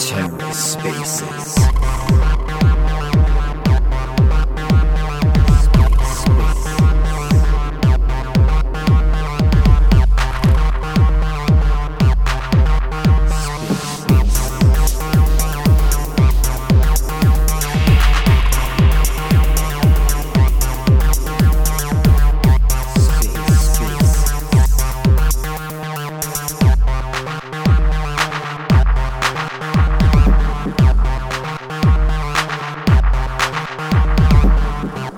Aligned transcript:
TerraSpaces. 0.00 1.60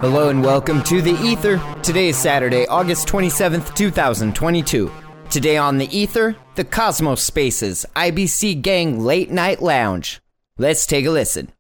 Hello 0.03 0.31
and 0.31 0.43
welcome 0.43 0.83
to 0.83 1.01
the 1.01 1.13
Ether. 1.23 1.63
Today 1.81 2.09
is 2.09 2.17
Saturday, 2.17 2.67
August 2.67 3.07
27th, 3.07 3.73
2022. 3.77 4.91
Today 5.31 5.57
on 5.57 5.79
the 5.79 5.97
Ether, 5.97 6.35
the 6.57 6.65
Cosmos 6.65 7.23
Spaces 7.23 7.87
IBC 7.95 8.63
Gang 8.63 8.99
Late 8.99 9.31
Night 9.31 9.63
Lounge. 9.63 10.21
Let's 10.59 10.87
take 10.87 11.07
a 11.07 11.11
listen. 11.13 11.53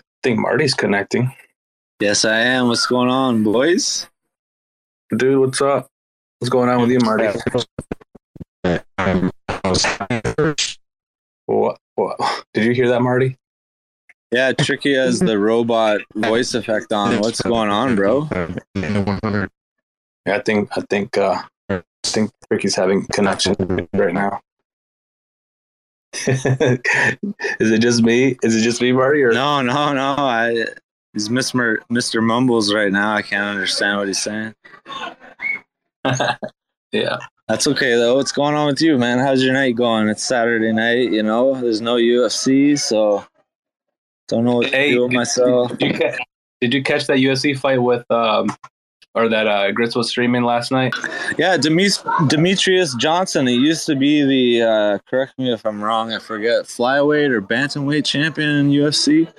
I 0.00 0.04
think 0.22 0.38
Marty's 0.38 0.72
connecting. 0.72 1.34
Yes, 2.00 2.24
I 2.24 2.38
am. 2.38 2.68
What's 2.68 2.86
going 2.86 3.10
on, 3.10 3.42
boys? 3.42 4.06
Dude, 5.14 5.38
what's 5.38 5.60
up? 5.60 5.88
What's 6.38 6.48
going 6.48 6.70
on 6.70 6.80
with 6.80 6.92
you, 6.92 7.00
Marty? 7.00 7.26
What? 11.44 11.78
What? 11.96 12.44
Did 12.54 12.64
you 12.64 12.72
hear 12.72 12.88
that, 12.88 13.02
Marty? 13.02 13.36
Yeah, 14.34 14.50
Tricky 14.52 14.94
has 14.94 15.20
the 15.20 15.38
robot 15.50 16.00
voice 16.16 16.54
effect 16.54 16.92
on. 16.92 17.20
What's 17.20 17.40
going 17.40 17.70
on, 17.70 17.94
bro? 17.94 18.28
Yeah, 18.34 19.46
I 20.26 20.40
think 20.40 20.70
I 20.76 20.80
think 20.90 21.16
uh, 21.16 21.40
I 21.70 21.82
think 22.02 22.32
Tricky's 22.48 22.74
having 22.74 23.06
connection 23.12 23.54
right 23.92 24.12
now. 24.12 24.40
Is 26.26 27.70
it 27.70 27.78
just 27.80 28.02
me? 28.02 28.36
Is 28.42 28.56
it 28.56 28.62
just 28.62 28.82
me, 28.82 28.90
Marty? 28.90 29.22
Or 29.22 29.32
No, 29.32 29.62
no, 29.62 29.92
no. 29.92 30.16
I 30.18 30.64
he's 31.12 31.28
Mr. 31.28 31.76
Mr. 31.88 32.20
Mumbles 32.20 32.74
right 32.74 32.90
now. 32.90 33.14
I 33.14 33.22
can't 33.22 33.44
understand 33.44 33.98
what 33.98 34.08
he's 34.08 34.20
saying. 34.20 34.52
yeah, 36.90 37.18
That's 37.46 37.68
okay 37.68 37.94
though. 37.94 38.16
What's 38.16 38.32
going 38.32 38.56
on 38.56 38.66
with 38.66 38.80
you, 38.80 38.98
man? 38.98 39.20
How's 39.20 39.44
your 39.44 39.52
night 39.52 39.76
going? 39.76 40.08
It's 40.08 40.24
Saturday 40.24 40.72
night, 40.72 41.12
you 41.12 41.22
know. 41.22 41.60
There's 41.60 41.80
no 41.80 41.94
UFC, 41.94 42.76
so 42.76 43.24
don't 44.28 44.44
know 44.44 44.56
what 44.56 44.70
to 44.70 44.90
do 44.90 45.02
with 45.02 45.10
did- 45.10 45.16
myself. 45.16 45.78
did 45.78 45.92
you 45.92 45.98
catch, 45.98 46.18
did 46.60 46.74
you 46.74 46.82
catch 46.82 47.06
that 47.06 47.18
UFC 47.18 47.58
fight 47.58 47.82
with 47.82 48.08
um, 48.10 48.48
or 49.14 49.28
that 49.28 49.46
uh, 49.46 49.70
Grits 49.70 49.94
was 49.94 50.08
streaming 50.08 50.42
last 50.42 50.72
night? 50.72 50.94
Yeah, 51.38 51.56
Demis- 51.56 51.98
Demetrious 52.28 52.96
Johnson. 52.98 53.46
He 53.46 53.54
used 53.54 53.86
to 53.86 53.94
be 53.94 54.24
the 54.24 54.62
uh, 54.66 54.98
correct 55.08 55.38
me 55.38 55.52
if 55.52 55.64
I'm 55.66 55.82
wrong. 55.82 56.12
I 56.12 56.18
forget 56.18 56.64
flyweight 56.64 57.30
or 57.30 57.40
bantamweight 57.42 58.04
champion 58.04 58.48
in 58.50 58.70
UFC, 58.70 59.32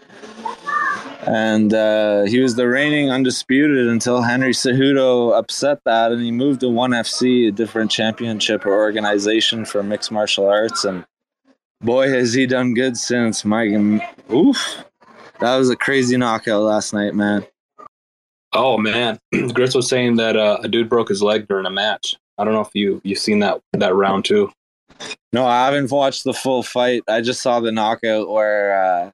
and 1.27 1.73
uh, 1.73 2.23
he 2.23 2.39
was 2.39 2.55
the 2.55 2.67
reigning 2.67 3.09
undisputed 3.09 3.87
until 3.87 4.21
Henry 4.21 4.53
Cejudo 4.53 5.37
upset 5.37 5.79
that, 5.85 6.11
and 6.11 6.21
he 6.21 6.31
moved 6.31 6.59
to 6.61 6.69
One 6.69 6.91
FC, 6.91 7.47
a 7.47 7.51
different 7.51 7.89
championship 7.91 8.65
or 8.65 8.73
organization 8.73 9.65
for 9.65 9.81
mixed 9.83 10.11
martial 10.11 10.47
arts. 10.47 10.85
And 10.85 11.03
boy, 11.85 12.09
has 12.09 12.33
he 12.33 12.45
done 12.45 12.73
good 12.73 12.97
since. 12.97 13.45
Mike, 13.45 13.71
oof, 14.31 14.83
that 15.39 15.57
was 15.57 15.69
a 15.69 15.75
crazy 15.75 16.17
knockout 16.17 16.63
last 16.63 16.93
night, 16.93 17.13
man. 17.15 17.45
Oh 18.53 18.77
man, 18.77 19.19
Grits 19.53 19.75
was 19.75 19.87
saying 19.87 20.15
that 20.15 20.35
uh, 20.35 20.59
a 20.63 20.67
dude 20.67 20.89
broke 20.89 21.09
his 21.09 21.21
leg 21.21 21.47
during 21.47 21.65
a 21.65 21.71
match. 21.71 22.15
I 22.37 22.43
don't 22.43 22.53
know 22.53 22.61
if 22.61 22.71
you 22.73 23.01
you've 23.03 23.19
seen 23.19 23.39
that 23.39 23.61
that 23.73 23.95
round 23.95 24.25
too. 24.25 24.51
No, 25.33 25.45
I 25.45 25.65
haven't 25.65 25.91
watched 25.91 26.23
the 26.23 26.33
full 26.33 26.63
fight. 26.63 27.03
I 27.07 27.21
just 27.21 27.41
saw 27.41 27.59
the 27.59 27.71
knockout 27.71 28.29
where 28.29 28.81
uh, 28.81 29.11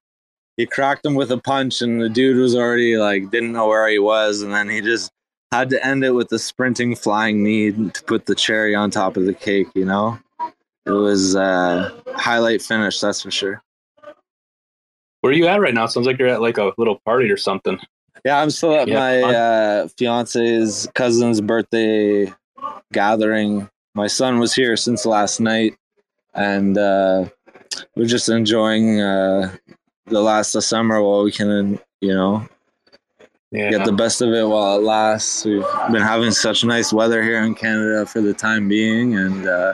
he 0.58 0.68
cracked 0.68 1.06
him 1.06 1.16
with 1.16 1.32
a 1.32 1.38
punch, 1.38 1.82
and 1.82 2.00
the 2.00 2.10
dude 2.10 2.38
was 2.38 2.56
already 2.56 2.98
like 2.98 3.32
didn't 3.32 3.54
know 3.54 3.68
where 3.68 3.90
he 3.90 4.00
was, 4.00 4.42
and 4.42 4.54
then 4.54 4.70
he 4.70 4.82
just 4.82 5.12
had 5.52 5.70
to 5.72 5.86
end 5.86 6.04
it 6.04 6.12
with 6.12 6.32
a 6.32 6.40
sprinting 6.40 6.96
flying 6.96 7.44
knee 7.44 7.72
to 7.72 8.04
put 8.04 8.28
the 8.28 8.36
cherry 8.36 8.76
on 8.76 8.92
top 8.92 9.18
of 9.18 9.26
the 9.26 9.34
cake. 9.34 9.68
You 9.74 9.86
know, 9.86 10.20
it 10.86 10.92
was 10.92 11.36
uh, 11.36 11.92
highlight 12.16 12.62
finish, 12.62 13.00
that's 13.00 13.22
for 13.22 13.32
sure. 13.32 13.64
Where 15.22 15.32
are 15.32 15.36
you 15.36 15.48
at 15.48 15.62
right 15.62 15.74
now? 15.74 15.86
Sounds 15.86 16.08
like 16.08 16.18
you're 16.18 16.28
at 16.28 16.42
like 16.42 16.58
a 16.58 16.74
little 16.78 17.00
party 17.06 17.30
or 17.30 17.38
something. 17.38 17.80
Yeah, 18.26 18.42
I'm 18.42 18.50
still 18.50 18.76
at 18.76 18.88
Yeah, 18.88 19.00
my 19.00 19.22
uh, 19.22 19.88
fiance's 19.98 20.88
cousin's 20.96 21.42
birthday 21.42 22.34
gathering. 22.92 23.70
My 23.94 24.08
son 24.08 24.40
was 24.40 24.54
here 24.54 24.76
since 24.78 25.06
last 25.06 25.40
night, 25.40 25.76
and 26.34 26.78
uh, 26.78 27.26
we're 27.96 28.06
just 28.06 28.30
enjoying 28.30 29.02
uh, 29.02 29.56
the 30.06 30.22
last 30.22 30.56
of 30.56 30.64
summer 30.64 31.02
while 31.04 31.24
we 31.24 31.32
can, 31.32 31.80
you 32.00 32.14
know, 32.14 32.48
Yeah, 33.52 33.70
get 33.70 33.86
the 33.86 33.92
best 33.92 34.22
of 34.22 34.30
it 34.34 34.48
while 34.48 34.78
it 34.78 34.84
lasts. 34.84 35.46
We've 35.46 35.66
been 35.92 36.02
having 36.02 36.32
such 36.32 36.64
nice 36.64 36.92
weather 36.94 37.22
here 37.22 37.44
in 37.44 37.54
Canada 37.54 38.06
for 38.06 38.22
the 38.22 38.34
time 38.34 38.68
being, 38.68 39.16
and 39.16 39.48
uh, 39.48 39.74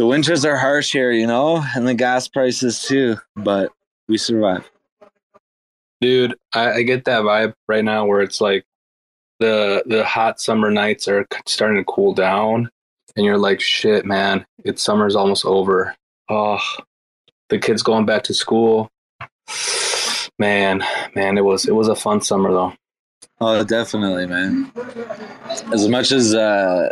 the 0.00 0.06
winters 0.06 0.46
are 0.46 0.56
harsh 0.56 0.92
here, 0.92 1.12
you 1.12 1.26
know, 1.26 1.62
and 1.76 1.86
the 1.86 1.92
gas 1.92 2.26
prices 2.26 2.80
too. 2.80 3.18
But 3.36 3.70
we 4.08 4.16
survive. 4.16 4.64
dude. 6.00 6.34
I, 6.54 6.72
I 6.72 6.82
get 6.84 7.04
that 7.04 7.20
vibe 7.20 7.52
right 7.68 7.84
now 7.84 8.06
where 8.06 8.22
it's 8.22 8.40
like 8.40 8.64
the 9.40 9.82
the 9.84 10.02
hot 10.06 10.40
summer 10.40 10.70
nights 10.70 11.06
are 11.06 11.26
starting 11.46 11.76
to 11.76 11.84
cool 11.84 12.14
down, 12.14 12.70
and 13.14 13.26
you're 13.26 13.36
like, 13.36 13.60
shit, 13.60 14.06
man, 14.06 14.46
it's 14.64 14.82
summer's 14.82 15.14
almost 15.14 15.44
over. 15.44 15.94
Oh, 16.30 16.62
the 17.50 17.58
kids 17.58 17.82
going 17.82 18.06
back 18.06 18.22
to 18.22 18.32
school. 18.32 18.90
Man, 20.38 20.82
man, 21.14 21.36
it 21.36 21.44
was 21.44 21.66
it 21.66 21.74
was 21.74 21.88
a 21.88 21.94
fun 21.94 22.22
summer 22.22 22.50
though. 22.50 22.72
Oh, 23.42 23.62
definitely, 23.62 24.26
man. 24.26 24.72
As 25.70 25.86
much 25.86 26.12
as 26.12 26.34
uh, 26.34 26.88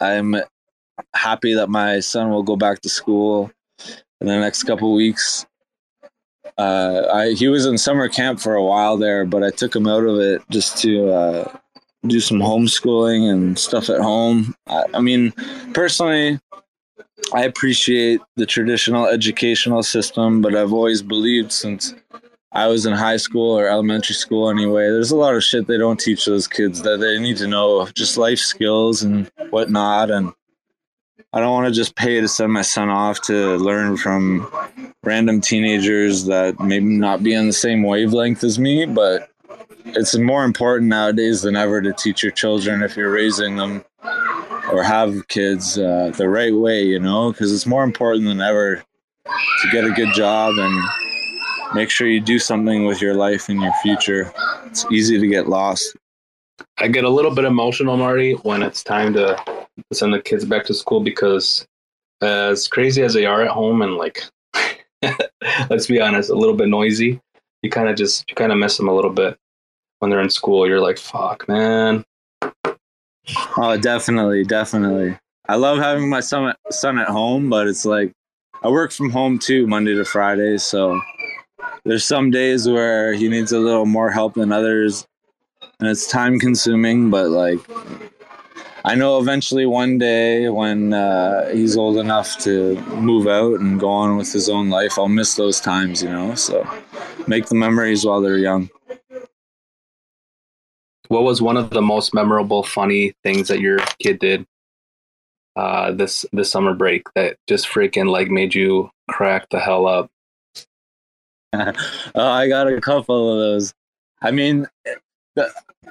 I'm 0.00 0.36
happy 1.14 1.54
that 1.54 1.68
my 1.68 2.00
son 2.00 2.30
will 2.30 2.42
go 2.42 2.56
back 2.56 2.80
to 2.82 2.88
school 2.88 3.50
in 4.20 4.26
the 4.26 4.38
next 4.38 4.62
couple 4.64 4.94
weeks, 4.94 5.46
uh, 6.56 7.08
I 7.12 7.32
he 7.32 7.48
was 7.48 7.66
in 7.66 7.78
summer 7.78 8.08
camp 8.08 8.40
for 8.40 8.54
a 8.54 8.64
while 8.64 8.96
there, 8.96 9.24
but 9.24 9.42
I 9.42 9.50
took 9.50 9.74
him 9.74 9.86
out 9.86 10.04
of 10.04 10.18
it 10.18 10.42
just 10.50 10.78
to 10.82 11.10
uh, 11.10 11.56
do 12.06 12.20
some 12.20 12.38
homeschooling 12.38 13.30
and 13.30 13.58
stuff 13.58 13.90
at 13.90 14.00
home. 14.00 14.54
I, 14.66 14.84
I 14.94 15.00
mean, 15.00 15.32
personally, 15.72 16.38
I 17.32 17.44
appreciate 17.44 18.20
the 18.36 18.46
traditional 18.46 19.06
educational 19.06 19.82
system, 19.82 20.40
but 20.40 20.54
I've 20.54 20.72
always 20.72 21.02
believed 21.02 21.50
since 21.50 21.94
I 22.52 22.68
was 22.68 22.86
in 22.86 22.92
high 22.92 23.16
school 23.16 23.58
or 23.58 23.68
elementary 23.68 24.14
school 24.14 24.48
anyway. 24.48 24.84
There's 24.84 25.10
a 25.10 25.16
lot 25.16 25.34
of 25.34 25.42
shit 25.42 25.66
they 25.66 25.78
don't 25.78 25.98
teach 25.98 26.24
those 26.24 26.46
kids 26.46 26.82
that 26.82 27.00
they 27.00 27.18
need 27.18 27.36
to 27.38 27.48
know, 27.48 27.86
just 27.96 28.16
life 28.16 28.38
skills 28.38 29.02
and 29.02 29.28
whatnot. 29.50 30.12
And 30.12 30.32
I 31.34 31.40
don't 31.40 31.52
want 31.52 31.66
to 31.66 31.74
just 31.74 31.96
pay 31.96 32.20
to 32.20 32.28
send 32.28 32.52
my 32.52 32.62
son 32.62 32.88
off 32.90 33.20
to 33.22 33.56
learn 33.56 33.96
from 33.96 34.48
random 35.02 35.40
teenagers 35.40 36.26
that 36.26 36.60
maybe 36.60 36.84
not 36.84 37.24
be 37.24 37.34
on 37.34 37.48
the 37.48 37.52
same 37.52 37.82
wavelength 37.82 38.44
as 38.44 38.56
me. 38.56 38.86
But 38.86 39.28
it's 39.84 40.16
more 40.16 40.44
important 40.44 40.88
nowadays 40.88 41.42
than 41.42 41.56
ever 41.56 41.82
to 41.82 41.92
teach 41.92 42.22
your 42.22 42.30
children 42.30 42.84
if 42.84 42.96
you're 42.96 43.10
raising 43.10 43.56
them 43.56 43.84
or 44.70 44.84
have 44.84 45.26
kids 45.26 45.76
uh, 45.76 46.12
the 46.16 46.28
right 46.28 46.54
way, 46.54 46.84
you 46.84 47.00
know, 47.00 47.32
because 47.32 47.52
it's 47.52 47.66
more 47.66 47.82
important 47.82 48.26
than 48.26 48.40
ever 48.40 48.84
to 49.26 49.68
get 49.72 49.84
a 49.84 49.90
good 49.90 50.14
job 50.14 50.54
and 50.56 50.88
make 51.74 51.90
sure 51.90 52.06
you 52.06 52.20
do 52.20 52.38
something 52.38 52.86
with 52.86 53.02
your 53.02 53.14
life 53.14 53.48
and 53.48 53.60
your 53.60 53.74
future. 53.82 54.32
It's 54.66 54.86
easy 54.88 55.18
to 55.18 55.26
get 55.26 55.48
lost. 55.48 55.96
I 56.78 56.86
get 56.86 57.02
a 57.02 57.10
little 57.10 57.34
bit 57.34 57.44
emotional, 57.44 57.96
Marty, 57.96 58.34
when 58.34 58.62
it's 58.62 58.84
time 58.84 59.14
to 59.14 59.63
send 59.92 60.14
the 60.14 60.20
kids 60.20 60.44
back 60.44 60.64
to 60.66 60.74
school 60.74 61.00
because, 61.00 61.66
as 62.20 62.68
crazy 62.68 63.02
as 63.02 63.14
they 63.14 63.26
are 63.26 63.42
at 63.42 63.50
home 63.50 63.82
and 63.82 63.96
like, 63.96 64.24
let's 65.70 65.86
be 65.86 66.00
honest, 66.00 66.30
a 66.30 66.34
little 66.34 66.54
bit 66.54 66.68
noisy, 66.68 67.20
you 67.62 67.70
kind 67.70 67.88
of 67.88 67.96
just 67.96 68.24
you 68.28 68.34
kind 68.34 68.52
of 68.52 68.58
miss 68.58 68.76
them 68.76 68.88
a 68.88 68.94
little 68.94 69.10
bit 69.10 69.36
when 69.98 70.10
they're 70.10 70.20
in 70.20 70.30
school. 70.30 70.66
You're 70.66 70.80
like, 70.80 70.98
fuck, 70.98 71.48
man. 71.48 72.04
Oh, 73.56 73.76
definitely, 73.80 74.44
definitely. 74.44 75.18
I 75.48 75.56
love 75.56 75.78
having 75.78 76.08
my 76.08 76.20
son 76.20 76.54
son 76.70 76.98
at 76.98 77.08
home, 77.08 77.50
but 77.50 77.66
it's 77.66 77.84
like 77.84 78.12
I 78.62 78.68
work 78.68 78.92
from 78.92 79.10
home 79.10 79.38
too, 79.38 79.66
Monday 79.66 79.94
to 79.94 80.04
Friday. 80.04 80.58
So 80.58 81.00
there's 81.84 82.04
some 82.04 82.30
days 82.30 82.68
where 82.68 83.12
he 83.12 83.28
needs 83.28 83.52
a 83.52 83.58
little 83.58 83.86
more 83.86 84.10
help 84.10 84.34
than 84.34 84.52
others, 84.52 85.06
and 85.80 85.88
it's 85.88 86.06
time 86.06 86.38
consuming. 86.38 87.10
But 87.10 87.28
like 87.28 87.60
I 88.86 88.94
know 88.94 89.18
eventually 89.18 89.64
one 89.64 89.96
day 89.96 90.50
when 90.50 90.92
uh, 90.92 91.48
he's 91.48 91.74
old 91.74 91.96
enough 91.96 92.36
to 92.40 92.78
move 92.96 93.26
out 93.26 93.60
and 93.60 93.80
go 93.80 93.88
on 93.88 94.18
with 94.18 94.30
his 94.30 94.50
own 94.50 94.68
life, 94.68 94.98
I'll 94.98 95.08
miss 95.08 95.36
those 95.36 95.58
times, 95.58 96.02
you 96.02 96.10
know. 96.10 96.34
So 96.34 96.68
make 97.26 97.46
the 97.46 97.54
memories 97.54 98.04
while 98.04 98.20
they're 98.20 98.36
young. 98.36 98.68
What 101.08 101.22
was 101.22 101.40
one 101.40 101.56
of 101.56 101.70
the 101.70 101.80
most 101.80 102.12
memorable, 102.12 102.62
funny 102.62 103.14
things 103.22 103.48
that 103.48 103.60
your 103.60 103.78
kid 104.00 104.18
did 104.18 104.46
uh, 105.56 105.92
this 105.92 106.26
this 106.32 106.50
summer 106.50 106.74
break 106.74 107.04
that 107.14 107.38
just 107.48 107.66
freaking 107.66 108.10
like 108.10 108.28
made 108.28 108.54
you 108.54 108.90
crack 109.10 109.48
the 109.48 109.60
hell 109.60 109.86
up? 109.86 110.10
oh, 111.54 111.74
I 112.14 112.48
got 112.48 112.70
a 112.70 112.80
couple 112.82 113.32
of 113.32 113.38
those. 113.38 113.72
I 114.20 114.30
mean, 114.30 114.66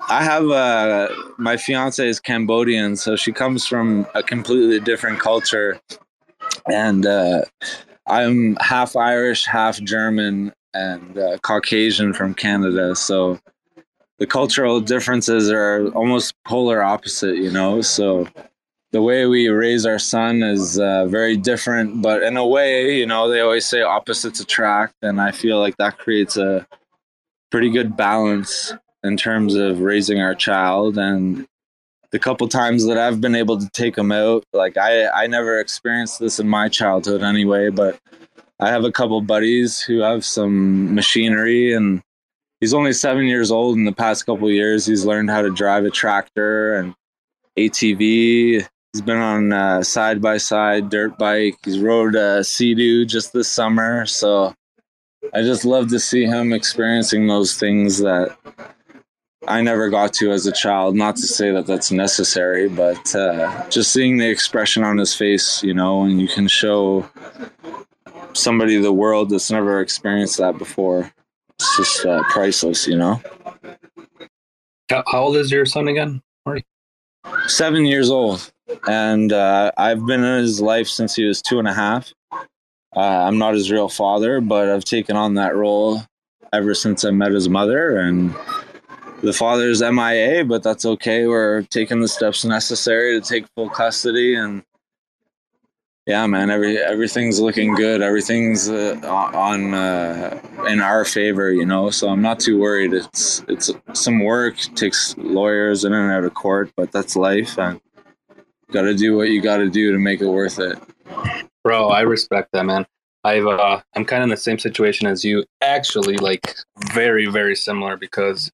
I 0.09 0.23
have 0.23 0.49
uh, 0.49 1.09
my 1.37 1.57
fiance 1.57 2.07
is 2.07 2.19
Cambodian, 2.19 2.95
so 2.95 3.15
she 3.15 3.31
comes 3.31 3.65
from 3.65 4.05
a 4.13 4.23
completely 4.23 4.79
different 4.79 5.19
culture, 5.19 5.79
and 6.69 7.05
uh, 7.05 7.41
I'm 8.07 8.55
half 8.57 8.95
Irish, 8.95 9.45
half 9.45 9.79
German, 9.81 10.53
and 10.73 11.17
uh, 11.17 11.37
Caucasian 11.39 12.13
from 12.13 12.33
Canada. 12.33 12.95
So 12.95 13.39
the 14.19 14.27
cultural 14.27 14.81
differences 14.81 15.51
are 15.51 15.87
almost 15.89 16.35
polar 16.43 16.83
opposite, 16.83 17.37
you 17.37 17.51
know. 17.51 17.81
So 17.81 18.27
the 18.91 19.01
way 19.01 19.25
we 19.25 19.47
raise 19.47 19.85
our 19.85 19.99
son 19.99 20.43
is 20.43 20.79
uh, 20.79 21.05
very 21.05 21.37
different, 21.37 22.01
but 22.01 22.23
in 22.23 22.37
a 22.37 22.45
way, 22.45 22.97
you 22.97 23.05
know, 23.05 23.29
they 23.29 23.39
always 23.39 23.65
say 23.65 23.81
opposites 23.81 24.39
attract, 24.39 24.95
and 25.01 25.19
I 25.19 25.31
feel 25.31 25.59
like 25.59 25.77
that 25.77 25.97
creates 25.97 26.37
a 26.37 26.67
pretty 27.49 27.69
good 27.69 27.95
balance 27.95 28.73
in 29.03 29.17
terms 29.17 29.55
of 29.55 29.81
raising 29.81 30.21
our 30.21 30.35
child 30.35 30.97
and 30.97 31.45
the 32.11 32.19
couple 32.19 32.47
times 32.47 32.85
that 32.85 32.97
I've 32.97 33.19
been 33.19 33.35
able 33.35 33.59
to 33.59 33.69
take 33.71 33.97
him 33.97 34.11
out, 34.11 34.45
like 34.53 34.77
I, 34.77 35.07
I 35.07 35.27
never 35.27 35.59
experienced 35.59 36.19
this 36.19 36.39
in 36.39 36.47
my 36.47 36.69
childhood 36.69 37.23
anyway, 37.23 37.69
but 37.69 37.99
I 38.59 38.69
have 38.69 38.85
a 38.85 38.91
couple 38.91 39.19
buddies 39.21 39.81
who 39.81 39.99
have 39.99 40.23
some 40.23 40.93
machinery 40.93 41.73
and 41.73 42.03
he's 42.59 42.73
only 42.73 42.93
seven 42.93 43.25
years 43.25 43.51
old 43.51 43.77
in 43.77 43.85
the 43.85 43.91
past 43.91 44.25
couple 44.25 44.49
years. 44.49 44.85
He's 44.85 45.05
learned 45.05 45.31
how 45.31 45.41
to 45.41 45.49
drive 45.49 45.85
a 45.85 45.89
tractor 45.89 46.75
and 46.75 46.93
ATV. 47.57 48.65
He's 48.93 49.01
been 49.01 49.17
on 49.17 49.51
a 49.51 49.83
side 49.83 50.21
by 50.21 50.37
side 50.37 50.89
dirt 50.89 51.17
bike. 51.17 51.57
He's 51.65 51.79
rode 51.79 52.15
a 52.15 52.43
Sea-Doo 52.43 53.05
just 53.05 53.33
this 53.33 53.49
summer. 53.49 54.05
So 54.05 54.53
I 55.33 55.41
just 55.41 55.65
love 55.65 55.89
to 55.89 55.99
see 55.99 56.25
him 56.25 56.53
experiencing 56.53 57.27
those 57.27 57.57
things 57.57 57.97
that 57.99 58.37
I 59.47 59.61
never 59.61 59.89
got 59.89 60.13
to 60.15 60.31
as 60.31 60.45
a 60.45 60.51
child. 60.51 60.95
Not 60.95 61.15
to 61.17 61.23
say 61.23 61.51
that 61.51 61.65
that's 61.65 61.91
necessary, 61.91 62.69
but 62.69 63.15
uh, 63.15 63.69
just 63.69 63.91
seeing 63.91 64.17
the 64.17 64.29
expression 64.29 64.83
on 64.83 64.97
his 64.97 65.13
face, 65.13 65.63
you 65.63 65.73
know, 65.73 66.03
and 66.03 66.21
you 66.21 66.27
can 66.27 66.47
show 66.47 67.09
somebody 68.33 68.77
the 68.77 68.93
world 68.93 69.29
that's 69.29 69.51
never 69.51 69.81
experienced 69.81 70.37
that 70.37 70.57
before. 70.57 71.11
It's 71.59 71.77
just 71.77 72.05
uh, 72.05 72.23
priceless, 72.29 72.87
you 72.87 72.97
know. 72.97 73.21
How, 74.89 75.03
old 75.13 75.37
is 75.37 75.51
your 75.51 75.65
son 75.65 75.87
again, 75.87 76.21
Marty? 76.45 76.65
Seven 77.47 77.85
years 77.85 78.09
old, 78.09 78.51
and 78.87 79.31
uh, 79.31 79.71
I've 79.77 80.05
been 80.05 80.23
in 80.23 80.39
his 80.39 80.61
life 80.61 80.87
since 80.87 81.15
he 81.15 81.25
was 81.25 81.41
two 81.41 81.59
and 81.59 81.67
a 81.67 81.73
half. 81.73 82.13
Uh, 82.95 82.99
I'm 82.99 83.37
not 83.37 83.55
his 83.55 83.71
real 83.71 83.89
father, 83.89 84.39
but 84.39 84.69
I've 84.69 84.85
taken 84.85 85.15
on 85.15 85.35
that 85.35 85.55
role 85.55 86.01
ever 86.51 86.75
since 86.75 87.03
I 87.03 87.11
met 87.11 87.31
his 87.31 87.49
mother, 87.49 87.97
and 87.97 88.35
the 89.23 89.33
father's 89.33 89.81
MIA, 89.81 90.43
but 90.43 90.63
that's 90.63 90.85
okay. 90.85 91.25
We're 91.25 91.63
taking 91.63 92.01
the 92.01 92.07
steps 92.09 92.43
necessary 92.43 93.19
to 93.19 93.25
take 93.25 93.47
full 93.55 93.69
custody, 93.69 94.35
and 94.35 94.63
yeah, 96.05 96.27
man, 96.27 96.49
every 96.49 96.77
everything's 96.77 97.39
looking 97.39 97.73
good. 97.73 98.01
Everything's 98.01 98.69
uh, 98.69 98.99
on 99.05 99.73
uh, 99.73 100.41
in 100.67 100.81
our 100.81 101.05
favor, 101.05 101.51
you 101.51 101.65
know. 101.65 101.89
So 101.89 102.09
I'm 102.09 102.21
not 102.21 102.41
too 102.41 102.59
worried. 102.59 102.93
It's 102.93 103.43
it's 103.47 103.71
some 103.93 104.19
work, 104.23 104.59
it 104.59 104.75
takes 104.75 105.15
lawyers 105.17 105.85
in 105.85 105.93
and 105.93 106.11
out 106.11 106.25
of 106.25 106.33
court, 106.33 106.71
but 106.75 106.91
that's 106.91 107.15
life, 107.15 107.57
and 107.57 107.79
got 108.71 108.81
to 108.81 108.93
do 108.93 109.15
what 109.15 109.29
you 109.29 109.41
got 109.41 109.57
to 109.57 109.69
do 109.69 109.93
to 109.93 109.99
make 109.99 110.19
it 110.19 110.27
worth 110.27 110.59
it. 110.59 110.77
Bro, 111.63 111.89
I 111.89 112.01
respect 112.01 112.49
that, 112.51 112.65
man. 112.65 112.85
I've 113.23 113.47
uh, 113.47 113.79
I'm 113.95 114.03
kind 114.03 114.21
of 114.21 114.25
in 114.25 114.31
the 114.31 114.37
same 114.37 114.59
situation 114.59 115.07
as 115.07 115.23
you. 115.23 115.45
Actually, 115.61 116.17
like 116.17 116.55
very 116.91 117.27
very 117.27 117.55
similar 117.55 117.95
because 117.95 118.51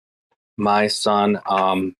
my 0.59 0.87
son, 0.87 1.39
um, 1.47 1.95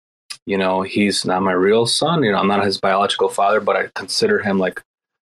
you 0.46 0.58
know, 0.58 0.82
he's 0.82 1.26
not 1.26 1.42
my 1.42 1.54
real 1.54 1.86
son. 1.86 2.24
You 2.24 2.32
know, 2.32 2.40
I'm 2.40 2.48
not 2.48 2.66
his 2.66 2.80
biological 2.80 3.30
father, 3.30 3.60
but 3.60 3.76
I 3.76 3.90
consider 3.96 4.40
him 4.40 4.60
like 4.60 4.82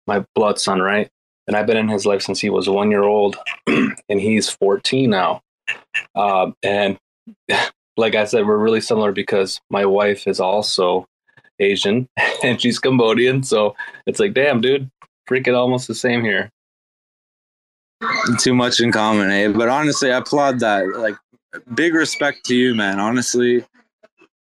my 0.08 0.26
blood 0.34 0.60
son, 0.60 0.80
right? 0.80 1.10
And 1.48 1.56
I've 1.56 1.68
been 1.68 1.78
in 1.78 1.88
his 1.88 2.06
life 2.06 2.22
since 2.22 2.40
he 2.40 2.50
was 2.50 2.70
one 2.70 2.92
year 2.92 3.04
old, 3.04 3.38
and 3.68 4.20
he's 4.22 4.50
14 4.50 5.10
now. 5.10 5.42
Uh, 6.16 6.52
and 6.64 6.98
like 7.98 8.16
I 8.16 8.26
said, 8.26 8.46
we're 8.46 8.58
really 8.58 8.82
similar 8.82 9.12
because 9.12 9.60
my 9.70 9.86
wife 9.86 10.28
is 10.28 10.40
also 10.40 11.06
Asian 11.60 12.08
and 12.44 12.62
she's 12.62 12.80
Cambodian. 12.80 13.44
So 13.44 13.76
it's 14.06 14.20
like, 14.20 14.34
damn, 14.34 14.62
dude, 14.62 14.90
freaking 15.30 15.58
almost 15.58 15.88
the 15.88 15.96
same 15.96 16.24
here. 16.24 16.50
Too 18.40 18.54
much 18.54 18.80
in 18.80 18.92
common, 18.92 19.32
eh? 19.32 19.48
But 19.48 19.70
honestly, 19.70 20.12
I 20.12 20.18
applaud 20.18 20.60
that. 20.60 20.86
Like, 20.96 21.16
big 21.74 21.94
respect 21.94 22.46
to 22.46 22.56
you, 22.56 22.76
man. 22.76 23.00
Honestly, 23.00 23.66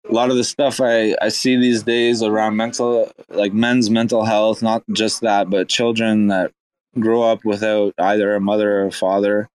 a 0.07 0.13
lot 0.13 0.31
of 0.31 0.37
the 0.37 0.43
stuff 0.43 0.79
I, 0.81 1.15
I 1.21 1.29
see 1.29 1.55
these 1.55 1.83
days 1.83 2.23
around 2.23 2.55
mental, 2.55 3.11
like 3.29 3.53
men's 3.53 3.89
mental 3.89 4.25
health, 4.25 4.61
not 4.61 4.83
just 4.91 5.21
that, 5.21 5.49
but 5.49 5.69
children 5.69 6.27
that 6.27 6.51
grow 6.99 7.21
up 7.21 7.45
without 7.45 7.93
either 7.99 8.35
a 8.35 8.41
mother 8.41 8.79
or 8.79 8.85
a 8.87 8.91
father. 8.91 9.49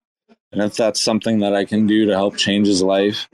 And 0.53 0.63
if 0.63 0.77
that's 0.77 1.03
something 1.03 1.41
that 1.41 1.55
I 1.55 1.65
can 1.65 1.87
do 1.87 2.07
to 2.07 2.13
help 2.13 2.37
change 2.37 2.69
his 2.69 2.83
life, 2.83 3.29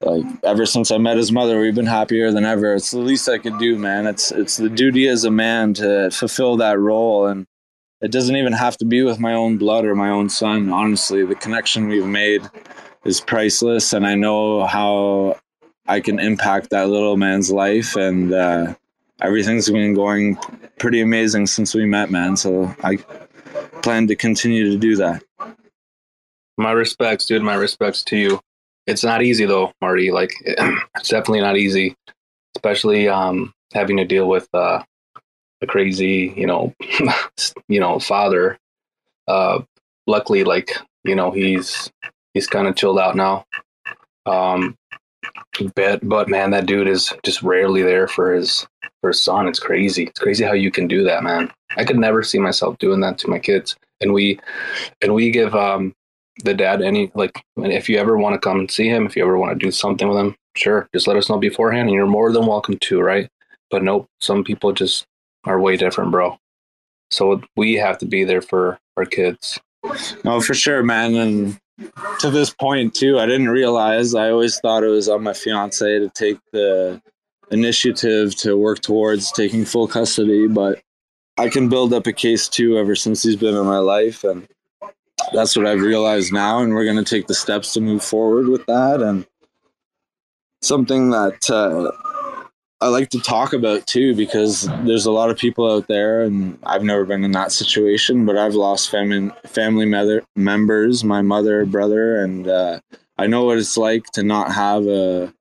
like 0.00 0.24
ever 0.42 0.66
since 0.66 0.90
I 0.90 0.98
met 0.98 1.16
his 1.16 1.30
mother, 1.30 1.60
we've 1.60 1.74
been 1.74 1.86
happier 1.86 2.32
than 2.32 2.44
ever. 2.44 2.74
It's 2.74 2.90
the 2.90 2.98
least 2.98 3.28
I 3.28 3.38
could 3.38 3.58
do, 3.58 3.78
man. 3.78 4.08
It's 4.08 4.32
it's 4.32 4.56
the 4.56 4.68
duty 4.68 5.06
as 5.06 5.24
a 5.24 5.30
man 5.30 5.74
to 5.74 6.10
fulfill 6.10 6.56
that 6.56 6.80
role, 6.80 7.26
and 7.26 7.46
it 8.00 8.10
doesn't 8.10 8.34
even 8.34 8.52
have 8.52 8.76
to 8.78 8.84
be 8.84 9.02
with 9.02 9.20
my 9.20 9.34
own 9.34 9.58
blood 9.58 9.84
or 9.84 9.94
my 9.94 10.10
own 10.10 10.28
son. 10.28 10.72
Honestly, 10.72 11.24
the 11.24 11.36
connection 11.36 11.86
we've 11.86 12.04
made 12.04 12.42
is 13.04 13.20
priceless, 13.20 13.92
and 13.92 14.06
I 14.06 14.14
know 14.14 14.64
how 14.66 15.38
I 15.86 16.00
can 16.00 16.18
impact 16.18 16.70
that 16.70 16.88
little 16.88 17.16
man's 17.16 17.50
life, 17.50 17.96
and 17.96 18.32
uh, 18.32 18.74
everything's 19.20 19.68
been 19.70 19.94
going 19.94 20.38
pretty 20.78 21.00
amazing 21.00 21.46
since 21.46 21.74
we 21.74 21.84
met, 21.84 22.10
man. 22.10 22.36
So 22.36 22.74
I 22.82 22.96
plan 23.82 24.06
to 24.08 24.16
continue 24.16 24.70
to 24.70 24.78
do 24.78 24.96
that. 24.96 25.22
My 26.56 26.72
respects, 26.72 27.26
dude. 27.26 27.42
My 27.42 27.54
respects 27.54 28.02
to 28.04 28.16
you. 28.16 28.40
It's 28.86 29.04
not 29.04 29.22
easy 29.22 29.46
though, 29.46 29.72
Marty. 29.80 30.10
Like 30.10 30.32
it's 30.40 31.08
definitely 31.08 31.40
not 31.40 31.56
easy, 31.56 31.94
especially 32.56 33.08
um, 33.08 33.52
having 33.72 33.96
to 33.96 34.04
deal 34.04 34.28
with 34.28 34.48
uh, 34.54 34.82
a 35.60 35.66
crazy, 35.66 36.32
you 36.36 36.46
know, 36.46 36.74
you 37.68 37.80
know, 37.80 37.98
father. 37.98 38.58
Uh, 39.28 39.60
luckily, 40.06 40.44
like 40.44 40.72
you 41.04 41.14
know, 41.14 41.30
he's 41.30 41.90
he's 42.34 42.46
kind 42.46 42.66
of 42.66 42.76
chilled 42.76 42.98
out 42.98 43.16
now. 43.16 43.44
Um, 44.26 44.76
but 45.74 46.06
but 46.08 46.28
man, 46.28 46.50
that 46.50 46.66
dude 46.66 46.88
is 46.88 47.12
just 47.24 47.42
rarely 47.42 47.82
there 47.82 48.08
for 48.08 48.34
his 48.34 48.66
for 49.00 49.08
his 49.08 49.22
son. 49.22 49.46
It's 49.46 49.60
crazy. 49.60 50.04
It's 50.04 50.18
crazy 50.18 50.44
how 50.44 50.52
you 50.52 50.70
can 50.70 50.88
do 50.88 51.04
that, 51.04 51.22
man. 51.22 51.52
I 51.76 51.84
could 51.84 51.98
never 51.98 52.22
see 52.22 52.38
myself 52.38 52.78
doing 52.78 53.00
that 53.00 53.18
to 53.18 53.28
my 53.28 53.38
kids. 53.38 53.76
And 54.00 54.12
we 54.12 54.38
and 55.00 55.14
we 55.14 55.30
give 55.30 55.54
um 55.54 55.94
the 56.44 56.54
dad 56.54 56.82
any 56.82 57.10
like 57.14 57.42
if 57.56 57.88
you 57.88 57.98
ever 57.98 58.16
want 58.16 58.34
to 58.34 58.40
come 58.40 58.58
and 58.58 58.70
see 58.70 58.88
him, 58.88 59.06
if 59.06 59.16
you 59.16 59.22
ever 59.22 59.38
want 59.38 59.52
to 59.52 59.64
do 59.64 59.70
something 59.70 60.08
with 60.08 60.18
him, 60.18 60.34
sure, 60.56 60.88
just 60.94 61.06
let 61.06 61.16
us 61.16 61.28
know 61.28 61.38
beforehand, 61.38 61.88
and 61.88 61.94
you're 61.94 62.06
more 62.06 62.32
than 62.32 62.46
welcome 62.46 62.78
to, 62.78 63.00
right? 63.00 63.28
But 63.70 63.82
nope, 63.82 64.06
some 64.20 64.44
people 64.44 64.72
just 64.72 65.06
are 65.44 65.60
way 65.60 65.76
different, 65.76 66.10
bro. 66.10 66.38
So 67.10 67.42
we 67.56 67.74
have 67.74 67.98
to 67.98 68.06
be 68.06 68.24
there 68.24 68.42
for 68.42 68.78
our 68.96 69.04
kids. 69.04 69.60
No, 70.24 70.40
for 70.40 70.54
sure, 70.54 70.82
man. 70.82 71.14
And 71.14 71.58
to 72.20 72.30
this 72.30 72.50
point 72.50 72.94
too, 72.94 73.18
I 73.18 73.26
didn't 73.26 73.48
realize. 73.48 74.14
I 74.14 74.30
always 74.30 74.58
thought 74.58 74.84
it 74.84 74.88
was 74.88 75.08
on 75.08 75.22
my 75.22 75.32
fiance 75.32 75.98
to 75.98 76.08
take 76.10 76.38
the 76.52 77.00
initiative 77.50 78.34
to 78.36 78.56
work 78.56 78.80
towards 78.80 79.32
taking 79.32 79.64
full 79.64 79.86
custody, 79.86 80.46
but 80.46 80.82
I 81.38 81.48
can 81.48 81.68
build 81.68 81.92
up 81.92 82.06
a 82.06 82.12
case 82.12 82.48
too 82.48 82.78
ever 82.78 82.94
since 82.94 83.22
he's 83.22 83.36
been 83.36 83.56
in 83.56 83.66
my 83.66 83.78
life 83.78 84.24
and 84.24 84.46
that's 85.32 85.56
what 85.56 85.66
I've 85.66 85.80
realized 85.80 86.32
now 86.32 86.60
and 86.60 86.74
we're 86.74 86.84
going 86.84 87.02
to 87.02 87.04
take 87.04 87.26
the 87.26 87.34
steps 87.34 87.72
to 87.74 87.80
move 87.80 88.02
forward 88.02 88.48
with 88.48 88.66
that 88.66 89.00
and 89.00 89.26
something 90.60 91.10
that 91.10 91.50
uh, 91.50 91.90
I 92.82 92.88
like 92.88 93.10
to 93.10 93.20
talk 93.20 93.52
about 93.52 93.86
too 93.86 94.14
because 94.16 94.68
there's 94.82 95.06
a 95.06 95.12
lot 95.12 95.30
of 95.30 95.38
people 95.38 95.70
out 95.70 95.86
there, 95.86 96.22
and 96.22 96.58
I've 96.64 96.82
never 96.82 97.04
been 97.04 97.22
in 97.22 97.30
that 97.32 97.52
situation, 97.52 98.26
but 98.26 98.36
I've 98.36 98.54
lost 98.54 98.90
family 98.90 99.30
family 99.46 99.86
mother, 99.86 100.24
members, 100.34 101.04
my 101.04 101.22
mother, 101.22 101.64
brother, 101.64 102.22
and 102.24 102.48
uh, 102.48 102.80
I 103.16 103.28
know 103.28 103.44
what 103.44 103.58
it's 103.58 103.76
like 103.76 104.04
to 104.14 104.24
not 104.24 104.52
have 104.52 104.84
a 104.86 105.32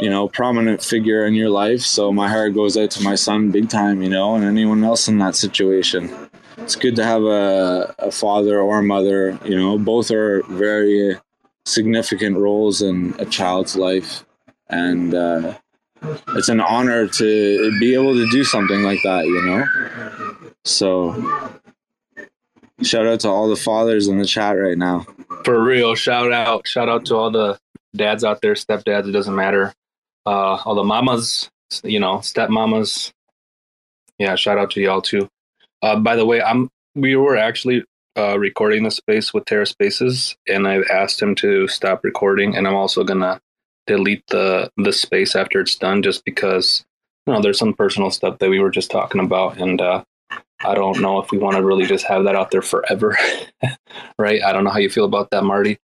you 0.00 0.08
know, 0.08 0.28
prominent 0.28 0.82
figure 0.82 1.26
in 1.26 1.34
your 1.34 1.50
life. 1.50 1.80
So 1.80 2.12
my 2.12 2.28
heart 2.28 2.54
goes 2.54 2.76
out 2.76 2.90
to 2.92 3.02
my 3.02 3.14
son 3.14 3.50
big 3.50 3.68
time, 3.68 4.00
you 4.02 4.08
know, 4.08 4.34
and 4.34 4.44
anyone 4.44 4.84
else 4.84 5.08
in 5.08 5.18
that 5.18 5.34
situation. 5.34 6.10
It's 6.58 6.76
good 6.76 6.96
to 6.96 7.04
have 7.04 7.24
a, 7.24 7.94
a 7.98 8.10
father 8.10 8.60
or 8.60 8.78
a 8.78 8.82
mother, 8.82 9.38
you 9.44 9.56
know, 9.56 9.78
both 9.78 10.10
are 10.10 10.42
very 10.44 11.18
significant 11.66 12.36
roles 12.36 12.80
in 12.80 13.14
a 13.18 13.26
child's 13.26 13.76
life. 13.76 14.24
And 14.68 15.14
uh, 15.14 15.58
it's 16.28 16.48
an 16.48 16.60
honor 16.60 17.08
to 17.08 17.78
be 17.78 17.94
able 17.94 18.14
to 18.14 18.28
do 18.30 18.44
something 18.44 18.82
like 18.82 19.00
that, 19.02 19.26
you 19.26 19.42
know? 19.42 19.66
So 20.64 21.14
shout 22.82 23.06
out 23.06 23.20
to 23.20 23.28
all 23.28 23.48
the 23.48 23.56
fathers 23.56 24.08
in 24.08 24.18
the 24.18 24.24
chat 24.24 24.58
right 24.58 24.78
now. 24.78 25.06
For 25.44 25.62
real, 25.62 25.94
shout 25.94 26.32
out, 26.32 26.66
shout 26.66 26.88
out 26.88 27.06
to 27.06 27.16
all 27.16 27.30
the 27.30 27.58
dads 27.94 28.24
out 28.24 28.40
there, 28.42 28.54
stepdads. 28.54 29.08
It 29.08 29.12
doesn't 29.12 29.34
matter. 29.34 29.72
Uh, 30.26 30.60
all 30.64 30.74
the 30.74 30.84
mamas, 30.84 31.50
you 31.82 32.00
know, 32.00 32.18
stepmamas. 32.18 33.12
Yeah, 34.18 34.34
shout 34.34 34.58
out 34.58 34.70
to 34.72 34.80
y'all 34.80 35.02
too. 35.02 35.28
Uh, 35.82 35.96
by 35.96 36.16
the 36.16 36.26
way, 36.26 36.42
I'm 36.42 36.68
we 36.94 37.16
were 37.16 37.36
actually 37.36 37.84
uh, 38.16 38.38
recording 38.38 38.82
the 38.82 38.90
space 38.90 39.32
with 39.32 39.44
Terra 39.44 39.64
Spaces, 39.64 40.36
and 40.48 40.66
I've 40.66 40.84
asked 40.90 41.22
him 41.22 41.34
to 41.36 41.68
stop 41.68 42.02
recording, 42.02 42.56
and 42.56 42.66
I'm 42.66 42.74
also 42.74 43.04
gonna 43.04 43.40
delete 43.88 44.24
the 44.28 44.70
the 44.76 44.92
space 44.92 45.34
after 45.34 45.60
it's 45.60 45.74
done, 45.74 46.02
just 46.02 46.24
because 46.24 46.84
you 47.26 47.32
know 47.32 47.40
there's 47.40 47.58
some 47.58 47.74
personal 47.74 48.10
stuff 48.10 48.38
that 48.38 48.50
we 48.50 48.60
were 48.60 48.70
just 48.70 48.90
talking 48.90 49.20
about, 49.20 49.58
and 49.58 49.80
uh, 49.80 50.04
I 50.64 50.74
don't 50.74 51.00
know 51.00 51.20
if 51.20 51.32
we 51.32 51.38
want 51.38 51.56
to 51.56 51.64
really 51.64 51.86
just 51.86 52.06
have 52.06 52.24
that 52.24 52.36
out 52.36 52.52
there 52.52 52.62
forever, 52.62 53.18
right? 54.18 54.42
I 54.44 54.52
don't 54.52 54.62
know 54.62 54.70
how 54.70 54.78
you 54.78 54.90
feel 54.90 55.04
about 55.06 55.30
that, 55.30 55.42
Marty. 55.42 55.78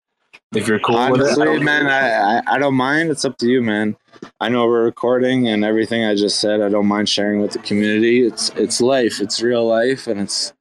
If 0.53 0.67
you're 0.67 0.79
cool 0.79 0.97
Honestly, 0.97 1.47
with 1.47 1.61
it, 1.61 1.63
man, 1.63 1.87
I, 1.87 2.39
I 2.39 2.55
I 2.55 2.57
don't 2.57 2.75
mind. 2.75 3.09
It's 3.09 3.23
up 3.23 3.37
to 3.37 3.47
you, 3.47 3.61
man. 3.61 3.95
I 4.41 4.49
know 4.49 4.65
we're 4.65 4.83
recording 4.83 5.47
and 5.47 5.63
everything 5.63 6.03
I 6.03 6.15
just 6.15 6.41
said. 6.41 6.61
I 6.61 6.67
don't 6.67 6.87
mind 6.87 7.07
sharing 7.07 7.39
with 7.39 7.51
the 7.51 7.59
community. 7.59 8.25
It's 8.25 8.49
it's 8.55 8.81
life. 8.81 9.21
It's 9.21 9.41
real 9.41 9.65
life, 9.65 10.07
and 10.07 10.19
it's 10.19 10.51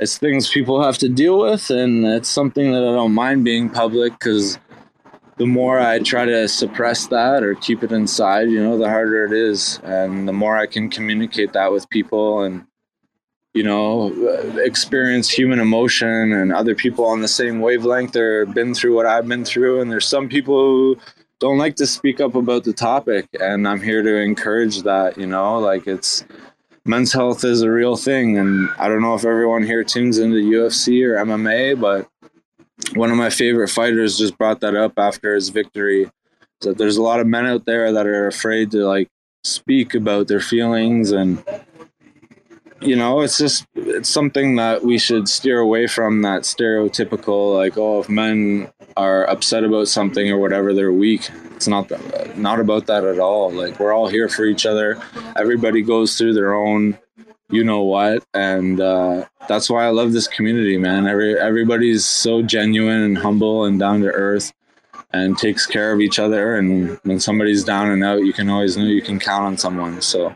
it's 0.00 0.18
things 0.18 0.50
people 0.50 0.82
have 0.82 0.98
to 0.98 1.08
deal 1.08 1.40
with, 1.40 1.70
and 1.70 2.06
it's 2.06 2.28
something 2.28 2.72
that 2.72 2.82
I 2.82 2.92
don't 2.92 3.12
mind 3.12 3.44
being 3.44 3.68
public 3.68 4.12
because 4.12 4.58
the 5.36 5.46
more 5.46 5.80
I 5.80 5.98
try 5.98 6.24
to 6.24 6.48
suppress 6.48 7.08
that 7.08 7.42
or 7.42 7.54
keep 7.54 7.82
it 7.82 7.92
inside, 7.92 8.50
you 8.50 8.62
know, 8.62 8.78
the 8.78 8.88
harder 8.88 9.24
it 9.24 9.32
is, 9.32 9.80
and 9.82 10.28
the 10.28 10.32
more 10.32 10.56
I 10.56 10.66
can 10.66 10.88
communicate 10.90 11.52
that 11.54 11.72
with 11.72 11.88
people 11.90 12.42
and 12.42 12.66
you 13.52 13.62
know 13.62 14.12
uh, 14.12 14.56
experience 14.58 15.30
human 15.30 15.60
emotion 15.60 16.32
and 16.32 16.52
other 16.52 16.74
people 16.74 17.04
on 17.04 17.20
the 17.20 17.28
same 17.28 17.60
wavelength 17.60 18.16
or 18.16 18.46
been 18.46 18.74
through 18.74 18.96
what 18.96 19.06
I've 19.06 19.28
been 19.28 19.44
through, 19.44 19.80
and 19.80 19.90
there's 19.90 20.06
some 20.06 20.28
people 20.28 20.56
who 20.56 20.98
don't 21.40 21.58
like 21.58 21.76
to 21.76 21.86
speak 21.86 22.20
up 22.20 22.34
about 22.34 22.64
the 22.64 22.72
topic, 22.72 23.28
and 23.40 23.66
I'm 23.66 23.80
here 23.80 24.02
to 24.02 24.16
encourage 24.16 24.82
that. 24.82 25.18
You 25.18 25.26
know, 25.26 25.58
like 25.58 25.86
it's 25.86 26.24
men's 26.86 27.12
health 27.12 27.44
is 27.44 27.62
a 27.62 27.70
real 27.70 27.96
thing. 27.96 28.38
And 28.38 28.68
i 28.78 28.88
don't 28.88 29.02
know 29.02 29.14
if 29.14 29.24
everyone 29.24 29.62
here 29.62 29.84
tunes 29.84 30.18
into 30.18 30.36
ufc 30.36 31.02
or 31.02 31.14
mma 31.24 31.80
but 31.80 32.08
one 32.94 33.10
of 33.10 33.16
my 33.16 33.30
favorite 33.30 33.68
fighters 33.68 34.18
just 34.18 34.38
brought 34.38 34.60
that 34.60 34.76
up 34.76 34.98
after 34.98 35.34
his 35.34 35.48
victory. 35.48 36.10
That 36.60 36.78
there's 36.78 36.96
a 36.96 37.02
lot 37.02 37.20
of 37.20 37.26
men 37.26 37.46
out 37.46 37.66
there 37.66 37.92
that 37.92 38.06
are 38.06 38.26
afraid 38.26 38.70
to 38.72 38.86
like 38.86 39.08
speak 39.42 39.94
about 39.94 40.28
their 40.28 40.40
feelings 40.40 41.12
and 41.12 41.44
you 42.80 42.96
know 42.96 43.20
it's 43.20 43.36
just 43.36 43.66
it's 43.74 44.08
something 44.08 44.56
that 44.56 44.82
we 44.82 44.96
should 44.96 45.28
steer 45.28 45.58
away 45.58 45.86
from 45.86 46.22
that 46.22 46.42
stereotypical 46.42 47.54
like 47.54 47.76
oh 47.76 48.00
if 48.00 48.08
men 48.08 48.70
are 48.96 49.28
upset 49.28 49.64
about 49.64 49.88
something 49.88 50.30
or 50.30 50.38
whatever 50.38 50.72
they're 50.72 50.92
weak. 50.92 51.28
It's 51.56 51.68
not 51.68 51.90
not 52.36 52.60
about 52.60 52.86
that 52.86 53.04
at 53.04 53.18
all. 53.18 53.50
Like 53.50 53.78
we're 53.80 53.92
all 53.92 54.08
here 54.08 54.28
for 54.28 54.44
each 54.44 54.66
other. 54.66 55.00
Everybody 55.36 55.82
goes 55.82 56.16
through 56.16 56.34
their 56.34 56.54
own 56.54 56.98
you 57.50 57.64
know 57.64 57.82
what? 57.82 58.24
And 58.32 58.80
uh, 58.80 59.26
that's 59.48 59.68
why 59.68 59.84
i 59.84 59.88
love 59.88 60.12
this 60.12 60.28
community 60.28 60.78
man. 60.78 61.06
Every, 61.06 61.38
everybody's 61.38 62.04
so 62.04 62.42
genuine 62.42 63.02
and 63.02 63.18
humble 63.18 63.64
and 63.64 63.78
down 63.78 64.00
to 64.02 64.08
earth 64.08 64.52
and 65.12 65.38
takes 65.38 65.66
care 65.66 65.92
of 65.92 66.00
each 66.00 66.18
other. 66.18 66.56
And 66.56 66.98
when 67.04 67.20
somebody's 67.20 67.64
down 67.64 67.90
and 67.90 68.02
out 68.02 68.24
you 68.24 68.32
can 68.32 68.48
always 68.48 68.76
know 68.76 68.84
you 68.84 69.02
can 69.02 69.18
count 69.18 69.44
on 69.44 69.58
someone. 69.58 70.00
So 70.00 70.34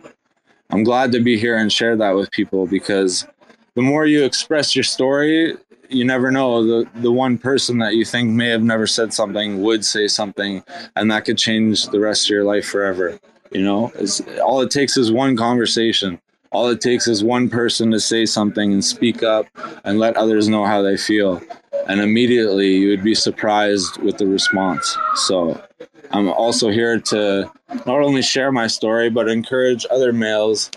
i'm 0.71 0.85
glad 0.85 1.13
to 1.13 1.21
be 1.21 1.39
here 1.39 1.57
and 1.57 1.73
share 1.73 1.97
that 1.97 2.15
with 2.15 2.31
people 2.31 2.67
because 2.67 3.27
the 3.75 3.83
more 3.83 4.05
you 4.07 4.25
express 4.25 4.77
your 4.77 4.85
story 4.85 5.57
you 5.91 6.05
never 6.05 6.31
know. 6.31 6.65
The 6.65 6.89
the 6.97 7.13
one 7.13 7.39
person 7.39 7.79
that 7.79 7.95
you 7.95 8.05
think 8.05 8.31
may 8.31 8.49
have 8.49 8.63
never 8.63 8.87
said 8.87 9.13
something 9.13 9.63
would 9.63 9.85
say 9.85 10.07
something 10.07 10.63
and 10.97 11.11
that 11.11 11.25
could 11.25 11.39
change 11.39 11.87
the 11.87 12.01
rest 12.01 12.27
of 12.27 12.31
your 12.31 12.45
life 12.45 12.67
forever. 12.67 13.19
You 13.51 13.63
know 13.63 13.93
it's, 13.95 14.21
all 14.45 14.61
it 14.61 14.71
takes 14.71 14.97
is 14.97 15.11
one 15.11 15.37
conversation 15.37 16.21
all 16.51 16.69
it 16.69 16.81
takes 16.81 17.07
is 17.07 17.23
one 17.23 17.49
person 17.49 17.91
to 17.91 18.01
say 18.01 18.27
something 18.27 18.73
and 18.73 18.85
speak 18.85 19.23
up 19.23 19.47
and 19.85 19.99
let 19.99 20.17
others 20.17 20.49
know 20.49 20.65
how 20.65 20.83
they 20.83 20.97
feel 20.97 21.43
and 21.89 22.01
immediately 22.01 22.77
you 22.77 22.89
would 22.89 23.03
be 23.03 23.15
surprised 23.15 24.01
with 24.03 24.19
the 24.19 24.27
response 24.27 24.97
so 25.15 25.61
i'm 26.13 26.29
also 26.29 26.71
here 26.71 26.99
to 26.99 27.51
not 27.87 28.01
only 28.01 28.23
share 28.23 28.53
my 28.53 28.67
story 28.67 29.11
but 29.11 29.29
encourage 29.29 29.87
other 29.91 30.13
males 30.13 30.71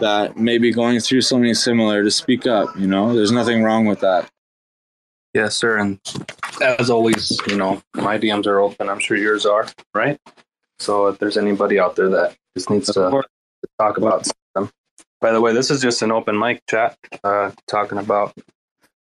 that 0.00 0.36
may 0.36 0.58
be 0.58 0.72
going 0.72 1.00
through 1.00 1.20
something 1.20 1.54
similar 1.54 2.02
to 2.02 2.10
speak 2.10 2.46
up 2.46 2.68
you 2.78 2.86
know 2.86 3.14
there's 3.14 3.32
nothing 3.32 3.62
wrong 3.62 3.86
with 3.86 4.00
that 4.00 4.30
Yes, 5.32 5.56
sir. 5.56 5.78
And 5.78 6.00
as 6.60 6.90
always, 6.90 7.38
you 7.46 7.56
know, 7.56 7.80
my 7.94 8.18
DMs 8.18 8.46
are 8.46 8.60
open. 8.60 8.88
I'm 8.88 8.98
sure 8.98 9.16
yours 9.16 9.46
are, 9.46 9.68
right? 9.94 10.18
So 10.78 11.06
if 11.06 11.18
there's 11.18 11.36
anybody 11.36 11.78
out 11.78 11.96
there 11.96 12.08
that 12.08 12.36
just 12.56 12.70
needs 12.70 12.86
to, 12.88 12.92
to 12.92 13.68
talk 13.78 13.96
about 13.96 14.26
something. 14.26 14.39
By 15.20 15.32
the 15.32 15.40
way, 15.40 15.52
this 15.52 15.70
is 15.70 15.82
just 15.82 16.02
an 16.02 16.12
open 16.12 16.38
mic 16.38 16.62
chat, 16.68 16.96
uh, 17.24 17.50
talking 17.66 17.98
about, 17.98 18.34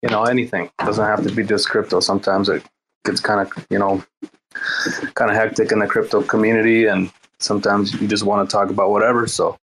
you 0.03 0.09
know, 0.09 0.25
anything. 0.25 0.65
It 0.67 0.85
doesn't 0.85 1.05
have 1.05 1.23
to 1.25 1.33
be 1.33 1.45
just 1.45 1.69
crypto. 1.69 2.01
Sometimes 2.01 2.49
it 2.49 2.65
gets 3.05 3.21
kind 3.21 3.41
of, 3.41 3.67
you 3.71 3.79
know, 3.79 4.03
kind 5.15 5.31
of 5.31 5.37
hectic 5.37 5.73
in 5.73 5.79
the 5.79 5.87
crypto 5.87 6.23
community, 6.23 6.87
and 6.87 7.13
sometimes 7.39 7.95
you 8.01 8.09
just 8.09 8.25
want 8.25 8.49
to 8.49 8.53
talk 8.53 8.71
about 8.71 8.91
whatever. 8.91 9.27
So 9.27 9.57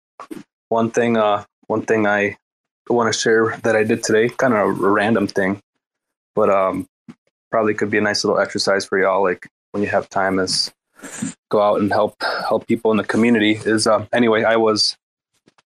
one 0.69 0.91
thing, 0.91 1.17
uh, 1.17 1.43
one 1.67 1.81
thing 1.83 2.05
I 2.05 2.37
want 2.89 3.11
to 3.11 3.19
share 3.19 3.57
that 3.63 3.75
I 3.75 3.83
did 3.83 4.03
today, 4.03 4.29
kind 4.29 4.53
of 4.53 4.59
a 4.59 4.71
random 4.71 5.27
thing 5.27 5.61
but 6.35 6.49
um, 6.49 6.87
probably 7.49 7.73
could 7.73 7.89
be 7.89 7.97
a 7.97 8.01
nice 8.01 8.23
little 8.23 8.39
exercise 8.39 8.85
for 8.85 8.99
y'all. 8.99 9.23
Like 9.23 9.47
when 9.71 9.81
you 9.81 9.89
have 9.89 10.09
time, 10.09 10.37
is 10.39 10.71
go 11.49 11.61
out 11.61 11.79
and 11.79 11.91
help 11.91 12.15
help 12.21 12.67
people 12.67 12.91
in 12.91 12.97
the 12.97 13.03
community. 13.03 13.53
Is 13.65 13.87
uh, 13.87 14.05
anyway, 14.13 14.43
I 14.43 14.57
was 14.57 14.97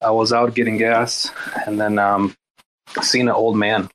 I 0.02 0.12
was 0.12 0.34
out 0.34 0.56
getting 0.56 0.78
gas, 0.78 1.30
and 1.66 1.80
then 1.80 2.00
um, 2.00 2.36
seen 3.02 3.28
an 3.28 3.36
old 3.36 3.58
man, 3.58 3.90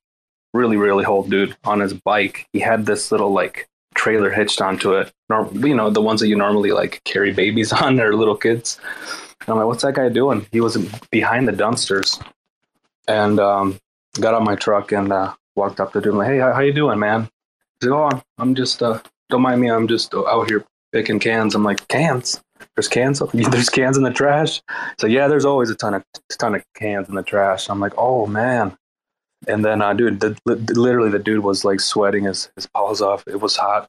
really 0.54 0.76
really 0.76 1.04
old 1.04 1.30
dude, 1.30 1.56
on 1.64 1.80
his 1.80 1.92
bike. 1.92 2.46
He 2.52 2.60
had 2.60 2.86
this 2.86 3.10
little 3.10 3.32
like 3.32 3.68
trailer 3.94 4.30
hitched 4.30 4.60
onto 4.60 4.92
it. 4.92 5.12
You 5.30 5.74
know 5.74 5.90
the 5.90 6.02
ones 6.02 6.20
that 6.20 6.28
you 6.28 6.36
normally 6.36 6.72
like 6.72 7.02
carry 7.04 7.32
babies 7.32 7.72
on 7.82 8.00
or 8.00 8.14
little 8.14 8.36
kids. 8.36 8.78
And 9.40 9.50
I'm 9.50 9.56
like, 9.56 9.66
what's 9.66 9.82
that 9.82 9.94
guy 9.94 10.08
doing? 10.08 10.46
He 10.52 10.60
was 10.60 10.76
behind 11.10 11.46
the 11.46 11.52
dumpsters, 11.52 12.22
and 13.08 13.38
um, 13.40 13.78
got 14.20 14.34
on 14.34 14.44
my 14.44 14.54
truck 14.54 14.92
and 14.92 15.12
uh, 15.12 15.34
walked 15.54 15.80
up 15.80 15.92
to 15.92 16.00
him 16.00 16.16
like, 16.16 16.28
"Hey, 16.28 16.38
how, 16.38 16.52
how 16.52 16.60
you 16.60 16.72
doing, 16.72 16.98
man?" 16.98 17.28
He's 17.80 17.90
like, 17.90 18.14
"Oh, 18.14 18.22
I'm 18.38 18.54
just 18.54 18.82
uh, 18.82 19.00
don't 19.28 19.42
mind 19.42 19.60
me. 19.60 19.70
I'm 19.70 19.88
just 19.88 20.14
out 20.14 20.48
here 20.48 20.64
picking 20.92 21.18
cans." 21.18 21.54
I'm 21.54 21.64
like, 21.64 21.86
"Cans? 21.88 22.40
There's 22.74 22.88
cans? 22.88 23.22
There's 23.32 23.70
cans 23.70 23.96
in 23.96 24.02
the 24.02 24.10
trash?" 24.10 24.62
So 24.98 25.06
yeah, 25.06 25.28
there's 25.28 25.44
always 25.44 25.70
a 25.70 25.74
ton 25.74 25.94
of 25.94 26.04
ton 26.38 26.54
of 26.54 26.64
cans 26.74 27.08
in 27.08 27.14
the 27.14 27.22
trash. 27.22 27.68
I'm 27.68 27.80
like, 27.80 27.94
"Oh 27.96 28.26
man." 28.26 28.76
And 29.46 29.64
then, 29.64 29.82
uh, 29.82 29.92
dude, 29.92 30.20
the, 30.20 30.36
literally 30.46 31.10
the 31.10 31.18
dude 31.18 31.44
was 31.44 31.64
like 31.64 31.80
sweating 31.80 32.24
his, 32.24 32.50
his 32.56 32.66
paws 32.66 33.00
off. 33.00 33.22
It 33.26 33.40
was 33.40 33.56
hot. 33.56 33.88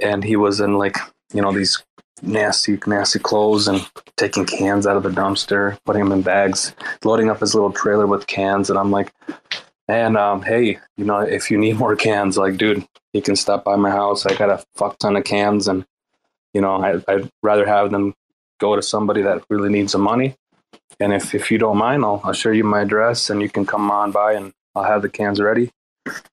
And 0.00 0.24
he 0.24 0.36
was 0.36 0.60
in 0.60 0.76
like, 0.76 0.96
you 1.32 1.40
know, 1.40 1.52
these 1.52 1.82
nasty, 2.20 2.78
nasty 2.86 3.18
clothes 3.18 3.68
and 3.68 3.88
taking 4.16 4.44
cans 4.44 4.86
out 4.86 4.96
of 4.96 5.02
the 5.02 5.08
dumpster, 5.08 5.78
putting 5.84 6.04
them 6.04 6.12
in 6.12 6.22
bags, 6.22 6.74
loading 7.04 7.30
up 7.30 7.40
his 7.40 7.54
little 7.54 7.72
trailer 7.72 8.06
with 8.06 8.26
cans. 8.26 8.68
And 8.68 8.78
I'm 8.78 8.90
like, 8.90 9.12
and 9.88 10.16
um, 10.16 10.42
hey, 10.42 10.78
you 10.96 11.04
know, 11.04 11.20
if 11.20 11.50
you 11.50 11.58
need 11.58 11.78
more 11.78 11.96
cans, 11.96 12.36
like, 12.36 12.56
dude, 12.56 12.86
you 13.12 13.22
can 13.22 13.36
stop 13.36 13.64
by 13.64 13.76
my 13.76 13.90
house. 13.90 14.26
I 14.26 14.34
got 14.34 14.50
a 14.50 14.64
fuck 14.76 14.98
ton 14.98 15.16
of 15.16 15.24
cans, 15.24 15.68
and 15.68 15.84
you 16.54 16.60
know, 16.60 16.76
I, 16.82 17.02
I'd 17.08 17.30
rather 17.42 17.66
have 17.66 17.90
them 17.90 18.14
go 18.60 18.76
to 18.76 18.82
somebody 18.82 19.22
that 19.22 19.42
really 19.50 19.70
needs 19.70 19.92
the 19.92 19.98
money. 19.98 20.34
And 21.00 21.12
if 21.12 21.34
if 21.34 21.50
you 21.50 21.58
don't 21.58 21.78
mind, 21.78 22.04
I'll 22.04 22.20
I'll 22.24 22.32
show 22.32 22.50
you 22.50 22.64
my 22.64 22.82
address, 22.82 23.30
and 23.30 23.40
you 23.42 23.48
can 23.48 23.66
come 23.66 23.90
on 23.90 24.12
by, 24.12 24.34
and 24.34 24.52
I'll 24.74 24.84
have 24.84 25.02
the 25.02 25.08
cans 25.08 25.40
ready. 25.40 25.70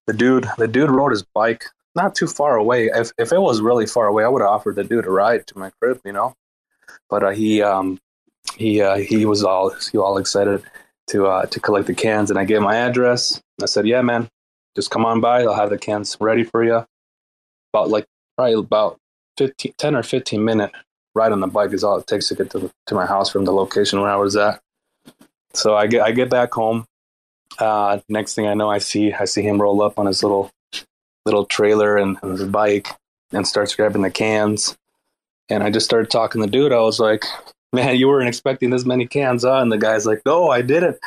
The 0.08 0.14
dude, 0.14 0.48
the 0.58 0.68
dude 0.68 0.92
rode 0.92 1.12
his 1.12 1.24
bike 1.24 1.66
not 1.96 2.16
too 2.16 2.28
far 2.28 2.56
away. 2.56 2.88
If 2.88 3.12
if 3.18 3.32
it 3.32 3.40
was 3.40 3.62
really 3.62 3.86
far 3.86 4.08
away, 4.08 4.24
I 4.24 4.28
would 4.28 4.42
have 4.42 4.52
offered 4.52 4.76
the 4.76 4.84
dude 4.84 5.06
a 5.06 5.12
ride 5.12 5.48
to 5.48 5.58
my 5.58 5.72
crib, 5.82 6.00
you 6.06 6.12
know. 6.12 6.36
But 7.10 7.24
uh, 7.24 7.30
he 7.30 7.62
um 7.62 8.00
he 8.56 8.82
uh, 8.82 8.98
he 8.98 9.26
was 9.26 9.44
all 9.44 9.70
he 9.92 9.98
all 9.98 10.18
excited 10.18 10.64
to 11.08 11.28
uh, 11.28 11.46
to 11.48 11.60
collect 11.60 11.88
the 11.88 11.94
cans, 11.94 12.30
and 12.30 12.40
I 12.40 12.46
gave 12.46 12.62
my 12.62 12.76
address. 12.76 13.42
I 13.62 13.66
said, 13.66 13.88
"Yeah, 13.88 14.02
man, 14.02 14.30
just 14.76 14.92
come 14.92 15.06
on 15.06 15.22
by. 15.22 15.44
I'll 15.44 15.56
have 15.56 15.70
the 15.70 15.78
cans 15.78 16.16
ready 16.20 16.44
for 16.44 16.64
you." 16.64 16.86
About 17.74 17.90
like 17.90 18.06
probably 18.38 18.54
about 18.54 18.98
15, 19.40 19.74
10 19.78 19.96
or 19.96 20.04
fifteen 20.04 20.44
minute 20.44 20.72
ride 21.16 21.32
on 21.32 21.40
the 21.40 21.48
bike 21.48 21.74
is 21.74 21.84
all 21.84 21.98
it 21.98 22.08
takes 22.08 22.28
to 22.28 22.36
get 22.36 22.50
to, 22.52 22.70
to 22.88 22.96
my 22.96 23.06
house 23.06 23.30
from 23.30 23.46
the 23.46 23.54
location 23.54 24.00
where 24.00 24.12
I 24.12 24.18
was 24.18 24.36
at. 24.36 24.62
So 25.54 25.76
I 25.76 25.88
get 25.88 26.02
I 26.02 26.12
get 26.12 26.30
back 26.30 26.54
home. 26.54 26.86
Uh, 27.58 28.00
next 28.10 28.36
thing 28.36 28.48
I 28.48 28.54
know, 28.54 28.70
I 28.70 28.78
see 28.78 29.14
I 29.14 29.26
see 29.26 29.42
him 29.42 29.62
roll 29.62 29.82
up 29.82 29.98
on 29.98 30.06
his 30.06 30.22
little 30.22 30.52
little 31.26 31.46
trailer 31.46 31.98
and, 31.98 32.18
and 32.22 32.38
his 32.38 32.48
bike 32.48 32.88
and 33.32 33.48
starts 33.48 33.76
grabbing 33.76 34.02
the 34.02 34.12
cans. 34.12 34.78
And 35.50 35.64
I 35.64 35.72
just 35.72 35.86
started 35.86 36.12
talking 36.12 36.42
to 36.42 36.48
the 36.48 36.52
dude. 36.52 36.74
I 36.74 36.82
was 36.82 37.00
like, 37.00 37.24
"Man, 37.74 37.96
you 37.96 38.08
weren't 38.08 38.28
expecting 38.28 38.70
this 38.70 38.86
many 38.86 39.08
cans, 39.08 39.44
huh?" 39.44 39.62
And 39.62 39.72
the 39.72 39.78
guy's 39.78 40.06
like, 40.06 40.22
"No, 40.26 40.50
I 40.50 40.62
didn't." 40.62 40.98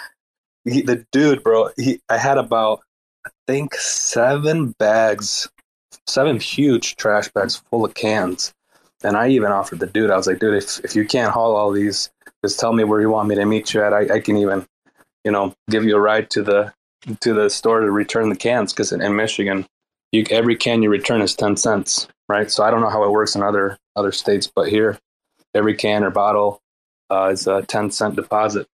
He, 0.64 0.82
the 0.82 1.04
dude, 1.12 1.42
bro, 1.42 1.70
he 1.76 2.00
I 2.08 2.18
had 2.18 2.38
about 2.38 2.80
I 3.26 3.30
think 3.46 3.74
seven 3.74 4.72
bags, 4.78 5.48
seven 6.06 6.38
huge 6.38 6.96
trash 6.96 7.28
bags 7.28 7.56
full 7.70 7.84
of 7.84 7.94
cans. 7.94 8.52
And 9.04 9.16
I 9.16 9.28
even 9.28 9.50
offered 9.50 9.80
the 9.80 9.86
dude, 9.86 10.10
I 10.10 10.16
was 10.16 10.26
like, 10.26 10.38
dude, 10.38 10.62
if, 10.62 10.78
if 10.84 10.94
you 10.94 11.04
can't 11.04 11.32
haul 11.32 11.56
all 11.56 11.72
these, 11.72 12.10
just 12.44 12.60
tell 12.60 12.72
me 12.72 12.84
where 12.84 13.00
you 13.00 13.10
want 13.10 13.28
me 13.28 13.34
to 13.34 13.44
meet 13.44 13.74
you 13.74 13.82
at. 13.82 13.92
I, 13.92 14.14
I 14.16 14.20
can 14.20 14.36
even, 14.36 14.66
you 15.24 15.32
know, 15.32 15.54
give 15.70 15.84
you 15.84 15.96
a 15.96 16.00
ride 16.00 16.30
to 16.30 16.42
the 16.42 16.72
to 17.20 17.34
the 17.34 17.50
store 17.50 17.80
to 17.80 17.90
return 17.90 18.28
the 18.28 18.36
cans 18.36 18.72
because 18.72 18.92
in, 18.92 19.02
in, 19.02 19.16
Michigan, 19.16 19.66
you, 20.12 20.24
every 20.30 20.54
can 20.54 20.82
you 20.82 20.90
return 20.90 21.20
is 21.20 21.34
ten 21.34 21.56
cents, 21.56 22.06
right? 22.28 22.48
So 22.48 22.62
I 22.62 22.70
don't 22.70 22.80
know 22.80 22.90
how 22.90 23.02
it 23.02 23.10
works 23.10 23.34
in 23.34 23.42
other 23.42 23.76
other 23.96 24.12
states, 24.12 24.50
but 24.52 24.68
here, 24.68 24.98
every 25.54 25.74
can 25.74 26.04
or 26.04 26.10
bottle 26.10 26.60
uh, 27.10 27.30
is 27.32 27.46
a 27.46 27.62
ten 27.62 27.90
cent 27.90 28.14
deposit. 28.14 28.68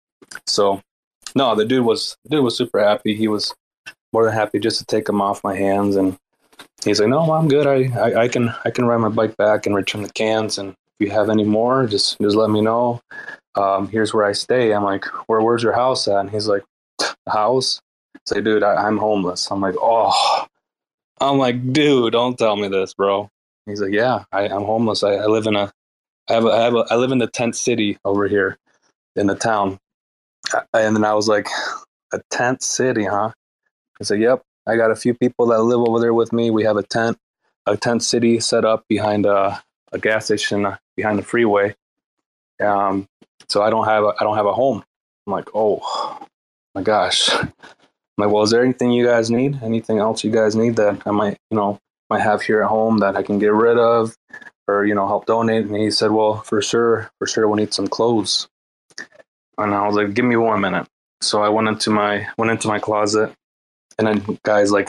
So, 0.46 0.82
no, 1.36 1.54
the 1.54 1.64
dude 1.64 1.84
was 1.84 2.16
the 2.24 2.30
dude 2.30 2.44
was 2.44 2.56
super 2.56 2.80
happy. 2.80 3.14
He 3.14 3.28
was 3.28 3.54
more 4.12 4.24
than 4.24 4.34
happy 4.34 4.58
just 4.58 4.78
to 4.78 4.84
take 4.84 5.04
them 5.04 5.20
off 5.20 5.44
my 5.44 5.54
hands. 5.54 5.94
And 5.94 6.18
he's 6.84 7.00
like, 7.00 7.08
"No, 7.08 7.32
I'm 7.32 7.48
good. 7.48 7.66
I, 7.66 7.90
I, 7.98 8.22
I 8.22 8.28
can 8.28 8.54
I 8.64 8.70
can 8.70 8.86
ride 8.86 8.98
my 8.98 9.08
bike 9.08 9.36
back 9.36 9.66
and 9.66 9.74
return 9.74 10.02
the 10.02 10.12
cans. 10.12 10.58
And 10.58 10.70
if 10.70 11.06
you 11.06 11.10
have 11.10 11.30
any 11.30 11.44
more, 11.44 11.86
just 11.86 12.18
just 12.20 12.36
let 12.36 12.50
me 12.50 12.60
know. 12.60 13.00
Um, 13.54 13.88
here's 13.88 14.14
where 14.14 14.24
I 14.24 14.32
stay." 14.32 14.72
I'm 14.72 14.84
like, 14.84 15.04
"Where 15.28 15.40
where's 15.40 15.62
your 15.62 15.74
house 15.74 16.08
at?" 16.08 16.16
And 16.20 16.30
he's 16.30 16.48
like, 16.48 16.64
"The 16.98 17.14
house." 17.30 17.80
Say, 18.26 18.40
"Dude, 18.40 18.62
I, 18.62 18.74
I'm 18.74 18.98
homeless." 18.98 19.50
I'm 19.50 19.60
like, 19.60 19.74
"Oh." 19.80 20.46
I'm 21.20 21.38
like, 21.38 21.72
"Dude, 21.72 22.12
don't 22.12 22.38
tell 22.38 22.56
me 22.56 22.68
this, 22.68 22.94
bro." 22.94 23.30
He's 23.66 23.80
like, 23.80 23.92
"Yeah, 23.92 24.24
I, 24.32 24.48
I'm 24.48 24.64
homeless. 24.64 25.02
I, 25.02 25.14
I 25.14 25.26
live 25.26 25.46
in 25.46 25.56
a 25.56 25.72
I 26.28 26.34
have 26.34 26.44
a, 26.44 26.48
I 26.48 26.62
have 26.62 26.74
a, 26.74 26.86
I 26.90 26.96
live 26.96 27.12
in 27.12 27.18
the 27.18 27.26
tent 27.28 27.56
city 27.56 27.98
over 28.04 28.28
here 28.28 28.58
in 29.16 29.26
the 29.26 29.34
town." 29.34 29.78
And 30.72 30.94
then 30.94 31.04
I 31.04 31.14
was 31.14 31.28
like, 31.28 31.48
"A 32.12 32.20
tent 32.30 32.62
city, 32.62 33.04
huh?" 33.04 33.32
I 34.00 34.04
said, 34.04 34.20
"Yep, 34.20 34.42
I 34.66 34.76
got 34.76 34.90
a 34.90 34.96
few 34.96 35.14
people 35.14 35.46
that 35.46 35.62
live 35.62 35.80
over 35.80 36.00
there 36.00 36.14
with 36.14 36.32
me. 36.32 36.50
We 36.50 36.64
have 36.64 36.76
a 36.76 36.82
tent, 36.82 37.18
a 37.66 37.76
tent 37.76 38.02
city 38.02 38.40
set 38.40 38.64
up 38.64 38.84
behind 38.88 39.24
a, 39.24 39.62
a 39.92 39.98
gas 39.98 40.26
station 40.26 40.66
uh, 40.66 40.76
behind 40.96 41.18
the 41.18 41.22
freeway. 41.22 41.74
Um, 42.60 43.06
so 43.48 43.62
I 43.62 43.70
don't 43.70 43.86
have 43.86 44.02
a, 44.02 44.14
I 44.20 44.24
don't 44.24 44.36
have 44.36 44.46
a 44.46 44.52
home." 44.52 44.82
I'm 45.26 45.32
like, 45.32 45.48
"Oh 45.54 46.26
my 46.74 46.82
gosh." 46.82 47.30
I'm 47.32 47.52
like, 48.18 48.30
"Well, 48.30 48.42
is 48.42 48.50
there 48.50 48.64
anything 48.64 48.92
you 48.92 49.06
guys 49.06 49.30
need? 49.30 49.62
Anything 49.62 49.98
else 49.98 50.24
you 50.24 50.30
guys 50.30 50.56
need 50.56 50.76
that 50.76 51.02
I 51.06 51.10
might, 51.10 51.38
you 51.50 51.56
know, 51.56 51.78
might 52.10 52.22
have 52.22 52.42
here 52.42 52.62
at 52.62 52.68
home 52.68 52.98
that 52.98 53.16
I 53.16 53.22
can 53.22 53.38
get 53.38 53.52
rid 53.52 53.78
of, 53.78 54.16
or 54.66 54.84
you 54.84 54.94
know, 54.94 55.06
help 55.06 55.26
donate?" 55.26 55.66
And 55.66 55.76
he 55.76 55.90
said, 55.90 56.10
"Well, 56.10 56.40
for 56.42 56.60
sure, 56.60 57.10
for 57.18 57.26
sure, 57.28 57.46
we'll 57.46 57.56
need 57.56 57.74
some 57.74 57.86
clothes." 57.86 58.48
And 59.58 59.74
I 59.74 59.86
was 59.86 59.94
like, 59.94 60.14
"Give 60.14 60.24
me 60.24 60.36
one 60.36 60.60
minute." 60.60 60.88
So 61.20 61.42
I 61.42 61.48
went 61.50 61.68
into 61.68 61.90
my 61.90 62.26
went 62.36 62.50
into 62.50 62.68
my 62.68 62.78
closet 62.80 63.32
and 63.98 64.06
then 64.06 64.38
guys 64.44 64.72
like 64.72 64.88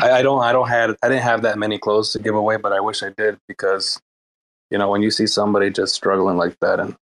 I, 0.00 0.10
I 0.10 0.22
don't 0.22 0.42
I 0.42 0.52
don't 0.52 0.68
had 0.68 0.96
I 1.02 1.08
didn't 1.08 1.22
have 1.22 1.42
that 1.42 1.58
many 1.58 1.78
clothes 1.78 2.12
to 2.12 2.18
give 2.18 2.34
away, 2.34 2.56
but 2.56 2.72
I 2.72 2.80
wish 2.80 3.02
I 3.02 3.10
did 3.10 3.38
because 3.48 4.00
you 4.70 4.78
know 4.78 4.90
when 4.90 5.02
you 5.02 5.10
see 5.10 5.26
somebody 5.26 5.70
just 5.70 5.94
struggling 5.94 6.36
like 6.36 6.58
that 6.60 6.80
and 6.80 6.96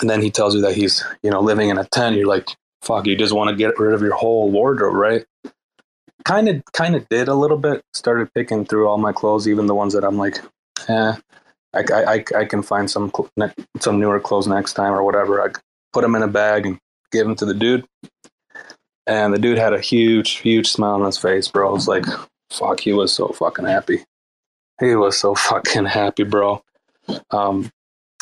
and 0.00 0.08
then 0.08 0.22
he 0.22 0.30
tells 0.30 0.54
you 0.54 0.60
that 0.62 0.74
he's 0.74 1.04
you 1.22 1.30
know 1.30 1.40
living 1.40 1.68
in 1.68 1.78
a 1.78 1.84
tent, 1.84 2.16
you're 2.16 2.26
like 2.26 2.48
fuck, 2.82 3.06
you 3.06 3.16
just 3.16 3.34
want 3.34 3.50
to 3.50 3.56
get 3.56 3.78
rid 3.78 3.92
of 3.92 4.02
your 4.02 4.14
whole 4.14 4.50
wardrobe, 4.50 4.94
right? 4.94 5.24
Kind 6.24 6.48
of 6.48 6.62
kind 6.72 6.94
of 6.94 7.08
did 7.08 7.28
a 7.28 7.34
little 7.34 7.58
bit. 7.58 7.82
Started 7.94 8.32
picking 8.34 8.64
through 8.64 8.88
all 8.88 8.98
my 8.98 9.12
clothes, 9.12 9.48
even 9.48 9.66
the 9.66 9.74
ones 9.74 9.94
that 9.94 10.04
I'm 10.04 10.16
like, 10.16 10.38
eh, 10.88 11.14
I 11.74 11.84
I, 11.92 12.24
I 12.36 12.44
can 12.44 12.62
find 12.62 12.90
some 12.90 13.12
some 13.78 14.00
newer 14.00 14.20
clothes 14.20 14.46
next 14.46 14.74
time 14.74 14.92
or 14.92 15.02
whatever. 15.02 15.42
I 15.42 15.52
put 15.92 16.02
them 16.02 16.14
in 16.14 16.22
a 16.22 16.28
bag 16.28 16.66
and 16.66 16.78
give 17.10 17.26
them 17.26 17.36
to 17.36 17.46
the 17.46 17.54
dude 17.54 17.86
and 19.08 19.32
the 19.32 19.38
dude 19.38 19.58
had 19.58 19.72
a 19.72 19.80
huge, 19.80 20.32
huge 20.32 20.68
smile 20.68 20.94
on 20.94 21.04
his 21.06 21.16
face, 21.16 21.48
bro. 21.48 21.70
I 21.70 21.72
was 21.72 21.88
like, 21.88 22.04
fuck, 22.50 22.80
he 22.80 22.92
was 22.92 23.12
so 23.12 23.28
fucking 23.28 23.64
happy. 23.64 24.04
He 24.80 24.94
was 24.94 25.16
so 25.18 25.34
fucking 25.48 25.86
happy, 25.86 26.24
bro. 26.24 26.62
Um, 27.30 27.70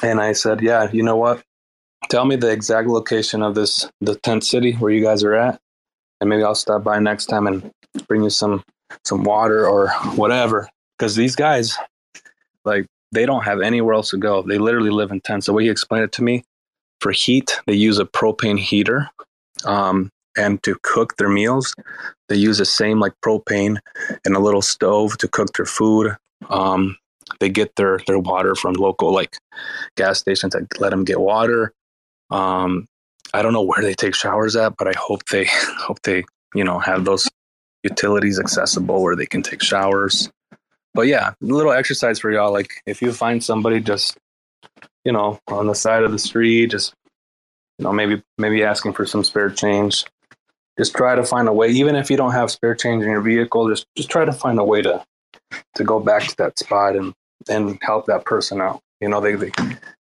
and 0.03 0.21
I 0.21 0.33
said, 0.33 0.63
yeah, 0.63 0.91
you 0.93 1.03
know 1.03 1.17
what? 1.17 1.43
Tell 2.09 2.25
me 2.25 2.37
the 2.37 2.51
exact 2.51 2.87
location 2.89 3.43
of 3.43 3.57
this, 3.57 3.91
the 4.01 4.15
tent 4.17 4.45
city 4.45 4.73
where 4.75 4.93
you 4.93 5.03
guys 5.03 5.25
are 5.25 5.35
at. 5.35 5.61
And 6.21 6.31
maybe 6.31 6.45
I'll 6.45 6.55
stop 6.55 6.85
by 6.85 7.01
next 7.01 7.27
time 7.27 7.47
and 7.47 7.71
bring 8.07 8.23
you 8.23 8.31
some, 8.31 8.63
some 9.05 9.25
water 9.25 9.67
or 9.67 9.89
whatever. 10.15 10.69
Cause 10.99 11.17
these 11.17 11.35
guys, 11.35 11.77
like, 12.65 12.87
they 13.13 13.27
don't 13.27 13.45
have 13.45 13.61
anywhere 13.61 13.95
else 13.95 14.11
to 14.11 14.19
go. 14.19 14.43
They 14.43 14.59
literally 14.59 14.91
live 14.91 15.11
in 15.11 15.21
tents. 15.21 15.47
The 15.47 15.53
way 15.53 15.65
he 15.65 15.71
explained 15.71 16.05
it 16.05 16.13
to 16.13 16.23
me, 16.23 16.45
for 17.01 17.13
heat, 17.13 17.61
they 17.67 17.75
use 17.75 17.99
a 17.99 18.05
propane 18.05 18.59
heater. 18.59 19.11
Um, 19.65 20.11
and 20.37 20.63
to 20.63 20.77
cook 20.83 21.17
their 21.17 21.29
meals. 21.29 21.75
They 22.29 22.37
use 22.37 22.59
the 22.59 22.65
same 22.65 23.01
like 23.01 23.15
propane 23.25 23.79
and 24.25 24.37
a 24.37 24.41
little 24.41 24.63
stove 24.63 25.17
to 25.19 25.29
cook 25.29 25.53
their 25.57 25.67
food. 25.67 26.17
Um, 26.49 26.97
they 27.41 27.49
get 27.49 27.75
their 27.77 28.01
their 28.07 28.19
water 28.19 28.55
from 28.55 28.75
local 28.75 29.13
like 29.13 29.37
gas 29.97 30.21
stations 30.21 30.53
that 30.53 30.81
let 30.81 30.91
them 30.91 31.05
get 31.05 31.21
water. 31.21 31.73
Um, 32.31 32.87
I 33.35 33.43
don't 33.43 33.53
know 33.53 33.63
where 33.63 33.83
they 33.83 33.95
take 33.95 34.15
showers 34.15 34.57
at, 34.57 34.77
but 34.77 34.89
I 34.89 34.99
hope 34.99 35.25
they 35.27 35.47
hope 35.51 36.01
they 36.03 36.25
you 36.55 36.65
know 36.65 36.79
have 36.79 37.05
those 37.05 37.29
utilities 37.83 38.41
accessible 38.41 39.03
where 39.03 39.17
they 39.17 39.27
can 39.27 39.43
take 39.43 39.63
showers. 39.63 40.31
But 40.95 41.09
yeah, 41.09 41.35
little 41.41 41.73
exercise 41.73 42.19
for 42.19 42.31
y'all. 42.31 42.53
Like 42.53 42.71
if 42.87 43.03
you 43.03 43.13
find 43.13 43.43
somebody 43.43 43.81
just 43.81 44.17
you 45.05 45.13
know 45.13 45.39
on 45.49 45.67
the 45.67 45.75
side 45.75 46.05
of 46.05 46.13
the 46.13 46.19
street, 46.19 46.71
just 46.71 46.95
you 47.79 47.85
know 47.85 47.93
maybe 47.93 48.23
maybe 48.39 48.63
asking 48.63 48.95
for 48.95 49.07
some 49.07 49.25
spare 49.25 49.51
change 49.51 50.05
just 50.79 50.95
try 50.95 51.15
to 51.15 51.25
find 51.25 51.49
a 51.49 51.53
way 51.53 51.69
even 51.69 51.97
if 51.97 52.11
you 52.11 52.17
don't 52.17 52.33
have 52.33 52.51
spare 52.51 52.75
change 52.75 53.03
in 53.03 53.11
your 53.11 53.21
vehicle 53.21 53.69
just 53.69 53.87
just 53.97 54.11
try 54.11 54.25
to 54.25 54.33
find 54.33 54.59
a 54.59 54.65
way 54.65 54.83
to 54.83 55.05
to 55.75 55.85
go 55.85 56.01
back 56.01 56.25
to 56.25 56.37
that 56.37 56.59
spot 56.59 56.97
and 56.97 57.15
and 57.49 57.79
help 57.83 58.07
that 58.07 58.25
person 58.25 58.61
out. 58.61 58.81
You 59.01 59.09
know 59.09 59.21
they, 59.21 59.35
they 59.35 59.51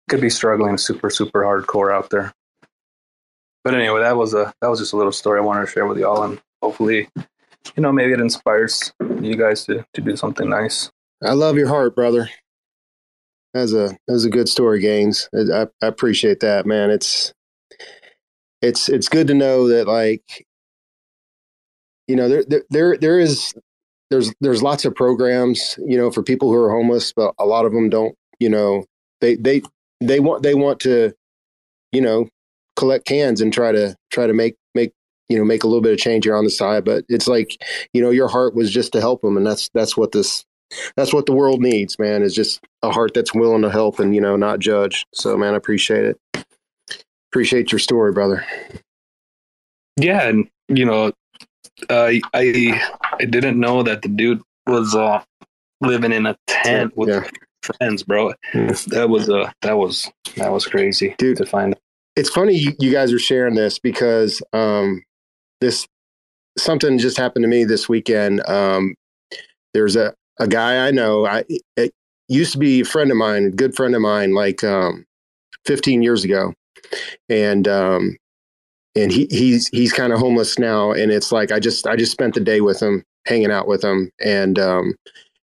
could 0.09 0.21
be 0.21 0.29
struggling 0.29 0.77
super 0.77 1.09
super 1.09 1.43
hardcore 1.43 1.93
out 1.93 2.09
there. 2.09 2.33
But 3.63 3.75
anyway 3.75 4.01
that 4.01 4.17
was 4.17 4.33
a 4.33 4.53
that 4.61 4.67
was 4.67 4.79
just 4.79 4.93
a 4.93 4.97
little 4.97 5.11
story 5.11 5.39
i 5.39 5.43
wanted 5.43 5.65
to 5.65 5.71
share 5.71 5.85
with 5.85 5.97
y'all 5.97 6.23
and 6.23 6.41
hopefully 6.61 7.07
you 7.75 7.81
know 7.81 7.91
maybe 7.91 8.11
it 8.11 8.19
inspires 8.19 8.91
you 9.21 9.35
guys 9.35 9.65
to 9.65 9.85
to 9.93 10.01
do 10.01 10.15
something 10.15 10.49
nice. 10.49 10.91
I 11.23 11.33
love 11.33 11.57
your 11.57 11.69
heart 11.69 11.95
brother. 11.95 12.29
That's 13.53 13.73
a 13.73 13.95
that's 14.07 14.25
a 14.25 14.29
good 14.29 14.49
story 14.49 14.81
Gainz. 14.81 15.27
I, 15.33 15.67
I 15.83 15.87
appreciate 15.87 16.39
that 16.41 16.65
man. 16.65 16.89
It's 16.89 17.33
it's 18.61 18.89
it's 18.89 19.09
good 19.09 19.27
to 19.27 19.33
know 19.33 19.67
that 19.69 19.87
like 19.87 20.45
you 22.07 22.15
know 22.15 22.29
there, 22.29 22.63
there 22.69 22.97
there 22.97 23.19
is 23.19 23.53
there's 24.09 24.33
there's 24.41 24.61
lots 24.61 24.85
of 24.85 24.93
programs 24.95 25.77
you 25.85 25.97
know 25.97 26.11
for 26.11 26.23
people 26.23 26.49
who 26.49 26.55
are 26.55 26.71
homeless 26.71 27.13
but 27.13 27.33
a 27.39 27.45
lot 27.45 27.65
of 27.65 27.71
them 27.71 27.89
don't 27.89 28.15
you 28.39 28.49
know 28.49 28.85
they 29.21 29.35
they 29.35 29.61
they 30.01 30.19
want 30.19 30.43
they 30.43 30.53
want 30.53 30.79
to 30.81 31.13
you 31.91 32.01
know 32.01 32.27
collect 32.75 33.05
cans 33.05 33.41
and 33.41 33.53
try 33.53 33.71
to 33.71 33.95
try 34.11 34.27
to 34.27 34.33
make 34.33 34.55
make 34.75 34.91
you 35.29 35.37
know 35.37 35.45
make 35.45 35.63
a 35.63 35.67
little 35.67 35.81
bit 35.81 35.93
of 35.93 35.99
change 35.99 36.25
here 36.25 36.35
on 36.35 36.43
the 36.43 36.49
side. 36.49 36.83
But 36.83 37.05
it's 37.07 37.27
like 37.27 37.57
you 37.93 38.01
know 38.01 38.09
your 38.09 38.27
heart 38.27 38.55
was 38.55 38.71
just 38.71 38.91
to 38.93 39.01
help 39.01 39.21
them 39.21 39.37
and 39.37 39.45
that's 39.45 39.69
that's 39.73 39.95
what 39.95 40.11
this 40.11 40.43
that's 40.95 41.13
what 41.13 41.27
the 41.27 41.33
world 41.33 41.61
needs 41.61 41.99
man 41.99 42.23
is 42.23 42.33
just 42.33 42.59
a 42.81 42.89
heart 42.89 43.13
that's 43.13 43.33
willing 43.33 43.61
to 43.61 43.69
help 43.69 43.99
and 43.99 44.13
you 44.15 44.21
know 44.21 44.35
not 44.35 44.59
judge. 44.59 45.05
So 45.13 45.37
man 45.37 45.53
i 45.53 45.57
appreciate 45.57 46.05
it. 46.05 46.45
Appreciate 47.31 47.71
your 47.71 47.79
story 47.79 48.11
brother. 48.11 48.45
Yeah 49.97 50.27
and 50.27 50.49
you 50.67 50.85
know 50.85 51.11
uh, 51.89 52.11
I 52.33 52.81
I 53.19 53.25
didn't 53.25 53.59
know 53.59 53.83
that 53.83 54.01
the 54.01 54.09
dude 54.09 54.41
was 54.67 54.95
uh, 54.95 55.23
living 55.81 56.11
in 56.11 56.25
a 56.25 56.37
tent 56.47 56.95
with 56.95 57.09
yeah. 57.09 57.27
friends, 57.61 58.03
bro. 58.03 58.33
That 58.53 59.07
was 59.09 59.29
uh 59.29 59.51
that 59.61 59.77
was 59.77 60.09
that 60.35 60.51
was 60.51 60.65
crazy 60.65 61.15
dude, 61.17 61.37
to 61.37 61.45
find. 61.45 61.75
It's 62.15 62.29
funny 62.29 62.55
you, 62.55 62.73
you 62.79 62.91
guys 62.91 63.11
are 63.11 63.19
sharing 63.19 63.55
this 63.55 63.79
because 63.79 64.41
um 64.53 65.03
this 65.61 65.87
something 66.57 66.97
just 66.97 67.17
happened 67.17 67.43
to 67.43 67.49
me 67.49 67.63
this 67.63 67.89
weekend. 67.89 68.47
Um, 68.47 68.95
there's 69.73 69.95
a 69.95 70.13
a 70.39 70.47
guy 70.47 70.87
I 70.87 70.91
know. 70.91 71.25
I 71.25 71.43
it 71.77 71.93
used 72.27 72.53
to 72.53 72.57
be 72.57 72.81
a 72.81 72.85
friend 72.85 73.11
of 73.11 73.17
mine, 73.17 73.45
a 73.45 73.51
good 73.51 73.75
friend 73.75 73.95
of 73.95 74.01
mine, 74.01 74.33
like 74.33 74.63
um, 74.63 75.05
15 75.65 76.01
years 76.01 76.23
ago, 76.23 76.53
and 77.29 77.67
um, 77.67 78.17
and 78.95 79.11
he 79.11 79.27
he's 79.29 79.67
he's 79.69 79.93
kind 79.93 80.13
of 80.13 80.19
homeless 80.19 80.59
now. 80.59 80.91
And 80.91 81.11
it's 81.11 81.31
like 81.31 81.51
i 81.51 81.59
just 81.59 81.87
i 81.87 81.95
just 81.95 82.11
spent 82.11 82.33
the 82.35 82.39
day 82.39 82.61
with 82.61 82.81
him 82.81 83.03
hanging 83.25 83.51
out 83.51 83.67
with 83.67 83.83
him. 83.83 84.11
And 84.23 84.59
um 84.59 84.95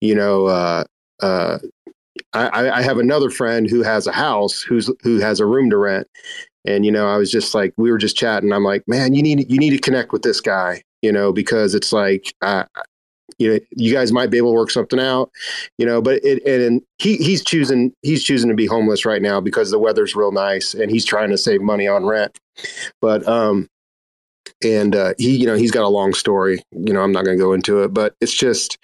you 0.00 0.14
know 0.14 0.46
uh 0.46 0.84
uh 1.22 1.58
I, 2.32 2.70
I 2.70 2.82
have 2.82 2.98
another 2.98 3.30
friend 3.30 3.68
who 3.68 3.82
has 3.82 4.06
a 4.06 4.12
house 4.12 4.60
who's 4.60 4.90
who 5.02 5.18
has 5.18 5.40
a 5.40 5.46
room 5.46 5.70
to 5.70 5.76
rent, 5.76 6.06
and 6.66 6.84
you 6.84 6.92
know 6.92 7.08
I 7.08 7.16
was 7.16 7.30
just 7.30 7.54
like 7.54 7.72
we 7.76 7.90
were 7.90 7.98
just 7.98 8.16
chatting. 8.16 8.52
I'm 8.52 8.64
like, 8.64 8.84
man, 8.86 9.14
you 9.14 9.22
need 9.22 9.50
you 9.50 9.58
need 9.58 9.70
to 9.70 9.78
connect 9.78 10.12
with 10.12 10.22
this 10.22 10.40
guy, 10.40 10.82
you 11.02 11.12
know, 11.12 11.32
because 11.32 11.74
it's 11.74 11.92
like 11.92 12.34
uh, 12.42 12.64
you 13.40 13.52
know 13.52 13.58
you 13.70 13.92
guys 13.92 14.12
might 14.12 14.30
be 14.30 14.36
able 14.36 14.50
to 14.50 14.54
work 14.56 14.70
something 14.70 15.00
out 15.00 15.30
you 15.78 15.86
know 15.86 16.00
but 16.00 16.20
it 16.22 16.46
and 16.46 16.82
he 16.98 17.16
he's 17.16 17.42
choosing 17.42 17.92
he's 18.02 18.22
choosing 18.22 18.48
to 18.48 18.54
be 18.54 18.66
homeless 18.66 19.04
right 19.04 19.22
now 19.22 19.40
because 19.40 19.70
the 19.70 19.78
weather's 19.78 20.14
real 20.14 20.30
nice 20.30 20.74
and 20.74 20.90
he's 20.90 21.04
trying 21.04 21.30
to 21.30 21.38
save 21.38 21.60
money 21.60 21.88
on 21.88 22.04
rent. 22.04 22.38
But 23.00 23.26
um 23.26 23.68
and 24.62 24.94
uh, 24.94 25.14
he 25.16 25.36
you 25.36 25.46
know 25.46 25.54
he's 25.54 25.70
got 25.70 25.84
a 25.84 25.88
long 25.88 26.12
story 26.12 26.62
you 26.72 26.92
know 26.92 27.00
i'm 27.00 27.12
not 27.12 27.24
going 27.24 27.36
to 27.36 27.42
go 27.42 27.52
into 27.52 27.82
it 27.82 27.94
but 27.94 28.14
it's 28.20 28.34
just 28.34 28.78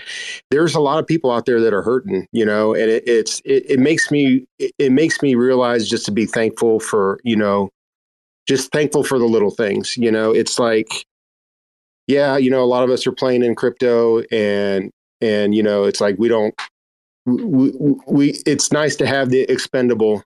there's 0.51 0.75
a 0.75 0.81
lot 0.81 0.99
of 0.99 1.07
people 1.07 1.31
out 1.31 1.45
there 1.47 1.61
that 1.61 1.75
are 1.75 1.83
hurting 1.83 2.27
you 2.33 2.45
know 2.45 2.75
and 2.75 2.91
it, 2.91 3.07
it's 3.07 3.41
it, 3.45 3.69
it 3.71 3.79
makes 3.79 4.11
me 4.11 4.47
it, 4.59 4.73
it 4.79 4.93
makes 4.93 5.21
me 5.23 5.35
realize 5.35 5.89
just 5.89 6.07
to 6.07 6.13
be 6.13 6.25
thankful 6.25 6.81
for 6.81 7.21
you 7.25 7.37
know 7.37 7.69
just 8.47 8.71
thankful 8.73 9.03
for 9.03 9.19
the 9.19 9.27
little 9.27 9.51
things 9.51 9.97
you 9.97 10.11
know 10.11 10.31
it's 10.31 10.59
like 10.59 11.05
yeah, 12.07 12.37
you 12.37 12.51
know, 12.51 12.63
a 12.63 12.67
lot 12.67 12.85
of 12.85 12.91
us 12.91 13.07
are 13.07 13.13
playing 13.13 13.43
in 13.43 13.55
crypto 13.55 14.21
and 14.31 14.91
and 15.21 15.55
you 15.55 15.63
know, 15.63 15.85
it's 15.85 16.01
like 16.01 16.17
we 16.19 16.29
don't 16.29 16.55
we, 17.25 17.73
we 18.07 18.41
it's 18.47 18.73
nice 18.73 18.97
to 18.97 19.07
have 19.07 19.31
the 19.31 19.43
expendable 19.51 20.23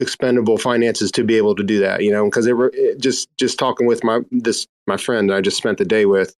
expendable 0.00 0.58
finances 0.58 1.10
to 1.10 1.24
be 1.24 1.36
able 1.36 1.54
to 1.54 1.62
do 1.62 1.78
that, 1.80 2.02
you 2.02 2.10
know, 2.10 2.24
because 2.24 2.46
it, 2.46 2.56
it, 2.72 3.00
just 3.00 3.28
just 3.36 3.58
talking 3.58 3.86
with 3.86 4.02
my 4.02 4.20
this 4.30 4.66
my 4.86 4.96
friend 4.96 5.32
I 5.32 5.40
just 5.40 5.56
spent 5.56 5.78
the 5.78 5.84
day 5.84 6.06
with, 6.06 6.34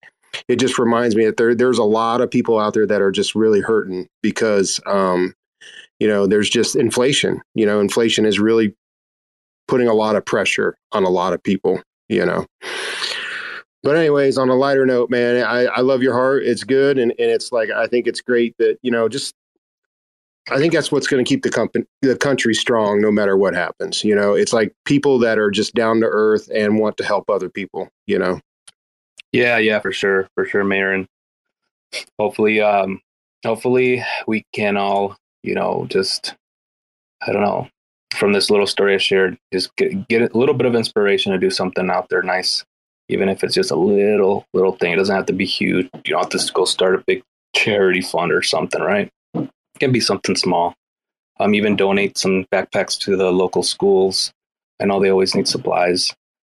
it 0.49 0.57
just 0.57 0.79
reminds 0.79 1.17
me 1.17 1.27
that 1.27 1.37
there 1.37 1.55
there's 1.55 1.79
a 1.79 1.85
lot 1.85 2.21
of 2.21 2.31
people 2.31 2.59
out 2.59 2.73
there 2.75 2.87
that 2.87 3.03
are 3.03 3.13
just 3.13 3.35
really 3.35 3.61
hurting 3.61 4.09
because 4.23 4.81
um 4.87 5.35
you 6.01 6.07
know, 6.07 6.29
there's 6.29 6.49
just 6.49 6.77
inflation. 6.77 7.43
You 7.57 7.67
know, 7.67 7.81
inflation 7.81 8.25
is 8.25 8.39
really 8.39 8.73
putting 9.67 9.89
a 9.89 9.95
lot 9.95 10.15
of 10.15 10.25
pressure 10.25 10.77
on 10.93 11.03
a 11.03 11.11
lot 11.11 11.33
of 11.33 11.43
people, 11.43 11.83
you 12.09 12.25
know 12.25 12.47
but 13.89 13.97
anyways, 13.97 14.37
on 14.37 14.51
a 14.51 14.55
lighter 14.55 14.85
note, 14.85 15.09
man, 15.09 15.43
I, 15.43 15.65
I 15.65 15.81
love 15.81 16.03
your 16.03 16.13
heart. 16.13 16.43
It's 16.45 16.63
good, 16.63 16.99
and, 16.99 17.11
and 17.13 17.31
it's 17.31 17.53
like 17.53 17.71
I 17.71 17.87
think 17.87 18.07
it's 18.07 18.21
great 18.21 18.55
that 18.59 18.77
you 18.83 18.91
know 18.91 19.09
just. 19.09 19.35
I 20.51 20.59
think 20.59 20.75
that's 20.75 20.93
what's 20.93 21.07
going 21.07 21.25
to 21.25 21.29
keep 21.29 21.43
the 21.43 21.49
company, 21.49 21.87
the 22.03 22.15
country 22.15 22.53
strong, 22.53 23.01
no 23.01 23.11
matter 23.11 23.39
what 23.39 23.55
happens. 23.55 24.05
You 24.05 24.15
know, 24.15 24.35
it's 24.35 24.53
like 24.53 24.75
people 24.85 25.19
that 25.21 25.39
are 25.39 25.51
just 25.51 25.75
down 25.75 26.01
to 26.01 26.07
earth 26.07 26.51
and 26.55 26.79
want 26.79 26.99
to 26.99 27.05
help 27.05 27.31
other 27.31 27.49
people. 27.49 27.89
You 28.07 28.19
know. 28.19 28.41
Yeah, 29.33 29.57
yeah, 29.57 29.79
for 29.79 29.91
sure, 29.91 30.29
for 30.35 30.45
sure, 30.45 30.65
Mayor, 30.65 30.93
and 30.93 31.09
hopefully, 32.19 32.61
um, 32.61 33.01
hopefully 33.43 34.05
we 34.27 34.45
can 34.53 34.77
all, 34.77 35.17
you 35.43 35.55
know, 35.55 35.87
just, 35.89 36.35
I 37.27 37.33
don't 37.33 37.43
know, 37.43 37.69
from 38.15 38.35
this 38.35 38.51
little 38.51 38.67
story 38.67 38.95
I 38.95 38.99
shared, 38.99 39.39
just 39.51 39.75
get, 39.77 40.09
get 40.09 40.35
a 40.35 40.39
little 40.39 40.55
bit 40.55 40.67
of 40.67 40.75
inspiration 40.75 41.33
to 41.33 41.39
do 41.39 41.51
something 41.51 41.89
out 41.89 42.11
there 42.11 42.23
nice 42.23 42.67
even 43.09 43.29
if 43.29 43.43
it's 43.43 43.55
just 43.55 43.71
a 43.71 43.77
little 43.77 44.47
little 44.55 44.73
thing. 44.73 44.93
It 44.93 44.97
doesn't 44.97 45.15
have 45.15 45.27
to 45.27 45.33
be 45.33 45.47
huge. 45.47 45.89
You 46.05 46.15
don't 46.15 46.33
have 46.33 46.41
to 46.47 46.53
go 46.53 46.65
start 46.65 46.95
a 46.95 47.05
big 47.07 47.23
charity 47.55 48.01
fund 48.01 48.33
or 48.33 48.43
something, 48.43 48.81
right? 48.81 49.11
It 49.35 49.51
can 49.81 49.93
be 49.93 50.01
something 50.01 50.37
small. 50.37 50.75
Um, 51.41 51.55
even 51.55 51.77
donate 51.77 52.19
some 52.19 52.45
backpacks 52.53 52.99
to 53.01 53.17
the 53.17 53.31
local 53.31 53.63
schools. 53.63 54.33
I 54.81 54.87
know 54.87 55.01
they 55.01 55.11
always 55.11 55.35
need 55.35 55.49
supplies. 55.49 56.15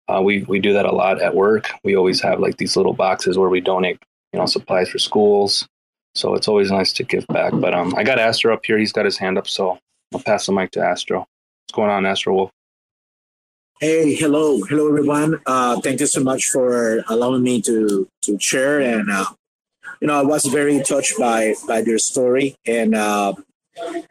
Uh, 0.07 0.21
we 0.21 0.43
we 0.43 0.59
do 0.59 0.73
that 0.73 0.85
a 0.85 0.91
lot 0.91 1.21
at 1.21 1.35
work. 1.35 1.71
We 1.83 1.95
always 1.95 2.21
have 2.21 2.39
like 2.39 2.57
these 2.57 2.75
little 2.75 2.93
boxes 2.93 3.37
where 3.37 3.49
we 3.49 3.61
donate, 3.61 3.99
you 4.33 4.39
know, 4.39 4.45
supplies 4.45 4.89
for 4.89 4.99
schools. 4.99 5.67
So 6.15 6.33
it's 6.33 6.47
always 6.47 6.71
nice 6.71 6.91
to 6.93 7.03
give 7.03 7.27
back. 7.27 7.53
But 7.55 7.73
um, 7.73 7.93
I 7.95 8.03
got 8.03 8.19
Astro 8.19 8.53
up 8.53 8.65
here. 8.65 8.77
He's 8.77 8.91
got 8.91 9.05
his 9.05 9.17
hand 9.17 9.37
up, 9.37 9.47
so 9.47 9.77
I'll 10.13 10.21
pass 10.21 10.47
the 10.47 10.51
mic 10.51 10.71
to 10.71 10.81
Astro. 10.81 11.19
What's 11.19 11.75
going 11.75 11.91
on, 11.91 12.05
Astro 12.05 12.33
Wolf? 12.33 12.51
Hey, 13.81 14.13
hello, 14.13 14.59
hello 14.59 14.89
everyone. 14.89 15.39
Uh, 15.45 15.79
thank 15.79 16.01
you 16.01 16.05
so 16.05 16.21
much 16.21 16.49
for 16.49 17.01
allowing 17.07 17.43
me 17.43 17.61
to 17.61 18.09
to 18.23 18.37
share. 18.37 18.81
And 18.81 19.09
uh, 19.09 19.23
you 20.01 20.07
know, 20.09 20.19
I 20.19 20.21
was 20.21 20.43
very 20.47 20.83
touched 20.83 21.17
by 21.17 21.55
by 21.65 21.79
your 21.87 21.97
story, 21.97 22.57
and 22.65 22.93
uh, 22.93 23.31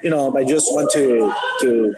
you 0.03 0.09
know, 0.09 0.35
I 0.35 0.45
just 0.45 0.73
want 0.73 0.91
to 0.93 1.35
to 1.61 1.95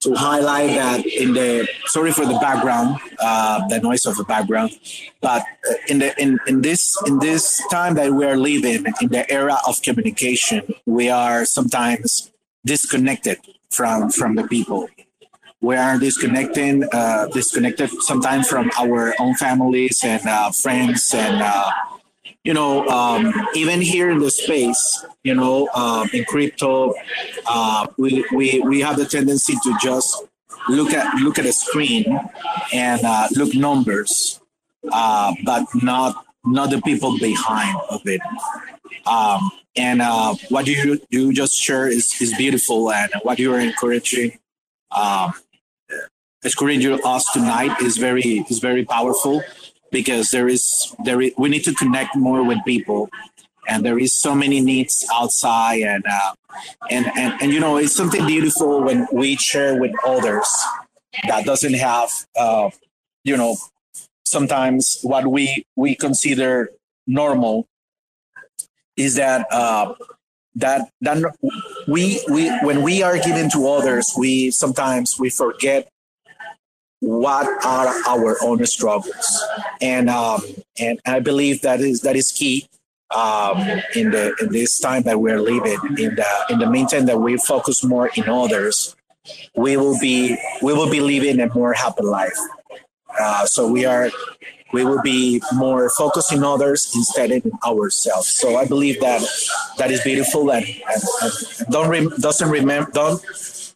to 0.00 0.14
highlight 0.16 0.68
that 0.76 1.06
in 1.06 1.32
the 1.32 1.66
sorry 1.86 2.12
for 2.12 2.26
the 2.26 2.38
background, 2.40 3.00
uh, 3.20 3.66
the 3.68 3.80
noise 3.80 4.04
of 4.04 4.18
the 4.18 4.24
background, 4.24 4.78
but 5.22 5.46
in 5.88 6.00
the 6.00 6.12
in 6.20 6.38
in 6.46 6.60
this 6.60 6.94
in 7.06 7.20
this 7.20 7.58
time 7.70 7.94
that 7.94 8.12
we 8.12 8.26
are 8.26 8.36
living 8.36 8.84
in 9.00 9.08
the 9.08 9.24
era 9.32 9.56
of 9.66 9.80
communication, 9.80 10.74
we 10.84 11.08
are 11.08 11.46
sometimes 11.46 12.30
disconnected 12.66 13.38
from 13.70 14.10
from 14.10 14.34
the 14.34 14.44
people 14.44 14.90
we 15.60 15.76
are 15.76 15.98
disconnecting, 15.98 16.84
uh, 16.92 17.26
disconnected 17.28 17.90
sometimes 18.02 18.48
from 18.48 18.70
our 18.78 19.14
own 19.18 19.34
families 19.34 20.00
and 20.04 20.24
uh, 20.26 20.50
friends, 20.50 21.12
and 21.12 21.42
uh, 21.42 21.70
you 22.44 22.54
know, 22.54 22.86
um, 22.88 23.34
even 23.54 23.80
here 23.80 24.10
in 24.10 24.20
the 24.20 24.30
space, 24.30 25.04
you 25.24 25.34
know, 25.34 25.68
um, 25.74 26.08
in 26.12 26.24
crypto, 26.24 26.94
uh, 27.46 27.86
we 27.96 28.24
we 28.32 28.60
we 28.60 28.80
have 28.80 28.96
the 28.96 29.04
tendency 29.04 29.54
to 29.64 29.76
just 29.82 30.24
look 30.68 30.92
at 30.92 31.12
look 31.16 31.38
at 31.38 31.44
a 31.44 31.52
screen 31.52 32.04
and 32.72 33.04
uh, 33.04 33.26
look 33.32 33.52
numbers, 33.54 34.40
uh, 34.92 35.34
but 35.44 35.66
not 35.82 36.24
not 36.44 36.70
the 36.70 36.80
people 36.82 37.18
behind 37.18 37.76
of 37.90 38.00
it. 38.06 38.20
Um, 39.06 39.50
and 39.76 40.00
what 40.50 40.68
you 40.68 41.00
you 41.10 41.32
just 41.32 41.54
share 41.54 41.88
is 41.88 42.14
is 42.20 42.32
beautiful, 42.36 42.92
and 42.92 43.10
what 43.22 43.40
you 43.40 43.52
are 43.52 43.60
encouraging 43.60 44.38
um, 44.90 45.34
encouraging 46.44 46.98
us 47.04 47.24
tonight 47.32 47.80
is 47.82 47.96
very 47.96 48.44
is 48.50 48.58
very 48.58 48.84
powerful 48.84 49.42
because 49.90 50.30
there 50.30 50.48
is 50.48 50.94
there 51.04 51.20
is, 51.20 51.32
we 51.36 51.48
need 51.48 51.64
to 51.64 51.74
connect 51.74 52.16
more 52.16 52.42
with 52.42 52.58
people. 52.64 53.08
And 53.68 53.84
there 53.84 53.98
is 53.98 54.14
so 54.14 54.34
many 54.34 54.60
needs 54.60 55.06
outside 55.12 55.82
and 55.82 56.02
uh, 56.10 56.32
and, 56.90 57.06
and 57.16 57.42
and 57.42 57.52
you 57.52 57.60
know 57.60 57.76
it's 57.76 57.94
something 57.94 58.26
beautiful 58.26 58.82
when 58.82 59.06
we 59.12 59.36
share 59.36 59.78
with 59.78 59.92
others 60.06 60.48
that 61.26 61.44
doesn't 61.44 61.74
have 61.74 62.10
uh, 62.36 62.70
you 63.24 63.36
know 63.36 63.56
sometimes 64.24 64.98
what 65.02 65.26
we 65.26 65.64
we 65.76 65.94
consider 65.94 66.70
normal 67.06 67.66
is 68.96 69.16
that 69.16 69.46
uh, 69.52 69.94
that 70.54 70.88
that 71.02 71.18
we 71.86 72.22
we 72.30 72.48
when 72.62 72.82
we 72.82 73.02
are 73.02 73.18
giving 73.18 73.50
to 73.50 73.68
others 73.68 74.12
we 74.16 74.50
sometimes 74.50 75.14
we 75.18 75.28
forget 75.30 75.88
what 77.00 77.46
are 77.64 77.94
our 78.06 78.36
own 78.42 78.64
struggles? 78.66 79.44
And 79.80 80.10
um, 80.10 80.42
and 80.78 81.00
i 81.06 81.20
believe 81.20 81.62
that 81.62 81.80
is 81.80 82.00
that 82.02 82.16
is 82.16 82.32
key 82.32 82.68
um, 83.14 83.58
in 83.94 84.10
the 84.10 84.34
in 84.40 84.52
this 84.52 84.78
time 84.78 85.02
that 85.02 85.20
we're 85.20 85.40
living. 85.40 85.78
In 85.98 86.14
the 86.16 86.26
in 86.50 86.58
the 86.58 86.70
meantime 86.70 87.06
that 87.06 87.18
we 87.20 87.36
focus 87.36 87.84
more 87.84 88.10
in 88.14 88.28
others 88.28 88.96
we 89.54 89.76
will 89.76 89.98
be 89.98 90.36
we 90.62 90.72
will 90.72 90.90
be 90.90 91.00
living 91.00 91.40
a 91.40 91.52
more 91.54 91.72
happy 91.72 92.04
life. 92.04 92.38
Uh, 93.18 93.46
so 93.46 93.70
we 93.70 93.84
are 93.84 94.10
we 94.72 94.84
will 94.84 95.00
be 95.02 95.40
more 95.54 95.88
focused 95.90 96.32
in 96.32 96.44
others 96.44 96.92
instead 96.94 97.30
of 97.30 97.42
ourselves. 97.66 98.28
So 98.28 98.56
i 98.56 98.66
believe 98.66 99.00
that 99.00 99.22
that 99.78 99.90
is 99.90 100.02
beautiful. 100.02 100.50
And, 100.50 100.64
and, 100.64 101.02
and 101.22 101.32
don't 101.70 102.20
doesn't 102.20 102.50
remember 102.50 102.90
don't 102.92 103.22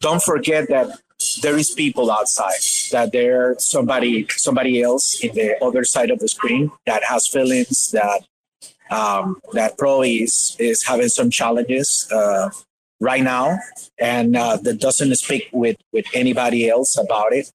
don't 0.01 0.23
forget 0.23 0.69
that 0.69 0.99
there 1.43 1.57
is 1.57 1.71
people 1.71 2.11
outside 2.11 2.61
that 2.93 3.13
there's 3.13 3.67
somebody 3.67 4.27
somebody 4.31 4.83
else 4.83 5.23
in 5.23 5.35
the 5.35 5.63
other 5.63 5.85
side 5.85 6.11
of 6.11 6.19
the 6.21 6.29
screen 6.29 6.71
that 6.87 7.03
has 7.05 7.27
feelings 7.27 7.91
that 7.91 8.23
um, 8.91 9.41
that 9.53 9.77
probably 9.79 10.17
is, 10.25 10.57
is 10.59 10.87
having 10.87 11.09
some 11.09 11.31
challenges 11.31 12.09
uh, 12.13 12.51
right 13.01 13.23
now 13.23 13.59
and 13.99 14.37
uh, 14.37 14.57
that 14.59 14.81
doesn't 14.81 15.15
speak 15.17 15.49
with 15.53 15.77
with 15.93 16.07
anybody 16.15 16.69
else 16.69 16.97
about 16.97 17.33
it. 17.33 17.51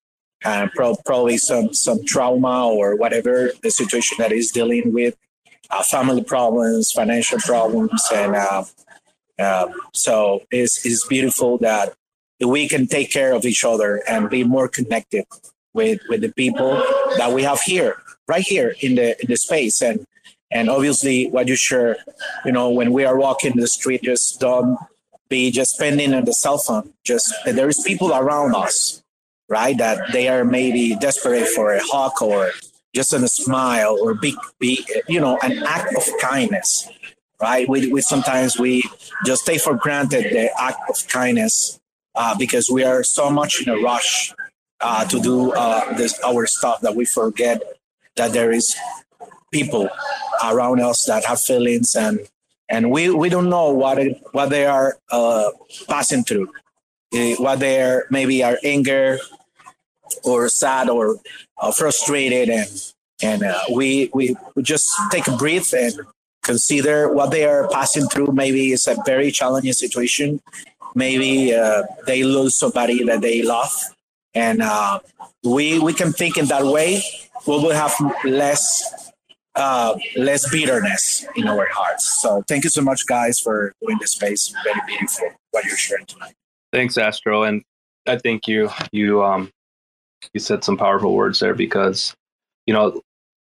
Uh, 0.45 0.67
pro- 0.75 0.95
probably 1.05 1.37
some 1.37 1.73
some 1.73 2.03
trauma 2.05 2.67
or 2.67 2.95
whatever 2.95 3.51
the 3.63 3.71
situation 3.71 4.17
that 4.19 4.31
is 4.31 4.51
dealing 4.51 4.93
with 4.93 5.15
uh, 5.71 5.81
family 5.81 6.23
problems 6.23 6.91
financial 6.91 7.39
problems 7.39 8.03
and 8.13 8.35
uh, 8.35 8.63
uh, 9.39 9.67
so 9.93 10.43
it's, 10.51 10.85
it's 10.85 11.05
beautiful 11.07 11.57
that 11.59 11.93
we 12.41 12.67
can 12.67 12.87
take 12.87 13.11
care 13.11 13.33
of 13.33 13.45
each 13.45 13.63
other 13.63 14.03
and 14.07 14.29
be 14.29 14.43
more 14.43 14.67
connected 14.67 15.25
with 15.73 15.99
with 16.09 16.21
the 16.21 16.31
people 16.33 16.75
that 17.17 17.31
we 17.33 17.43
have 17.43 17.61
here 17.61 18.01
right 18.27 18.43
here 18.43 18.75
in 18.81 18.95
the 18.95 19.19
in 19.21 19.27
the 19.27 19.37
space 19.37 19.81
and 19.81 20.05
and 20.51 20.69
obviously 20.69 21.27
what 21.29 21.47
you 21.47 21.55
share 21.55 21.97
you 22.45 22.51
know 22.51 22.69
when 22.69 22.91
we 22.91 23.05
are 23.05 23.17
walking 23.17 23.55
the 23.55 23.67
street 23.67 24.01
just 24.03 24.39
don't 24.39 24.77
be 25.29 25.51
just 25.51 25.71
spending 25.75 26.13
on 26.13 26.25
the 26.25 26.33
cell 26.33 26.57
phone 26.57 26.93
just 27.03 27.33
there 27.45 27.69
is 27.69 27.83
people 27.85 28.13
around 28.13 28.55
us 28.55 29.01
right 29.49 29.77
that 29.77 30.11
they 30.13 30.27
are 30.27 30.45
maybe 30.45 30.95
desperate 30.95 31.47
for 31.47 31.73
a 31.73 31.81
hug 31.83 32.21
or 32.21 32.51
just 32.95 33.13
a 33.13 33.27
smile 33.27 33.97
or 34.01 34.13
be, 34.15 34.35
be 34.59 34.85
you 35.07 35.19
know 35.19 35.37
an 35.43 35.63
act 35.63 35.93
of 35.95 36.03
kindness 36.21 36.89
right? 37.41 37.67
We, 37.69 37.91
we 37.91 38.01
sometimes 38.01 38.57
we 38.57 38.83
just 39.25 39.45
take 39.45 39.61
for 39.61 39.75
granted 39.75 40.25
the 40.33 40.49
act 40.59 40.79
of 40.89 41.07
kindness 41.07 41.79
uh, 42.17 42.35
because 42.37 42.69
we 42.69 42.83
are 42.83 43.03
so 43.03 43.29
much 43.29 43.61
in 43.61 43.69
a 43.69 43.77
rush 43.77 44.33
uh, 44.81 45.05
to 45.05 45.19
do 45.19 45.53
uh, 45.53 45.93
this 45.97 46.19
our 46.23 46.45
stuff 46.45 46.81
that 46.81 46.95
we 46.95 47.05
forget 47.05 47.61
that 48.17 48.33
there 48.33 48.51
is 48.51 48.75
people 49.51 49.89
around 50.43 50.81
us 50.81 51.05
that 51.05 51.25
have 51.25 51.39
feelings 51.39 51.95
and 51.95 52.19
and 52.69 52.91
we, 52.91 53.09
we 53.09 53.29
don't 53.29 53.49
know 53.49 53.71
what 53.71 53.97
it, 53.97 54.21
what 54.33 54.49
they 54.49 54.65
are 54.65 54.97
uh, 55.09 55.51
passing 55.87 56.23
through, 56.23 56.49
uh, 57.15 57.35
what 57.37 57.59
they 57.59 57.81
are 57.81 58.05
maybe 58.11 58.43
are 58.43 58.57
anger 58.63 59.19
or 60.23 60.49
sad 60.49 60.89
or 60.89 61.17
uh, 61.61 61.71
frustrated 61.71 62.49
and 62.49 62.93
and 63.23 63.43
uh, 63.43 63.59
we 63.73 64.11
we 64.13 64.35
just 64.61 64.89
take 65.11 65.27
a 65.27 65.35
breath 65.35 65.73
and 65.73 65.93
consider 66.43 67.11
what 67.11 67.31
they 67.31 67.45
are 67.45 67.67
passing 67.69 68.07
through. 68.07 68.31
Maybe 68.31 68.73
it's 68.73 68.87
a 68.87 68.95
very 69.05 69.31
challenging 69.31 69.73
situation. 69.73 70.39
Maybe 70.95 71.53
uh, 71.53 71.83
they 72.05 72.23
lose 72.23 72.55
somebody 72.57 73.03
that 73.03 73.21
they 73.21 73.41
love, 73.41 73.71
and 74.33 74.61
uh, 74.61 74.99
we 75.43 75.79
we 75.79 75.93
can 75.93 76.11
think 76.13 76.37
in 76.37 76.45
that 76.47 76.63
way. 76.65 77.01
We 77.45 77.53
will 77.53 77.71
have 77.71 77.93
less 78.25 79.11
uh, 79.55 79.97
less 80.15 80.49
bitterness 80.51 81.25
in 81.35 81.47
our 81.47 81.67
hearts. 81.71 82.21
So 82.21 82.43
thank 82.47 82.63
you 82.63 82.69
so 82.69 82.81
much, 82.81 83.05
guys, 83.05 83.39
for 83.39 83.73
doing 83.81 83.97
this 83.99 84.11
space. 84.11 84.53
Very 84.63 84.81
beautiful 84.87 85.29
what 85.51 85.65
you're 85.65 85.77
sharing 85.77 86.05
tonight. 86.05 86.33
Thanks, 86.73 86.97
Astro, 86.97 87.43
and 87.43 87.63
I 88.07 88.17
think 88.17 88.47
you 88.47 88.69
you 88.91 89.23
um 89.23 89.51
you 90.33 90.39
said 90.39 90.63
some 90.63 90.77
powerful 90.77 91.13
words 91.13 91.39
there 91.39 91.53
because 91.53 92.15
you 92.65 92.73
know 92.73 93.01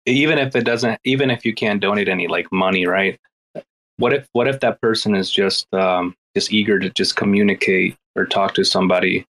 even 0.06 0.38
if 0.38 0.56
it 0.56 0.64
doesn't 0.64 0.98
even 1.04 1.30
if 1.30 1.44
you 1.44 1.54
can't 1.54 1.80
donate 1.80 2.08
any 2.08 2.28
like 2.28 2.50
money 2.52 2.86
right 2.86 3.18
what 3.98 4.12
if 4.12 4.26
what 4.32 4.48
if 4.48 4.60
that 4.60 4.80
person 4.80 5.14
is 5.14 5.30
just 5.30 5.72
um 5.74 6.14
just 6.36 6.52
eager 6.52 6.78
to 6.78 6.90
just 6.90 7.16
communicate 7.16 7.96
or 8.16 8.26
talk 8.26 8.54
to 8.54 8.64
somebody 8.64 9.24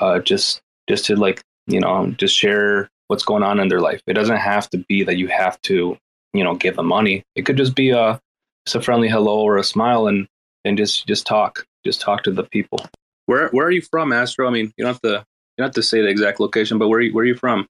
uh 0.00 0.18
just 0.18 0.60
just 0.88 1.04
to 1.06 1.16
like 1.16 1.42
you 1.66 1.80
know 1.80 2.10
just 2.18 2.36
share 2.36 2.88
what's 3.08 3.24
going 3.24 3.42
on 3.42 3.60
in 3.60 3.68
their 3.68 3.80
life. 3.80 4.00
It 4.06 4.14
doesn't 4.14 4.38
have 4.38 4.70
to 4.70 4.78
be 4.78 5.04
that 5.04 5.16
you 5.16 5.28
have 5.28 5.60
to 5.62 5.96
you 6.32 6.44
know 6.44 6.54
give 6.54 6.76
them 6.76 6.86
money. 6.86 7.22
It 7.36 7.42
could 7.42 7.56
just 7.56 7.74
be 7.74 7.90
a 7.90 8.20
just 8.66 8.76
a 8.76 8.80
friendly 8.80 9.08
hello 9.08 9.40
or 9.40 9.58
a 9.58 9.64
smile 9.64 10.06
and 10.06 10.26
and 10.64 10.78
just 10.78 11.06
just 11.06 11.26
talk 11.26 11.66
just 11.84 12.00
talk 12.00 12.22
to 12.24 12.30
the 12.30 12.44
people. 12.44 12.84
Where 13.26 13.48
where 13.50 13.66
are 13.66 13.70
you 13.70 13.82
from 13.82 14.12
astro? 14.12 14.48
I 14.48 14.50
mean 14.50 14.72
you 14.76 14.84
don't 14.84 14.94
have 14.94 15.02
to 15.02 15.08
you 15.08 15.58
don't 15.58 15.66
have 15.66 15.74
to 15.74 15.82
say 15.82 16.00
the 16.00 16.08
exact 16.08 16.40
location 16.40 16.78
but 16.78 16.88
where 16.88 16.98
are 16.98 17.02
you, 17.02 17.12
where 17.14 17.22
are 17.22 17.26
you 17.26 17.36
from? 17.36 17.66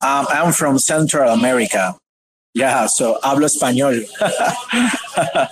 Um, 0.00 0.26
I'm 0.28 0.52
from 0.52 0.78
Central 0.78 1.30
America. 1.30 1.96
Yeah, 2.52 2.86
so 2.86 3.18
hablo 3.22 3.48
español. 3.48 4.04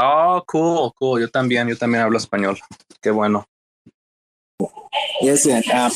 oh, 0.00 0.42
cool, 0.46 0.94
cool. 0.98 1.20
Yo 1.20 1.28
también, 1.28 1.68
yo 1.68 1.76
también 1.76 2.02
hablo 2.02 2.18
español. 2.18 2.58
Qué 3.02 3.10
bueno. 3.10 3.44
Yes, 5.20 5.46
and 5.46 5.64
um, 5.70 5.92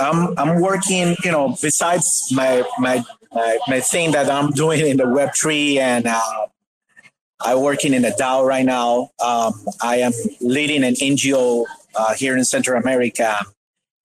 I'm 0.00 0.38
I'm 0.38 0.60
working. 0.60 1.16
You 1.24 1.32
know, 1.32 1.56
besides 1.60 2.28
my 2.32 2.62
my 2.78 3.04
my, 3.32 3.58
my 3.68 3.80
thing 3.80 4.12
that 4.12 4.30
I'm 4.30 4.50
doing 4.50 4.86
in 4.86 4.96
the 4.96 5.08
Web 5.08 5.30
three, 5.34 5.78
and 5.78 6.06
uh, 6.06 6.46
I'm 7.40 7.60
working 7.60 7.94
in 7.94 8.04
a 8.04 8.10
DAO 8.10 8.44
right 8.46 8.64
now. 8.64 9.10
Um, 9.22 9.52
I 9.82 9.96
am 9.96 10.12
leading 10.40 10.84
an 10.84 10.94
NGO 10.94 11.64
uh, 11.94 12.14
here 12.14 12.36
in 12.36 12.44
Central 12.44 12.80
America 12.80 13.38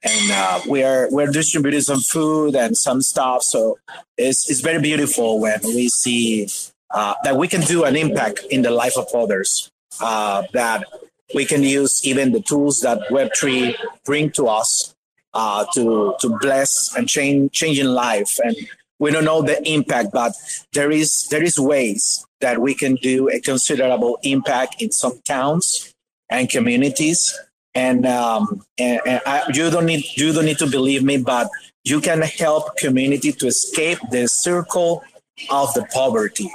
and 0.03 0.31
uh, 0.31 0.59
we're 0.65 1.09
we're 1.11 1.31
distributing 1.31 1.81
some 1.81 1.99
food 1.99 2.55
and 2.55 2.75
some 2.75 3.01
stuff. 3.01 3.43
So 3.43 3.77
it's 4.17 4.49
it's 4.49 4.61
very 4.61 4.81
beautiful 4.81 5.39
when 5.39 5.59
we 5.63 5.89
see 5.89 6.47
uh, 6.93 7.15
that 7.23 7.37
we 7.37 7.47
can 7.47 7.61
do 7.61 7.83
an 7.83 7.95
impact 7.95 8.41
in 8.49 8.61
the 8.61 8.71
life 8.71 8.97
of 8.97 9.07
others. 9.13 9.69
Uh, 9.99 10.43
that 10.53 10.85
we 11.33 11.45
can 11.45 11.63
use 11.63 12.01
even 12.05 12.31
the 12.31 12.41
tools 12.41 12.79
that 12.79 12.99
Web3 13.09 13.75
bring 14.05 14.31
to 14.31 14.47
us 14.47 14.95
uh, 15.33 15.65
to 15.73 16.15
to 16.19 16.37
bless 16.39 16.95
and 16.95 17.07
change 17.07 17.51
changing 17.51 17.87
life. 17.87 18.39
And 18.43 18.55
we 18.99 19.11
don't 19.11 19.25
know 19.25 19.41
the 19.41 19.61
impact, 19.69 20.11
but 20.13 20.33
there 20.73 20.91
is 20.91 21.27
there 21.29 21.43
is 21.43 21.59
ways 21.59 22.25
that 22.39 22.59
we 22.59 22.73
can 22.73 22.95
do 22.95 23.29
a 23.29 23.39
considerable 23.39 24.19
impact 24.23 24.81
in 24.81 24.91
some 24.91 25.19
towns 25.25 25.93
and 26.29 26.49
communities 26.49 27.37
and 27.73 28.05
um, 28.05 28.63
and, 28.77 28.99
and 29.05 29.21
I, 29.25 29.43
you 29.53 29.69
don't 29.69 29.85
need 29.85 30.05
you 30.15 30.33
don't 30.33 30.45
need 30.45 30.57
to 30.59 30.67
believe 30.67 31.03
me, 31.03 31.17
but 31.17 31.49
you 31.83 32.01
can 32.01 32.21
help 32.21 32.77
community 32.77 33.31
to 33.31 33.47
escape 33.47 33.99
the 34.11 34.27
circle 34.27 35.03
of 35.49 35.73
the 35.73 35.85
poverty. 35.93 36.51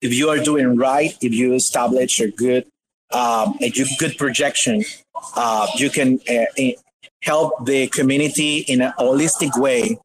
If 0.00 0.14
you 0.14 0.28
are 0.30 0.38
doing 0.38 0.76
right, 0.76 1.16
if 1.20 1.32
you 1.32 1.54
establish 1.54 2.20
a 2.20 2.30
good 2.30 2.66
um, 3.12 3.58
a 3.60 3.70
good 3.70 4.16
projection, 4.16 4.84
uh, 5.36 5.66
you 5.76 5.90
can 5.90 6.20
uh, 6.28 6.44
help 7.22 7.66
the 7.66 7.88
community 7.88 8.58
in 8.58 8.80
a 8.80 8.94
holistic 8.98 9.58
way 9.60 9.98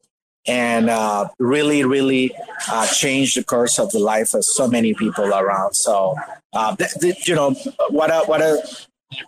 and 0.46 0.88
uh, 0.88 1.28
really, 1.38 1.84
really 1.84 2.32
uh, 2.70 2.86
change 2.86 3.34
the 3.34 3.44
course 3.44 3.78
of 3.78 3.90
the 3.90 3.98
life 3.98 4.34
of 4.34 4.44
so 4.44 4.68
many 4.68 4.94
people 4.94 5.26
around. 5.26 5.74
So, 5.74 6.14
uh, 6.52 6.76
th- 6.76 6.92
th- 7.00 7.28
you 7.28 7.34
know, 7.34 7.52
what 7.90 8.10
a, 8.10 8.20
what 8.26 8.40
a 8.42 8.62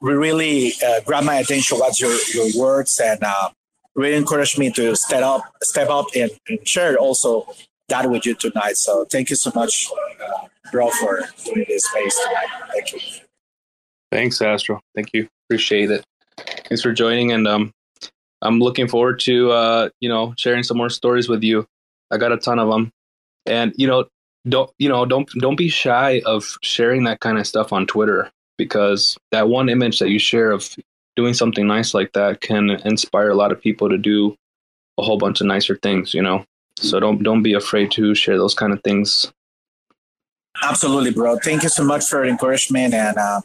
really 0.00 0.72
uh, 0.84 1.00
grabbed 1.04 1.26
my 1.26 1.36
attention 1.36 1.78
was 1.78 1.98
your, 2.00 2.16
your 2.34 2.60
words 2.60 3.00
and 3.02 3.22
uh, 3.22 3.50
really 3.94 4.16
encouraged 4.16 4.58
me 4.58 4.70
to 4.72 4.94
step 4.94 5.22
up, 5.22 5.42
step 5.62 5.90
up 5.90 6.06
and, 6.14 6.30
and, 6.48 6.66
share 6.66 6.96
also 6.96 7.48
that 7.88 8.10
with 8.10 8.26
you 8.26 8.34
tonight. 8.34 8.76
So 8.76 9.04
thank 9.04 9.30
you 9.30 9.36
so 9.36 9.50
much, 9.54 9.88
uh, 10.22 10.46
bro, 10.70 10.90
for 10.90 11.22
doing 11.44 11.64
this 11.68 11.84
space 11.84 12.18
tonight. 12.24 12.46
Thank 12.72 12.92
you. 12.92 13.00
Thanks, 14.12 14.40
Astro. 14.40 14.80
Thank 14.94 15.12
you. 15.12 15.28
Appreciate 15.46 15.90
it. 15.90 16.04
Thanks 16.36 16.82
for 16.82 16.92
joining, 16.92 17.32
and 17.32 17.46
um, 17.48 17.72
I'm 18.42 18.60
looking 18.60 18.88
forward 18.88 19.20
to 19.20 19.50
uh, 19.50 19.88
you 20.00 20.08
know 20.08 20.34
sharing 20.36 20.62
some 20.62 20.76
more 20.76 20.90
stories 20.90 21.28
with 21.28 21.42
you. 21.42 21.66
I 22.10 22.16
got 22.16 22.32
a 22.32 22.36
ton 22.36 22.58
of 22.58 22.68
them, 22.68 22.90
and 23.46 23.72
you 23.76 23.86
know 23.86 24.06
don't 24.48 24.70
you 24.78 24.88
know 24.88 25.04
don't 25.04 25.28
don't 25.40 25.56
be 25.56 25.68
shy 25.68 26.22
of 26.24 26.56
sharing 26.62 27.04
that 27.04 27.20
kind 27.20 27.38
of 27.38 27.46
stuff 27.46 27.72
on 27.72 27.86
Twitter 27.86 28.30
because 28.56 29.16
that 29.30 29.48
one 29.48 29.68
image 29.68 29.98
that 29.98 30.10
you 30.10 30.18
share 30.18 30.50
of 30.50 30.74
doing 31.16 31.34
something 31.34 31.66
nice 31.66 31.94
like 31.94 32.12
that 32.12 32.40
can 32.40 32.70
inspire 32.84 33.30
a 33.30 33.34
lot 33.34 33.52
of 33.52 33.60
people 33.60 33.88
to 33.88 33.98
do 33.98 34.36
a 34.98 35.02
whole 35.02 35.18
bunch 35.18 35.40
of 35.40 35.46
nicer 35.46 35.76
things 35.76 36.14
you 36.14 36.22
know 36.22 36.44
so 36.82 37.00
don't 37.00 37.22
don't 37.22 37.42
be 37.42 37.54
afraid 37.54 37.90
to 37.92 38.14
share 38.14 38.36
those 38.36 38.54
kind 38.54 38.72
of 38.72 38.82
things. 38.82 39.32
Absolutely 40.62 41.12
bro. 41.12 41.38
Thank 41.38 41.62
you 41.62 41.68
so 41.68 41.84
much 41.84 42.06
for 42.06 42.24
encouragement. 42.24 42.94
And 42.94 43.16
uh, 43.16 43.40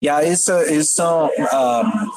yeah 0.00 0.20
it's 0.20 0.48
uh, 0.48 0.64
it's 0.66 0.92
so 0.92 1.30
um, 1.52 2.12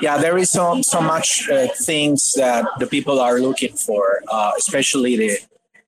yeah 0.00 0.18
there 0.18 0.38
is 0.38 0.50
so 0.50 0.80
so 0.82 1.00
much 1.00 1.48
uh, 1.50 1.68
things 1.68 2.32
that 2.36 2.66
the 2.78 2.86
people 2.86 3.20
are 3.20 3.38
looking 3.38 3.74
for 3.74 4.22
uh, 4.28 4.52
especially 4.58 5.16
the 5.16 5.38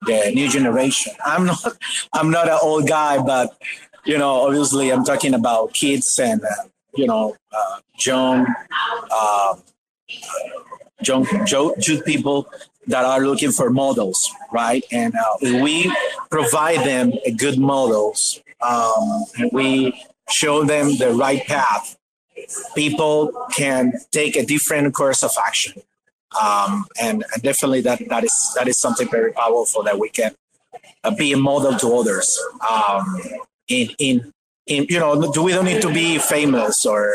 the 0.03 0.33
new 0.35 0.49
generation. 0.49 1.13
I'm 1.25 1.47
not 1.47 1.63
i'm 2.13 2.31
not 2.31 2.49
an 2.49 2.59
old 2.61 2.89
guy 2.89 3.23
but 3.23 3.57
you 4.05 4.19
know, 4.19 4.47
obviously 4.47 4.91
I'm 4.91 5.05
talking 5.05 5.35
about 5.35 5.73
kids 5.73 6.19
and, 6.19 6.43
uh, 6.43 6.69
you 6.95 7.07
know, 7.07 7.37
uh, 7.53 7.79
young, 8.01 8.47
uh, 9.11 9.55
young, 11.05 11.27
young 11.47 12.03
people 12.05 12.49
that 12.87 13.05
are 13.05 13.21
looking 13.21 13.53
for 13.53 13.71
models, 13.71 14.29
right? 14.53 14.85
And 14.91 15.15
uh, 15.15 15.61
we 15.63 15.95
provide 16.31 16.81
them 16.87 17.13
good 17.37 17.59
models 17.59 18.43
um, 18.63 19.25
we 19.53 20.05
show 20.31 20.65
them 20.65 20.97
the 20.97 21.11
right 21.11 21.45
path. 21.47 21.97
People 22.75 23.33
can 23.53 23.93
take 24.11 24.37
a 24.37 24.45
different 24.45 24.95
course 24.95 25.23
of 25.23 25.33
action. 25.45 25.83
Um, 26.41 26.87
and, 27.01 27.25
and, 27.35 27.43
definitely 27.43 27.83
that, 27.83 28.09
that 28.09 28.25
is 28.25 28.53
that 28.57 28.67
is 28.67 28.79
something 28.79 29.07
very 29.11 29.33
powerful 29.33 29.83
that 29.83 29.99
we 29.99 30.09
can 30.09 30.35
uh, 31.05 31.15
be 31.15 31.33
a 31.33 31.37
model 31.37 31.77
to 31.79 31.95
others. 31.95 32.41
Um, 32.71 33.21
in 33.69 33.91
in 33.99 34.33
in 34.67 34.87
you 34.89 34.99
know 34.99 35.31
do 35.31 35.43
we 35.43 35.53
don't 35.53 35.67
need 35.67 35.83
to 35.83 35.93
be 35.93 36.19
famous 36.19 36.87
or 36.87 37.13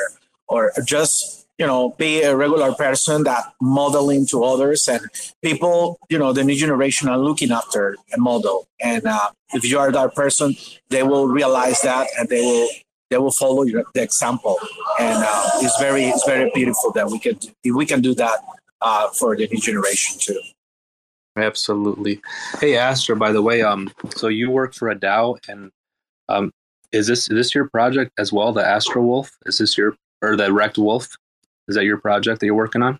or 0.47 0.71
just 0.85 1.46
you 1.57 1.65
know 1.65 1.89
be 1.97 2.21
a 2.21 2.35
regular 2.35 2.73
person 2.73 3.23
that 3.23 3.53
modeling 3.61 4.25
to 4.27 4.43
others 4.43 4.87
and 4.87 5.01
people 5.41 5.99
you 6.09 6.17
know 6.17 6.33
the 6.33 6.43
new 6.43 6.55
generation 6.55 7.07
are 7.07 7.17
looking 7.17 7.51
after 7.51 7.95
a 8.13 8.19
model 8.19 8.67
and 8.81 9.05
uh, 9.05 9.29
if 9.53 9.63
you 9.65 9.79
are 9.79 9.91
that 9.91 10.13
person 10.15 10.55
they 10.89 11.03
will 11.03 11.27
realize 11.27 11.81
that 11.81 12.07
and 12.17 12.29
they 12.29 12.41
will 12.41 12.67
they 13.09 13.17
will 13.17 13.31
follow 13.31 13.63
your, 13.63 13.83
the 13.93 14.01
example 14.01 14.57
and 14.99 15.23
uh, 15.23 15.49
it's 15.55 15.79
very 15.79 16.05
it's 16.05 16.25
very 16.25 16.51
beautiful 16.53 16.91
that 16.91 17.09
we 17.09 17.19
can 17.19 17.37
we 17.73 17.85
can 17.85 18.01
do 18.01 18.13
that 18.13 18.39
uh, 18.81 19.09
for 19.09 19.35
the 19.35 19.47
new 19.47 19.59
generation 19.59 20.17
too 20.19 20.39
absolutely 21.37 22.21
hey 22.59 22.77
Astro 22.77 23.15
by 23.15 23.31
the 23.31 23.41
way 23.41 23.61
um 23.61 23.91
so 24.15 24.27
you 24.27 24.49
work 24.51 24.73
for 24.73 24.89
a 24.89 24.95
DAO 24.95 25.37
and 25.49 25.71
um, 26.29 26.51
is 26.91 27.07
this 27.07 27.29
is 27.29 27.35
this 27.35 27.55
your 27.55 27.69
project 27.69 28.11
as 28.17 28.31
well? 28.31 28.51
The 28.53 28.65
Astro 28.65 29.01
Wolf? 29.01 29.31
Is 29.45 29.57
this 29.57 29.77
your 29.77 29.95
or 30.21 30.35
the 30.35 30.51
Wrecked 30.51 30.77
Wolf? 30.77 31.09
Is 31.67 31.75
that 31.75 31.85
your 31.85 31.97
project 31.97 32.39
that 32.39 32.45
you're 32.45 32.55
working 32.55 32.81
on? 32.81 32.99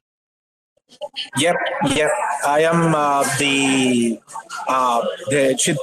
Yep, 1.37 1.55
yep. 1.89 2.09
I 2.45 2.61
am 2.61 2.95
uh, 2.95 3.23
the 3.39 4.19
uh, 4.67 5.05
the 5.29 5.55
cheat 5.59 5.77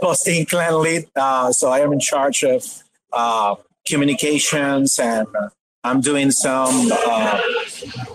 posting 0.00 0.46
clan 0.46 0.80
lead. 0.80 1.08
Uh, 1.14 1.52
so 1.52 1.70
I 1.70 1.80
am 1.80 1.92
in 1.92 2.00
charge 2.00 2.42
of 2.42 2.64
uh, 3.12 3.54
communications 3.86 4.98
and 4.98 5.26
I'm 5.84 6.00
doing 6.00 6.30
some 6.30 6.90
uh, 6.92 7.40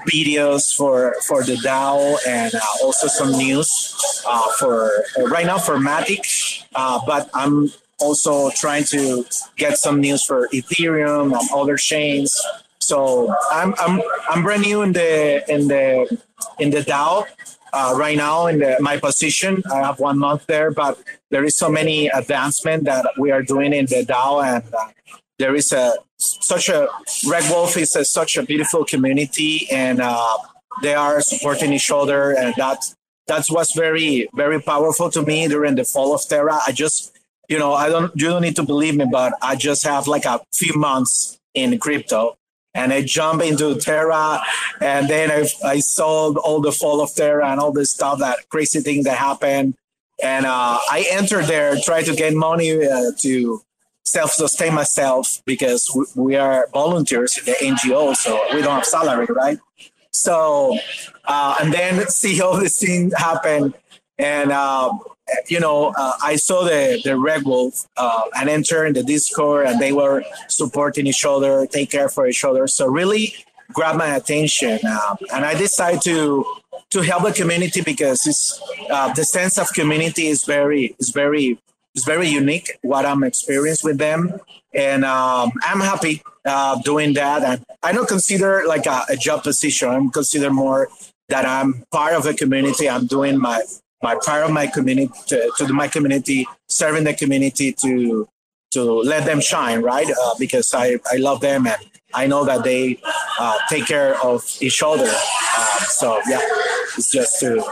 videos 0.08 0.76
for 0.76 1.16
for 1.26 1.44
the 1.44 1.56
DAO 1.56 2.18
and 2.28 2.54
uh, 2.54 2.60
also 2.84 3.08
some 3.08 3.32
news 3.32 4.24
uh, 4.28 4.48
for 4.60 4.92
right 5.18 5.46
now 5.46 5.58
for 5.58 5.78
Matic. 5.78 6.64
But 6.74 7.30
I'm 7.34 7.72
also 8.00 8.50
trying 8.52 8.84
to 8.86 9.26
get 9.56 9.78
some 9.78 10.02
news 10.02 10.24
for 10.24 10.50
Ethereum 10.50 11.38
and 11.40 11.50
other 11.54 11.78
chains. 11.78 12.38
So 12.86 13.34
I'm 13.52 13.74
I'm 13.78 14.02
I'm 14.30 14.44
brand 14.44 14.64
new 14.64 14.82
in 14.82 14.94
the 14.94 15.44
in 15.52 15.68
the 15.68 16.20
in 16.60 16.70
the 16.70 16.82
DAO. 16.82 17.26
Uh, 17.76 17.96
right 17.98 18.18
now 18.18 18.46
in 18.46 18.60
the, 18.60 18.78
my 18.80 19.00
position. 19.00 19.64
I 19.74 19.78
have 19.78 20.00
one 20.00 20.20
month 20.20 20.46
there, 20.46 20.70
but 20.70 20.96
there 21.32 21.44
is 21.44 21.58
so 21.58 21.70
many 21.70 22.06
advancement 22.08 22.84
that 22.84 23.04
we 23.18 23.32
are 23.32 23.42
doing 23.42 23.74
in 23.74 23.88
the 23.88 24.06
DAO, 24.06 24.46
and 24.46 24.64
uh, 24.72 24.90
there 25.40 25.56
is 25.56 25.72
a 25.72 25.96
such 26.18 26.70
a 26.70 26.88
Wrecked 27.28 27.50
Wolf 27.50 27.76
is 27.76 27.96
a, 27.96 28.06
such 28.06 28.38
a 28.38 28.44
beautiful 28.44 28.86
community, 28.86 29.68
and 29.72 30.00
uh, 30.02 30.38
they 30.82 30.94
are 30.94 31.22
supporting 31.22 31.74
each 31.74 31.90
other, 31.92 32.32
and 32.32 32.54
that 32.58 32.78
that's 33.28 33.50
what's 33.50 33.74
very 33.76 34.28
very 34.34 34.62
powerful 34.62 35.10
to 35.10 35.22
me 35.24 35.48
during 35.48 35.76
the 35.76 35.84
fall 35.84 36.14
of 36.14 36.22
Terra. 36.28 36.60
I 36.68 36.72
just 36.72 37.18
you 37.50 37.58
know 37.58 37.74
I 37.74 37.90
don't 37.90 38.12
you 38.16 38.28
don't 38.30 38.42
need 38.42 38.56
to 38.58 38.64
believe 38.64 38.96
me, 38.96 39.06
but 39.12 39.34
I 39.42 39.56
just 39.56 39.84
have 39.84 40.08
like 40.08 40.26
a 40.26 40.42
few 40.54 40.76
months 40.76 41.38
in 41.54 41.78
crypto. 41.80 42.36
And 42.76 42.92
I 42.92 43.04
jump 43.04 43.44
into 43.44 43.76
Terra, 43.76 44.42
and 44.82 45.08
then 45.08 45.30
I, 45.30 45.48
I 45.64 45.80
saw 45.80 46.34
all 46.40 46.60
the 46.60 46.72
fall 46.72 47.02
of 47.02 47.14
Terra 47.14 47.52
and 47.52 47.60
all 47.60 47.72
this 47.72 47.92
stuff, 47.92 48.20
that 48.20 48.50
crazy 48.50 48.80
thing 48.82 49.04
that 49.04 49.18
happened. 49.18 49.76
And 50.24 50.46
uh, 50.46 50.80
I 50.90 51.06
entered 51.12 51.46
there, 51.46 51.76
try 51.84 52.02
to 52.02 52.16
get 52.16 52.34
money 52.34 52.72
uh, 52.72 53.12
to 53.22 53.62
self-sustain 54.06 54.74
myself 54.74 55.42
because 55.46 55.90
we 56.16 56.36
are 56.36 56.68
volunteers 56.74 57.38
in 57.38 57.46
the 57.46 57.52
NGO, 57.76 58.16
so 58.16 58.40
we 58.54 58.62
don't 58.62 58.76
have 58.76 58.86
salary, 58.86 59.28
right? 59.30 59.58
So, 60.12 60.78
uh, 61.26 61.58
and 61.62 61.74
then 61.74 62.08
see 62.08 62.42
all 62.42 62.58
this 62.58 62.80
thing 62.80 63.12
happen, 63.12 63.74
and 64.18 64.52
uh, 64.52 64.94
you 65.48 65.60
know, 65.60 65.94
uh, 65.98 66.14
I 66.22 66.36
saw 66.36 66.64
the 66.64 67.02
the 67.04 67.18
Wrecked 67.18 67.46
Wolf 67.46 67.86
uh, 67.98 68.24
and 68.36 68.50
enter 68.50 68.86
in 68.86 68.94
the 68.94 69.04
Discord, 69.04 69.68
and 69.68 69.80
they 69.80 69.94
were 69.94 70.24
supporting 70.48 71.08
each 71.08 71.26
other, 71.26 71.66
take 71.68 71.92
care 71.92 72.10
for 72.10 72.28
each 72.28 72.44
other. 72.44 72.68
So 72.68 72.88
really 72.88 73.34
grabbed 73.72 73.98
my 73.98 74.16
attention, 74.16 74.80
um, 74.86 75.18
and 75.34 75.46
I 75.46 75.54
decided 75.56 76.02
to 76.04 76.46
to 76.92 77.02
help 77.02 77.24
the 77.24 77.34
community 77.34 77.82
because 77.82 78.28
it's 78.28 78.62
uh, 78.90 79.14
the 79.14 79.26
sense 79.26 79.58
of 79.58 79.68
community 79.74 80.28
is 80.28 80.44
very 80.44 80.96
is 81.00 81.10
very 81.10 81.60
it's 81.96 82.06
very 82.06 82.28
unique 82.28 82.72
what 82.82 83.06
I'm 83.06 83.24
experiencing 83.24 83.90
with 83.90 83.98
them, 83.98 84.40
and 84.74 85.06
um, 85.06 85.52
I'm 85.64 85.80
happy 85.80 86.22
uh, 86.46 86.80
doing 86.82 87.14
that. 87.14 87.44
And 87.44 87.66
I 87.84 87.92
don't 87.92 88.08
consider 88.08 88.64
like 88.68 88.86
a, 88.86 89.04
a 89.10 89.16
job 89.16 89.44
position. 89.44 89.90
I'm 89.90 90.10
consider 90.10 90.50
more 90.50 90.90
that 91.30 91.46
I'm 91.46 91.86
part 91.92 92.14
of 92.14 92.24
the 92.24 92.34
community. 92.34 92.90
I'm 92.90 93.06
doing 93.06 93.40
my 93.40 93.62
my 94.04 94.16
part 94.24 94.44
of 94.44 94.52
my 94.52 94.68
community 94.68 95.12
to, 95.28 95.52
to 95.58 95.74
my 95.74 95.88
community, 95.88 96.46
serving 96.70 97.06
the 97.06 97.14
community 97.14 97.74
to 97.82 98.28
to 98.72 98.84
let 98.84 99.26
them 99.26 99.40
shine, 99.40 99.82
right? 99.82 100.10
Uh, 100.10 100.34
because 100.40 100.74
I, 100.74 101.00
I 101.12 101.18
love 101.18 101.42
them 101.42 101.68
and 101.68 101.78
I 102.14 102.26
know 102.26 102.44
that 102.44 102.64
they 102.64 103.00
uh, 103.40 103.58
take 103.70 103.86
care 103.86 104.20
of 104.24 104.44
each 104.62 104.82
other. 104.82 105.08
Um, 105.08 105.84
so 105.90 106.20
yeah, 106.28 106.42
it's 106.98 107.12
just 107.12 107.40
to 107.42 107.64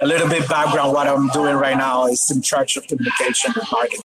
a 0.00 0.06
little 0.06 0.28
bit 0.28 0.46
background 0.48 0.92
what 0.92 1.08
I'm 1.08 1.28
doing 1.28 1.56
right 1.56 1.76
now 1.76 2.06
is 2.06 2.22
in 2.34 2.42
charge 2.42 2.76
of 2.76 2.86
communication 2.86 3.52
and 3.54 3.68
marketing. 3.72 4.00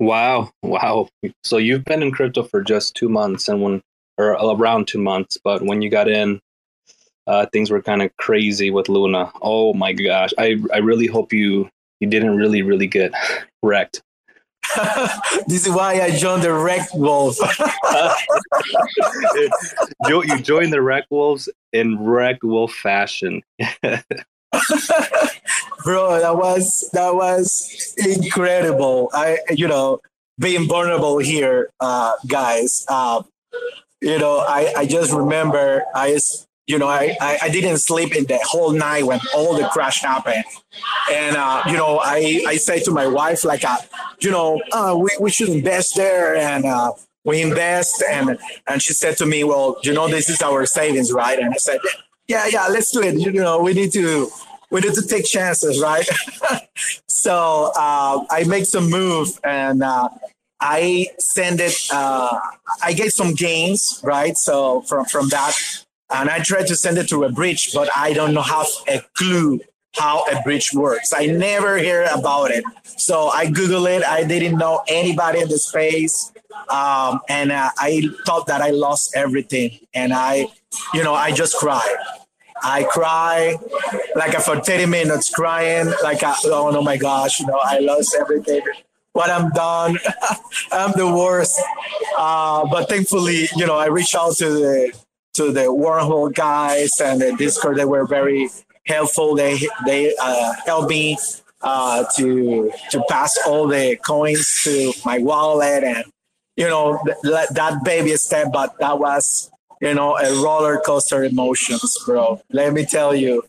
Wow, 0.00 0.50
wow. 0.62 1.08
So 1.44 1.58
you've 1.58 1.84
been 1.84 2.02
in 2.02 2.10
crypto 2.10 2.42
for 2.42 2.62
just 2.62 2.94
two 2.94 3.08
months, 3.08 3.48
and 3.48 3.62
when 3.62 3.82
or 4.18 4.32
around 4.32 4.88
two 4.88 4.98
months, 4.98 5.38
but 5.44 5.62
when 5.62 5.82
you 5.82 5.90
got 5.90 6.08
in, 6.08 6.40
uh, 7.26 7.46
things 7.46 7.70
were 7.70 7.82
kind 7.82 8.02
of 8.02 8.16
crazy 8.16 8.70
with 8.70 8.88
Luna. 8.88 9.32
Oh 9.42 9.74
my 9.74 9.92
gosh, 9.92 10.32
I 10.38 10.56
I 10.72 10.78
really 10.78 11.06
hope 11.06 11.32
you 11.32 11.68
you 12.00 12.08
didn't 12.08 12.36
really 12.36 12.62
really 12.62 12.86
get 12.86 13.12
wrecked. 13.62 14.02
this 15.46 15.66
is 15.66 15.72
why 15.72 16.00
I 16.00 16.10
joined 16.10 16.42
the 16.42 16.52
Wrecked 16.52 16.94
Wolves. 16.94 17.38
you 20.08 20.40
joined 20.40 20.72
the 20.72 20.82
Wrecked 20.82 21.10
Wolves 21.10 21.48
in 21.72 22.02
Wrecked 22.02 22.42
Wolf 22.42 22.72
fashion. 22.72 23.42
bro 25.84 26.18
that 26.18 26.36
was 26.36 26.88
that 26.92 27.14
was 27.14 27.94
incredible 27.98 29.10
i 29.12 29.38
you 29.50 29.68
know 29.68 30.00
being 30.38 30.66
vulnerable 30.66 31.18
here 31.18 31.70
uh 31.80 32.12
guys 32.26 32.84
uh, 32.88 33.22
you 34.00 34.18
know 34.18 34.38
i 34.48 34.72
i 34.76 34.86
just 34.86 35.12
remember 35.12 35.84
i 35.94 36.16
you 36.66 36.78
know 36.78 36.88
I, 36.88 37.16
I, 37.20 37.38
I 37.42 37.48
didn't 37.48 37.78
sleep 37.78 38.16
in 38.16 38.24
the 38.24 38.38
whole 38.42 38.72
night 38.72 39.04
when 39.04 39.20
all 39.34 39.56
the 39.56 39.68
crash 39.68 40.02
happened 40.02 40.44
and 41.12 41.36
uh 41.36 41.62
you 41.66 41.76
know 41.76 42.00
i 42.02 42.44
i 42.46 42.56
say 42.56 42.80
to 42.80 42.90
my 42.90 43.06
wife 43.06 43.44
like 43.44 43.64
uh 43.64 43.76
you 44.20 44.30
know 44.30 44.60
uh 44.72 44.96
we, 44.98 45.10
we 45.20 45.30
should 45.30 45.48
invest 45.48 45.96
there 45.96 46.36
and 46.36 46.64
uh 46.64 46.92
we 47.24 47.42
invest 47.42 48.02
and 48.10 48.38
and 48.66 48.82
she 48.82 48.92
said 48.92 49.16
to 49.16 49.26
me 49.26 49.44
well 49.44 49.76
you 49.82 49.92
know 49.92 50.08
this 50.08 50.28
is 50.28 50.42
our 50.42 50.66
savings 50.66 51.12
right 51.12 51.38
and 51.38 51.52
i 51.52 51.56
said 51.56 51.78
yeah 52.28 52.46
yeah 52.46 52.66
let's 52.68 52.90
do 52.90 53.02
it 53.02 53.14
you 53.18 53.32
know 53.32 53.60
we 53.60 53.72
need 53.72 53.92
to 53.92 54.28
we 54.70 54.80
need 54.80 54.94
to 54.94 55.02
take 55.02 55.24
chances, 55.24 55.80
right? 55.80 56.08
so 57.08 57.72
uh, 57.76 58.24
I 58.30 58.44
make 58.46 58.66
some 58.66 58.90
move 58.90 59.38
and 59.44 59.82
uh, 59.82 60.08
I 60.60 61.08
send 61.18 61.60
it. 61.60 61.76
Uh, 61.92 62.38
I 62.82 62.92
get 62.92 63.12
some 63.12 63.34
gains, 63.34 64.00
right? 64.02 64.36
So 64.36 64.82
from 64.82 65.04
from 65.04 65.28
that, 65.28 65.54
and 66.10 66.30
I 66.30 66.40
tried 66.40 66.66
to 66.68 66.76
send 66.76 66.98
it 66.98 67.08
to 67.08 67.24
a 67.24 67.32
bridge, 67.32 67.72
but 67.72 67.88
I 67.96 68.12
don't 68.12 68.34
have 68.36 68.66
a 68.88 69.02
clue 69.14 69.60
how 69.96 70.24
a 70.30 70.42
bridge 70.42 70.72
works. 70.74 71.12
I 71.14 71.26
never 71.26 71.78
hear 71.78 72.06
about 72.14 72.50
it. 72.50 72.64
So 72.84 73.28
I 73.28 73.50
Google 73.50 73.86
it. 73.86 74.04
I 74.04 74.24
didn't 74.24 74.58
know 74.58 74.82
anybody 74.88 75.40
in 75.40 75.48
the 75.48 75.58
space. 75.58 76.32
Um, 76.68 77.20
and 77.28 77.50
uh, 77.50 77.70
I 77.78 78.08
thought 78.26 78.46
that 78.46 78.60
I 78.60 78.70
lost 78.70 79.16
everything. 79.16 79.78
And 79.94 80.12
I, 80.12 80.48
you 80.92 81.02
know, 81.02 81.14
I 81.14 81.32
just 81.32 81.56
cried. 81.56 81.96
I 82.62 82.84
cry 82.84 83.56
like 84.14 84.32
for 84.40 84.60
30 84.60 84.86
minutes 84.86 85.30
crying 85.30 85.92
like 86.02 86.22
I, 86.22 86.34
oh 86.46 86.82
my 86.82 86.96
gosh 86.96 87.38
you 87.38 87.46
know 87.46 87.60
I 87.62 87.80
lost 87.80 88.16
everything 88.18 88.62
what 89.12 89.30
I'm 89.30 89.50
done 89.50 89.98
I'm 90.72 90.92
the 90.92 91.06
worst 91.06 91.60
uh, 92.16 92.66
but 92.66 92.88
thankfully 92.88 93.46
you 93.56 93.66
know 93.66 93.76
I 93.76 93.86
reached 93.86 94.14
out 94.14 94.36
to 94.36 94.48
the 94.48 94.92
to 95.36 95.52
the 95.52 95.66
wormhole 95.66 96.34
guys 96.34 96.90
and 97.00 97.20
the 97.20 97.34
Discord 97.36 97.76
they 97.76 97.84
were 97.84 98.06
very 98.06 98.48
helpful 98.86 99.34
they 99.34 99.58
they 99.86 100.14
uh, 100.20 100.52
helped 100.64 100.90
me 100.90 101.16
uh, 101.62 102.04
to 102.16 102.70
to 102.90 103.04
pass 103.08 103.38
all 103.46 103.66
the 103.66 103.96
coins 103.96 104.62
to 104.64 104.92
my 105.04 105.18
wallet 105.18 105.84
and 105.84 106.04
you 106.56 106.68
know 106.68 106.98
th- 107.22 107.48
that 107.50 107.84
baby 107.84 108.16
step 108.16 108.48
but 108.52 108.78
that 108.78 108.98
was 108.98 109.50
you 109.80 109.94
know, 109.94 110.16
a 110.16 110.42
roller 110.42 110.78
coaster 110.78 111.24
emotions, 111.24 111.96
bro. 112.04 112.40
Let 112.50 112.72
me 112.72 112.84
tell 112.84 113.14
you, 113.14 113.44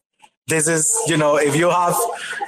this 0.47 0.67
is, 0.67 0.89
you 1.07 1.17
know, 1.17 1.35
if 1.35 1.55
you 1.55 1.69
have 1.69 1.95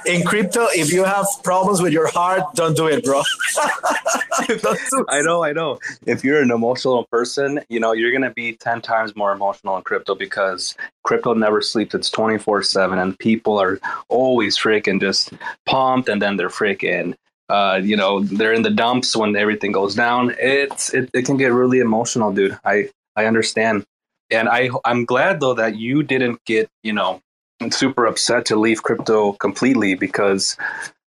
in 0.06 0.24
crypto, 0.24 0.66
if 0.70 0.90
you 0.90 1.04
have 1.04 1.26
problems 1.42 1.82
with 1.82 1.92
your 1.92 2.08
heart, 2.08 2.42
don't 2.54 2.74
do 2.74 2.86
it, 2.86 3.04
bro. 3.04 3.22
I 5.08 5.20
know, 5.22 5.44
I 5.44 5.52
know. 5.52 5.78
If 6.06 6.24
you're 6.24 6.40
an 6.40 6.50
emotional 6.50 7.04
person, 7.12 7.60
you 7.68 7.78
know, 7.78 7.92
you're 7.92 8.10
going 8.10 8.22
to 8.22 8.30
be 8.30 8.54
10 8.54 8.80
times 8.80 9.14
more 9.14 9.32
emotional 9.32 9.76
in 9.76 9.82
crypto 9.82 10.14
because 10.14 10.74
crypto 11.04 11.34
never 11.34 11.60
sleeps. 11.60 11.94
It's 11.94 12.08
24 12.08 12.62
7, 12.62 12.98
and 12.98 13.18
people 13.18 13.58
are 13.58 13.78
always 14.08 14.58
freaking 14.58 14.98
just 14.98 15.32
pumped, 15.66 16.08
and 16.08 16.22
then 16.22 16.36
they're 16.36 16.48
freaking 16.48 17.14
uh, 17.50 17.80
you 17.82 17.96
know, 17.96 18.20
they're 18.20 18.52
in 18.52 18.62
the 18.62 18.70
dumps 18.70 19.16
when 19.16 19.34
everything 19.34 19.72
goes 19.72 19.96
down. 19.96 20.32
It's 20.38 20.94
it, 20.94 21.10
it 21.12 21.24
can 21.24 21.36
get 21.36 21.52
really 21.52 21.80
emotional, 21.80 22.32
dude. 22.32 22.56
I 22.64 22.90
I 23.16 23.26
understand. 23.26 23.84
And 24.30 24.48
I 24.48 24.70
I'm 24.84 25.04
glad 25.04 25.40
though 25.40 25.54
that 25.54 25.74
you 25.74 26.04
didn't 26.04 26.44
get, 26.44 26.68
you 26.84 26.92
know, 26.92 27.20
super 27.68 28.06
upset 28.06 28.46
to 28.46 28.56
leave 28.56 28.82
crypto 28.82 29.32
completely 29.34 29.94
because 29.94 30.56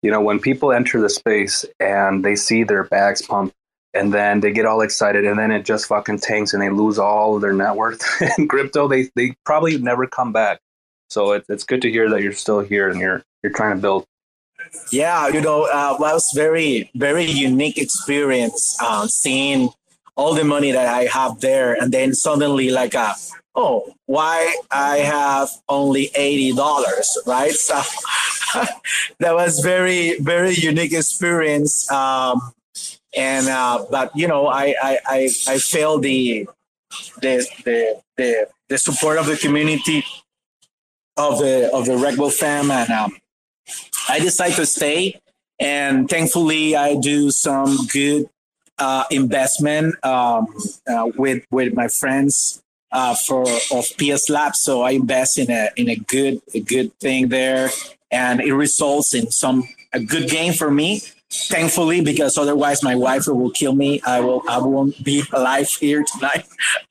you 0.02 0.12
know, 0.12 0.20
when 0.20 0.38
people 0.38 0.72
enter 0.72 1.00
the 1.00 1.08
space 1.08 1.64
and 1.80 2.24
they 2.24 2.36
see 2.36 2.62
their 2.62 2.84
bags 2.84 3.22
pump 3.22 3.52
and 3.92 4.14
then 4.14 4.38
they 4.38 4.52
get 4.52 4.66
all 4.66 4.82
excited 4.82 5.24
and 5.24 5.36
then 5.36 5.50
it 5.50 5.64
just 5.64 5.86
fucking 5.86 6.18
tanks 6.18 6.52
and 6.52 6.62
they 6.62 6.70
lose 6.70 6.96
all 6.96 7.34
of 7.34 7.42
their 7.42 7.52
net 7.52 7.74
worth 7.74 8.04
in 8.38 8.46
crypto, 8.46 8.86
they 8.86 9.10
they 9.16 9.34
probably 9.44 9.78
never 9.78 10.06
come 10.06 10.32
back. 10.32 10.60
So 11.08 11.32
it, 11.32 11.44
it's 11.48 11.64
good 11.64 11.82
to 11.82 11.90
hear 11.90 12.08
that 12.10 12.22
you're 12.22 12.32
still 12.32 12.60
here 12.60 12.88
and 12.88 13.00
you're 13.00 13.22
you're 13.42 13.52
trying 13.52 13.74
to 13.74 13.82
build. 13.82 14.04
Yeah, 14.92 15.28
you 15.28 15.40
know, 15.40 15.64
uh, 15.64 15.96
was 15.98 16.30
very 16.34 16.90
very 16.94 17.24
unique 17.24 17.78
experience 17.78 18.76
uh, 18.80 19.06
seeing 19.08 19.70
all 20.14 20.34
the 20.34 20.44
money 20.44 20.72
that 20.72 20.86
I 20.86 21.04
have 21.04 21.40
there, 21.40 21.74
and 21.74 21.92
then 21.92 22.14
suddenly 22.14 22.70
like 22.70 22.94
a 22.94 23.14
oh 23.56 23.92
why 24.06 24.56
I 24.70 24.98
have 24.98 25.48
only 25.68 26.10
eighty 26.14 26.52
dollars, 26.52 27.18
right? 27.26 27.52
So 27.52 27.80
that 29.18 29.34
was 29.34 29.60
very 29.60 30.18
very 30.20 30.54
unique 30.54 30.92
experience. 30.92 31.90
Um, 31.90 32.52
and 33.16 33.48
uh, 33.48 33.84
but 33.90 34.14
you 34.14 34.28
know, 34.28 34.46
I 34.46 34.74
I 34.82 34.98
I, 35.06 35.30
I 35.48 35.58
felt 35.58 36.02
the 36.02 36.48
the 37.20 37.46
the 37.64 38.00
the 38.16 38.48
the 38.68 38.78
support 38.78 39.18
of 39.18 39.26
the 39.26 39.36
community 39.36 40.04
of 41.16 41.38
the 41.38 41.70
of 41.72 41.86
the 41.86 41.96
Wrecked 41.96 42.18
Wolf 42.18 42.34
fam, 42.34 42.70
and 42.70 42.90
um, 42.90 43.16
I 44.08 44.20
decided 44.20 44.56
to 44.56 44.66
stay. 44.66 45.20
And 45.58 46.06
thankfully, 46.06 46.76
I 46.76 46.96
do 46.96 47.30
some 47.30 47.86
good 47.86 48.28
uh, 48.78 49.04
investment 49.10 49.94
um, 50.04 50.46
uh, 50.86 51.10
with 51.16 51.44
with 51.50 51.72
my 51.72 51.88
friends 51.88 52.62
uh, 52.92 53.14
for 53.14 53.42
of 53.72 53.84
PS 53.98 54.28
Lab. 54.30 54.56
So 54.56 54.82
I 54.82 54.92
invest 54.92 55.38
in 55.38 55.50
a 55.50 55.70
in 55.76 55.88
a 55.88 55.96
good 55.96 56.40
a 56.54 56.60
good 56.60 56.92
thing 56.98 57.28
there, 57.28 57.70
and 58.10 58.40
it 58.40 58.54
results 58.54 59.14
in 59.14 59.30
some 59.30 59.64
a 59.92 60.00
good 60.00 60.28
game 60.28 60.52
for 60.52 60.70
me 60.70 61.02
thankfully 61.30 62.00
because 62.00 62.38
otherwise 62.38 62.82
my 62.82 62.94
wife 62.94 63.26
will 63.26 63.50
kill 63.50 63.74
me. 63.74 64.00
I 64.02 64.20
will 64.20 64.42
i 64.48 64.58
won't 64.58 65.02
be 65.02 65.24
alive 65.32 65.68
here 65.68 66.04
tonight 66.04 66.46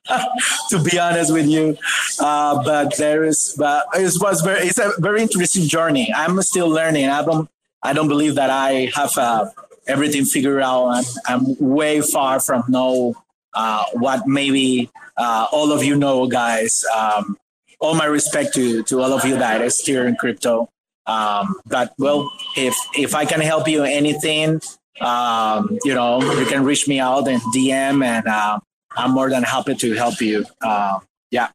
to 0.70 0.82
be 0.82 0.98
honest 0.98 1.32
with 1.32 1.46
you. 1.46 1.76
Uh, 2.20 2.62
but 2.62 2.96
there 2.96 3.24
is 3.24 3.54
but 3.56 3.86
it 3.94 4.12
was 4.20 4.42
very 4.42 4.66
it's 4.66 4.78
a 4.78 4.92
very 4.98 5.22
interesting 5.22 5.66
journey. 5.66 6.12
I'm 6.14 6.40
still 6.42 6.68
learning. 6.68 7.08
I 7.08 7.24
don't 7.24 7.48
i 7.82 7.92
don't 7.92 8.08
believe 8.08 8.34
that 8.34 8.50
i 8.50 8.90
have 8.94 9.16
uh, 9.16 9.46
everything 9.86 10.24
figured 10.24 10.62
out. 10.62 10.88
I'm, 10.88 11.04
I'm 11.26 11.56
way 11.58 12.00
far 12.00 12.40
from 12.40 12.64
know 12.68 13.14
uh, 13.56 13.84
what 13.94 14.26
maybe 14.28 14.90
uh, 15.16 15.46
all 15.50 15.72
of 15.72 15.82
you 15.82 15.96
know 15.96 16.28
guys 16.28 16.84
um, 16.94 17.36
all 17.80 17.94
my 17.94 18.06
respect 18.06 18.54
to 18.54 18.84
to 18.84 19.00
all 19.00 19.12
of 19.12 19.24
you 19.24 19.36
that 19.36 19.60
is 19.60 19.80
here 19.80 20.06
in 20.06 20.14
crypto 20.14 20.68
um, 21.06 21.54
but 21.66 21.92
well, 21.98 22.32
if 22.56 22.76
if 22.96 23.14
I 23.14 23.24
can 23.24 23.40
help 23.40 23.68
you 23.68 23.84
anything, 23.84 24.60
um, 25.00 25.78
you 25.84 25.94
know, 25.94 26.20
you 26.38 26.46
can 26.46 26.64
reach 26.64 26.88
me 26.88 26.98
out 26.98 27.28
and 27.28 27.40
DM, 27.54 28.04
and 28.04 28.26
uh, 28.26 28.58
I'm 28.96 29.12
more 29.12 29.30
than 29.30 29.42
happy 29.44 29.74
to 29.76 29.94
help 29.94 30.20
you. 30.20 30.44
Uh, 30.60 30.98
yeah. 31.30 31.48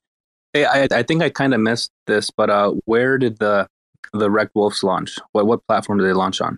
Hey, 0.54 0.66
I, 0.66 0.88
I 0.91 1.04
think 1.04 1.22
I 1.22 1.30
kind 1.30 1.54
of 1.54 1.60
missed 1.60 1.91
this, 2.08 2.30
but 2.30 2.49
uh, 2.49 2.74
where 2.86 3.18
did 3.18 3.39
the 3.39 3.68
the 4.14 4.30
Wrecked 4.30 4.56
Wolves 4.56 4.84
launch? 4.84 5.18
What 5.34 5.45
what 5.45 5.68
platform 5.68 5.99
did 5.99 6.08
they 6.08 6.14
launch 6.14 6.39
on? 6.39 6.58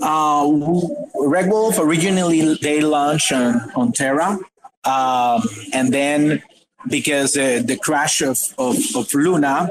Uh, 0.00 0.48
Wrecked 1.20 1.48
Wolf 1.48 1.78
originally 1.78 2.54
they 2.54 2.80
launched 2.80 3.32
on 3.32 3.72
on 3.74 3.92
Terra, 3.92 4.38
um, 4.84 5.42
and 5.72 5.92
then 5.92 6.42
because 6.88 7.36
uh, 7.36 7.62
the 7.64 7.76
crash 7.76 8.22
of, 8.22 8.38
of, 8.58 8.76
of, 8.96 9.12
Luna, 9.14 9.70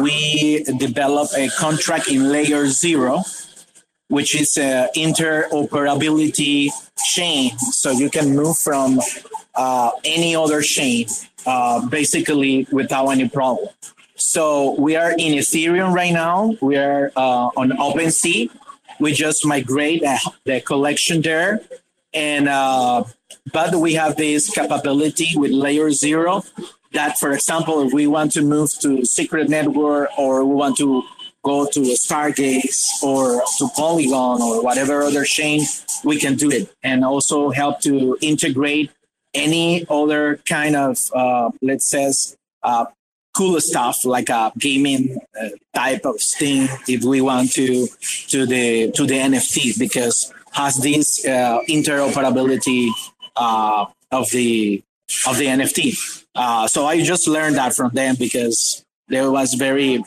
we 0.00 0.62
developed 0.78 1.34
a 1.36 1.48
contract 1.58 2.08
in 2.08 2.30
layer 2.30 2.68
zero, 2.68 3.22
which 4.08 4.40
is 4.40 4.56
an 4.56 4.88
interoperability 4.94 6.70
chain. 7.04 7.58
So 7.58 7.90
you 7.90 8.10
can 8.10 8.36
move 8.36 8.56
from 8.58 9.00
uh, 9.54 9.90
any 10.04 10.36
other 10.36 10.62
chain 10.62 11.08
uh, 11.46 11.84
basically 11.88 12.66
without 12.70 13.08
any 13.08 13.28
problem. 13.28 13.68
So 14.14 14.80
we 14.80 14.94
are 14.94 15.10
in 15.12 15.34
Ethereum 15.34 15.92
right 15.92 16.12
now. 16.12 16.56
We 16.60 16.76
are 16.76 17.10
uh, 17.16 17.50
on 17.56 17.70
OpenSea. 17.70 18.50
We 19.00 19.12
just 19.14 19.44
migrate 19.44 20.04
the 20.44 20.60
collection 20.60 21.22
there 21.22 21.60
and 22.14 22.48
uh, 22.48 23.04
but 23.52 23.74
we 23.74 23.94
have 23.94 24.16
this 24.16 24.50
capability 24.50 25.28
with 25.36 25.50
layer 25.50 25.90
zero 25.90 26.42
that, 26.92 27.18
for 27.18 27.32
example, 27.32 27.82
if 27.86 27.92
we 27.92 28.06
want 28.06 28.32
to 28.32 28.42
move 28.42 28.70
to 28.80 29.04
secret 29.04 29.48
network 29.48 30.10
or 30.18 30.44
we 30.44 30.54
want 30.54 30.76
to 30.76 31.02
go 31.44 31.66
to 31.66 31.80
Stargaze 31.80 33.02
or 33.02 33.42
to 33.58 33.68
Polygon 33.74 34.40
or 34.40 34.62
whatever 34.62 35.02
other 35.02 35.24
chain, 35.24 35.62
we 36.04 36.18
can 36.18 36.36
do 36.36 36.50
it. 36.50 36.72
And 36.82 37.04
also 37.04 37.50
help 37.50 37.80
to 37.80 38.16
integrate 38.20 38.90
any 39.34 39.86
other 39.88 40.36
kind 40.48 40.76
of, 40.76 40.98
uh, 41.14 41.50
let's 41.62 41.88
say, 41.88 42.12
uh, 42.62 42.86
cool 43.36 43.58
stuff 43.60 44.04
like 44.04 44.28
a 44.28 44.52
gaming 44.58 45.16
uh, 45.40 45.48
type 45.74 46.04
of 46.04 46.20
thing 46.20 46.68
if 46.86 47.02
we 47.02 47.22
want 47.22 47.50
to 47.50 47.88
to 48.28 48.44
the 48.44 48.90
to 48.92 49.06
the 49.06 49.14
NFT 49.14 49.78
because 49.78 50.32
has 50.52 50.76
this 50.76 51.24
uh, 51.24 51.60
interoperability 51.68 52.90
uh, 53.36 53.86
of 54.10 54.30
the 54.30 54.82
of 55.26 55.36
the 55.38 55.46
NFT. 55.46 56.24
Uh, 56.34 56.66
so 56.66 56.86
I 56.86 57.02
just 57.02 57.28
learned 57.28 57.56
that 57.56 57.74
from 57.74 57.90
them 57.92 58.16
because 58.18 58.84
there 59.08 59.30
was 59.30 59.54
very 59.54 60.02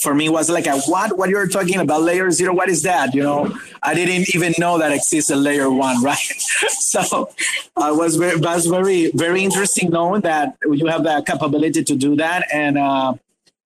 for 0.00 0.14
me 0.14 0.28
was 0.28 0.50
like 0.50 0.66
a 0.66 0.78
what? 0.80 1.16
What 1.16 1.30
you're 1.30 1.48
talking 1.48 1.78
about? 1.78 2.02
Layer 2.02 2.30
zero? 2.30 2.54
What 2.54 2.68
is 2.68 2.82
that? 2.82 3.14
You 3.14 3.22
know 3.22 3.58
i 3.82 3.94
didn't 3.94 4.34
even 4.34 4.54
know 4.58 4.78
that 4.78 4.92
exists 4.92 5.30
a 5.30 5.36
layer 5.36 5.70
one 5.70 6.02
right? 6.10 6.18
So 6.68 7.30
i 7.76 7.90
was 7.90 8.16
very 8.16 8.36
was 8.38 8.66
very 8.66 9.10
very 9.12 9.42
interesting 9.42 9.90
knowing 9.90 10.22
that 10.22 10.56
you 10.70 10.86
have 10.86 11.04
the 11.04 11.22
capability 11.26 11.84
to 11.84 11.96
do 11.96 12.16
that 12.16 12.46
and 12.52 12.78
uh, 12.78 13.14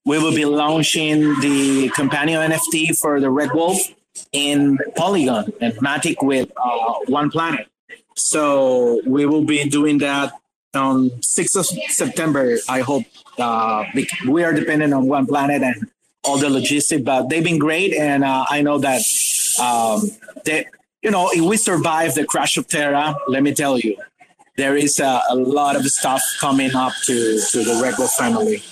we 0.04 0.18
will 0.18 0.34
be 0.34 0.44
launching 0.44 1.40
the 1.40 1.88
companion 1.90 2.50
nft 2.52 2.98
for 2.98 3.20
the 3.20 3.30
wrecked 3.30 3.54
wolf 3.54 3.78
in 4.32 4.78
Polygon 4.96 5.52
and 5.60 5.74
Matic 5.74 6.22
with 6.22 6.50
uh, 6.56 6.94
One 7.06 7.30
Planet. 7.30 7.68
So 8.16 9.00
we 9.06 9.26
will 9.26 9.44
be 9.44 9.68
doing 9.68 9.98
that 9.98 10.32
on 10.74 11.10
6th 11.10 11.56
of 11.56 11.66
September. 11.90 12.56
I 12.68 12.80
hope 12.80 13.04
uh, 13.38 13.84
we 14.28 14.44
are 14.44 14.52
dependent 14.52 14.92
on 14.92 15.06
One 15.06 15.26
Planet 15.26 15.62
and 15.62 15.90
all 16.24 16.38
the 16.38 16.50
logistics, 16.50 17.02
but 17.02 17.28
they've 17.28 17.44
been 17.44 17.58
great. 17.58 17.94
And 17.94 18.24
uh, 18.24 18.44
I 18.48 18.62
know 18.62 18.78
that, 18.78 19.02
um, 19.60 20.10
they, 20.44 20.66
you 21.02 21.10
know, 21.10 21.30
if 21.32 21.42
we 21.42 21.56
survive 21.56 22.14
the 22.14 22.24
crash 22.24 22.56
of 22.56 22.66
Terra, 22.66 23.16
let 23.28 23.42
me 23.42 23.52
tell 23.52 23.78
you, 23.78 23.96
there 24.56 24.76
is 24.76 25.00
a, 25.00 25.20
a 25.28 25.34
lot 25.34 25.76
of 25.76 25.84
stuff 25.86 26.22
coming 26.40 26.74
up 26.74 26.92
to, 27.04 27.40
to 27.50 27.64
the 27.64 27.80
regular 27.82 28.08
family. 28.08 28.62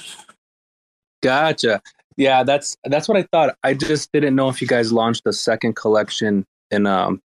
Gotcha. 1.20 1.82
Yeah, 2.16 2.42
that's 2.42 2.76
that's 2.84 3.08
what 3.08 3.16
I 3.16 3.26
thought. 3.32 3.56
I 3.62 3.74
just 3.74 4.10
didn't 4.12 4.34
know 4.34 4.48
if 4.48 4.60
you 4.60 4.68
guys 4.68 4.92
launched 4.92 5.22
a 5.26 5.32
second 5.32 5.76
collection 5.76 6.44
in 6.70 6.86
um 6.86 7.20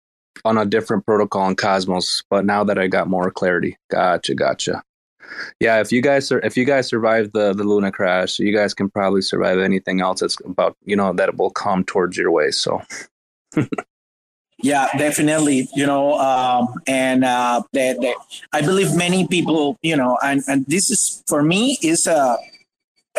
on 0.45 0.59
a 0.59 0.67
different 0.67 1.07
protocol 1.07 1.49
in 1.49 1.57
Cosmos, 1.57 2.23
but 2.31 2.45
now 2.45 2.65
that 2.65 2.79
I 2.79 2.87
got 2.87 3.09
more 3.09 3.31
clarity, 3.31 3.77
gotcha, 3.91 4.35
gotcha. 4.35 4.83
Yeah, 5.61 5.81
if 5.81 5.91
you 5.93 6.03
guys 6.03 6.31
are 6.31 6.39
if 6.41 6.57
you 6.57 6.65
guys 6.65 6.89
survive 6.89 7.33
the 7.33 7.53
the 7.53 7.65
Luna 7.65 7.91
crash, 7.91 8.39
you 8.39 8.55
guys 8.55 8.75
can 8.75 8.89
probably 8.91 9.23
survive 9.23 9.59
anything 9.59 10.01
else 10.01 10.21
that's 10.21 10.37
about 10.45 10.77
you 10.85 10.97
know 10.97 11.13
that 11.15 11.37
will 11.37 11.51
come 11.51 11.85
towards 11.85 12.17
your 12.17 12.31
way. 12.31 12.51
So. 12.51 12.83
yeah, 14.63 14.89
definitely. 14.97 15.69
You 15.75 15.87
know, 15.87 16.19
um, 16.19 16.69
and 16.87 17.25
uh, 17.25 17.63
that, 17.73 18.01
that 18.01 18.17
I 18.53 18.61
believe 18.61 18.95
many 18.95 19.27
people, 19.27 19.79
you 19.83 19.97
know, 19.97 20.19
and 20.23 20.43
and 20.47 20.67
this 20.67 20.91
is 20.91 21.23
for 21.27 21.43
me 21.43 21.79
is 21.83 22.07
a 22.07 22.37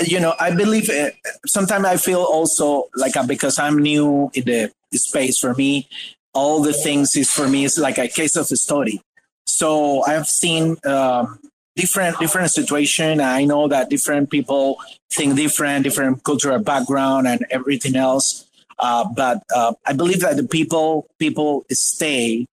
you 0.05 0.19
know, 0.19 0.33
I 0.39 0.53
believe 0.55 0.89
uh, 0.89 1.09
sometimes 1.45 1.85
I 1.85 1.97
feel 1.97 2.21
also 2.21 2.89
like 2.95 3.17
uh, 3.17 3.25
because 3.25 3.57
I'm 3.57 3.77
new 3.77 4.29
in 4.33 4.45
the 4.45 4.71
space 4.93 5.39
for 5.39 5.53
me, 5.53 5.87
all 6.33 6.61
the 6.61 6.73
things 6.73 7.15
is 7.15 7.31
for 7.31 7.47
me 7.47 7.63
is 7.63 7.77
like 7.77 7.97
a 7.97 8.07
case 8.07 8.35
of 8.35 8.51
a 8.51 8.55
story. 8.55 9.01
So 9.45 10.03
I've 10.03 10.27
seen 10.27 10.77
um, 10.85 11.39
different 11.75 12.19
different 12.19 12.51
situation. 12.51 13.21
I 13.21 13.45
know 13.45 13.67
that 13.67 13.89
different 13.89 14.29
people 14.29 14.77
think 15.11 15.35
different, 15.35 15.83
different 15.83 16.23
cultural 16.23 16.59
background 16.59 17.27
and 17.27 17.45
everything 17.49 17.95
else. 17.95 18.45
Uh, 18.79 19.05
but 19.15 19.41
uh, 19.55 19.73
I 19.85 19.93
believe 19.93 20.19
that 20.21 20.37
the 20.37 20.47
people 20.47 21.07
people 21.17 21.65
stay 21.71 22.45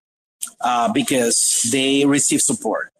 uh, 0.61 0.91
because 0.93 1.67
they 1.71 2.05
receive 2.05 2.41
support, 2.41 2.91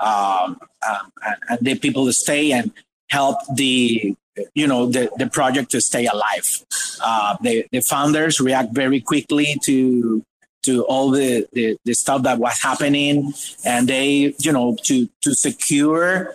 um, 0.00 0.58
um 0.88 1.12
and 1.48 1.60
the 1.60 1.76
people 1.76 2.10
stay 2.12 2.50
and 2.52 2.72
help 3.12 3.36
the 3.54 4.16
you 4.54 4.66
know 4.66 4.86
the, 4.86 5.10
the 5.18 5.28
project 5.28 5.70
to 5.72 5.80
stay 5.80 6.06
alive. 6.06 6.64
Uh, 7.04 7.36
the, 7.42 7.66
the 7.70 7.80
founders 7.80 8.40
react 8.40 8.72
very 8.72 9.00
quickly 9.00 9.56
to 9.64 10.24
to 10.62 10.84
all 10.84 11.10
the, 11.10 11.46
the, 11.52 11.76
the 11.84 11.92
stuff 11.92 12.22
that 12.22 12.38
was 12.38 12.62
happening 12.62 13.32
and 13.64 13.88
they 13.88 14.34
you 14.38 14.52
know 14.52 14.76
to 14.84 15.08
to 15.20 15.34
secure 15.34 16.34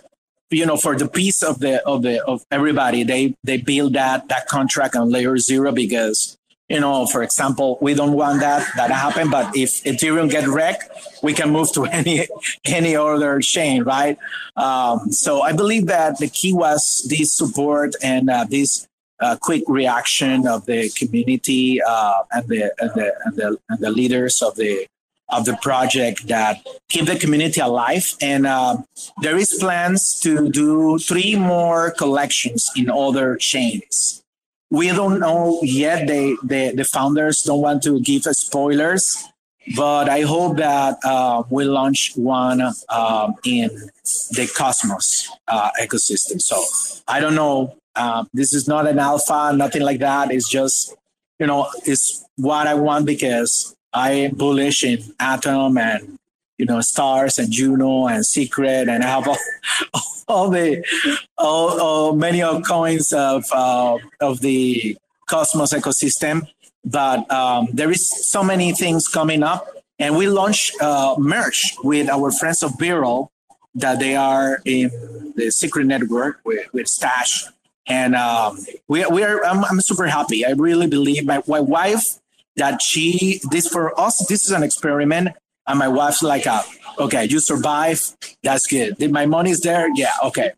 you 0.50 0.64
know 0.64 0.76
for 0.76 0.96
the 0.96 1.08
peace 1.08 1.42
of 1.42 1.58
the 1.58 1.84
of 1.86 2.02
the 2.02 2.24
of 2.24 2.44
everybody 2.50 3.02
they 3.02 3.34
they 3.42 3.56
build 3.56 3.94
that 3.94 4.28
that 4.28 4.46
contract 4.46 4.94
on 4.94 5.10
layer 5.10 5.36
zero 5.38 5.72
because 5.72 6.37
you 6.68 6.80
know, 6.80 7.06
for 7.06 7.22
example, 7.22 7.78
we 7.80 7.94
don't 7.94 8.12
want 8.12 8.40
that 8.40 8.66
that 8.76 8.90
happen. 8.90 9.30
But 9.30 9.56
if 9.56 9.82
Ethereum 9.84 10.30
get 10.30 10.46
wrecked, 10.46 10.90
we 11.22 11.32
can 11.32 11.50
move 11.50 11.72
to 11.72 11.84
any 12.00 12.28
any 12.64 12.96
other 12.96 13.40
chain, 13.40 13.84
right? 13.84 14.18
Um, 14.56 15.10
so 15.12 15.42
I 15.42 15.52
believe 15.52 15.86
that 15.86 16.18
the 16.18 16.28
key 16.28 16.52
was 16.52 17.06
this 17.08 17.34
support 17.34 17.94
and 18.02 18.28
uh, 18.28 18.44
this 18.48 18.86
uh, 19.20 19.36
quick 19.40 19.64
reaction 19.66 20.46
of 20.46 20.66
the 20.66 20.90
community 20.90 21.80
uh, 21.82 22.22
and, 22.30 22.48
the, 22.48 22.72
and, 22.78 22.90
the, 22.94 23.14
and 23.24 23.36
the 23.36 23.58
and 23.68 23.78
the 23.80 23.90
leaders 23.90 24.42
of 24.42 24.54
the 24.56 24.86
of 25.30 25.44
the 25.44 25.56
project 25.60 26.26
that 26.28 26.66
keep 26.88 27.06
the 27.06 27.18
community 27.18 27.60
alive. 27.60 28.14
And 28.20 28.46
uh, 28.46 28.78
there 29.20 29.36
is 29.36 29.54
plans 29.60 30.18
to 30.20 30.48
do 30.50 30.98
three 30.98 31.36
more 31.36 31.90
collections 31.90 32.70
in 32.76 32.88
other 32.90 33.36
chains. 33.36 34.22
We 34.70 34.88
don't 34.88 35.20
know 35.20 35.60
yet. 35.62 36.06
They, 36.06 36.36
the 36.42 36.72
the 36.74 36.84
founders 36.84 37.42
don't 37.42 37.60
want 37.60 37.82
to 37.84 38.00
give 38.00 38.22
spoilers, 38.24 39.24
but 39.76 40.08
I 40.08 40.22
hope 40.22 40.56
that 40.58 40.98
uh, 41.04 41.42
we 41.50 41.64
launch 41.64 42.12
one 42.16 42.60
um, 42.88 43.34
in 43.44 43.70
the 44.32 44.52
Cosmos 44.56 45.30
uh, 45.48 45.70
ecosystem. 45.80 46.40
So 46.40 46.62
I 47.06 47.20
don't 47.20 47.34
know. 47.34 47.76
Uh, 47.96 48.24
this 48.32 48.52
is 48.52 48.68
not 48.68 48.86
an 48.86 48.98
alpha, 48.98 49.52
nothing 49.56 49.82
like 49.82 49.98
that. 50.00 50.30
It's 50.30 50.48
just 50.48 50.94
you 51.38 51.46
know, 51.46 51.68
it's 51.84 52.24
what 52.36 52.66
I 52.66 52.74
want 52.74 53.06
because 53.06 53.76
I 53.92 54.10
am 54.12 54.34
bullish 54.34 54.84
in 54.84 55.02
Atom 55.20 55.78
and 55.78 56.17
you 56.58 56.66
know 56.66 56.80
stars 56.80 57.38
and 57.38 57.50
Juno 57.50 58.08
and 58.08 58.26
Secret 58.26 58.88
and 58.88 59.02
I 59.02 59.06
have 59.06 59.28
all, 59.28 59.38
all 60.28 60.50
the 60.50 60.84
all, 61.38 61.80
all 61.80 62.12
many 62.14 62.42
coins 62.62 63.12
of 63.12 63.44
uh, 63.52 63.98
of 64.20 64.40
the 64.40 64.96
Cosmos 65.28 65.72
ecosystem. 65.72 66.46
But 66.84 67.30
um, 67.30 67.68
there 67.72 67.90
is 67.90 68.08
so 68.08 68.42
many 68.42 68.72
things 68.72 69.08
coming 69.08 69.42
up, 69.42 69.66
and 69.98 70.16
we 70.16 70.28
launched 70.28 70.80
uh, 70.80 71.16
merch 71.18 71.74
with 71.82 72.08
our 72.08 72.30
friends 72.30 72.62
of 72.62 72.72
Viral 72.72 73.28
that 73.74 73.98
they 73.98 74.16
are 74.16 74.60
in 74.64 74.90
the 75.36 75.50
Secret 75.50 75.86
Network 75.86 76.40
with, 76.44 76.72
with 76.72 76.86
Stashh, 76.86 77.44
and 77.86 78.14
um, 78.14 78.58
we 78.88 79.04
we 79.06 79.22
are. 79.22 79.44
I'm, 79.44 79.64
I'm 79.64 79.80
super 79.80 80.06
happy. 80.06 80.44
I 80.44 80.50
really 80.50 80.86
believe 80.86 81.24
my, 81.24 81.42
my 81.46 81.60
wife 81.60 82.18
that 82.56 82.82
she 82.82 83.40
this 83.50 83.68
for 83.68 83.98
us 83.98 84.26
this 84.28 84.44
is 84.44 84.50
an 84.50 84.64
experiment 84.64 85.28
and 85.68 85.78
my 85.78 85.88
wife's 85.88 86.22
like, 86.22 86.46
uh, 86.46 86.62
okay, 86.98 87.26
you 87.26 87.38
survive. 87.40 88.00
That's 88.42 88.66
good. 88.66 89.12
My 89.12 89.26
money's 89.26 89.60
there? 89.60 89.88
Yeah. 89.94 90.12
Okay. 90.24 90.52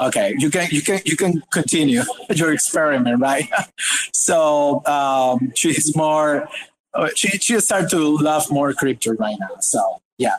Okay. 0.00 0.34
You 0.38 0.50
can, 0.50 0.68
you 0.70 0.80
can, 0.82 1.00
you 1.04 1.16
can 1.16 1.42
continue 1.52 2.02
your 2.34 2.52
experiment, 2.52 3.20
right? 3.20 3.48
so, 4.12 4.84
um, 4.86 5.52
she's 5.54 5.94
more, 5.96 6.48
uh, 6.94 7.08
she, 7.16 7.28
she 7.38 7.58
started 7.60 7.90
to 7.90 8.18
love 8.18 8.50
more 8.50 8.72
crypto 8.72 9.14
right 9.14 9.36
now. 9.38 9.56
So, 9.60 10.00
yeah. 10.16 10.36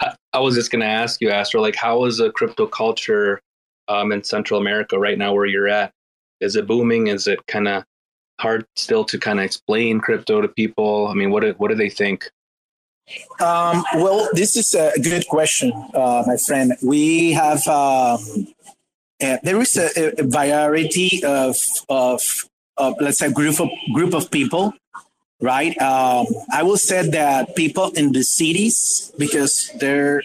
I, 0.00 0.14
I 0.32 0.38
was 0.38 0.54
just 0.54 0.70
going 0.70 0.80
to 0.80 0.86
ask 0.86 1.20
you, 1.20 1.30
Astro, 1.30 1.60
like, 1.60 1.76
how 1.76 2.04
is 2.04 2.18
the 2.18 2.30
crypto 2.30 2.66
culture 2.66 3.40
um, 3.88 4.12
in 4.12 4.22
Central 4.22 4.60
America 4.60 4.98
right 4.98 5.18
now 5.18 5.34
where 5.34 5.46
you're 5.46 5.68
at? 5.68 5.92
Is 6.40 6.56
it 6.56 6.66
booming? 6.66 7.08
Is 7.08 7.26
it 7.26 7.44
kind 7.46 7.68
of 7.68 7.84
hard 8.40 8.64
still 8.76 9.04
to 9.04 9.18
kind 9.18 9.40
of 9.40 9.44
explain 9.44 10.00
crypto 10.00 10.40
to 10.40 10.48
people? 10.48 11.08
I 11.08 11.14
mean, 11.14 11.30
what 11.30 11.58
what 11.58 11.68
do 11.68 11.74
they 11.74 11.90
think? 11.90 12.30
Um, 13.40 13.84
well, 13.94 14.28
this 14.32 14.56
is 14.56 14.74
a 14.74 14.92
good 15.00 15.26
question, 15.28 15.72
uh, 15.94 16.24
my 16.26 16.36
friend. 16.36 16.76
We 16.82 17.32
have 17.32 17.66
um, 17.66 18.20
uh, 19.22 19.38
there 19.42 19.60
is 19.60 19.76
a, 19.76 20.20
a, 20.20 20.24
variety 20.24 21.22
of, 21.24 21.56
of 21.88 22.22
of 22.76 22.94
let's 23.00 23.18
say 23.18 23.32
group 23.32 23.60
of 23.60 23.68
group 23.92 24.14
of 24.14 24.30
people, 24.30 24.74
right? 25.40 25.76
Um, 25.80 26.26
I 26.52 26.62
will 26.62 26.76
say 26.76 27.08
that 27.08 27.56
people 27.56 27.90
in 27.92 28.12
the 28.12 28.22
cities 28.22 29.12
because 29.18 29.70
they're 29.78 30.22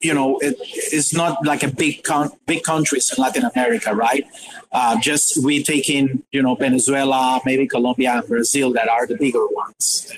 you 0.00 0.14
know 0.14 0.38
it, 0.38 0.56
it's 0.60 1.14
not 1.14 1.44
like 1.44 1.62
a 1.62 1.68
big 1.68 2.02
con- 2.02 2.32
big 2.46 2.62
countries 2.62 3.12
in 3.16 3.22
Latin 3.22 3.44
America, 3.54 3.94
right? 3.94 4.26
Uh, 4.72 4.98
just 5.00 5.44
we 5.44 5.62
taking 5.62 6.22
you 6.32 6.42
know 6.42 6.54
Venezuela, 6.54 7.40
maybe 7.44 7.66
Colombia 7.66 8.18
and 8.18 8.28
Brazil 8.28 8.72
that 8.72 8.88
are 8.88 9.06
the 9.06 9.16
bigger 9.16 9.46
ones 9.48 10.12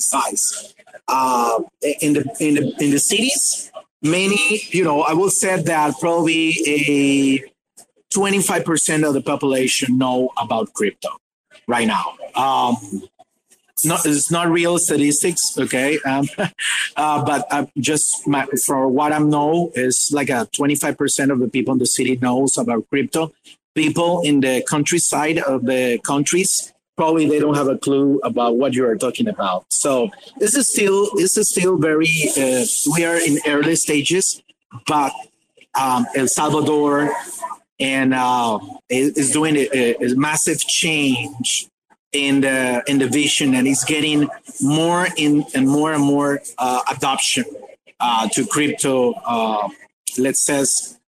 size. 0.00 0.74
Uh, 1.08 1.62
in 2.00 2.12
the 2.12 2.36
in 2.40 2.54
the 2.54 2.74
in 2.80 2.90
the 2.90 2.98
cities, 2.98 3.70
many 4.02 4.60
you 4.70 4.84
know 4.84 5.02
I 5.02 5.12
will 5.12 5.30
say 5.30 5.60
that 5.60 5.94
probably 5.98 6.54
a 6.66 7.44
25% 8.14 9.06
of 9.06 9.14
the 9.14 9.20
population 9.20 9.98
know 9.98 10.30
about 10.40 10.72
crypto 10.74 11.10
right 11.66 11.86
now. 11.86 12.16
Um, 12.34 12.76
it's 13.72 13.86
not 13.86 14.04
it's 14.04 14.30
not 14.30 14.50
real 14.50 14.78
statistics, 14.78 15.56
okay? 15.58 15.98
Um, 16.04 16.28
uh, 16.96 17.24
but 17.24 17.46
uh, 17.50 17.66
just 17.78 18.26
my, 18.26 18.46
for 18.66 18.88
what 18.88 19.12
I 19.12 19.18
know 19.18 19.70
is 19.74 20.10
like 20.12 20.28
a 20.28 20.46
25% 20.54 21.30
of 21.32 21.38
the 21.38 21.48
people 21.48 21.72
in 21.72 21.78
the 21.78 21.86
city 21.86 22.18
knows 22.20 22.58
about 22.58 22.88
crypto. 22.90 23.32
People 23.74 24.20
in 24.22 24.40
the 24.40 24.62
countryside 24.68 25.38
of 25.38 25.64
the 25.64 25.98
countries 26.04 26.72
probably 27.00 27.26
they 27.26 27.38
don't 27.38 27.56
have 27.56 27.68
a 27.68 27.78
clue 27.78 28.20
about 28.22 28.58
what 28.58 28.74
you 28.74 28.84
are 28.84 28.94
talking 28.94 29.26
about. 29.26 29.64
So 29.70 30.10
this 30.36 30.54
is 30.54 30.68
still 30.68 31.08
this 31.16 31.38
is 31.38 31.48
still 31.48 31.78
very 31.78 32.12
uh, 32.36 32.66
we 32.94 33.06
are 33.06 33.16
in 33.16 33.38
early 33.46 33.74
stages, 33.76 34.42
but 34.86 35.10
um, 35.80 36.04
El 36.14 36.28
Salvador 36.28 37.10
and 37.78 38.12
uh, 38.12 38.58
is 38.90 39.30
doing 39.30 39.56
a, 39.56 39.94
a, 39.94 40.14
massive 40.14 40.58
change 40.58 41.68
in 42.12 42.42
the 42.42 42.82
in 42.86 42.98
the 42.98 43.08
vision 43.08 43.54
and 43.54 43.66
it's 43.66 43.84
getting 43.84 44.28
more 44.60 45.08
in 45.16 45.46
and 45.54 45.66
more 45.66 45.94
and 45.94 46.04
more 46.04 46.42
uh, 46.58 46.82
adoption 46.94 47.44
uh, 48.00 48.28
to 48.34 48.44
crypto 48.46 49.14
uh, 49.24 49.66
let's 50.18 50.42
say 50.44 50.62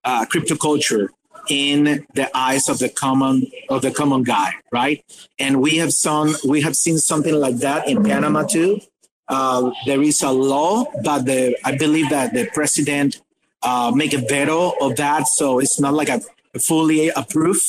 uh, 0.04 0.24
crypto 0.26 0.54
culture 0.54 1.10
in 1.50 2.06
the 2.14 2.30
eyes 2.34 2.68
of 2.68 2.78
the 2.78 2.88
common 2.88 3.50
of 3.68 3.82
the 3.82 3.90
common 3.90 4.22
guy, 4.22 4.52
right? 4.72 5.04
And 5.38 5.60
we 5.60 5.76
have 5.78 5.92
some 5.92 6.34
we 6.48 6.62
have 6.62 6.76
seen 6.76 6.96
something 6.98 7.34
like 7.34 7.56
that 7.56 7.88
in 7.88 8.02
Panama 8.02 8.44
too. 8.44 8.80
Uh, 9.28 9.70
there 9.84 10.02
is 10.02 10.22
a 10.22 10.30
law, 10.30 10.84
but 11.04 11.26
the 11.26 11.56
I 11.64 11.76
believe 11.76 12.08
that 12.10 12.32
the 12.32 12.48
president 12.54 13.20
uh, 13.62 13.92
make 13.94 14.14
a 14.14 14.18
veto 14.18 14.72
of 14.80 14.96
that, 14.96 15.28
so 15.28 15.58
it's 15.58 15.78
not 15.78 15.92
like 15.92 16.08
a 16.08 16.20
fully 16.58 17.08
approved. 17.10 17.64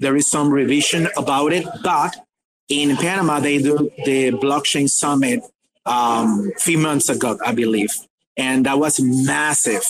There 0.00 0.16
is 0.16 0.28
some 0.28 0.50
revision 0.50 1.08
about 1.16 1.52
it, 1.52 1.66
but 1.82 2.16
in 2.68 2.96
Panama 2.96 3.40
they 3.40 3.58
do 3.58 3.90
the 4.04 4.32
blockchain 4.32 4.88
summit 4.88 5.40
um, 5.86 6.50
a 6.56 6.60
few 6.60 6.78
months 6.78 7.08
ago, 7.08 7.38
I 7.44 7.52
believe, 7.54 7.92
and 8.36 8.66
that 8.66 8.78
was 8.78 9.00
massive. 9.00 9.84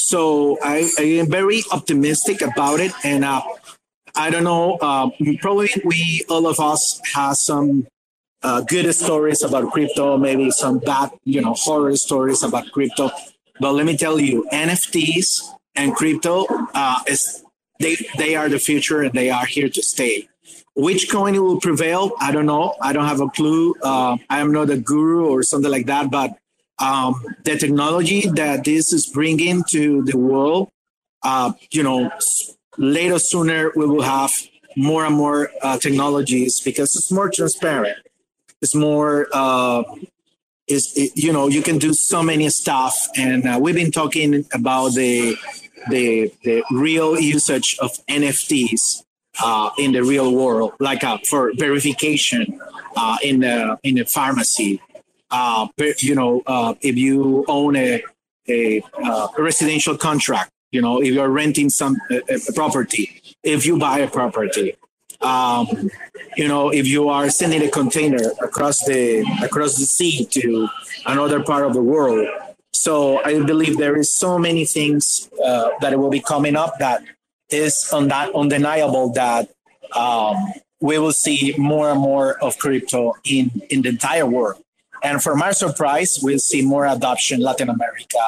So 0.00 0.58
I, 0.62 0.90
I 0.98 1.02
am 1.02 1.30
very 1.30 1.62
optimistic 1.70 2.42
about 2.42 2.80
it, 2.80 2.92
and 3.04 3.24
uh, 3.24 3.42
I 4.14 4.30
don't 4.30 4.44
know. 4.44 4.78
Uh, 4.80 5.10
probably 5.40 5.70
we 5.84 6.24
all 6.28 6.46
of 6.46 6.58
us 6.58 7.00
have 7.14 7.36
some 7.36 7.86
uh, 8.42 8.62
good 8.62 8.92
stories 8.94 9.42
about 9.42 9.70
crypto, 9.70 10.16
maybe 10.16 10.50
some 10.50 10.78
bad, 10.78 11.10
you 11.24 11.40
know, 11.40 11.54
horror 11.54 11.94
stories 11.96 12.42
about 12.42 12.70
crypto. 12.72 13.10
But 13.60 13.72
let 13.72 13.86
me 13.86 13.96
tell 13.96 14.18
you, 14.18 14.46
NFTs 14.52 15.42
and 15.74 15.94
crypto 15.94 16.46
uh, 16.74 17.00
is 17.06 17.44
they 17.78 17.96
they 18.16 18.34
are 18.36 18.48
the 18.48 18.58
future 18.58 19.02
and 19.02 19.12
they 19.12 19.30
are 19.30 19.46
here 19.46 19.68
to 19.68 19.82
stay. 19.82 20.28
Which 20.74 21.10
coin 21.10 21.34
will 21.34 21.60
prevail? 21.60 22.12
I 22.20 22.32
don't 22.32 22.46
know. 22.46 22.74
I 22.80 22.92
don't 22.92 23.06
have 23.06 23.20
a 23.20 23.28
clue. 23.28 23.74
Uh, 23.82 24.16
I 24.30 24.40
am 24.40 24.52
not 24.52 24.70
a 24.70 24.78
guru 24.78 25.26
or 25.26 25.42
something 25.42 25.70
like 25.70 25.86
that, 25.86 26.10
but 26.10 26.38
um, 26.80 27.22
the 27.44 27.56
technology 27.56 28.26
that 28.34 28.64
this 28.64 28.92
is 28.92 29.06
bringing 29.06 29.62
to 29.70 30.02
the 30.04 30.16
world, 30.16 30.70
uh, 31.22 31.52
you 31.70 31.82
know, 31.82 32.10
later 32.78 33.18
sooner 33.18 33.70
we 33.76 33.86
will 33.86 34.02
have 34.02 34.32
more 34.76 35.04
and 35.04 35.14
more 35.14 35.50
uh, 35.62 35.78
technologies 35.78 36.60
because 36.60 36.94
it's 36.94 37.12
more 37.12 37.30
transparent. 37.30 37.98
It's 38.62 38.74
more, 38.74 39.28
uh, 39.32 39.82
is 40.68 40.92
it, 40.96 41.12
you 41.14 41.32
know, 41.32 41.48
you 41.48 41.62
can 41.62 41.78
do 41.78 41.92
so 41.92 42.22
many 42.22 42.48
stuff, 42.48 43.08
and 43.16 43.46
uh, 43.46 43.58
we've 43.60 43.74
been 43.74 43.90
talking 43.90 44.46
about 44.52 44.94
the 44.94 45.36
the 45.88 46.32
the 46.44 46.62
real 46.70 47.18
usage 47.18 47.76
of 47.80 47.90
NFTs 48.06 49.02
uh, 49.42 49.70
in 49.78 49.92
the 49.92 50.04
real 50.04 50.34
world, 50.34 50.74
like 50.78 51.02
uh, 51.02 51.18
for 51.28 51.52
verification 51.56 52.60
uh, 52.96 53.16
in 53.22 53.40
the 53.40 53.78
in 53.82 53.96
the 53.96 54.04
pharmacy 54.04 54.80
uh, 55.30 55.68
you 55.98 56.14
know, 56.14 56.42
uh, 56.46 56.74
if 56.80 56.96
you 56.96 57.44
own 57.48 57.76
a, 57.76 58.02
a, 58.48 58.82
uh, 59.02 59.28
residential 59.38 59.96
contract, 59.96 60.50
you 60.72 60.80
know, 60.80 61.00
if 61.00 61.12
you're 61.12 61.28
renting 61.28 61.68
some 61.68 61.96
a, 62.10 62.20
a 62.34 62.52
property, 62.54 63.22
if 63.42 63.66
you 63.66 63.78
buy 63.78 63.98
a 63.98 64.08
property, 64.08 64.76
um, 65.20 65.90
you 66.36 66.48
know, 66.48 66.70
if 66.70 66.86
you 66.86 67.08
are 67.08 67.28
sending 67.28 67.62
a 67.62 67.70
container 67.70 68.30
across 68.42 68.84
the 68.84 69.20
across 69.42 69.76
the 69.76 69.84
sea 69.84 70.24
to 70.26 70.68
another 71.06 71.42
part 71.42 71.66
of 71.66 71.74
the 71.74 71.82
world. 71.82 72.26
So 72.72 73.22
I 73.24 73.42
believe 73.42 73.78
there 73.78 73.96
is 73.96 74.12
so 74.12 74.38
many 74.38 74.64
things 74.64 75.28
uh, 75.44 75.70
that 75.80 75.98
will 75.98 76.08
be 76.08 76.20
coming 76.20 76.56
up 76.56 76.78
that 76.78 77.02
is 77.50 77.90
on 77.92 78.08
that 78.08 78.34
undeniable 78.34 79.12
that 79.12 79.50
um, 79.94 80.36
we 80.80 80.98
will 80.98 81.12
see 81.12 81.54
more 81.58 81.90
and 81.90 82.00
more 82.00 82.38
of 82.42 82.56
crypto 82.58 83.14
in 83.24 83.50
in 83.70 83.82
the 83.82 83.90
entire 83.90 84.26
world. 84.26 84.62
And 85.02 85.22
for 85.22 85.34
my 85.34 85.52
surprise, 85.52 86.18
we'll 86.22 86.38
see 86.38 86.62
more 86.62 86.86
adoption 86.86 87.40
in 87.40 87.44
Latin 87.44 87.68
America 87.68 88.18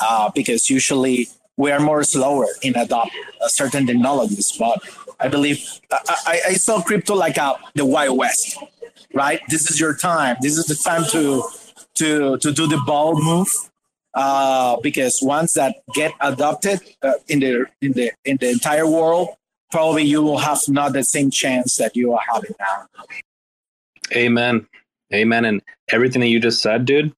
uh, 0.00 0.30
because 0.34 0.68
usually 0.70 1.28
we 1.56 1.70
are 1.70 1.80
more 1.80 2.02
slower 2.02 2.46
in 2.62 2.76
adopt 2.76 3.12
uh, 3.40 3.48
certain 3.48 3.86
technologies. 3.86 4.52
But 4.58 4.80
I 5.20 5.28
believe 5.28 5.62
I, 5.92 6.40
I 6.48 6.52
saw 6.54 6.82
crypto 6.82 7.14
like 7.14 7.36
a, 7.36 7.56
the 7.74 7.84
Wild 7.84 8.16
West, 8.16 8.56
right? 9.14 9.40
This 9.48 9.70
is 9.70 9.78
your 9.78 9.94
time. 9.94 10.36
This 10.40 10.56
is 10.56 10.64
the 10.66 10.74
time 10.74 11.04
to 11.10 11.44
to 11.96 12.38
to 12.38 12.52
do 12.52 12.66
the 12.66 12.80
bold 12.86 13.22
move 13.22 13.48
uh, 14.14 14.76
because 14.80 15.20
once 15.22 15.52
that 15.54 15.76
get 15.94 16.12
adopted 16.20 16.80
uh, 17.02 17.12
in 17.28 17.40
the 17.40 17.66
in 17.82 17.92
the 17.92 18.12
in 18.24 18.38
the 18.38 18.48
entire 18.48 18.86
world, 18.86 19.28
probably 19.70 20.04
you 20.04 20.22
will 20.22 20.38
have 20.38 20.60
not 20.68 20.92
the 20.92 21.04
same 21.04 21.30
chance 21.30 21.76
that 21.76 21.94
you 21.94 22.12
are 22.12 22.22
having 22.32 22.54
now. 22.58 22.86
Amen. 24.12 24.66
Amen. 25.12 25.44
And 25.44 25.62
everything 25.92 26.20
that 26.20 26.28
you 26.28 26.40
just 26.40 26.62
said, 26.62 26.84
dude, 26.84 27.12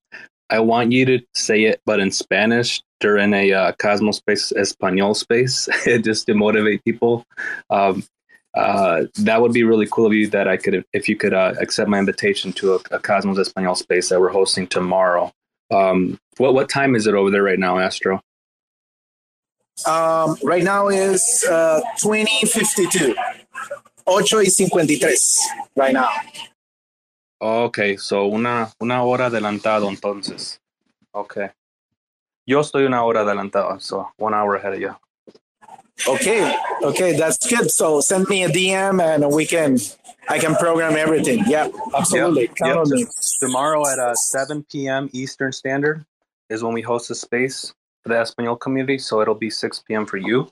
I 0.49 0.59
want 0.59 0.91
you 0.91 1.05
to 1.05 1.19
say 1.33 1.63
it, 1.63 1.81
but 1.85 1.99
in 1.99 2.11
Spanish 2.11 2.81
during 2.99 3.33
a 3.33 3.51
uh, 3.51 3.71
Cosmos 3.73 4.17
Space 4.17 4.51
Espanol 4.53 5.13
space, 5.13 5.67
just 5.85 6.25
to 6.27 6.33
motivate 6.33 6.83
people. 6.83 7.25
Um, 7.69 8.03
uh, 8.53 9.05
that 9.17 9.41
would 9.41 9.51
be 9.51 9.63
really 9.63 9.87
cool 9.91 10.05
of 10.05 10.13
you 10.13 10.27
that 10.27 10.47
I 10.47 10.57
could, 10.57 10.85
if 10.93 11.09
you 11.09 11.15
could 11.15 11.33
uh, 11.33 11.55
accept 11.59 11.89
my 11.89 11.97
invitation 11.97 12.53
to 12.53 12.75
a, 12.75 12.79
a, 12.91 12.99
Cosmos 12.99 13.39
Espanol 13.39 13.73
space 13.73 14.09
that 14.09 14.19
we're 14.21 14.29
hosting 14.29 14.67
tomorrow. 14.67 15.31
Um, 15.71 16.19
what 16.37 16.53
what 16.53 16.69
time 16.69 16.95
is 16.95 17.07
it 17.07 17.15
over 17.15 17.31
there 17.31 17.41
right 17.41 17.57
now, 17.57 17.79
Astro? 17.79 18.21
Um, 19.87 20.37
right 20.43 20.63
now 20.63 20.89
is 20.89 21.43
uh, 21.49 21.81
2052. 21.97 23.15
Ocho 24.05 24.37
y 24.37 24.49
cincuenta 24.49 24.93
y 24.93 24.99
tres 24.99 25.39
right 25.75 25.93
now. 25.93 26.09
Ok, 27.39 27.97
so 27.97 28.25
una, 28.25 28.71
una 28.79 29.03
hora 29.03 29.25
adelantado 29.25 29.89
entonces. 29.89 30.61
Ok. 31.11 31.39
Yo 32.45 32.59
estoy 32.59 32.85
una 32.85 33.03
hora 33.03 33.21
adelantado, 33.21 33.79
so 33.79 34.09
one 34.17 34.35
hour 34.35 34.55
ahead 34.55 34.73
of 34.73 34.79
you. 34.79 34.95
Okay, 36.07 36.57
okay, 36.83 37.17
that's 37.17 37.47
good. 37.47 37.69
So 37.69 38.01
send 38.01 38.27
me 38.27 38.43
a 38.43 38.49
DM 38.49 39.01
and 39.01 39.31
we 39.31 39.45
can, 39.45 39.77
I 40.27 40.39
can 40.39 40.55
program 40.55 40.97
everything. 40.97 41.43
Yeah, 41.47 41.69
absolutely. 41.95 42.43
Yep. 42.43 42.55
Count 42.55 42.69
yep. 42.69 42.77
on 42.77 42.89
me. 42.89 43.05
Tomorrow 43.39 43.87
at 43.87 43.99
uh, 43.99 44.13
7 44.15 44.65
p.m. 44.69 45.09
Eastern 45.13 45.51
Standard 45.51 46.05
is 46.49 46.63
when 46.63 46.73
we 46.73 46.81
host 46.81 47.09
a 47.11 47.15
space 47.15 47.73
for 48.01 48.09
the 48.09 48.19
Espanol 48.19 48.57
community. 48.57 48.97
So 48.97 49.21
it'll 49.21 49.35
be 49.35 49.49
6 49.49 49.83
p.m. 49.87 50.05
for 50.05 50.17
you. 50.17 50.51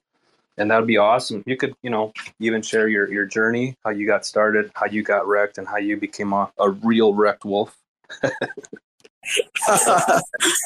And 0.62 0.70
that 0.70 0.78
would 0.78 0.88
be 0.88 0.97
awesome. 0.97 1.43
You 1.45 1.57
could, 1.57 1.74
you 1.82 1.89
know, 1.89 2.14
even 2.39 2.62
share 2.62 2.88
your, 2.88 3.12
your 3.12 3.26
journey, 3.26 3.76
how 3.84 3.89
you 3.89 4.05
got 4.05 4.26
started, 4.26 4.72
how 4.76 4.86
you 4.86 5.01
got 5.01 5.28
wrecked, 5.28 5.57
and 5.57 5.68
how 5.68 5.78
you 5.78 5.97
became 5.97 6.32
a, 6.34 6.51
a 6.59 6.70
real 6.70 7.14
wrecked 7.14 7.45
wolf. 7.45 7.76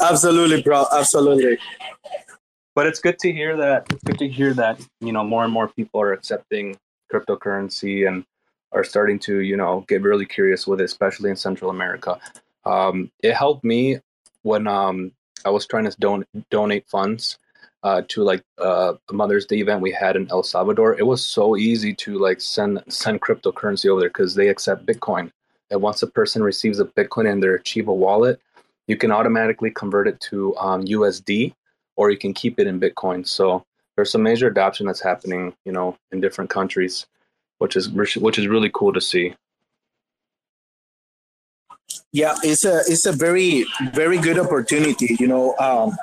absolutely, 0.02 0.62
bro. 0.62 0.86
Absolutely 0.92 1.58
but 2.76 2.86
it's 2.86 3.00
good 3.00 3.18
to 3.20 3.32
hear 3.32 3.56
that 3.58 3.88
it's 3.90 4.04
good 4.04 4.20
to 4.20 4.28
hear 4.28 4.54
that 4.54 4.80
you 5.00 5.12
know 5.12 5.24
more 5.24 5.44
and 5.44 5.54
more 5.54 5.70
people 5.70 6.00
are 6.00 6.14
accepting 6.14 6.78
cryptocurrency 7.12 8.08
and 8.08 8.26
are 8.72 8.84
starting 8.84 9.18
to 9.18 9.40
you 9.40 9.58
know 9.58 9.84
get 9.88 10.02
really 10.02 10.26
curious 10.26 10.68
with 10.68 10.82
it 10.82 10.84
especially 10.84 11.30
in 11.30 11.36
central 11.36 11.72
america 11.72 12.20
um, 12.66 13.12
it 13.24 13.34
helped 13.34 13.64
me 13.64 14.00
when 14.44 14.68
um, 14.68 15.12
i 15.46 15.50
was 15.50 15.66
trying 15.66 15.90
to 15.90 15.96
don- 16.00 16.26
donate 16.52 16.88
funds 16.88 17.40
uh, 17.86 18.02
to 18.10 18.24
like 18.24 18.44
uh, 18.58 18.94
a 19.10 19.14
mother's 19.14 19.46
day 19.46 19.58
event 19.58 19.80
we 19.80 19.92
had 19.92 20.16
in 20.16 20.28
el 20.32 20.44
salvador 20.44 20.98
it 21.00 21.08
was 21.08 21.24
so 21.24 21.56
easy 21.56 21.94
to 21.94 22.18
like 22.18 22.42
send 22.42 22.84
send 22.90 23.22
cryptocurrency 23.22 23.88
over 23.88 24.02
there 24.02 24.10
because 24.10 24.36
they 24.36 24.50
accept 24.50 24.86
bitcoin 24.86 25.32
and 25.72 25.82
once 25.82 26.02
a 26.02 26.08
person 26.08 26.44
receives 26.44 26.80
a 26.80 26.86
bitcoin 26.86 27.32
in 27.32 27.40
their 27.40 27.60
Chivo 27.60 27.96
wallet 27.96 28.40
you 28.88 28.98
can 28.98 29.12
automatically 29.12 29.72
convert 29.72 30.08
it 30.08 30.20
to 30.30 30.56
um, 30.58 30.84
usd 30.86 31.54
or 31.96 32.12
you 32.12 32.18
can 32.18 32.34
keep 32.34 32.60
it 32.60 32.68
in 32.68 32.80
Bitcoin. 32.80 33.28
So 33.28 33.66
there's 33.96 34.12
some 34.12 34.24
major 34.24 34.48
adoption 34.48 34.86
that's 34.86 35.02
happening, 35.02 35.54
you 35.66 35.72
know, 35.72 35.98
in 36.12 36.22
different 36.22 36.50
countries, 36.50 37.06
which 37.60 37.76
is 37.76 37.90
which 37.90 38.38
is 38.38 38.48
really 38.48 38.72
cool 38.74 38.94
to 38.94 39.02
see. 39.02 39.36
Yeah, 42.12 42.36
it's 42.44 42.66
a 42.66 42.80
it's 42.88 43.06
a 43.06 43.12
very 43.12 43.66
very 43.94 44.18
good 44.18 44.40
opportunity, 44.40 45.16
you 45.20 45.28
know, 45.28 45.56
um, 45.58 45.96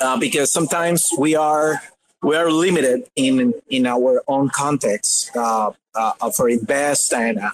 uh, 0.00 0.16
because 0.18 0.52
sometimes 0.52 1.06
we 1.18 1.34
are 1.34 1.82
we 2.22 2.36
are 2.36 2.50
limited 2.50 3.04
in 3.16 3.54
in 3.70 3.86
our 3.86 4.22
own 4.28 4.48
context 4.50 5.30
uh, 5.36 5.70
uh, 5.94 6.30
for 6.30 6.48
invest 6.48 7.12
and 7.12 7.38
uh, 7.38 7.50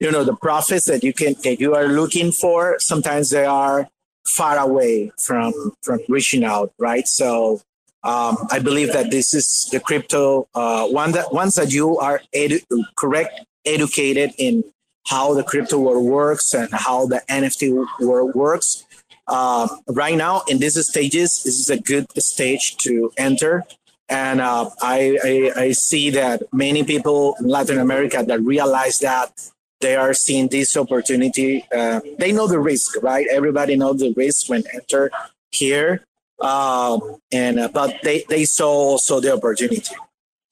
you 0.00 0.10
know 0.10 0.24
the 0.24 0.36
profits 0.36 0.86
that 0.86 1.02
you 1.02 1.12
can 1.12 1.34
that 1.44 1.60
you 1.60 1.74
are 1.74 1.88
looking 1.88 2.32
for. 2.32 2.76
Sometimes 2.78 3.30
they 3.30 3.44
are 3.44 3.88
far 4.26 4.58
away 4.58 5.12
from 5.18 5.52
from 5.82 6.00
reaching 6.08 6.44
out, 6.44 6.72
right? 6.78 7.06
So 7.06 7.62
um, 8.04 8.36
I 8.50 8.58
believe 8.58 8.92
that 8.92 9.10
this 9.10 9.34
is 9.34 9.68
the 9.72 9.80
crypto 9.80 10.48
uh, 10.54 10.86
one 10.86 11.12
that 11.12 11.32
once 11.32 11.56
that 11.56 11.72
you 11.72 11.98
are 11.98 12.20
edu- 12.34 12.64
correct 12.96 13.44
educated 13.64 14.32
in 14.38 14.64
how 15.06 15.34
the 15.34 15.42
crypto 15.42 15.78
world 15.78 16.04
works 16.04 16.52
and 16.54 16.68
how 16.72 17.06
the 17.06 17.22
NFT 17.28 17.86
world 18.00 18.34
works. 18.34 18.84
Uh, 19.28 19.68
right 19.88 20.16
now, 20.16 20.42
in 20.48 20.58
these 20.58 20.84
stages, 20.88 21.42
this 21.44 21.58
is 21.58 21.70
a 21.70 21.78
good 21.78 22.06
stage 22.20 22.76
to 22.78 23.12
enter. 23.16 23.64
And 24.08 24.40
uh, 24.40 24.70
I, 24.80 25.18
I, 25.22 25.62
I 25.64 25.72
see 25.72 26.10
that 26.10 26.42
many 26.52 26.82
people 26.82 27.36
in 27.38 27.46
Latin 27.46 27.78
America 27.78 28.24
that 28.26 28.40
realize 28.40 29.00
that 29.00 29.50
they 29.80 29.96
are 29.96 30.14
seeing 30.14 30.48
this 30.48 30.76
opportunity. 30.76 31.64
Uh, 31.74 32.00
they 32.18 32.32
know 32.32 32.46
the 32.46 32.58
risk, 32.58 33.02
right? 33.02 33.26
Everybody 33.30 33.76
knows 33.76 34.00
the 34.00 34.12
risk 34.16 34.48
when 34.48 34.64
enter 34.74 35.10
here, 35.52 36.04
um, 36.40 37.16
and 37.30 37.60
uh, 37.60 37.68
but 37.68 37.96
they 38.02 38.24
they 38.28 38.44
saw 38.44 38.66
also 38.66 39.20
the 39.20 39.32
opportunity, 39.34 39.94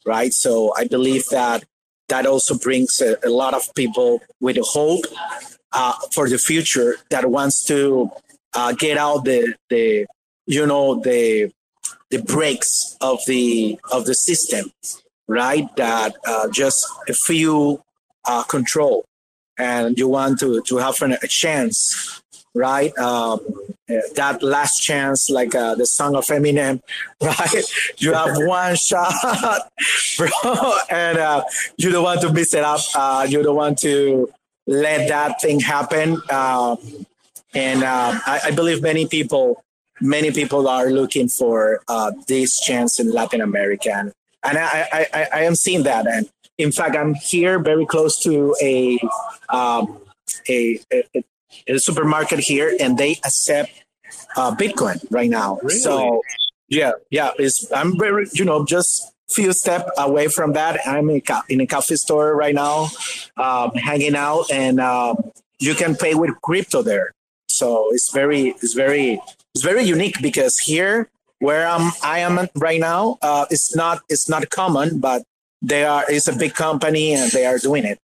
right? 0.04 0.32
So 0.32 0.72
I 0.76 0.86
believe 0.86 1.26
that 1.30 1.64
that 2.08 2.26
also 2.26 2.56
brings 2.56 3.00
a, 3.00 3.16
a 3.24 3.30
lot 3.30 3.54
of 3.54 3.74
people 3.74 4.20
with 4.40 4.58
hope 4.60 5.06
uh, 5.72 5.94
for 6.12 6.28
the 6.28 6.38
future 6.38 6.96
that 7.10 7.28
wants 7.30 7.64
to 7.64 8.10
uh, 8.56 8.72
get 8.72 8.98
out 8.98 9.24
the 9.24 9.54
the 9.70 10.06
you 10.46 10.66
know 10.66 11.00
the 11.00 11.52
the 12.10 12.22
breaks 12.22 12.96
of 13.00 13.20
the 13.26 13.78
of 13.92 14.04
the 14.06 14.14
system, 14.14 14.72
right? 15.28 15.64
That 15.76 16.16
uh, 16.26 16.48
just 16.48 16.86
a 17.08 17.14
few 17.14 17.82
uh, 18.24 18.42
control 18.44 19.04
and 19.58 19.98
you 19.98 20.08
want 20.08 20.38
to 20.40 20.60
to 20.62 20.76
have 20.78 21.00
a 21.02 21.28
chance, 21.28 22.22
right? 22.54 22.96
Um, 22.98 23.40
that 24.14 24.42
last 24.42 24.80
chance, 24.80 25.30
like 25.30 25.54
uh, 25.54 25.74
the 25.74 25.86
song 25.86 26.16
of 26.16 26.26
Eminem, 26.26 26.80
right? 27.22 27.64
You 27.98 28.12
have 28.12 28.36
one 28.36 28.76
shot, 28.76 29.12
bro, 30.18 30.78
and 30.90 31.18
uh, 31.18 31.44
you 31.76 31.90
don't 31.90 32.04
want 32.04 32.20
to 32.22 32.32
miss 32.32 32.54
it 32.54 32.64
up. 32.64 32.80
Uh, 32.94 33.26
you 33.28 33.42
don't 33.42 33.56
want 33.56 33.78
to 33.78 34.32
let 34.66 35.08
that 35.08 35.40
thing 35.40 35.60
happen. 35.60 36.20
Um, 36.30 36.78
and 37.56 37.82
uh, 37.82 38.20
I, 38.26 38.40
I, 38.44 38.50
believe 38.50 38.82
many 38.82 39.06
people, 39.06 39.64
many 40.00 40.30
people 40.30 40.68
are 40.68 40.90
looking 40.90 41.28
for 41.28 41.80
uh, 41.88 42.12
this 42.28 42.60
chance 42.60 43.00
in 43.00 43.10
Latin 43.10 43.40
America, 43.40 43.90
and, 43.92 44.12
and 44.44 44.58
I, 44.58 45.08
I, 45.12 45.26
I 45.32 45.42
am 45.44 45.54
seeing 45.54 45.82
that. 45.84 46.06
And 46.06 46.28
in 46.58 46.70
fact, 46.70 46.94
I'm 46.94 47.14
here 47.14 47.58
very 47.58 47.86
close 47.86 48.22
to 48.24 48.54
a 48.60 48.98
um, 49.48 50.02
a, 50.50 50.78
a, 50.92 51.24
a, 51.66 51.78
supermarket 51.78 52.40
here, 52.40 52.76
and 52.78 52.98
they 52.98 53.12
accept 53.24 53.72
uh, 54.36 54.54
Bitcoin 54.54 55.04
right 55.10 55.30
now. 55.30 55.58
Really? 55.62 55.78
So 55.78 56.20
yeah, 56.68 56.92
yeah, 57.10 57.30
it's 57.38 57.72
I'm 57.72 57.98
very 57.98 58.26
you 58.34 58.44
know 58.44 58.66
just 58.66 59.14
few 59.30 59.54
step 59.54 59.88
away 59.96 60.28
from 60.28 60.52
that. 60.52 60.78
I'm 60.86 61.08
in, 61.08 61.22
a 61.26 61.42
in 61.48 61.60
a 61.62 61.66
coffee 61.66 61.96
store 61.96 62.36
right 62.36 62.54
now, 62.54 62.88
um, 63.38 63.70
hanging 63.72 64.14
out, 64.14 64.50
and 64.52 64.78
um, 64.78 65.32
you 65.58 65.74
can 65.74 65.96
pay 65.96 66.14
with 66.14 66.38
crypto 66.42 66.82
there. 66.82 67.12
So 67.48 67.88
it's 67.92 68.12
very 68.12 68.48
it's 68.62 68.74
very 68.74 69.20
it's 69.54 69.64
very 69.64 69.84
unique 69.84 70.20
because 70.20 70.58
here 70.58 71.08
where 71.38 71.66
I'm 71.66 71.92
I 72.02 72.20
am 72.20 72.48
right 72.56 72.80
now, 72.80 73.18
uh, 73.22 73.46
it's 73.50 73.74
not 73.74 74.00
it's 74.08 74.28
not 74.28 74.48
common, 74.50 75.00
but 75.00 75.22
they 75.62 75.84
are 75.84 76.04
it's 76.08 76.28
a 76.28 76.36
big 76.36 76.54
company 76.54 77.14
and 77.14 77.30
they 77.32 77.46
are 77.46 77.58
doing 77.58 77.84
it. 77.84 77.98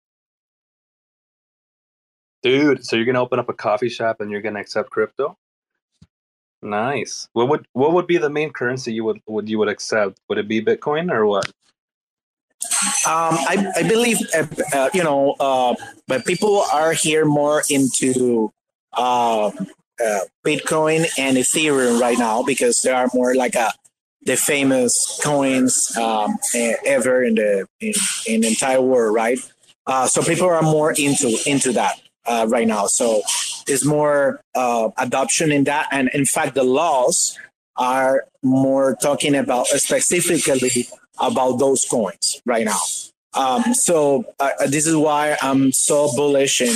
Dude 2.41 2.85
so 2.85 2.95
you're 2.95 3.05
gonna 3.05 3.21
open 3.21 3.39
up 3.39 3.49
a 3.49 3.53
coffee 3.53 3.89
shop 3.89 4.21
and 4.21 4.31
you're 4.31 4.41
gonna 4.41 4.59
accept 4.59 4.89
crypto? 4.89 5.37
Nice. 6.61 7.29
What 7.33 7.47
would 7.49 7.65
what 7.73 7.93
would 7.93 8.07
be 8.07 8.17
the 8.17 8.29
main 8.29 8.51
currency 8.51 8.93
you 8.93 9.03
would 9.05 9.21
would 9.27 9.47
you 9.47 9.57
would 9.59 9.69
accept? 9.69 10.19
Would 10.27 10.37
it 10.37 10.47
be 10.47 10.61
bitcoin 10.61 11.11
or 11.11 11.25
what? 11.25 11.51
Um, 13.07 13.35
I, 13.47 13.71
I 13.77 13.83
believe 13.83 14.17
uh, 14.35 14.45
uh, 14.73 14.89
you 14.93 15.03
know 15.03 15.35
uh, 15.39 15.75
but 16.07 16.25
people 16.25 16.65
are 16.73 16.91
here 16.91 17.25
more 17.25 17.63
into 17.69 18.51
uh, 18.93 19.51
bitcoin 20.45 21.05
and 21.17 21.37
ethereum 21.37 21.99
right 21.99 22.17
now 22.17 22.43
because 22.43 22.79
they 22.81 22.91
are 22.91 23.09
more 23.13 23.35
like 23.35 23.55
a 23.55 23.71
the 24.23 24.35
famous 24.35 25.19
coins 25.23 25.95
um, 25.97 26.37
ever 26.85 27.23
in 27.23 27.35
the 27.35 27.65
in, 27.79 27.93
in 28.27 28.41
the 28.41 28.47
entire 28.47 28.81
world, 28.81 29.15
right? 29.15 29.39
Uh, 29.87 30.07
so 30.07 30.21
people 30.21 30.47
are 30.47 30.61
more 30.61 30.91
into 30.91 31.37
into 31.45 31.71
that 31.71 32.01
uh, 32.25 32.45
right 32.49 32.67
now. 32.67 32.85
So 32.87 33.21
there's 33.65 33.85
more 33.85 34.41
uh, 34.55 34.89
adoption 34.97 35.51
in 35.51 35.63
that, 35.65 35.87
and 35.91 36.09
in 36.13 36.25
fact, 36.25 36.55
the 36.55 36.63
laws 36.63 37.37
are 37.77 38.25
more 38.43 38.95
talking 39.01 39.35
about 39.35 39.67
specifically 39.67 40.87
about 41.17 41.53
those 41.59 41.85
coins 41.89 42.41
right 42.45 42.65
now. 42.65 42.79
Um, 43.33 43.73
so 43.73 44.25
uh, 44.39 44.49
this 44.67 44.85
is 44.85 44.95
why 44.95 45.37
I'm 45.41 45.71
so 45.71 46.09
bullish 46.15 46.61
in 46.61 46.75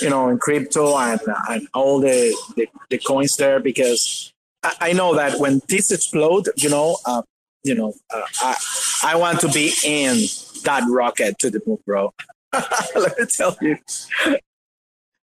you 0.00 0.10
know 0.10 0.28
in 0.28 0.38
crypto 0.38 0.96
and 0.96 1.20
and 1.48 1.68
all 1.74 2.00
the, 2.00 2.36
the, 2.56 2.68
the 2.90 2.98
coins 2.98 3.36
there 3.36 3.60
because 3.60 4.32
I 4.80 4.92
know 4.92 5.14
that 5.14 5.38
when 5.38 5.60
this 5.68 5.90
explode, 5.90 6.48
you 6.56 6.70
know, 6.70 6.96
uh, 7.04 7.22
you 7.64 7.74
know, 7.74 7.94
uh, 8.10 8.22
I 8.40 8.56
I 9.04 9.16
want 9.16 9.40
to 9.40 9.48
be 9.48 9.72
in 9.84 10.16
that 10.64 10.84
rocket 10.88 11.38
to 11.40 11.50
the 11.50 11.60
moon, 11.66 11.78
bro. 11.86 12.14
Let 12.94 13.18
me 13.18 13.26
tell 13.36 13.56
you. 13.60 13.78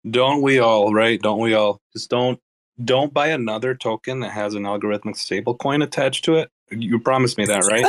Don't 0.08 0.42
we 0.42 0.58
all, 0.58 0.94
right? 0.94 1.20
Don't 1.20 1.40
we 1.40 1.54
all? 1.54 1.80
Just 1.92 2.10
don't 2.10 2.40
don't 2.82 3.12
buy 3.12 3.28
another 3.28 3.74
token 3.74 4.20
that 4.20 4.30
has 4.30 4.54
an 4.54 4.62
algorithmic 4.64 5.16
stablecoin 5.16 5.82
attached 5.82 6.24
to 6.26 6.36
it. 6.36 6.50
You 6.70 6.98
promised 6.98 7.38
me 7.38 7.46
that, 7.46 7.64
right? 7.66 7.86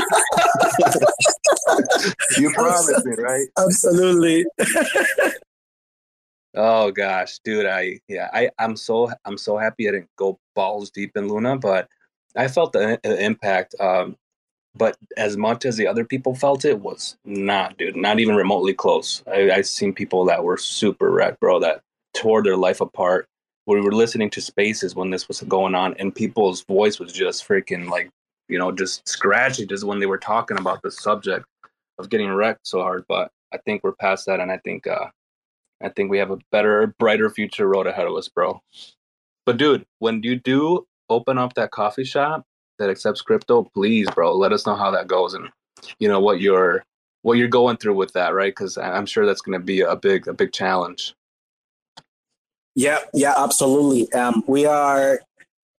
you 2.38 2.52
promised 2.52 3.06
me, 3.06 3.16
right? 3.18 3.48
Absolutely. 3.58 4.46
oh 6.58 6.92
gosh, 6.92 7.40
dude, 7.40 7.66
I 7.66 8.00
yeah, 8.08 8.30
I 8.34 8.50
I'm 8.60 8.76
so 8.76 9.10
I'm 9.26 9.38
so 9.38 9.58
happy 9.58 9.88
I 9.88 9.92
didn't 9.92 10.10
go 10.18 10.40
balls 10.56 10.90
deep 10.90 11.16
in 11.16 11.30
Luna, 11.30 11.58
but 11.58 11.88
I 12.36 12.48
felt 12.48 12.74
the, 12.74 13.00
the 13.04 13.24
impact. 13.24 13.76
Um, 13.80 14.18
but 14.76 14.98
as 15.18 15.38
much 15.38 15.66
as 15.66 15.78
the 15.78 15.88
other 15.88 16.06
people 16.06 16.36
felt 16.36 16.66
it 16.66 16.80
was 16.82 17.18
not, 17.26 17.78
dude, 17.78 17.96
not 17.96 18.20
even 18.20 18.36
remotely 18.36 18.74
close. 18.74 19.24
I, 19.28 19.52
I 19.52 19.62
seen 19.62 19.94
people 19.94 20.26
that 20.26 20.44
were 20.44 20.58
super 20.58 21.10
wrecked, 21.12 21.40
bro, 21.40 21.60
that 21.62 21.82
tore 22.14 22.44
their 22.44 22.58
life 22.58 22.82
apart. 22.82 23.28
We 23.66 23.82
were 23.82 23.92
listening 23.92 24.30
to 24.32 24.42
spaces 24.42 24.96
when 24.96 25.10
this 25.10 25.28
was 25.28 25.42
going 25.42 25.76
on, 25.76 25.96
and 26.00 26.14
people's 26.14 26.64
voice 26.64 27.00
was 27.00 27.12
just 27.12 27.48
freaking 27.48 27.90
like, 27.90 28.10
you 28.48 28.58
know, 28.58 28.72
just 28.72 29.08
scratchy 29.08 29.66
just 29.66 29.84
when 29.84 30.00
they 30.00 30.06
were 30.06 30.18
talking 30.18 30.58
about 30.58 30.82
the 30.84 30.92
subject 30.92 31.46
of 31.98 32.10
getting 32.10 32.30
wrecked 32.30 32.66
so 32.68 32.82
hard. 32.82 33.04
But 33.10 33.32
I 33.54 33.58
think 33.58 33.84
we're 33.84 33.94
past 33.94 34.26
that, 34.28 34.40
and 34.40 34.52
I 34.52 34.58
think 34.58 34.88
uh, 34.88 35.08
I 35.82 35.90
think 35.90 36.10
we 36.10 36.18
have 36.18 36.32
a 36.32 36.40
better, 36.52 36.96
brighter 37.00 37.30
future 37.30 37.68
road 37.68 37.88
ahead 37.88 38.08
of 38.08 38.16
us, 38.16 38.28
bro. 38.28 38.62
But 39.46 39.58
dude, 39.58 39.86
when 40.00 40.22
you 40.24 40.36
do 40.36 40.88
open 41.10 41.38
up 41.38 41.54
that 41.54 41.72
coffee 41.72 42.04
shop 42.04 42.46
that 42.80 42.90
accepts 42.90 43.22
crypto, 43.22 43.64
please, 43.74 44.08
bro, 44.12 44.36
let 44.36 44.52
us 44.52 44.66
know 44.66 44.76
how 44.76 44.92
that 44.92 45.08
goes 45.08 45.34
and 45.34 45.50
you 46.00 46.08
know 46.08 46.20
what 46.20 46.42
you're 46.42 46.84
what 47.22 47.38
you're 47.38 47.48
going 47.48 47.78
through 47.78 47.96
with 47.96 48.14
that, 48.14 48.34
right? 48.34 48.52
Because 48.52 48.78
I'm 48.78 49.06
sure 49.06 49.26
that's 49.26 49.42
going 49.42 49.60
to 49.60 49.64
be 49.64 49.82
a 49.82 49.96
big 49.96 50.28
a 50.28 50.34
big 50.34 50.52
challenge. 50.52 51.14
Yeah, 52.76 53.00
yeah, 53.14 53.34
absolutely. 53.38 54.12
Um, 54.14 54.44
we 54.48 54.66
are 54.66 55.22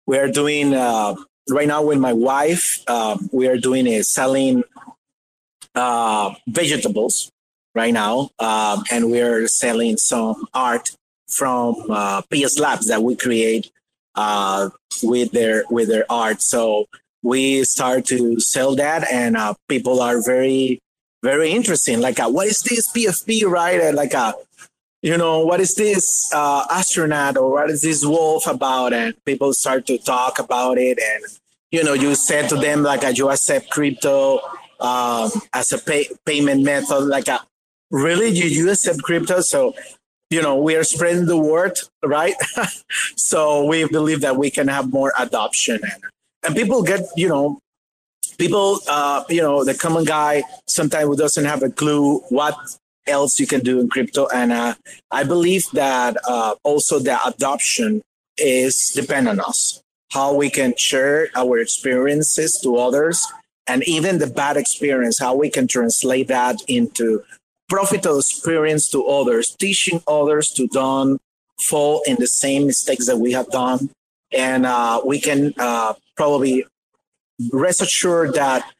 we 0.06 0.18
are 0.18 0.30
doing 0.30 0.74
uh, 0.74 1.14
right 1.50 1.68
now 1.68 1.82
with 1.82 1.98
my 1.98 2.12
wife. 2.12 2.82
Um, 2.88 3.28
we 3.32 3.48
are 3.48 3.56
doing 3.56 3.86
a 3.86 4.02
selling 4.02 4.64
uh, 5.74 6.34
vegetables 6.48 7.30
right 7.78 7.94
now, 7.94 8.30
um, 8.40 8.82
and 8.90 9.10
we're 9.10 9.46
selling 9.46 9.96
some 9.96 10.46
art 10.52 10.90
from 11.28 11.76
uh, 11.88 12.22
PS 12.22 12.58
Labs 12.58 12.88
that 12.88 13.02
we 13.02 13.14
create 13.14 13.70
uh, 14.16 14.70
with 15.02 15.30
their 15.30 15.64
with 15.70 15.88
their 15.88 16.04
art. 16.10 16.42
So 16.42 16.86
we 17.22 17.62
start 17.62 18.04
to 18.06 18.40
sell 18.40 18.74
that, 18.76 19.06
and 19.10 19.36
uh, 19.36 19.54
people 19.68 20.02
are 20.02 20.20
very 20.22 20.80
very 21.22 21.50
interesting. 21.52 22.00
Like, 22.00 22.18
uh, 22.18 22.28
what 22.28 22.48
is 22.48 22.60
this 22.60 22.90
PFP, 22.92 23.44
right? 23.44 23.80
And 23.80 23.96
like, 23.96 24.14
uh, 24.14 24.32
you 25.02 25.16
know, 25.16 25.44
what 25.44 25.60
is 25.60 25.74
this 25.74 26.30
uh, 26.34 26.66
astronaut 26.70 27.36
or 27.36 27.50
what 27.50 27.70
is 27.70 27.82
this 27.82 28.04
wolf 28.04 28.46
about? 28.46 28.92
And 28.92 29.14
people 29.24 29.52
start 29.52 29.86
to 29.86 29.98
talk 29.98 30.40
about 30.40 30.78
it, 30.78 30.98
and 30.98 31.24
you 31.70 31.84
know, 31.84 31.94
you 31.94 32.16
said 32.16 32.48
to 32.48 32.56
them 32.56 32.82
like, 32.82 33.02
you 33.16 33.30
accept 33.30 33.70
crypto 33.70 34.40
um, 34.80 35.30
as 35.52 35.70
a 35.72 35.78
pay- 35.78 36.10
payment 36.24 36.62
method. 36.64 37.04
Like, 37.04 37.28
uh, 37.28 37.40
really, 37.90 38.28
you, 38.28 38.44
you 38.44 38.70
accept 38.70 39.02
crypto? 39.02 39.40
So 39.40 39.74
you 40.30 40.42
know 40.42 40.56
we 40.56 40.76
are 40.76 40.84
spreading 40.84 41.26
the 41.26 41.36
word 41.36 41.78
right? 42.04 42.34
So 43.16 43.64
we 43.66 43.86
believe 43.86 44.20
that 44.22 44.36
we 44.36 44.50
can 44.50 44.68
have 44.68 44.92
more 44.92 45.12
adoption. 45.18 45.80
And, 45.82 46.02
and 46.44 46.56
people 46.56 46.82
get 46.82 47.02
you 47.16 47.28
know 47.28 47.60
people 48.38 48.80
uh, 48.88 49.24
you 49.28 49.42
know 49.42 49.64
the 49.64 49.74
common 49.74 50.04
guy 50.04 50.42
sometimes 50.66 51.06
who 51.06 51.16
doesn't 51.16 51.44
have 51.44 51.62
a 51.62 51.70
clue 51.70 52.20
what 52.30 52.56
else 53.06 53.38
you 53.38 53.46
can 53.46 53.60
do 53.60 53.80
in 53.80 53.88
crypto. 53.88 54.26
And 54.28 54.52
uh, 54.52 54.74
i 55.10 55.24
believe 55.24 55.64
that 55.72 56.16
uh, 56.26 56.54
also 56.62 56.98
the 56.98 57.18
adoption 57.26 58.02
is 58.36 58.92
depend 58.94 59.28
on 59.28 59.40
us 59.40 59.82
how 60.12 60.32
we 60.32 60.48
can 60.48 60.74
share 60.76 61.28
our 61.34 61.58
experiences 61.58 62.58
to 62.62 62.76
others 62.76 63.26
and 63.66 63.82
even 63.86 64.18
the 64.18 64.26
bad 64.26 64.56
experience 64.56 65.18
how 65.18 65.34
we 65.34 65.50
can 65.50 65.66
translate 65.66 66.28
that 66.28 66.56
into 66.68 67.22
profitable 67.68 68.18
experience 68.18 68.88
to 68.90 69.06
others, 69.06 69.54
teaching 69.58 70.02
others 70.06 70.48
to 70.50 70.66
don't 70.68 71.20
fall 71.60 72.02
in 72.06 72.16
the 72.18 72.26
same 72.26 72.66
mistakes 72.66 73.06
that 73.06 73.18
we 73.18 73.32
have 73.32 73.48
done. 73.50 73.90
And 74.32 74.66
uh, 74.66 75.00
we 75.04 75.20
can 75.20 75.54
uh, 75.58 75.94
probably 76.16 76.64
rest 77.52 77.80
assured 77.80 78.34
that 78.34 78.70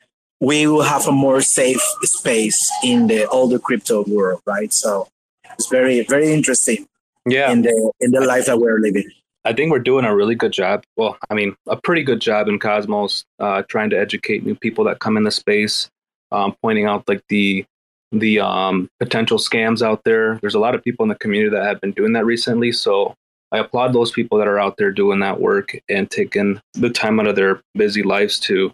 we 0.41 0.67
will 0.67 0.83
have 0.83 1.07
a 1.07 1.13
more 1.13 1.41
safe 1.41 1.81
space 2.03 2.71
in 2.85 3.07
the 3.07 3.27
older 3.29 3.59
crypto 3.59 4.05
world, 4.05 4.41
right? 4.47 4.73
So 4.73 5.09
it's 5.53 5.69
very, 5.69 6.03
very 6.03 6.33
interesting. 6.33 6.87
Yeah. 7.27 7.51
In 7.51 7.63
the 7.63 7.93
in 8.01 8.13
the 8.13 8.21
life 8.21 8.47
that 8.47 8.59
we're 8.59 8.79
living. 8.79 9.05
I 9.45 9.53
think 9.53 9.71
we're 9.71 9.81
doing 9.81 10.05
a 10.05 10.15
really 10.15 10.35
good 10.35 10.53
job. 10.53 10.85
Well, 10.97 11.17
I 11.31 11.35
mean, 11.35 11.57
a 11.67 11.77
pretty 11.77 12.03
good 12.03 12.21
job 12.21 12.49
in 12.49 12.59
Cosmos, 12.59 13.25
uh, 13.39 13.63
trying 13.69 13.91
to 13.91 13.99
educate 13.99 14.45
new 14.45 14.55
people 14.55 14.85
that 14.85 14.99
come 14.99 15.17
in 15.17 15.25
the 15.25 15.31
space, 15.31 15.91
um, 16.33 16.55
pointing 16.63 16.87
out 16.87 17.09
like 17.09 17.23
the 17.29 17.65
the 18.13 18.41
um, 18.41 18.89
potential 19.01 19.39
scams 19.39 19.83
out 19.83 20.03
there. 20.05 20.39
There's 20.41 20.55
a 20.55 20.61
lot 20.61 20.75
of 20.75 20.83
people 20.83 21.05
in 21.05 21.09
the 21.09 21.15
community 21.15 21.55
that 21.55 21.65
have 21.65 21.81
been 21.81 21.93
doing 21.93 22.13
that 22.15 22.25
recently. 22.25 22.73
So 22.73 23.15
I 23.53 23.59
applaud 23.59 23.93
those 23.93 24.11
people 24.11 24.39
that 24.39 24.49
are 24.49 24.59
out 24.59 24.77
there 24.77 24.93
doing 24.93 25.21
that 25.21 25.41
work 25.41 25.77
and 25.89 26.11
taking 26.11 26.61
the 26.75 26.91
time 26.91 27.21
out 27.21 27.27
of 27.27 27.37
their 27.37 27.61
busy 27.75 28.03
lives 28.03 28.39
to 28.41 28.73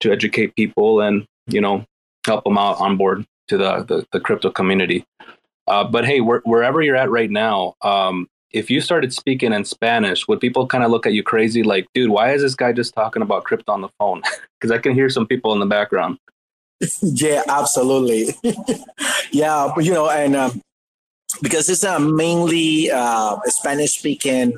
to 0.00 0.12
educate 0.12 0.54
people 0.56 1.00
and 1.00 1.24
you 1.46 1.60
know 1.60 1.84
help 2.26 2.44
them 2.44 2.58
out 2.58 2.78
on 2.80 2.96
board 2.96 3.24
to 3.48 3.56
the 3.56 3.84
the, 3.84 4.06
the 4.12 4.20
crypto 4.20 4.50
community. 4.50 5.04
Uh, 5.68 5.84
but 5.84 6.04
hey, 6.04 6.20
where, 6.20 6.42
wherever 6.44 6.80
you're 6.80 6.96
at 6.96 7.10
right 7.10 7.30
now, 7.30 7.74
um, 7.82 8.28
if 8.52 8.70
you 8.70 8.80
started 8.80 9.12
speaking 9.12 9.52
in 9.52 9.64
Spanish, 9.64 10.28
would 10.28 10.40
people 10.40 10.66
kind 10.66 10.84
of 10.84 10.90
look 10.90 11.06
at 11.06 11.12
you 11.12 11.22
crazy, 11.22 11.62
like, 11.62 11.86
dude, 11.92 12.10
why 12.10 12.32
is 12.32 12.42
this 12.42 12.54
guy 12.54 12.72
just 12.72 12.94
talking 12.94 13.22
about 13.22 13.44
crypto 13.44 13.72
on 13.72 13.80
the 13.80 13.88
phone? 13.98 14.22
Because 14.58 14.70
I 14.74 14.78
can 14.78 14.94
hear 14.94 15.10
some 15.10 15.26
people 15.26 15.52
in 15.52 15.58
the 15.60 15.66
background. 15.66 16.18
yeah, 17.02 17.42
absolutely. 17.48 18.34
yeah, 19.32 19.72
you 19.78 19.92
know, 19.92 20.10
and 20.10 20.36
um, 20.36 20.62
because 21.42 21.68
it's 21.68 21.84
a 21.84 21.98
mainly 21.98 22.90
uh, 22.90 23.36
Spanish 23.46 23.98
speaking, 23.98 24.56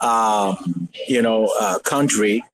um, 0.00 0.88
you 1.06 1.22
know, 1.22 1.52
uh, 1.60 1.78
country, 1.80 2.44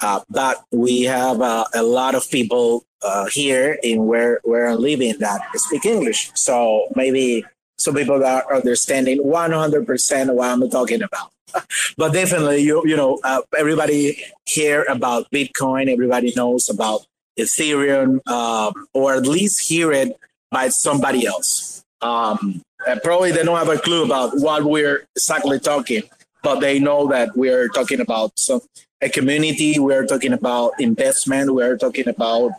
uh, 0.00 0.20
but 0.30 0.64
we 0.70 1.02
have 1.02 1.40
uh, 1.40 1.64
a 1.74 1.82
lot 1.82 2.14
of 2.14 2.30
people 2.30 2.84
uh, 3.02 3.26
here 3.26 3.78
in 3.82 4.06
where 4.06 4.40
where 4.44 4.68
I'm 4.68 4.80
living 4.80 5.18
that 5.18 5.40
speak 5.54 5.84
English. 5.84 6.30
So 6.34 6.88
maybe 6.94 7.44
some 7.78 7.94
people 7.94 8.24
are 8.24 8.54
understanding 8.54 9.22
100% 9.22 10.34
what 10.34 10.48
I'm 10.48 10.68
talking 10.70 11.02
about. 11.02 11.32
but 11.96 12.12
definitely, 12.12 12.62
you 12.62 12.82
you 12.86 12.96
know, 12.96 13.18
uh, 13.24 13.42
everybody 13.58 14.22
hear 14.46 14.84
about 14.88 15.30
Bitcoin. 15.30 15.90
Everybody 15.90 16.32
knows 16.36 16.68
about 16.68 17.06
Ethereum, 17.40 18.26
um, 18.28 18.86
or 18.94 19.14
at 19.14 19.26
least 19.26 19.68
hear 19.68 19.92
it 19.92 20.16
by 20.50 20.68
somebody 20.68 21.26
else. 21.26 21.84
Um, 22.02 22.62
probably 23.02 23.32
they 23.32 23.42
don't 23.42 23.58
have 23.58 23.68
a 23.68 23.78
clue 23.78 24.04
about 24.04 24.32
what 24.34 24.64
we're 24.64 25.06
exactly 25.16 25.58
talking, 25.58 26.02
but 26.42 26.60
they 26.60 26.78
know 26.78 27.08
that 27.08 27.36
we're 27.36 27.68
talking 27.68 28.00
about 28.00 28.32
some 28.38 28.60
a 29.02 29.08
community. 29.08 29.78
We're 29.78 30.06
talking 30.06 30.32
about 30.32 30.72
investment. 30.78 31.54
We're 31.54 31.76
talking 31.76 32.08
about 32.08 32.52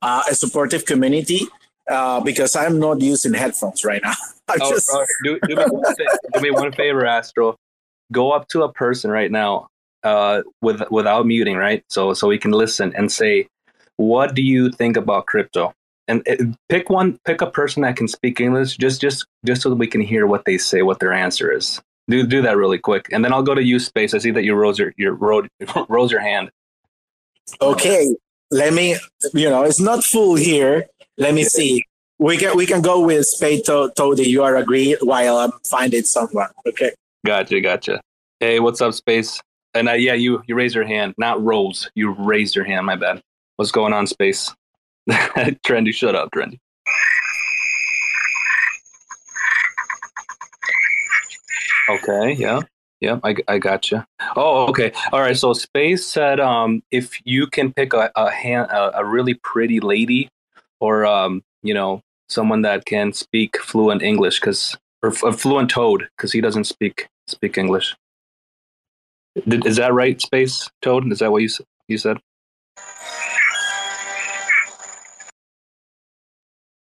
uh, 0.00 0.22
a 0.30 0.34
supportive 0.34 0.84
community. 0.84 1.46
Uh, 1.90 2.20
because 2.20 2.54
I'm 2.54 2.78
not 2.78 3.00
using 3.00 3.34
headphones 3.34 3.84
right 3.84 4.00
now. 4.02 4.14
I 4.48 4.56
oh, 4.60 4.70
just 4.70 4.88
do, 5.24 5.38
do, 5.48 5.56
me 5.56 5.64
one, 5.64 5.94
do 6.32 6.40
me 6.40 6.50
one 6.52 6.72
favor, 6.72 7.04
Astro. 7.04 7.56
Go 8.12 8.30
up 8.30 8.46
to 8.48 8.62
a 8.62 8.72
person 8.72 9.10
right 9.10 9.30
now 9.30 9.68
uh, 10.04 10.42
with 10.60 10.82
without 10.90 11.26
muting, 11.26 11.56
right? 11.56 11.84
So 11.88 12.14
so 12.14 12.28
we 12.28 12.38
can 12.38 12.50
listen 12.50 12.92
and 12.96 13.10
say, 13.10 13.48
what 13.96 14.34
do 14.34 14.42
you 14.42 14.70
think 14.70 14.96
about 14.96 15.26
crypto? 15.26 15.72
And 16.08 16.22
it, 16.26 16.40
pick 16.68 16.90
one, 16.90 17.18
pick 17.24 17.40
a 17.40 17.50
person 17.50 17.82
that 17.82 17.96
can 17.96 18.08
speak 18.08 18.40
English, 18.40 18.76
just 18.76 19.00
just 19.00 19.26
just 19.44 19.62
so 19.62 19.68
that 19.70 19.76
we 19.76 19.86
can 19.86 20.00
hear 20.00 20.26
what 20.26 20.44
they 20.44 20.58
say, 20.58 20.82
what 20.82 20.98
their 20.98 21.12
answer 21.12 21.52
is. 21.52 21.80
Do 22.08 22.26
do 22.26 22.42
that 22.42 22.56
really 22.56 22.78
quick, 22.78 23.08
and 23.12 23.24
then 23.24 23.32
I'll 23.32 23.44
go 23.44 23.54
to 23.54 23.62
you, 23.62 23.78
space. 23.78 24.12
I 24.12 24.18
see 24.18 24.32
that 24.32 24.44
you 24.44 24.54
rose 24.54 24.78
your 24.78 24.92
your 24.96 25.14
rose, 25.14 25.46
rose 25.88 26.10
your 26.10 26.20
hand. 26.20 26.50
Okay, 27.60 28.14
let 28.50 28.72
me. 28.72 28.96
You 29.32 29.48
know, 29.48 29.62
it's 29.62 29.80
not 29.80 30.02
full 30.04 30.34
here. 30.34 30.86
Let 31.16 31.34
me 31.34 31.44
see. 31.44 31.84
We 32.18 32.36
can 32.36 32.56
we 32.56 32.66
can 32.66 32.82
go 32.82 33.00
with 33.00 33.26
Spade 33.26 33.64
to- 33.66 33.92
Toady. 33.96 34.24
You 34.28 34.42
are 34.42 34.56
agreed 34.56 34.98
while 35.00 35.38
I'm 35.38 35.52
finding 35.68 36.02
someone. 36.02 36.48
Okay. 36.66 36.92
Gotcha, 37.24 37.60
gotcha. 37.60 38.00
Hey, 38.40 38.58
what's 38.58 38.80
up, 38.80 38.94
space? 38.94 39.40
And 39.74 39.88
uh, 39.88 39.92
yeah, 39.92 40.14
you 40.14 40.42
you 40.46 40.54
raise 40.54 40.74
your 40.74 40.84
hand, 40.84 41.14
not 41.16 41.42
Rose. 41.42 41.90
You 41.94 42.12
raised 42.12 42.54
your 42.54 42.64
hand. 42.64 42.86
My 42.86 42.96
bad. 42.96 43.22
What's 43.56 43.70
going 43.70 43.92
on, 43.92 44.06
space? 44.06 44.54
trendy, 45.10 45.92
shut 45.94 46.14
up, 46.14 46.30
trendy. 46.30 46.58
Okay, 51.90 52.32
yeah, 52.34 52.60
yeah, 53.00 53.18
I, 53.24 53.34
I 53.48 53.58
got 53.58 53.90
you. 53.90 54.04
Oh, 54.36 54.66
okay. 54.68 54.92
All 55.12 55.20
right. 55.20 55.36
So 55.36 55.52
Space 55.52 56.06
said, 56.06 56.38
um, 56.38 56.82
if 56.92 57.18
you 57.24 57.48
can 57.48 57.72
pick 57.72 57.92
a 57.94 58.10
a, 58.14 58.30
hand, 58.30 58.70
a, 58.70 58.98
a 58.98 59.04
really 59.04 59.34
pretty 59.34 59.80
lady, 59.80 60.28
or 60.80 61.04
um, 61.04 61.42
you 61.62 61.74
know, 61.74 62.00
someone 62.28 62.62
that 62.62 62.84
can 62.84 63.12
speak 63.12 63.58
fluent 63.58 64.02
English, 64.02 64.38
because 64.38 64.76
or 65.02 65.08
a 65.08 65.32
fluent 65.32 65.70
Toad, 65.70 66.08
because 66.16 66.32
he 66.32 66.40
doesn't 66.40 66.64
speak 66.64 67.08
speak 67.26 67.58
English. 67.58 67.96
Is 69.34 69.76
that 69.76 69.94
right, 69.94 70.20
Space 70.20 70.70
Toad? 70.82 71.10
Is 71.10 71.20
that 71.20 71.32
what 71.32 71.42
you 71.42 71.48
you 71.88 71.98
said? 71.98 72.18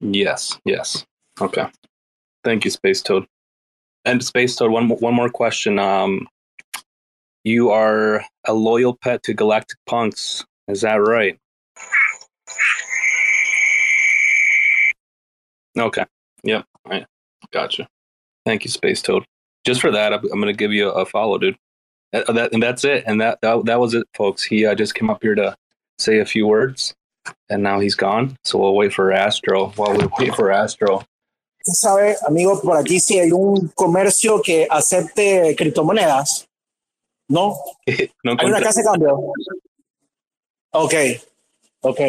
Yes. 0.02 0.60
Yes. 0.66 1.06
Okay. 1.40 1.66
Thank 2.44 2.66
you, 2.66 2.72
Space 2.72 3.02
Toad. 3.02 3.26
And 4.04 4.24
Space 4.24 4.56
Toad, 4.56 4.72
one 4.72 4.90
one 4.90 5.14
more 5.14 5.30
question. 5.30 5.80
Um, 5.80 6.28
you 7.44 7.72
are 7.72 8.24
a 8.46 8.54
loyal 8.54 8.96
pet 8.96 9.24
to 9.24 9.34
Galactic 9.34 9.78
Punks. 9.88 10.46
Is 10.68 10.82
that 10.82 10.96
right? 10.96 11.40
Okay. 15.78 16.06
Yep. 16.44 16.66
I 16.90 17.06
gotcha. 17.52 17.88
Thank 18.46 18.64
you, 18.64 18.70
Space 18.70 19.02
Toad. 19.02 19.26
Just 19.66 19.82
for 19.82 19.92
that, 19.92 20.14
I'm, 20.14 20.20
I'm 20.32 20.40
going 20.42 20.54
to 20.54 20.58
give 20.58 20.72
you 20.72 20.90
a 20.90 21.06
follow, 21.06 21.38
dude. 21.38 21.58
That, 22.16 22.34
that- 22.36 22.53
and 22.53 22.63
that's 22.63 22.84
it. 22.86 23.03
And 23.07 23.20
that, 23.22 23.39
that 23.41 23.66
that 23.66 23.80
was 23.80 23.93
it, 23.93 24.07
folks. 24.13 24.43
He 24.43 24.66
uh, 24.66 24.76
just 24.76 24.95
came 24.95 25.09
up 25.09 25.22
here 25.22 25.36
to 25.36 25.55
say 25.99 26.20
a 26.20 26.26
few 26.26 26.47
words, 26.47 26.93
and 27.49 27.61
now 27.63 27.80
he's 27.80 27.95
gone. 27.95 28.38
So 28.43 28.59
we'll 28.59 28.76
wait 28.76 28.93
for 28.93 29.11
Astro. 29.11 29.70
While 29.76 29.97
we 29.97 30.07
wait 30.20 30.36
for 30.36 30.51
Astro, 30.51 31.03
¿Sabe, 31.68 32.16
amigo, 32.28 32.61
por 32.61 32.78
aquí 32.78 32.99
si 32.99 33.18
hay 33.20 33.32
un 33.32 33.70
comercio 33.76 34.39
que 34.43 34.68
acepte 34.70 35.55
criptomonedas? 35.57 36.45
No, 37.28 37.57
no 38.24 38.36
hay 38.38 38.45
una 38.47 38.61
casa 38.61 38.82
de 38.82 38.86
cambio. 38.86 39.34
Ok, 40.74 40.93
ok. 41.82 41.99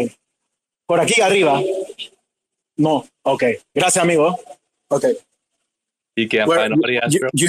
Por 0.86 1.00
aquí 1.00 1.20
arriba. 1.22 1.60
No, 2.76 3.06
ok. 3.24 3.44
Gracias, 3.74 4.02
amigo. 4.04 4.38
Ok. 4.90 5.04
you 6.16 6.28
can't 6.28 6.48
Where- 6.48 6.60
find 6.60 6.74
nobody, 6.74 6.98
you- 7.10 7.28
you- 7.34 7.48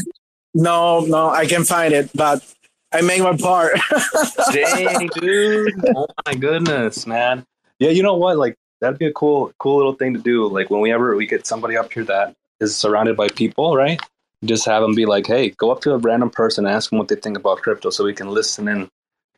no, 0.58 1.02
no, 1.02 1.30
I 1.30 1.46
can 1.46 1.64
find 1.64 1.94
it, 1.94 2.10
but 2.16 2.44
I 2.92 3.02
make 3.02 3.22
my 3.22 3.38
part. 3.38 3.80
Dang, 4.52 5.08
dude. 5.20 5.74
Oh 5.96 6.08
my 6.26 6.34
goodness, 6.34 7.06
man. 7.06 7.46
Yeah, 7.78 7.92
you 7.92 8.02
know 8.02 8.16
what? 8.16 8.38
Like 8.38 8.56
that'd 8.82 8.98
be 8.98 9.06
a 9.06 9.14
cool, 9.14 9.54
cool 9.60 9.78
little 9.78 9.94
thing 9.94 10.16
to 10.16 10.20
do. 10.20 10.48
Like 10.48 10.72
whenever 10.72 11.16
we 11.16 11.28
get 11.28 11.46
somebody 11.46 11.78
up 11.78 11.94
here 11.94 12.04
that 12.06 12.36
is 12.60 12.76
surrounded 12.76 13.16
by 13.16 13.30
people, 13.30 13.76
right? 13.76 14.02
Just 14.46 14.66
have 14.66 14.82
them 14.82 14.96
be 14.96 15.06
like, 15.06 15.28
"Hey, 15.28 15.52
go 15.52 15.72
up 15.72 15.82
to 15.82 15.94
a 15.94 15.98
random 15.98 16.32
person, 16.32 16.66
ask 16.66 16.90
them 16.90 16.98
what 16.98 17.08
they 17.08 17.16
think 17.16 17.38
about 17.38 17.62
crypto, 17.62 17.92
so 17.92 18.04
we 18.04 18.14
can 18.14 18.30
listen 18.30 18.68
in 18.68 18.90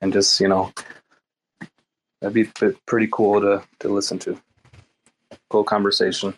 and 0.01 0.13
just, 0.13 0.39
you 0.39 0.47
know, 0.47 0.71
that'd 2.21 2.33
be 2.33 2.45
pretty 2.85 3.09
cool 3.11 3.41
to 3.41 3.61
to 3.79 3.89
listen 3.89 4.19
to. 4.19 4.39
Cool 5.49 5.65
conversation. 5.65 6.33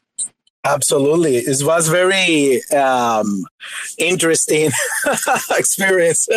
Absolutely. 0.64 1.38
It 1.38 1.64
was 1.64 1.88
very 1.88 2.64
um, 2.72 3.46
interesting 3.98 4.70
experience. 5.58 6.28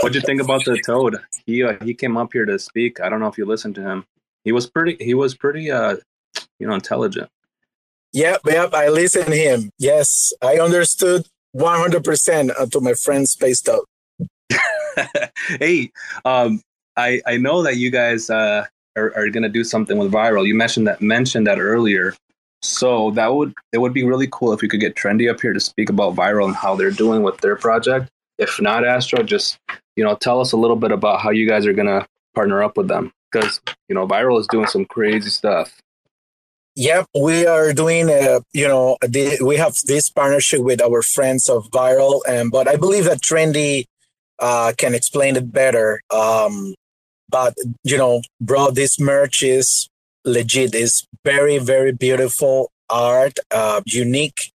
What'd 0.00 0.16
you 0.16 0.20
think 0.20 0.40
about 0.40 0.64
the 0.64 0.80
toad? 0.84 1.18
He 1.46 1.62
uh, 1.62 1.74
he 1.84 1.94
came 1.94 2.16
up 2.16 2.32
here 2.32 2.44
to 2.44 2.58
speak. 2.58 3.00
I 3.00 3.08
don't 3.08 3.20
know 3.20 3.28
if 3.28 3.38
you 3.38 3.44
listened 3.46 3.76
to 3.76 3.82
him. 3.82 4.04
He 4.44 4.50
was 4.50 4.68
pretty. 4.68 4.96
He 5.02 5.14
was 5.14 5.36
pretty. 5.36 5.70
Uh, 5.70 5.96
you 6.58 6.66
know, 6.66 6.74
intelligent. 6.74 7.28
Yep, 8.12 8.40
yep. 8.46 8.74
I 8.74 8.88
listened 8.88 9.26
to 9.26 9.36
him. 9.36 9.70
Yes, 9.78 10.32
I 10.42 10.58
understood 10.58 11.26
100% 11.56 12.70
to 12.70 12.80
my 12.80 12.94
friend 12.94 13.28
Spaced 13.28 13.68
Out. 13.68 13.86
hey, 15.58 15.90
um, 16.24 16.60
I 16.96 17.22
I 17.26 17.38
know 17.38 17.62
that 17.62 17.76
you 17.76 17.90
guys 17.90 18.28
uh, 18.28 18.66
are 18.96 19.12
are 19.16 19.30
gonna 19.30 19.48
do 19.48 19.64
something 19.64 19.96
with 19.98 20.12
viral. 20.12 20.46
You 20.46 20.54
mentioned 20.54 20.86
that 20.86 21.00
mentioned 21.00 21.46
that 21.46 21.58
earlier. 21.58 22.14
So 22.62 23.10
that 23.12 23.34
would 23.34 23.54
it 23.72 23.78
would 23.78 23.92
be 23.92 24.04
really 24.04 24.28
cool 24.30 24.52
if 24.52 24.62
we 24.62 24.68
could 24.68 24.80
get 24.80 24.94
Trendy 24.94 25.30
up 25.30 25.40
here 25.40 25.52
to 25.52 25.60
speak 25.60 25.90
about 25.90 26.14
viral 26.14 26.46
and 26.46 26.54
how 26.54 26.76
they're 26.76 26.90
doing 26.90 27.22
with 27.22 27.38
their 27.38 27.56
project. 27.56 28.08
If 28.38 28.60
not, 28.60 28.86
Astro, 28.86 29.22
just 29.22 29.58
you 29.96 30.04
know, 30.04 30.14
tell 30.16 30.40
us 30.40 30.52
a 30.52 30.56
little 30.56 30.76
bit 30.76 30.92
about 30.92 31.20
how 31.20 31.30
you 31.30 31.48
guys 31.48 31.66
are 31.66 31.72
gonna 31.72 32.06
partner 32.34 32.62
up 32.62 32.76
with 32.76 32.88
them 32.88 33.12
because 33.30 33.60
you 33.88 33.94
know, 33.94 34.06
viral 34.06 34.38
is 34.40 34.46
doing 34.46 34.66
some 34.66 34.84
crazy 34.84 35.30
stuff. 35.30 35.80
Yep, 36.74 37.06
we 37.20 37.46
are 37.46 37.74
doing, 37.74 38.08
uh, 38.08 38.40
you 38.54 38.66
know, 38.66 38.96
the, 39.02 39.38
we 39.44 39.56
have 39.56 39.74
this 39.84 40.08
partnership 40.08 40.60
with 40.62 40.80
our 40.80 41.02
friends 41.02 41.46
of 41.50 41.68
Viral, 41.70 42.22
and 42.26 42.50
but 42.50 42.66
I 42.66 42.76
believe 42.76 43.04
that 43.04 43.20
Trendy 43.20 43.84
uh, 44.38 44.72
can 44.78 44.94
explain 44.94 45.36
it 45.36 45.52
better. 45.52 46.00
Um, 46.10 46.74
but 47.28 47.54
you 47.84 47.98
know, 47.98 48.22
bro, 48.40 48.70
this 48.70 48.98
merch 48.98 49.42
is 49.42 49.90
legit. 50.24 50.74
It's 50.74 51.06
very, 51.24 51.58
very 51.58 51.92
beautiful 51.92 52.72
art, 52.90 53.38
uh, 53.50 53.82
unique, 53.86 54.52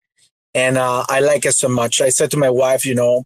and 0.54 0.78
uh, 0.78 1.04
I 1.08 1.20
like 1.20 1.44
it 1.44 1.52
so 1.54 1.68
much. 1.68 2.00
I 2.00 2.08
said 2.08 2.30
to 2.32 2.36
my 2.36 2.50
wife, 2.50 2.84
you 2.84 2.94
know, 2.94 3.24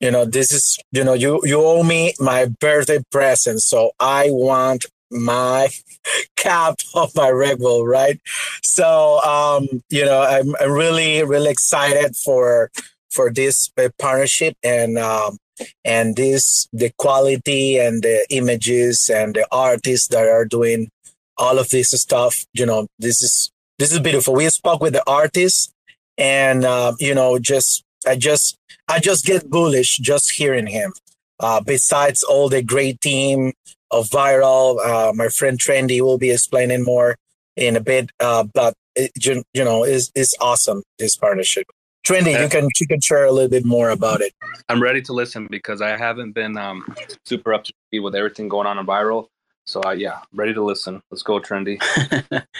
you 0.00 0.10
know, 0.10 0.24
this 0.24 0.52
is, 0.52 0.78
you 0.92 1.04
know, 1.04 1.14
you 1.14 1.40
you 1.44 1.60
owe 1.60 1.82
me 1.82 2.14
my 2.20 2.46
birthday 2.46 3.00
present, 3.10 3.62
so 3.62 3.92
I 3.98 4.28
want 4.30 4.86
my 5.10 5.68
cap 6.36 6.76
of 6.94 7.14
my 7.14 7.30
Wrecked 7.30 7.60
Wolf, 7.60 7.86
right? 7.86 8.20
So, 8.62 9.20
um, 9.22 9.82
you 9.88 10.04
know, 10.04 10.20
I'm, 10.20 10.54
I'm 10.60 10.72
really, 10.72 11.22
really 11.24 11.50
excited 11.50 12.16
for 12.16 12.70
for 13.10 13.30
this 13.30 13.70
uh, 13.78 13.88
partnership 13.98 14.56
and 14.62 14.98
um, 14.98 15.38
and 15.84 16.16
this 16.16 16.68
the 16.72 16.92
quality 16.98 17.78
and 17.78 18.02
the 18.02 18.26
images 18.30 19.10
and 19.12 19.34
the 19.34 19.46
artists 19.50 20.08
that 20.08 20.28
are 20.28 20.44
doing 20.44 20.90
all 21.38 21.58
of 21.58 21.70
this 21.70 21.90
stuff. 21.90 22.36
You 22.52 22.66
know, 22.66 22.86
this 22.98 23.22
is 23.22 23.50
this 23.78 23.92
is 23.92 24.00
beautiful. 24.00 24.34
We 24.34 24.48
spoke 24.48 24.82
with 24.82 24.92
the 24.92 25.04
artists, 25.06 25.72
and 26.16 26.64
uh, 26.64 26.94
you 26.98 27.14
know, 27.14 27.38
just 27.38 27.84
I 28.06 28.16
just 28.16 28.56
I 28.88 28.98
just 28.98 29.24
get 29.24 29.48
bullish 29.50 29.98
just 29.98 30.32
hearing 30.32 30.66
him. 30.66 30.92
Uh, 31.40 31.60
besides 31.60 32.24
all 32.24 32.48
the 32.48 32.62
great 32.62 33.00
team 33.00 33.52
of 33.90 34.08
viral. 34.08 34.78
Uh, 34.84 35.12
my 35.14 35.28
friend 35.28 35.58
Trendy 35.58 36.00
will 36.00 36.18
be 36.18 36.30
explaining 36.30 36.84
more 36.84 37.16
in 37.56 37.76
a 37.76 37.80
bit, 37.80 38.10
uh, 38.20 38.44
but 38.54 38.74
it, 38.94 39.12
you, 39.24 39.42
you 39.54 39.64
know, 39.64 39.84
is 39.84 40.10
is 40.14 40.34
awesome 40.40 40.82
this 40.98 41.16
partnership. 41.16 41.66
Trendy, 42.06 42.40
you 42.40 42.48
can 42.48 42.68
you 42.80 42.86
can 42.86 43.00
share 43.00 43.24
a 43.24 43.32
little 43.32 43.50
bit 43.50 43.64
more 43.64 43.90
about 43.90 44.20
it. 44.20 44.32
I'm 44.68 44.82
ready 44.82 45.02
to 45.02 45.12
listen 45.12 45.46
because 45.50 45.82
I 45.82 45.96
haven't 45.96 46.32
been 46.32 46.56
um, 46.56 46.94
super 47.26 47.52
up 47.52 47.64
to 47.64 47.72
speed 47.88 48.00
with 48.00 48.14
everything 48.14 48.48
going 48.48 48.66
on 48.66 48.78
in 48.78 48.86
viral. 48.86 49.26
So 49.68 49.82
uh, 49.84 49.90
yeah, 49.90 50.20
ready 50.32 50.54
to 50.54 50.64
listen. 50.64 51.02
Let's 51.10 51.22
go, 51.22 51.38
Trendy. 51.38 51.78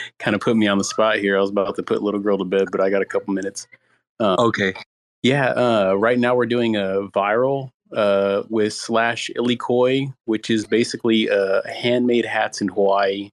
kind 0.18 0.36
of 0.36 0.42
put 0.42 0.58
me 0.58 0.68
on 0.68 0.76
the 0.76 0.84
spot 0.84 1.16
here. 1.16 1.38
I 1.38 1.40
was 1.40 1.48
about 1.48 1.74
to 1.76 1.82
put 1.82 2.02
little 2.02 2.20
girl 2.20 2.36
to 2.36 2.44
bed, 2.44 2.68
but 2.70 2.82
I 2.82 2.90
got 2.90 3.00
a 3.00 3.06
couple 3.06 3.32
minutes. 3.32 3.66
Um, 4.20 4.36
Okay. 4.38 4.74
Yeah, 5.22 5.48
uh, 5.48 5.94
right 5.94 6.18
now 6.18 6.36
we're 6.36 6.46
doing 6.46 6.76
a 6.76 7.08
viral 7.14 7.70
uh, 7.96 8.42
with 8.50 8.74
slash 8.74 9.30
Ilikoi, 9.36 10.12
which 10.26 10.50
is 10.50 10.66
basically 10.66 11.30
uh, 11.30 11.62
handmade 11.66 12.26
hats 12.26 12.60
in 12.60 12.68
Hawaii. 12.68 13.30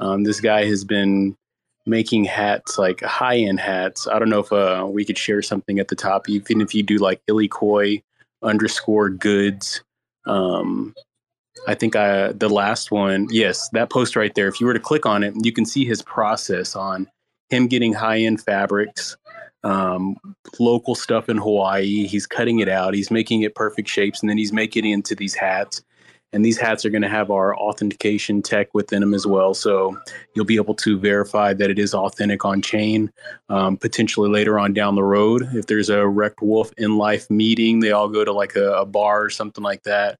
Um, 0.00 0.24
this 0.24 0.40
guy 0.40 0.64
has 0.64 0.82
been 0.82 1.36
making 1.84 2.24
hats, 2.24 2.78
like 2.78 3.02
high 3.02 3.36
end 3.36 3.60
hats. 3.60 4.08
I 4.08 4.18
don't 4.18 4.30
know 4.30 4.40
if 4.40 4.52
uh, 4.52 4.86
we 4.88 5.04
could 5.04 5.18
share 5.18 5.42
something 5.42 5.78
at 5.78 5.88
the 5.88 5.96
top, 5.96 6.30
even 6.30 6.62
if 6.62 6.74
you 6.74 6.82
do 6.82 6.96
like 6.96 7.20
Ilikoi 7.28 8.02
underscore 8.42 9.10
goods. 9.10 9.82
Um, 10.24 10.94
I 11.68 11.74
think 11.74 11.94
I 11.96 12.32
the 12.32 12.48
last 12.48 12.90
one, 12.90 13.26
yes, 13.30 13.68
that 13.74 13.90
post 13.90 14.16
right 14.16 14.34
there. 14.34 14.48
If 14.48 14.58
you 14.58 14.66
were 14.66 14.72
to 14.72 14.80
click 14.80 15.04
on 15.04 15.22
it, 15.22 15.34
you 15.42 15.52
can 15.52 15.66
see 15.66 15.84
his 15.84 16.00
process 16.00 16.74
on 16.74 17.06
him 17.50 17.66
getting 17.66 17.92
high 17.92 18.20
end 18.20 18.40
fabrics, 18.40 19.18
um, 19.64 20.16
local 20.58 20.94
stuff 20.94 21.28
in 21.28 21.36
Hawaii. 21.36 22.06
He's 22.06 22.26
cutting 22.26 22.60
it 22.60 22.70
out. 22.70 22.94
He's 22.94 23.10
making 23.10 23.42
it 23.42 23.54
perfect 23.54 23.86
shapes, 23.86 24.22
and 24.22 24.30
then 24.30 24.38
he's 24.38 24.52
making 24.52 24.86
it 24.86 24.94
into 24.94 25.14
these 25.14 25.34
hats. 25.34 25.82
And 26.32 26.42
these 26.42 26.58
hats 26.58 26.86
are 26.86 26.90
going 26.90 27.02
to 27.02 27.08
have 27.08 27.30
our 27.30 27.54
authentication 27.54 28.40
tech 28.40 28.68
within 28.72 29.00
them 29.00 29.12
as 29.12 29.26
well. 29.26 29.52
So 29.52 29.98
you'll 30.34 30.46
be 30.46 30.56
able 30.56 30.74
to 30.76 30.98
verify 30.98 31.52
that 31.52 31.70
it 31.70 31.78
is 31.78 31.94
authentic 31.94 32.46
on 32.46 32.62
chain. 32.62 33.10
Um, 33.50 33.76
potentially 33.76 34.30
later 34.30 34.58
on 34.58 34.72
down 34.72 34.94
the 34.94 35.04
road, 35.04 35.48
if 35.54 35.66
there's 35.66 35.90
a 35.90 36.06
Wrecked 36.06 36.40
Wolf 36.40 36.72
in 36.78 36.96
life 36.96 37.28
meeting, 37.30 37.80
they 37.80 37.92
all 37.92 38.08
go 38.08 38.24
to 38.24 38.32
like 38.32 38.56
a, 38.56 38.72
a 38.72 38.86
bar 38.86 39.22
or 39.22 39.30
something 39.30 39.64
like 39.64 39.82
that. 39.82 40.18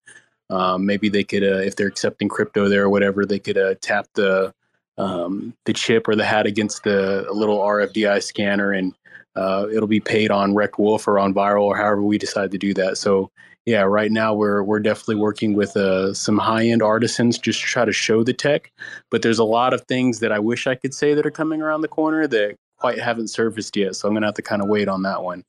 Um, 0.50 0.86
maybe 0.86 1.08
they 1.08 1.24
could, 1.24 1.42
uh, 1.42 1.58
if 1.58 1.76
they're 1.76 1.88
accepting 1.88 2.28
crypto 2.28 2.68
there 2.68 2.84
or 2.84 2.88
whatever, 2.88 3.26
they 3.26 3.38
could 3.38 3.58
uh, 3.58 3.74
tap 3.80 4.06
the 4.14 4.52
um, 4.96 5.54
the 5.64 5.72
chip 5.72 6.08
or 6.08 6.16
the 6.16 6.24
hat 6.24 6.46
against 6.46 6.82
the 6.82 7.26
little 7.32 7.58
RFDI 7.58 8.22
scanner, 8.22 8.72
and 8.72 8.94
uh, 9.36 9.68
it'll 9.72 9.86
be 9.86 10.00
paid 10.00 10.30
on 10.30 10.54
Wrecked 10.54 10.78
Wolf 10.78 11.06
or 11.06 11.18
on 11.18 11.32
Viral 11.32 11.62
or 11.62 11.76
however 11.76 12.02
we 12.02 12.18
decide 12.18 12.50
to 12.50 12.58
do 12.58 12.74
that. 12.74 12.98
So 12.98 13.30
yeah, 13.68 13.82
right 13.82 14.10
now 14.10 14.34
we're 14.34 14.62
we're 14.62 14.80
definitely 14.80 15.16
working 15.16 15.52
with 15.54 15.76
uh, 15.76 16.14
some 16.14 16.38
high 16.38 16.66
end 16.66 16.82
artisans 16.82 17.38
just 17.38 17.60
to 17.60 17.66
try 17.66 17.84
to 17.84 17.92
show 17.92 18.24
the 18.24 18.32
tech. 18.32 18.72
But 19.10 19.22
there's 19.22 19.38
a 19.38 19.44
lot 19.44 19.74
of 19.74 19.82
things 19.82 20.20
that 20.20 20.32
I 20.32 20.38
wish 20.38 20.66
I 20.66 20.74
could 20.74 20.94
say 20.94 21.14
that 21.14 21.26
are 21.26 21.30
coming 21.30 21.60
around 21.60 21.82
the 21.82 21.88
corner 21.88 22.26
that 22.26 22.56
quite 22.78 22.98
haven't 22.98 23.28
surfaced 23.28 23.76
yet. 23.76 23.94
So 23.94 24.08
I'm 24.08 24.14
gonna 24.14 24.26
have 24.26 24.34
to 24.36 24.42
kind 24.42 24.62
of 24.62 24.68
wait 24.68 24.88
on 24.88 25.02
that 25.02 25.22
one. 25.22 25.44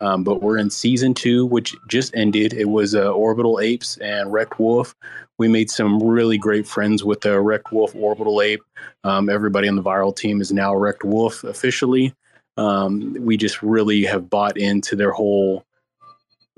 Um, 0.00 0.24
but 0.24 0.42
we're 0.42 0.58
in 0.58 0.70
season 0.70 1.14
two, 1.14 1.46
which 1.46 1.74
just 1.88 2.14
ended. 2.16 2.52
It 2.52 2.68
was 2.68 2.94
uh, 2.94 3.12
Orbital 3.12 3.60
Apes 3.60 3.96
and 3.98 4.32
Wrecked 4.32 4.58
Wolf. 4.58 4.94
We 5.38 5.48
made 5.48 5.70
some 5.70 6.02
really 6.02 6.38
great 6.38 6.66
friends 6.66 7.04
with 7.04 7.20
the 7.22 7.40
Wrecked 7.40 7.72
Wolf 7.72 7.94
Orbital 7.94 8.42
Ape. 8.42 8.62
Um, 9.04 9.28
everybody 9.28 9.68
on 9.68 9.76
the 9.76 9.82
viral 9.82 10.14
team 10.14 10.40
is 10.40 10.52
now 10.52 10.74
Wrecked 10.74 11.04
Wolf 11.04 11.44
officially. 11.44 12.14
Um, 12.56 13.16
we 13.20 13.36
just 13.36 13.62
really 13.62 14.04
have 14.04 14.30
bought 14.30 14.56
into 14.56 14.94
their 14.96 15.12
whole 15.12 15.64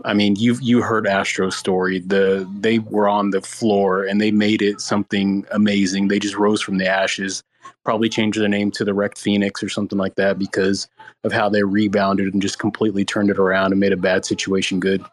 I 0.05 0.12
mean, 0.12 0.37
you 0.37 0.57
you 0.61 0.82
heard 0.82 1.07
Astro's 1.07 1.57
story. 1.57 2.01
The 2.01 2.49
they 2.61 2.80
were 2.80 3.09
on 3.09 3.30
the 3.30 3.41
floor 3.41 4.05
and 4.05 4.20
they 4.20 4.30
made 4.30 4.61
it 4.61 4.80
something 4.80 5.47
amazing. 5.53 6.09
They 6.09 6.18
just 6.18 6.37
rose 6.37 6.61
from 6.61 6.78
the 6.78 6.87
ashes. 6.87 7.43
Probably 7.84 8.08
change 8.08 8.36
their 8.36 8.48
name 8.48 8.70
to 8.72 8.84
the 8.84 8.94
Wrecked 8.94 9.18
Phoenix 9.18 9.62
or 9.62 9.68
something 9.68 9.98
like 9.98 10.16
that 10.16 10.38
because 10.38 10.88
of 11.24 11.32
how 11.32 11.48
they 11.48 11.62
rebounded 11.62 12.32
and 12.32 12.42
just 12.42 12.58
completely 12.58 13.04
turned 13.04 13.30
it 13.30 13.38
around 13.38 13.72
and 13.72 13.80
made 13.80 13.92
a 13.92 13.96
bad 13.96 14.24
situation 14.24 14.80
good. 14.80 15.04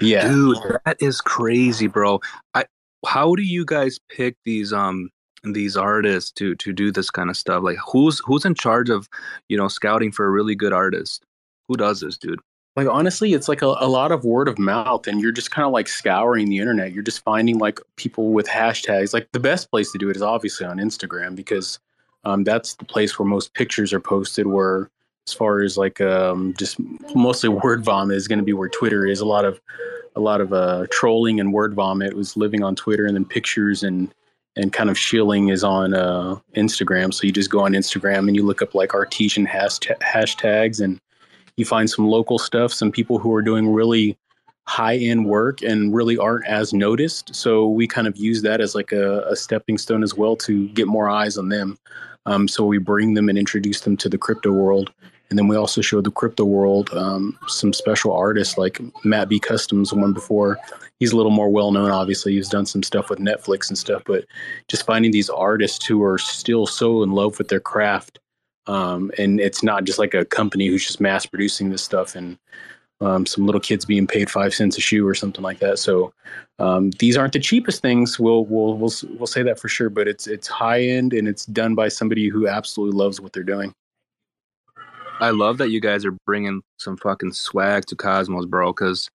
Yeah, 0.00 0.28
dude, 0.28 0.58
that 0.84 0.96
is 1.00 1.20
crazy, 1.20 1.86
bro. 1.86 2.20
I 2.54 2.64
how 3.06 3.34
do 3.34 3.42
you 3.42 3.64
guys 3.64 3.98
pick 4.08 4.36
these 4.44 4.72
um 4.72 5.10
these 5.42 5.76
artists 5.76 6.30
to 6.32 6.54
to 6.56 6.72
do 6.72 6.92
this 6.92 7.10
kind 7.10 7.30
of 7.30 7.36
stuff? 7.36 7.62
Like 7.62 7.78
who's 7.86 8.20
who's 8.24 8.44
in 8.44 8.54
charge 8.54 8.90
of 8.90 9.08
you 9.48 9.56
know 9.56 9.68
scouting 9.68 10.12
for 10.12 10.26
a 10.26 10.30
really 10.30 10.54
good 10.54 10.72
artist? 10.72 11.24
Who 11.68 11.76
does 11.76 12.00
this, 12.00 12.16
dude? 12.16 12.40
Like 12.76 12.86
honestly 12.88 13.32
it's 13.32 13.48
like 13.48 13.62
a, 13.62 13.66
a 13.66 13.88
lot 13.88 14.12
of 14.12 14.24
word 14.24 14.48
of 14.48 14.58
mouth 14.58 15.06
and 15.06 15.20
you're 15.20 15.32
just 15.32 15.50
kind 15.50 15.66
of 15.66 15.72
like 15.72 15.88
scouring 15.88 16.48
the 16.48 16.58
internet. 16.58 16.92
You're 16.92 17.02
just 17.02 17.22
finding 17.24 17.58
like 17.58 17.80
people 17.96 18.32
with 18.32 18.46
hashtags. 18.46 19.12
Like 19.12 19.30
the 19.32 19.40
best 19.40 19.70
place 19.70 19.90
to 19.92 19.98
do 19.98 20.08
it 20.08 20.16
is 20.16 20.22
obviously 20.22 20.66
on 20.66 20.78
instagram 20.78 21.34
because 21.34 21.78
um, 22.24 22.44
that's 22.44 22.74
the 22.74 22.84
place 22.84 23.18
where 23.18 23.26
most 23.26 23.54
pictures 23.54 23.92
are 23.92 24.00
posted 24.00 24.46
where 24.46 24.90
as 25.26 25.32
far 25.32 25.62
as 25.62 25.78
like 25.78 26.00
um, 26.00 26.54
just 26.58 26.76
mostly 27.14 27.48
word 27.48 27.84
vomit 27.84 28.16
is 28.16 28.28
going 28.28 28.38
to 28.38 28.44
be 28.44 28.52
where 28.52 28.68
twitter 28.68 29.06
is. 29.06 29.20
A 29.20 29.26
lot 29.26 29.44
of 29.44 29.60
a 30.16 30.20
lot 30.20 30.40
of 30.40 30.52
uh, 30.52 30.86
trolling 30.90 31.40
and 31.40 31.52
word 31.52 31.74
vomit 31.74 32.14
was 32.14 32.36
living 32.36 32.62
on 32.62 32.76
twitter 32.76 33.06
and 33.06 33.16
then 33.16 33.24
pictures 33.24 33.82
and 33.82 34.12
and 34.56 34.72
kind 34.72 34.90
of 34.90 34.98
shilling 34.98 35.48
is 35.48 35.62
on 35.62 35.94
uh, 35.94 36.36
instagram. 36.56 37.14
So 37.14 37.24
you 37.24 37.32
just 37.32 37.50
go 37.50 37.60
on 37.60 37.72
instagram 37.72 38.26
and 38.26 38.36
you 38.36 38.44
look 38.44 38.62
up 38.62 38.74
like 38.74 38.94
artesian 38.94 39.46
hashtags 39.46 40.80
and 40.80 41.00
you 41.60 41.64
find 41.64 41.88
some 41.88 42.08
local 42.08 42.38
stuff, 42.38 42.72
some 42.72 42.90
people 42.90 43.18
who 43.18 43.32
are 43.32 43.42
doing 43.42 43.72
really 43.72 44.18
high 44.66 44.96
end 44.96 45.26
work 45.26 45.62
and 45.62 45.94
really 45.94 46.16
aren't 46.16 46.46
as 46.46 46.72
noticed. 46.72 47.34
So 47.34 47.68
we 47.68 47.86
kind 47.88 48.06
of 48.06 48.16
use 48.16 48.42
that 48.42 48.60
as 48.60 48.74
like 48.74 48.92
a, 48.92 49.22
a 49.22 49.36
stepping 49.36 49.78
stone 49.78 50.02
as 50.02 50.14
well 50.14 50.36
to 50.36 50.68
get 50.68 50.86
more 50.86 51.08
eyes 51.08 51.36
on 51.36 51.48
them. 51.48 51.76
Um, 52.26 52.46
so 52.46 52.64
we 52.64 52.78
bring 52.78 53.14
them 53.14 53.28
and 53.28 53.36
introduce 53.36 53.80
them 53.80 53.96
to 53.96 54.08
the 54.08 54.18
crypto 54.18 54.52
world. 54.52 54.92
And 55.28 55.38
then 55.38 55.48
we 55.48 55.56
also 55.56 55.80
show 55.80 56.00
the 56.00 56.10
crypto 56.10 56.44
world 56.44 56.90
um, 56.92 57.36
some 57.48 57.72
special 57.72 58.12
artists 58.12 58.56
like 58.58 58.80
Matt 59.04 59.28
B 59.28 59.40
Customs, 59.40 59.92
one 59.92 60.12
before. 60.12 60.58
He's 61.00 61.12
a 61.12 61.16
little 61.16 61.32
more 61.32 61.50
well 61.50 61.72
known, 61.72 61.90
obviously. 61.90 62.34
He's 62.34 62.48
done 62.48 62.66
some 62.66 62.84
stuff 62.84 63.10
with 63.10 63.18
Netflix 63.18 63.68
and 63.68 63.78
stuff, 63.78 64.02
but 64.06 64.24
just 64.68 64.86
finding 64.86 65.10
these 65.10 65.30
artists 65.30 65.84
who 65.84 66.02
are 66.04 66.18
still 66.18 66.66
so 66.66 67.02
in 67.02 67.10
love 67.10 67.38
with 67.38 67.48
their 67.48 67.60
craft 67.60 68.19
um, 68.70 69.10
and 69.18 69.40
it's 69.40 69.64
not 69.64 69.82
just 69.82 69.98
like 69.98 70.14
a 70.14 70.24
company 70.24 70.68
who's 70.68 70.86
just 70.86 71.00
mass 71.00 71.26
producing 71.26 71.70
this 71.70 71.82
stuff 71.82 72.14
and 72.14 72.38
um, 73.00 73.26
some 73.26 73.44
little 73.44 73.60
kids 73.60 73.84
being 73.84 74.06
paid 74.06 74.30
five 74.30 74.54
cents 74.54 74.78
a 74.78 74.80
shoe 74.80 75.06
or 75.08 75.14
something 75.14 75.42
like 75.42 75.58
that. 75.58 75.80
So 75.80 76.12
um, 76.60 76.90
these 77.00 77.16
aren't 77.16 77.32
the 77.32 77.40
cheapest 77.40 77.82
things. 77.82 78.20
We'll 78.20 78.44
we'll 78.44 78.76
we'll 78.76 78.92
we'll 79.18 79.26
say 79.26 79.42
that 79.42 79.58
for 79.58 79.66
sure. 79.66 79.90
But 79.90 80.06
it's 80.06 80.28
it's 80.28 80.46
high 80.46 80.82
end 80.82 81.12
and 81.12 81.26
it's 81.26 81.46
done 81.46 81.74
by 81.74 81.88
somebody 81.88 82.28
who 82.28 82.46
absolutely 82.46 82.96
loves 82.96 83.20
what 83.20 83.32
they're 83.32 83.42
doing. 83.42 83.74
I 85.18 85.30
love 85.30 85.58
that 85.58 85.70
you 85.70 85.80
guys 85.80 86.04
are 86.04 86.16
bringing 86.24 86.62
some 86.78 86.96
fucking 86.96 87.32
swag 87.32 87.86
to 87.86 87.96
Cosmos, 87.96 88.46
bro. 88.46 88.72
Because 88.72 89.10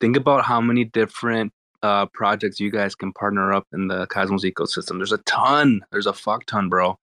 think 0.00 0.18
about 0.18 0.44
how 0.44 0.60
many 0.60 0.84
different 0.84 1.50
uh, 1.82 2.06
projects 2.12 2.60
you 2.60 2.70
guys 2.70 2.94
can 2.94 3.12
partner 3.14 3.54
up 3.54 3.66
in 3.72 3.88
the 3.88 4.06
Cosmos 4.08 4.44
ecosystem. 4.44 4.98
There's 4.98 5.12
a 5.12 5.18
ton. 5.18 5.80
There's 5.92 6.06
a 6.06 6.12
fuck 6.12 6.44
ton, 6.44 6.68
bro. 6.68 6.98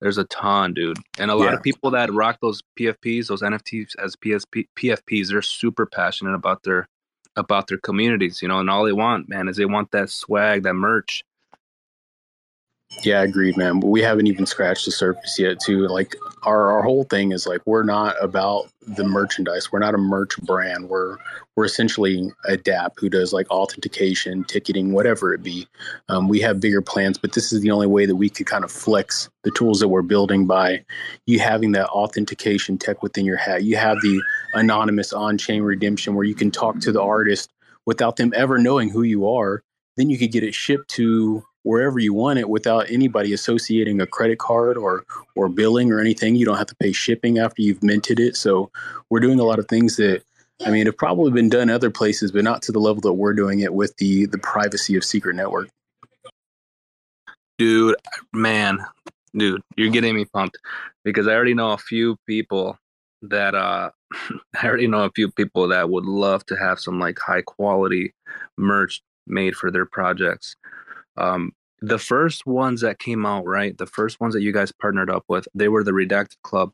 There's 0.00 0.18
a 0.18 0.24
ton, 0.24 0.74
dude. 0.74 0.98
And 1.18 1.30
a 1.30 1.34
lot 1.34 1.46
yeah. 1.46 1.54
of 1.54 1.62
people 1.62 1.90
that 1.90 2.12
rock 2.12 2.38
those 2.40 2.62
PFPs, 2.78 3.28
those 3.28 3.42
NFTs 3.42 3.96
as 4.02 4.14
PSP, 4.16 4.66
PFPs, 4.76 5.28
they're 5.28 5.42
super 5.42 5.86
passionate 5.86 6.34
about 6.34 6.62
their 6.62 6.88
about 7.36 7.68
their 7.68 7.78
communities, 7.78 8.42
you 8.42 8.48
know, 8.48 8.58
and 8.58 8.68
all 8.68 8.84
they 8.84 8.92
want, 8.92 9.28
man, 9.28 9.48
is 9.48 9.56
they 9.56 9.64
want 9.64 9.90
that 9.92 10.10
swag, 10.10 10.64
that 10.64 10.74
merch. 10.74 11.22
Yeah, 13.04 13.20
I 13.20 13.24
agreed, 13.24 13.56
man. 13.56 13.80
But 13.80 13.88
we 13.88 14.02
haven't 14.02 14.26
even 14.26 14.46
scratched 14.46 14.84
the 14.84 14.90
surface 14.90 15.38
yet, 15.38 15.60
too. 15.60 15.86
Like 15.86 16.16
our 16.42 16.70
our 16.70 16.82
whole 16.82 17.04
thing 17.04 17.32
is 17.32 17.46
like 17.46 17.60
we're 17.66 17.82
not 17.82 18.16
about 18.20 18.70
the 18.86 19.04
merchandise. 19.04 19.70
We're 19.70 19.78
not 19.78 19.94
a 19.94 19.98
merch 19.98 20.36
brand. 20.38 20.88
We're 20.88 21.16
we're 21.54 21.64
essentially 21.64 22.32
a 22.46 22.56
DApp 22.56 22.92
who 22.96 23.08
does 23.08 23.32
like 23.32 23.50
authentication, 23.50 24.44
ticketing, 24.44 24.92
whatever 24.92 25.34
it 25.34 25.42
be. 25.42 25.66
Um, 26.08 26.28
we 26.28 26.40
have 26.40 26.60
bigger 26.60 26.80
plans, 26.80 27.18
but 27.18 27.32
this 27.32 27.52
is 27.52 27.60
the 27.60 27.70
only 27.70 27.86
way 27.86 28.06
that 28.06 28.16
we 28.16 28.30
could 28.30 28.46
kind 28.46 28.64
of 28.64 28.72
flex 28.72 29.28
the 29.44 29.50
tools 29.50 29.80
that 29.80 29.88
we're 29.88 30.02
building 30.02 30.46
by 30.46 30.84
you 31.26 31.40
having 31.40 31.72
that 31.72 31.88
authentication 31.88 32.78
tech 32.78 33.02
within 33.02 33.24
your 33.24 33.36
hat. 33.36 33.64
You 33.64 33.76
have 33.76 34.00
the 34.02 34.20
anonymous 34.54 35.12
on-chain 35.12 35.62
redemption 35.62 36.14
where 36.14 36.24
you 36.24 36.34
can 36.34 36.50
talk 36.50 36.80
to 36.80 36.92
the 36.92 37.02
artist 37.02 37.50
without 37.86 38.16
them 38.16 38.32
ever 38.36 38.58
knowing 38.58 38.88
who 38.88 39.02
you 39.02 39.28
are. 39.28 39.62
Then 39.98 40.08
you 40.08 40.16
could 40.16 40.32
get 40.32 40.44
it 40.44 40.54
shipped 40.54 40.88
to 40.92 41.44
wherever 41.64 41.98
you 41.98 42.14
want 42.14 42.38
it 42.38 42.48
without 42.48 42.88
anybody 42.88 43.32
associating 43.32 44.00
a 44.00 44.06
credit 44.06 44.38
card 44.38 44.78
or 44.78 45.04
or 45.34 45.48
billing 45.48 45.92
or 45.92 46.00
anything. 46.00 46.36
You 46.36 46.46
don't 46.46 46.56
have 46.56 46.68
to 46.68 46.76
pay 46.76 46.92
shipping 46.92 47.38
after 47.38 47.60
you've 47.60 47.82
minted 47.82 48.20
it. 48.20 48.36
So 48.36 48.70
we're 49.10 49.20
doing 49.20 49.40
a 49.40 49.44
lot 49.44 49.58
of 49.58 49.66
things 49.68 49.96
that 49.96 50.22
I 50.64 50.70
mean 50.70 50.86
have 50.86 50.96
probably 50.96 51.32
been 51.32 51.48
done 51.48 51.68
other 51.68 51.90
places, 51.90 52.30
but 52.30 52.44
not 52.44 52.62
to 52.62 52.72
the 52.72 52.78
level 52.78 53.00
that 53.02 53.14
we're 53.14 53.34
doing 53.34 53.60
it 53.60 53.74
with 53.74 53.96
the 53.96 54.26
the 54.26 54.38
privacy 54.38 54.96
of 54.96 55.04
Secret 55.04 55.34
Network. 55.34 55.68
Dude, 57.58 57.96
man, 58.32 58.78
dude, 59.36 59.62
you're 59.76 59.90
getting 59.90 60.14
me 60.14 60.24
pumped 60.26 60.58
because 61.04 61.26
I 61.26 61.32
already 61.32 61.54
know 61.54 61.72
a 61.72 61.78
few 61.78 62.16
people 62.24 62.78
that 63.22 63.56
uh 63.56 63.90
I 64.62 64.66
already 64.66 64.86
know 64.86 65.04
a 65.04 65.10
few 65.10 65.30
people 65.32 65.66
that 65.68 65.90
would 65.90 66.06
love 66.06 66.46
to 66.46 66.56
have 66.56 66.78
some 66.78 67.00
like 67.00 67.18
high 67.18 67.42
quality 67.42 68.14
merch 68.56 69.02
made 69.28 69.54
for 69.54 69.70
their 69.70 69.86
projects. 69.86 70.56
Um, 71.16 71.52
the 71.80 71.98
first 71.98 72.46
ones 72.46 72.80
that 72.80 72.98
came 72.98 73.24
out, 73.24 73.44
right? 73.46 73.76
The 73.76 73.86
first 73.86 74.20
ones 74.20 74.34
that 74.34 74.42
you 74.42 74.52
guys 74.52 74.72
partnered 74.72 75.10
up 75.10 75.24
with, 75.28 75.46
they 75.54 75.68
were 75.68 75.84
the 75.84 75.92
Redacted 75.92 76.36
Club 76.42 76.72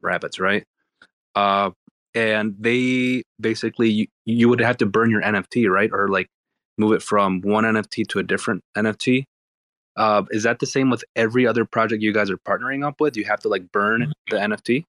rabbits, 0.00 0.40
right? 0.40 0.64
Uh, 1.34 1.70
and 2.14 2.54
they 2.58 3.22
basically 3.38 3.90
you, 3.90 4.06
you 4.24 4.48
would 4.48 4.60
have 4.60 4.78
to 4.78 4.86
burn 4.86 5.10
your 5.10 5.22
NFT, 5.22 5.68
right, 5.68 5.90
or 5.92 6.08
like 6.08 6.28
move 6.78 6.92
it 6.92 7.02
from 7.02 7.40
one 7.42 7.64
NFT 7.64 8.06
to 8.08 8.18
a 8.18 8.22
different 8.22 8.62
NFT. 8.76 9.24
Uh, 9.96 10.22
is 10.30 10.42
that 10.42 10.58
the 10.58 10.66
same 10.66 10.90
with 10.90 11.04
every 11.14 11.46
other 11.46 11.64
project 11.64 12.02
you 12.02 12.12
guys 12.12 12.30
are 12.30 12.38
partnering 12.38 12.86
up 12.86 13.00
with? 13.00 13.16
You 13.16 13.24
have 13.24 13.40
to 13.40 13.48
like 13.48 13.70
burn 13.72 14.02
mm-hmm. 14.02 14.12
the 14.30 14.56
NFT. 14.56 14.84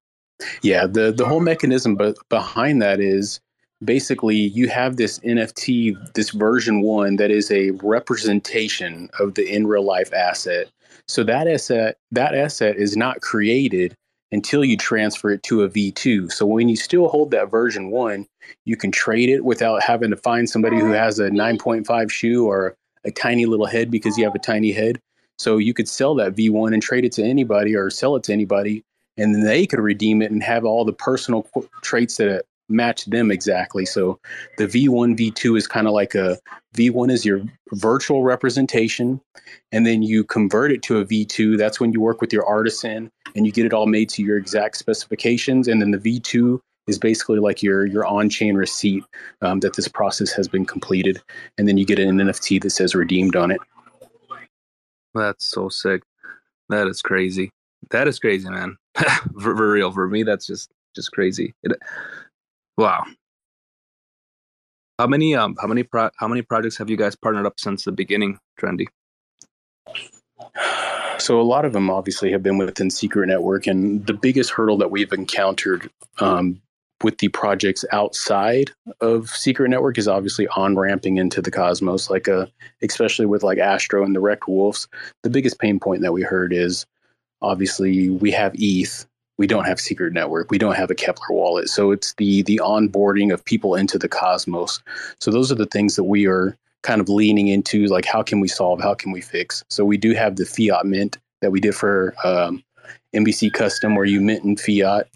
Yeah, 0.62 0.86
the 0.86 1.12
the 1.12 1.26
whole 1.26 1.40
mechanism 1.40 1.96
but 1.96 2.16
behind 2.28 2.80
that 2.80 3.00
is 3.00 3.40
basically 3.84 4.36
you 4.36 4.68
have 4.68 4.96
this 4.96 5.18
NFT, 5.20 6.14
this 6.14 6.30
version 6.30 6.82
one 6.82 7.16
that 7.16 7.30
is 7.30 7.50
a 7.50 7.70
representation 7.82 9.08
of 9.18 9.34
the 9.34 9.48
in 9.48 9.66
real 9.66 9.84
life 9.84 10.12
asset. 10.12 10.68
So 11.06 11.24
that 11.24 11.48
asset, 11.48 11.96
that 12.10 12.34
asset 12.34 12.76
is 12.76 12.96
not 12.96 13.20
created 13.20 13.94
until 14.30 14.64
you 14.64 14.76
transfer 14.76 15.30
it 15.30 15.42
to 15.44 15.62
a 15.62 15.68
V2. 15.68 16.30
So 16.32 16.44
when 16.44 16.68
you 16.68 16.76
still 16.76 17.08
hold 17.08 17.30
that 17.30 17.50
version 17.50 17.90
one, 17.90 18.26
you 18.66 18.76
can 18.76 18.92
trade 18.92 19.30
it 19.30 19.44
without 19.44 19.82
having 19.82 20.10
to 20.10 20.16
find 20.16 20.48
somebody 20.48 20.78
who 20.78 20.92
has 20.92 21.18
a 21.18 21.30
9.5 21.30 22.10
shoe 22.10 22.46
or 22.46 22.76
a 23.04 23.10
tiny 23.10 23.46
little 23.46 23.66
head 23.66 23.90
because 23.90 24.18
you 24.18 24.24
have 24.24 24.34
a 24.34 24.40
tiny 24.40 24.72
head. 24.72 25.00
So 25.38 25.56
you 25.56 25.72
could 25.72 25.88
sell 25.88 26.14
that 26.16 26.34
V1 26.34 26.74
and 26.74 26.82
trade 26.82 27.04
it 27.04 27.12
to 27.12 27.22
anybody 27.22 27.74
or 27.74 27.90
sell 27.90 28.16
it 28.16 28.24
to 28.24 28.32
anybody, 28.32 28.82
and 29.16 29.34
then 29.34 29.44
they 29.44 29.66
could 29.66 29.78
redeem 29.78 30.20
it 30.20 30.30
and 30.30 30.42
have 30.42 30.64
all 30.64 30.84
the 30.84 30.92
personal 30.92 31.48
traits 31.82 32.16
that 32.16 32.44
match 32.68 33.04
them 33.06 33.30
exactly. 33.30 33.84
So 33.86 34.18
the 34.56 34.66
V1, 34.66 35.18
V2 35.18 35.56
is 35.56 35.66
kind 35.66 35.86
of 35.86 35.92
like 35.92 36.14
a 36.14 36.38
V1 36.76 37.10
is 37.10 37.24
your 37.24 37.42
virtual 37.72 38.22
representation, 38.22 39.20
and 39.72 39.86
then 39.86 40.02
you 40.02 40.24
convert 40.24 40.72
it 40.72 40.82
to 40.82 40.98
a 40.98 41.04
V2. 41.04 41.56
That's 41.56 41.80
when 41.80 41.92
you 41.92 42.00
work 42.00 42.20
with 42.20 42.32
your 42.32 42.46
artisan 42.46 43.10
and 43.34 43.46
you 43.46 43.52
get 43.52 43.66
it 43.66 43.72
all 43.72 43.86
made 43.86 44.08
to 44.10 44.22
your 44.22 44.36
exact 44.36 44.76
specifications. 44.76 45.68
And 45.68 45.80
then 45.80 45.90
the 45.90 45.98
V2 45.98 46.60
is 46.86 46.98
basically 46.98 47.38
like 47.38 47.62
your 47.62 47.86
your 47.86 48.06
on-chain 48.06 48.54
receipt 48.54 49.04
um, 49.42 49.60
that 49.60 49.76
this 49.76 49.88
process 49.88 50.32
has 50.32 50.48
been 50.48 50.64
completed, 50.64 51.20
and 51.56 51.68
then 51.68 51.76
you 51.76 51.84
get 51.84 51.98
an 51.98 52.18
NFT 52.18 52.62
that 52.62 52.70
says 52.70 52.94
redeemed 52.94 53.36
on 53.36 53.50
it. 53.50 53.60
That's 55.14 55.44
so 55.44 55.68
sick. 55.68 56.02
That 56.68 56.86
is 56.86 57.02
crazy. 57.02 57.50
That 57.90 58.08
is 58.08 58.18
crazy, 58.18 58.48
man. 58.48 58.76
for, 59.40 59.56
for 59.56 59.72
real, 59.72 59.92
for 59.92 60.08
me, 60.08 60.22
that's 60.22 60.46
just 60.46 60.70
just 60.94 61.12
crazy. 61.12 61.54
It, 61.62 61.72
Wow. 62.78 63.04
How 65.00 65.08
many 65.08 65.34
um 65.34 65.56
how 65.60 65.66
many 65.66 65.82
pro- 65.82 66.10
how 66.16 66.28
many 66.28 66.42
projects 66.42 66.78
have 66.78 66.88
you 66.88 66.96
guys 66.96 67.16
partnered 67.16 67.44
up 67.44 67.58
since 67.58 67.84
the 67.84 67.92
beginning, 67.92 68.38
Trendy? 68.58 68.86
So 71.18 71.40
a 71.40 71.42
lot 71.42 71.64
of 71.64 71.72
them 71.72 71.90
obviously 71.90 72.30
have 72.30 72.44
been 72.44 72.56
within 72.56 72.90
Secret 72.90 73.26
Network, 73.26 73.66
and 73.66 74.06
the 74.06 74.14
biggest 74.14 74.50
hurdle 74.50 74.78
that 74.78 74.92
we've 74.92 75.12
encountered 75.12 75.90
um, 76.20 76.62
with 77.02 77.18
the 77.18 77.26
projects 77.28 77.84
outside 77.90 78.70
of 79.00 79.28
Secret 79.28 79.68
Network 79.70 79.98
is 79.98 80.06
obviously 80.06 80.46
on 80.48 80.76
ramping 80.76 81.16
into 81.16 81.42
the 81.42 81.50
Cosmos, 81.50 82.08
like 82.08 82.28
a 82.28 82.42
uh, 82.42 82.46
especially 82.82 83.26
with 83.26 83.42
like 83.42 83.58
Astro 83.58 84.04
and 84.04 84.14
the 84.14 84.20
Wrecked 84.20 84.46
Wolves. 84.46 84.86
The 85.24 85.30
biggest 85.30 85.58
pain 85.58 85.80
point 85.80 86.02
that 86.02 86.12
we 86.12 86.22
heard 86.22 86.52
is 86.52 86.86
obviously 87.42 88.10
we 88.10 88.30
have 88.30 88.52
ETH, 88.54 89.04
we 89.38 89.46
don't 89.46 89.64
have 89.64 89.80
Secret 89.80 90.12
Network, 90.12 90.50
we 90.50 90.58
don't 90.58 90.74
have 90.74 90.90
a 90.90 90.94
Keplr 90.94 91.30
wallet, 91.30 91.68
so 91.68 91.92
it's 91.92 92.12
the 92.14 92.42
the 92.42 92.60
onboarding 92.62 93.32
of 93.32 93.44
people 93.44 93.74
into 93.74 93.98
the 93.98 94.08
Cosmos. 94.08 94.80
So 95.20 95.30
those 95.30 95.50
are 95.50 95.56
the 95.56 95.66
things 95.66 95.96
that 95.96 96.04
we 96.04 96.26
are 96.26 96.56
kind 96.82 97.00
of 97.00 97.08
leaning 97.08 97.48
into, 97.48 97.86
like 97.86 98.04
how 98.04 98.22
can 98.22 98.40
we 98.40 98.48
solve, 98.48 98.80
how 98.80 98.94
can 98.94 99.12
we 99.12 99.20
fix. 99.20 99.64
So 99.68 99.84
we 99.84 99.96
do 99.96 100.12
have 100.14 100.36
the 100.36 100.44
fiat 100.44 100.86
mint 100.86 101.18
that 101.40 101.50
we 101.50 101.60
did 101.60 101.74
for 101.74 102.14
um, 102.24 102.62
MBC 103.14 103.52
Custom 103.52 103.94
where 103.94 104.04
you 104.04 104.20
mint 104.20 104.44
in 104.44 104.56
fiat, 104.56 105.08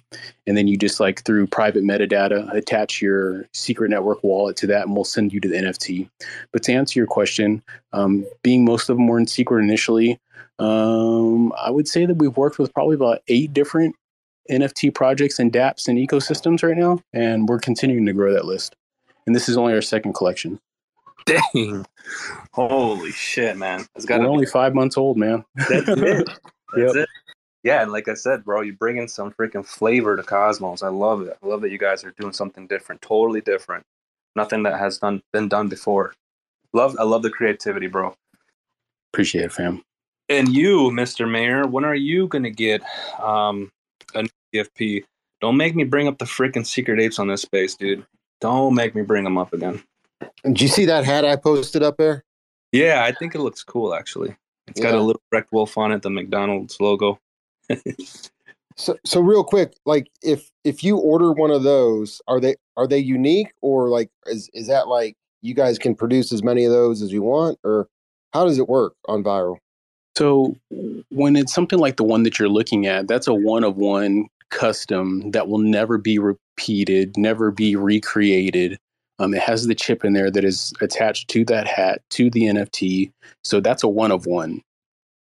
and 0.46 0.56
then 0.56 0.66
you 0.68 0.76
just 0.76 1.00
like 1.00 1.24
through 1.24 1.46
private 1.48 1.82
metadata 1.82 2.52
attach 2.54 3.02
your 3.02 3.46
secret 3.52 3.90
network 3.90 4.22
wallet 4.22 4.56
to 4.58 4.66
that, 4.68 4.86
and 4.86 4.94
we'll 4.94 5.04
send 5.04 5.32
you 5.32 5.40
to 5.40 5.48
the 5.48 5.56
NFT. 5.56 6.08
But 6.52 6.62
to 6.64 6.72
answer 6.72 6.98
your 6.98 7.06
question, 7.06 7.62
um, 7.92 8.24
being 8.42 8.64
most 8.64 8.88
of 8.88 8.96
them 8.96 9.08
were 9.08 9.18
in 9.18 9.26
secret 9.26 9.62
initially, 9.62 10.18
um, 10.58 11.52
I 11.60 11.70
would 11.70 11.88
say 11.88 12.06
that 12.06 12.16
we've 12.16 12.36
worked 12.36 12.58
with 12.58 12.72
probably 12.72 12.94
about 12.94 13.22
eight 13.28 13.52
different 13.52 13.96
NFT 14.50 14.94
projects 14.94 15.38
and 15.38 15.52
DApps 15.52 15.88
and 15.88 15.98
ecosystems 15.98 16.62
right 16.62 16.76
now, 16.76 17.00
and 17.12 17.48
we're 17.48 17.60
continuing 17.60 18.06
to 18.06 18.12
grow 18.12 18.32
that 18.32 18.44
list. 18.44 18.76
And 19.26 19.34
this 19.36 19.48
is 19.48 19.56
only 19.56 19.72
our 19.72 19.82
second 19.82 20.14
collection. 20.14 20.60
Dang! 21.26 21.86
Holy 22.52 23.12
shit, 23.12 23.56
man! 23.56 23.86
It's 23.94 24.04
got. 24.04 24.20
We're 24.20 24.26
only 24.26 24.46
five 24.46 24.74
months 24.74 24.96
old, 24.96 25.16
man. 25.16 25.44
That's 25.54 25.88
it. 25.88 26.26
That's 26.74 26.94
yep. 26.94 26.96
it 26.96 27.08
yeah, 27.62 27.82
and 27.82 27.92
like 27.92 28.08
I 28.08 28.14
said, 28.14 28.44
bro, 28.44 28.62
you 28.62 28.72
bring 28.72 28.96
in 28.96 29.06
some 29.06 29.30
freaking 29.32 29.64
flavor 29.64 30.16
to 30.16 30.22
Cosmos. 30.22 30.82
I 30.82 30.88
love 30.88 31.22
it. 31.22 31.36
I 31.42 31.46
love 31.46 31.60
that 31.62 31.70
you 31.70 31.78
guys 31.78 32.04
are 32.04 32.12
doing 32.18 32.32
something 32.32 32.66
different, 32.66 33.02
totally 33.02 33.40
different. 33.40 33.84
Nothing 34.34 34.64
that 34.64 34.78
has 34.78 34.98
done 34.98 35.22
been 35.32 35.48
done 35.48 35.68
before. 35.68 36.14
Love, 36.72 36.96
I 36.98 37.04
love 37.04 37.22
the 37.22 37.30
creativity, 37.30 37.86
bro. 37.86 38.16
Appreciate 39.12 39.44
it, 39.44 39.52
fam. 39.52 39.84
And 40.28 40.48
you, 40.48 40.90
Mr. 40.90 41.30
Mayor, 41.30 41.66
when 41.66 41.84
are 41.84 41.94
you 41.94 42.26
gonna 42.26 42.50
get 42.50 42.82
um, 43.20 43.70
a 44.14 44.28
CFP? 44.54 45.04
Don't 45.40 45.56
make 45.56 45.74
me 45.74 45.84
bring 45.84 46.08
up 46.08 46.18
the 46.18 46.24
freaking 46.24 46.66
secret 46.66 47.00
apes 47.00 47.18
on 47.18 47.28
this 47.28 47.42
space, 47.42 47.74
dude. 47.74 48.06
Don't 48.40 48.74
make 48.74 48.94
me 48.94 49.02
bring 49.02 49.24
them 49.24 49.38
up 49.38 49.52
again. 49.52 49.82
Did 50.44 50.60
you 50.60 50.68
see 50.68 50.84
that 50.86 51.04
hat 51.04 51.24
I 51.24 51.36
posted 51.36 51.82
up 51.82 51.96
there? 51.96 52.24
Yeah, 52.70 53.04
I 53.04 53.12
think 53.12 53.34
it 53.34 53.40
looks 53.40 53.62
cool 53.62 53.94
actually. 53.94 54.36
It's 54.68 54.80
yeah. 54.80 54.90
got 54.90 54.94
a 54.94 55.02
little 55.02 55.22
wrecked 55.32 55.52
wolf 55.52 55.76
on 55.76 55.92
it, 55.92 56.02
the 56.02 56.10
McDonald's 56.10 56.80
logo 56.80 57.18
so 58.76 58.96
so 59.04 59.20
real 59.20 59.44
quick, 59.44 59.74
like 59.86 60.10
if 60.22 60.50
if 60.64 60.82
you 60.82 60.96
order 60.98 61.32
one 61.32 61.50
of 61.50 61.62
those, 61.62 62.20
are 62.28 62.40
they 62.40 62.56
are 62.76 62.86
they 62.86 62.98
unique 62.98 63.52
or 63.60 63.88
like 63.88 64.10
is 64.26 64.50
is 64.54 64.66
that 64.68 64.88
like 64.88 65.16
you 65.42 65.54
guys 65.54 65.78
can 65.78 65.94
produce 65.94 66.32
as 66.32 66.42
many 66.42 66.64
of 66.64 66.72
those 66.72 67.02
as 67.02 67.12
you 67.12 67.22
want 67.22 67.58
or 67.64 67.88
how 68.32 68.44
does 68.44 68.58
it 68.58 68.68
work 68.68 68.94
on 69.06 69.22
viral? 69.22 69.58
So 70.16 70.56
when 71.10 71.36
it's 71.36 71.54
something 71.54 71.78
like 71.78 71.96
the 71.96 72.04
one 72.04 72.22
that 72.24 72.38
you're 72.38 72.48
looking 72.48 72.86
at, 72.86 73.08
that's 73.08 73.26
a 73.26 73.34
one 73.34 73.64
of 73.64 73.76
one 73.76 74.26
custom 74.50 75.30
that 75.30 75.48
will 75.48 75.58
never 75.58 75.98
be 75.98 76.18
repeated, 76.18 77.16
never 77.16 77.50
be 77.50 77.76
recreated. 77.76 78.78
Um, 79.18 79.34
it 79.34 79.42
has 79.42 79.66
the 79.66 79.74
chip 79.74 80.04
in 80.04 80.12
there 80.12 80.30
that 80.30 80.44
is 80.44 80.72
attached 80.80 81.28
to 81.28 81.44
that 81.46 81.66
hat 81.66 82.02
to 82.10 82.30
the 82.30 82.42
NFT. 82.42 83.12
So 83.44 83.60
that's 83.60 83.82
a 83.82 83.88
one 83.88 84.10
of 84.10 84.26
one. 84.26 84.60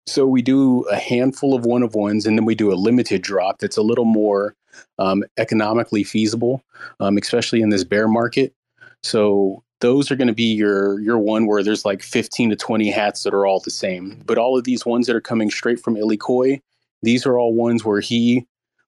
So 0.08 0.26
we 0.26 0.42
do 0.42 0.84
a 0.84 0.96
handful 0.96 1.54
of 1.54 1.66
one 1.66 1.84
of 1.84 1.94
ones, 1.94 2.26
and 2.26 2.38
then 2.38 2.46
we 2.46 2.56
do 2.56 2.72
a 2.72 2.76
limited 2.76 3.22
drop 3.22 3.60
that's 3.60 3.76
a 3.76 3.82
little 3.82 4.06
more 4.06 4.56
um, 5.00 5.24
economically 5.38 6.04
feasible, 6.04 6.64
um, 7.02 7.18
especially 7.18 7.62
in 7.62 7.70
this 7.70 7.84
bear 7.84 8.08
market. 8.08 8.54
So 9.04 9.64
those 9.80 10.10
are 10.12 10.16
going 10.16 10.28
to 10.28 10.34
be 10.34 10.54
your 10.54 11.00
your 11.00 11.20
one 11.20 11.46
where 11.46 11.64
there's 11.64 11.86
like 11.86 12.02
15 12.02 12.52
to 12.52 12.56
20 12.56 12.90
hats 12.90 13.24
that 13.24 13.34
are 13.34 13.46
all 13.46 13.60
the 13.60 13.72
same. 13.72 14.22
But 14.26 14.38
all 14.38 14.58
of 14.58 14.64
these 14.64 14.86
ones 14.86 15.08
that 15.08 15.16
are 15.16 15.22
coming 15.22 15.50
straight 15.52 15.80
from 15.80 15.98
Illy 15.98 16.18
Khoi, 16.18 16.62
these 17.04 17.26
are 17.26 17.38
all 17.38 17.54
ones 17.54 17.86
where 17.86 18.00
he 18.00 18.46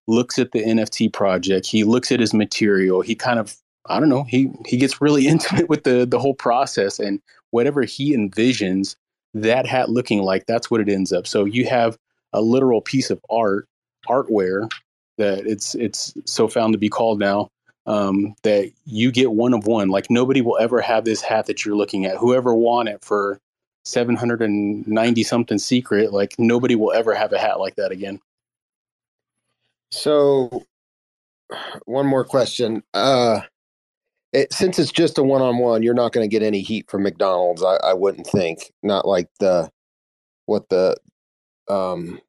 looks 0.08 0.40
at 0.40 0.52
the 0.52 0.64
NFT 0.64 1.14
project, 1.14 1.68
he 1.68 1.84
looks 1.84 2.12
at 2.12 2.20
his 2.20 2.34
material, 2.34 3.02
he 3.02 3.16
kind 3.16 3.40
of 3.40 3.56
I 3.88 4.00
don't 4.00 4.10
know, 4.10 4.24
he 4.24 4.52
he 4.66 4.78
gets 4.78 5.02
really 5.02 5.28
intimate 5.34 5.70
with 5.70 5.84
the 5.84 6.06
the 6.06 6.20
whole 6.20 6.36
process 6.36 7.00
and 7.00 7.22
whatever 7.52 7.84
he 7.84 8.16
envisions 8.16 8.96
that 9.34 9.66
hat 9.66 9.90
looking 9.90 10.24
like, 10.24 10.46
that's 10.48 10.72
what 10.72 10.82
it 10.82 10.90
ends 10.90 11.14
up. 11.14 11.28
So 11.28 11.46
you 11.46 11.68
have 11.68 11.98
a 12.34 12.42
literal 12.42 12.82
piece 12.82 13.10
of 13.10 13.20
art, 13.30 13.68
artware 14.08 14.70
that 15.18 15.46
it's 15.46 15.76
it's 15.76 16.14
so 16.26 16.48
found 16.48 16.74
to 16.74 16.80
be 16.80 16.90
called 16.90 17.20
now. 17.20 17.50
Um, 17.90 18.36
that 18.44 18.72
you 18.86 19.12
get 19.12 19.32
one 19.32 19.54
of 19.54 19.66
one. 19.66 19.90
Like 19.90 20.12
nobody 20.12 20.42
will 20.42 20.60
ever 20.60 20.80
have 20.80 21.06
this 21.06 21.22
hat 21.22 21.48
that 21.48 21.66
you're 21.66 21.76
looking 21.76 22.06
at. 22.06 22.18
Whoever 22.18 22.54
won 22.54 22.88
it 22.88 23.04
for 23.04 23.42
790 23.84 25.24
something 25.24 25.58
secret, 25.58 26.14
like 26.14 26.36
nobody 26.38 26.76
will 26.76 26.94
ever 26.94 27.16
have 27.16 27.34
a 27.34 27.40
hat 27.40 27.60
like 27.60 27.76
that 27.76 27.92
again. 27.92 28.20
So, 29.92 30.66
one 31.86 32.06
more 32.06 32.24
question. 32.24 32.84
Uh, 32.94 33.42
it, 34.32 34.54
since 34.54 34.78
it's 34.78 34.92
just 34.92 35.18
a 35.18 35.24
one-on-one, 35.24 35.82
you're 35.82 35.96
not 35.96 36.12
going 36.12 36.24
to 36.24 36.32
get 36.32 36.46
any 36.46 36.62
heat 36.62 36.90
from 36.90 37.04
McDonald's. 37.04 37.64
I, 37.64 37.78
I 37.78 37.94
wouldn't 37.94 38.28
think. 38.28 38.72
Not 38.84 39.08
like 39.08 39.28
the 39.40 39.72
what 40.46 40.70
the 40.70 40.96
um 41.68 42.20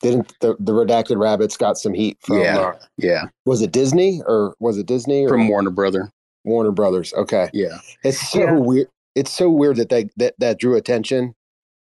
didn't 0.00 0.32
the, 0.40 0.56
the 0.58 0.72
redacted 0.72 1.20
rabbits 1.20 1.56
got 1.56 1.78
some 1.78 1.92
heat 1.92 2.18
from 2.20 2.40
yeah 2.40 2.58
uh, 2.58 2.78
yeah 2.96 3.24
was 3.44 3.62
it 3.62 3.72
disney 3.72 4.22
or 4.26 4.54
was 4.58 4.78
it 4.78 4.86
disney 4.86 5.24
or 5.24 5.28
from 5.28 5.48
warner 5.48 5.70
brother 5.70 6.10
warner 6.44 6.72
brothers 6.72 7.12
okay 7.14 7.50
yeah 7.52 7.78
it's 8.04 8.30
so 8.30 8.40
yeah. 8.40 8.52
weird 8.52 8.88
it's 9.14 9.32
so 9.32 9.50
weird 9.50 9.76
that 9.76 9.88
they 9.88 10.08
that, 10.16 10.34
that 10.38 10.58
drew 10.58 10.76
attention 10.76 11.34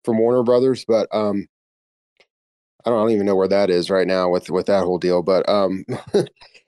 from 0.04 0.18
warner 0.18 0.42
brothers 0.42 0.84
but 0.86 1.08
um 1.14 1.46
i 2.84 2.90
don't, 2.90 2.98
I 2.98 3.02
don't 3.02 3.10
even 3.10 3.26
know 3.26 3.36
where 3.36 3.48
that 3.48 3.70
is 3.70 3.90
right 3.90 4.06
now 4.06 4.28
with 4.28 4.50
with 4.50 4.66
that 4.66 4.84
whole 4.84 4.98
deal 4.98 5.22
but 5.22 5.48
um 5.48 5.84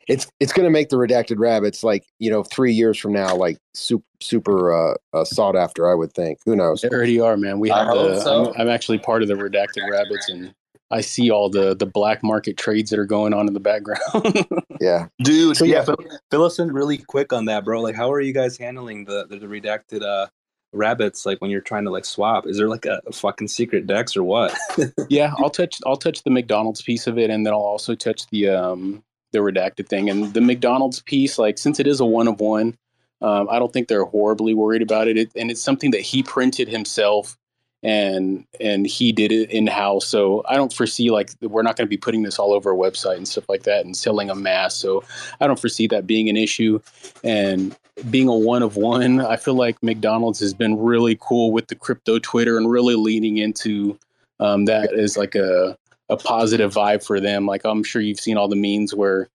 it's 0.09 0.29
it's 0.41 0.53
going 0.53 0.65
to 0.65 0.71
make 0.71 0.89
the 0.89 0.97
redacted 0.97 1.39
rabbits 1.39 1.83
like 1.83 2.05
you 2.19 2.31
know 2.31 2.43
three 2.43 2.73
years 2.73 2.99
from 2.99 3.13
now 3.13 3.35
like 3.35 3.59
super 3.75 4.05
super 4.23 4.73
uh, 4.73 4.95
uh, 5.13 5.25
sought 5.25 5.57
after. 5.57 5.91
I 5.91 5.95
would 5.95 6.13
think. 6.13 6.39
Who 6.45 6.57
knows? 6.57 6.83
They 6.83 6.89
already 6.89 7.21
are, 7.21 7.37
man. 7.37 7.59
We 7.59 7.71
have 7.71 7.89
the. 7.89 8.21
So. 8.21 8.53
I'm, 8.53 8.61
I'm, 8.63 8.69
actually 8.69 8.99
part 8.99 9.23
of 9.23 9.29
the 9.29 9.35
redacted 9.35 9.91
rabbits, 9.91 10.29
and 10.29 10.55
I 10.91 11.01
see 11.01 11.31
all 11.31 11.49
the 11.51 11.75
the 11.75 11.87
black 11.87 12.23
market 12.23 12.57
trades 12.57 12.91
that 12.91 12.99
are 12.99 13.07
going 13.07 13.33
on 13.35 13.47
in 13.47 13.55
the 13.55 13.61
background. 13.61 14.47
yeah, 14.81 15.09
dude. 15.23 15.57
So, 15.57 15.65
yeah, 15.65 15.85
yeah. 15.87 16.17
fill 16.31 16.45
us 16.45 16.59
in 16.59 16.73
really 16.73 16.99
quick 16.99 17.33
on 17.33 17.45
that, 17.47 17.65
bro. 17.65 17.81
Like, 17.81 17.95
how 17.95 18.13
are 18.13 18.21
you 18.21 18.33
guys 18.33 18.57
handling 18.57 19.05
the 19.05 19.27
the, 19.27 19.39
the 19.39 19.47
redacted 19.47 20.03
uh 20.03 20.29
rabbits 20.73 21.27
like 21.27 21.41
when 21.41 21.51
you're 21.51 21.61
trying 21.61 21.83
to 21.83 21.91
like 21.91 22.05
swap 22.05 22.47
is 22.47 22.57
there 22.57 22.69
like 22.69 22.87
a, 22.87 23.01
a 23.05 23.11
fucking 23.11 23.49
secret 23.49 23.89
dex 23.89 24.17
or 24.17 24.23
what 24.23 24.57
yeah 25.09 25.35
i'll 25.39 25.51
touch 25.51 25.81
i'll 25.85 25.97
touch 25.97 26.23
the 26.23 26.31
mcdonald's 26.31 26.81
piece 26.81 27.09
of 27.09 27.19
it 27.19 27.29
and 27.29 27.45
then 27.45 27.53
i'll 27.53 27.59
also 27.59 27.93
touch 27.97 28.25
the 28.29 28.49
um 28.49 29.03
the 29.33 29.39
redacted 29.39 29.89
thing. 29.89 30.11
And 30.11 30.33
the 30.35 30.41
McDonald's 30.41 31.01
piece, 31.03 31.39
like 31.39 31.59
since 31.59 31.81
it 31.81 31.87
is 31.87 32.01
a 32.01 32.05
one 32.05 32.29
of 32.29 32.41
one, 32.41 32.77
um, 33.23 33.49
I 33.51 33.59
don't 33.59 33.73
think 33.73 33.89
they're 33.89 34.05
horribly 34.05 34.55
worried 34.55 34.83
about 34.83 35.09
it. 35.09 35.17
it. 35.17 35.31
And 35.37 35.51
it's 35.51 35.63
something 35.63 35.91
that 35.91 36.01
he 36.01 36.23
printed 36.23 36.69
himself 36.69 37.37
and 37.83 38.45
and 38.61 38.87
he 38.87 39.13
did 39.13 39.33
it 39.33 39.51
in 39.51 39.67
house. 39.67 40.07
So 40.07 40.45
I 40.49 40.57
don't 40.57 40.73
foresee 40.73 41.11
like 41.11 41.33
we're 41.41 41.63
not 41.63 41.77
going 41.77 41.87
to 41.87 41.91
be 41.91 41.97
putting 41.97 42.23
this 42.23 42.39
all 42.39 42.53
over 42.53 42.73
a 42.73 42.77
website 42.77 43.17
and 43.17 43.27
stuff 43.27 43.49
like 43.49 43.63
that 43.63 43.85
and 43.85 43.97
selling 43.97 44.31
a 44.31 44.35
mass. 44.35 44.77
So 44.77 45.03
I 45.41 45.47
don't 45.47 45.59
foresee 45.59 45.87
that 45.89 46.07
being 46.07 46.29
an 46.29 46.37
issue. 46.37 46.81
And 47.25 47.77
being 48.11 48.29
a 48.29 48.35
one 48.35 48.63
of 48.63 48.77
one, 48.77 49.21
I 49.21 49.37
feel 49.37 49.55
like 49.55 49.83
McDonald's 49.83 50.41
has 50.41 50.55
been 50.55 50.79
really 50.79 51.19
cool 51.21 51.53
with 51.53 51.69
the 51.69 51.75
crypto 51.75 52.19
Twitter 52.19 52.57
and 52.57 52.71
really 52.71 52.95
leaning 52.95 53.39
into 53.39 53.99
um, 54.41 54.67
that 54.67 54.93
as 54.93 55.17
like 55.17 55.35
a 55.35 55.77
a 56.09 56.17
positive 56.17 56.75
vibe 56.75 57.05
for 57.05 57.21
them. 57.21 57.47
Like 57.47 57.65
I'm 57.65 57.85
sure 57.85 58.03
you've 58.03 58.21
seen 58.21 58.37
all 58.37 58.49
the 58.49 58.57
memes 58.57 58.95
where 58.95 59.29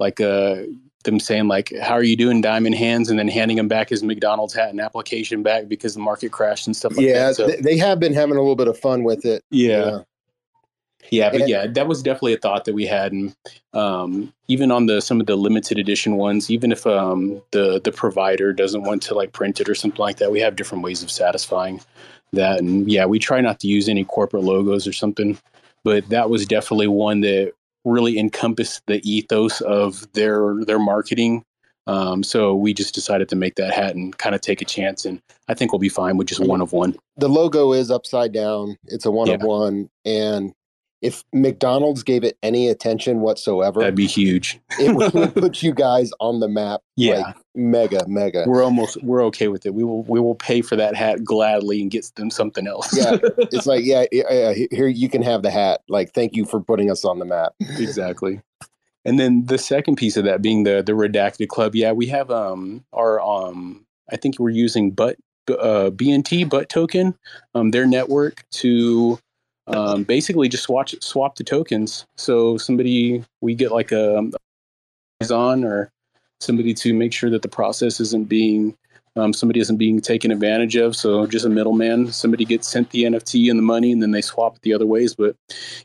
like 0.00 0.20
uh 0.20 0.62
them 1.04 1.20
saying 1.20 1.48
like 1.48 1.72
how 1.80 1.94
are 1.94 2.02
you 2.02 2.16
doing 2.16 2.40
diamond 2.40 2.74
hands? 2.74 3.10
And 3.10 3.18
then 3.18 3.28
handing 3.28 3.58
him 3.58 3.68
back 3.68 3.88
his 3.88 4.02
mcdonald's 4.02 4.54
hat 4.54 4.70
and 4.70 4.80
application 4.80 5.42
back 5.42 5.68
because 5.68 5.94
the 5.94 6.00
market 6.00 6.32
crashed 6.32 6.66
and 6.66 6.76
stuff 6.76 6.96
like 6.96 7.06
yeah, 7.06 7.28
that 7.28 7.36
so, 7.36 7.48
they 7.48 7.76
have 7.76 8.00
been 8.00 8.14
having 8.14 8.36
a 8.36 8.40
little 8.40 8.56
bit 8.56 8.68
of 8.68 8.78
fun 8.78 9.04
with 9.04 9.24
it. 9.24 9.44
Yeah. 9.50 10.00
Yeah 11.10 11.30
but 11.30 11.40
and, 11.40 11.50
yeah 11.50 11.66
that 11.66 11.88
was 11.88 12.02
definitely 12.02 12.34
a 12.34 12.38
thought 12.38 12.64
that 12.64 12.74
we 12.74 12.86
had 12.86 13.12
and 13.12 13.34
um, 13.74 14.32
even 14.48 14.70
on 14.70 14.86
the 14.86 15.00
some 15.00 15.20
of 15.20 15.26
the 15.26 15.36
limited 15.36 15.78
edition 15.78 16.16
ones 16.16 16.50
even 16.50 16.70
if 16.70 16.86
um, 16.86 17.42
the 17.50 17.80
the 17.82 17.92
provider 17.92 18.52
doesn't 18.52 18.82
want 18.82 19.02
to 19.02 19.14
like 19.14 19.32
print 19.32 19.60
it 19.60 19.68
or 19.68 19.74
something 19.74 20.00
like 20.00 20.18
that 20.18 20.30
we 20.30 20.40
have 20.40 20.56
different 20.56 20.84
ways 20.84 21.02
of 21.02 21.10
satisfying 21.10 21.80
that 22.32 22.60
and 22.60 22.90
yeah 22.90 23.04
we 23.04 23.18
try 23.18 23.40
not 23.40 23.58
to 23.60 23.66
use 23.66 23.88
any 23.88 24.04
corporate 24.04 24.44
logos 24.44 24.86
or 24.86 24.92
something 24.92 25.36
but 25.84 26.08
that 26.08 26.30
was 26.30 26.46
definitely 26.46 26.86
one 26.86 27.20
that 27.20 27.52
really 27.84 28.18
encompass 28.18 28.80
the 28.86 29.00
ethos 29.08 29.60
of 29.62 30.10
their 30.12 30.64
their 30.64 30.78
marketing. 30.78 31.44
Um, 31.88 32.22
so 32.22 32.54
we 32.54 32.72
just 32.74 32.94
decided 32.94 33.28
to 33.30 33.36
make 33.36 33.56
that 33.56 33.74
hat 33.74 33.96
and 33.96 34.16
kind 34.16 34.34
of 34.34 34.40
take 34.40 34.62
a 34.62 34.64
chance, 34.64 35.04
and 35.04 35.20
I 35.48 35.54
think 35.54 35.72
we'll 35.72 35.80
be 35.80 35.88
fine 35.88 36.16
with 36.16 36.28
just 36.28 36.40
one 36.40 36.60
of 36.60 36.72
one. 36.72 36.94
The 37.16 37.28
logo 37.28 37.72
is 37.72 37.90
upside 37.90 38.32
down; 38.32 38.76
it's 38.84 39.04
a 39.04 39.10
one 39.10 39.28
yeah. 39.28 39.34
of 39.34 39.42
one, 39.42 39.90
and 40.04 40.52
if 41.02 41.24
McDonald's 41.32 42.04
gave 42.04 42.22
it 42.22 42.38
any 42.44 42.68
attention 42.68 43.20
whatsoever, 43.20 43.80
That'd 43.80 43.96
be 43.96 44.06
huge. 44.06 44.60
it 44.78 44.94
would, 44.94 45.34
put 45.34 45.60
you 45.62 45.74
guys 45.74 46.12
on 46.20 46.38
the 46.38 46.48
map. 46.48 46.80
Yeah. 46.96 47.18
like, 47.18 47.36
mega, 47.56 48.04
mega. 48.06 48.44
We're 48.46 48.62
almost 48.62 49.02
we're 49.02 49.24
okay 49.26 49.48
with 49.48 49.66
it. 49.66 49.74
We 49.74 49.82
will 49.82 50.04
we 50.04 50.20
will 50.20 50.36
pay 50.36 50.62
for 50.62 50.76
that 50.76 50.94
hat 50.94 51.24
gladly 51.24 51.82
and 51.82 51.90
get 51.90 52.10
them 52.14 52.30
something 52.30 52.68
else. 52.68 52.96
Yeah, 52.96 53.16
it's 53.38 53.66
like 53.66 53.84
yeah, 53.84 54.06
yeah, 54.12 54.32
yeah, 54.32 54.66
here 54.70 54.86
you 54.86 55.08
can 55.08 55.22
have 55.22 55.42
the 55.42 55.50
hat. 55.50 55.82
Like, 55.88 56.14
thank 56.14 56.36
you 56.36 56.44
for 56.44 56.60
putting 56.60 56.90
us 56.90 57.04
on 57.04 57.18
the 57.18 57.24
map. 57.24 57.54
exactly. 57.60 58.40
And 59.04 59.18
then 59.18 59.46
the 59.46 59.58
second 59.58 59.96
piece 59.96 60.16
of 60.16 60.24
that 60.24 60.40
being 60.40 60.62
the 60.62 60.82
the 60.86 60.92
redacted 60.92 61.48
club. 61.48 61.74
Yeah, 61.74 61.92
we 61.92 62.06
have 62.06 62.30
um 62.30 62.84
our 62.92 63.20
um 63.20 63.84
I 64.10 64.16
think 64.16 64.38
we're 64.38 64.50
using 64.50 64.92
but 64.92 65.16
uh 65.48 65.90
BNT 65.90 66.48
butt 66.48 66.68
token 66.68 67.18
um 67.56 67.72
their 67.72 67.86
network 67.86 68.44
to 68.52 69.18
um 69.72 70.04
basically 70.04 70.48
just 70.48 70.64
swatch 70.64 70.94
swap 71.00 71.36
the 71.36 71.44
tokens. 71.44 72.06
So 72.16 72.56
somebody 72.58 73.24
we 73.40 73.54
get 73.54 73.72
like 73.72 73.92
a 73.92 74.30
on 75.30 75.64
or 75.64 75.90
somebody 76.40 76.74
to 76.74 76.92
make 76.92 77.12
sure 77.12 77.30
that 77.30 77.42
the 77.42 77.48
process 77.48 78.00
isn't 78.00 78.28
being 78.28 78.76
um, 79.14 79.34
somebody 79.34 79.60
isn't 79.60 79.76
being 79.76 80.00
taken 80.00 80.30
advantage 80.30 80.74
of. 80.74 80.96
So 80.96 81.26
just 81.26 81.44
a 81.44 81.50
middleman. 81.50 82.10
Somebody 82.12 82.46
gets 82.46 82.66
sent 82.66 82.90
the 82.90 83.04
NFT 83.04 83.50
and 83.50 83.58
the 83.58 83.62
money, 83.62 83.92
and 83.92 84.02
then 84.02 84.10
they 84.10 84.22
swap 84.22 84.56
it 84.56 84.62
the 84.62 84.72
other 84.72 84.86
ways. 84.86 85.14
But 85.14 85.36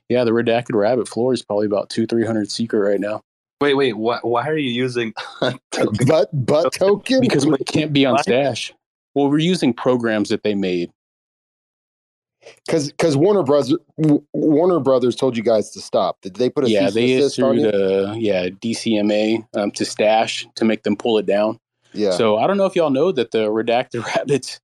yeah, 0.08 0.24
the 0.24 0.32
redacted 0.32 0.76
rabbit 0.76 1.10
floor 1.10 1.34
is 1.34 1.44
probably 1.44 1.66
about 1.66 1.90
two 1.90 2.08
three 2.08 2.26
hundred 2.26 2.50
secret 2.50 2.80
right 2.80 3.02
now 3.02 3.22
Wait, 3.60 3.74
wait. 3.74 3.94
Why, 3.94 4.20
why 4.22 4.48
are 4.48 4.58
you 4.58 4.70
using? 4.70 5.14
But 6.08 6.30
but 6.34 6.74
token 6.74 7.22
because 7.22 7.46
we 7.46 7.58
can't 7.60 7.94
be 7.94 8.06
on 8.06 8.18
Stashh. 8.18 8.72
Well, 9.14 9.30
we're 9.30 9.38
using 9.38 9.74
programs 9.74 10.30
that 10.30 10.42
they 10.42 10.56
made. 10.56 10.92
Because 12.66 12.92
because 12.92 13.18
Warner 13.18 13.44
Brothers 13.44 13.76
Warner 14.34 14.80
Brothers 14.80 15.16
told 15.16 15.38
you 15.38 15.44
guys 15.44 15.72
to 15.72 15.82
stop. 15.82 16.22
Did 16.22 16.36
they 16.36 16.50
put 16.50 16.66
a 16.66 16.70
yeah, 16.70 16.90
they 16.90 17.08
desist 17.08 17.40
issued 17.40 17.74
a 17.74 18.16
yeah 18.18 18.48
DCMA 18.50 19.46
um, 19.56 19.72
to 19.72 19.84
Stashh 19.84 20.46
to 20.56 20.66
make 20.66 20.84
them 20.84 20.96
pull 20.96 21.18
it 21.18 21.26
down. 21.26 21.60
Yeah, 21.94 22.12
So 22.12 22.38
I 22.38 22.48
don't 22.48 22.58
know 22.58 22.66
if 22.66 22.76
y'all 22.76 22.90
know 22.90 23.12
that 23.12 23.32
the 23.32 23.48
redacted 23.48 24.06
rabbits, 24.16 24.60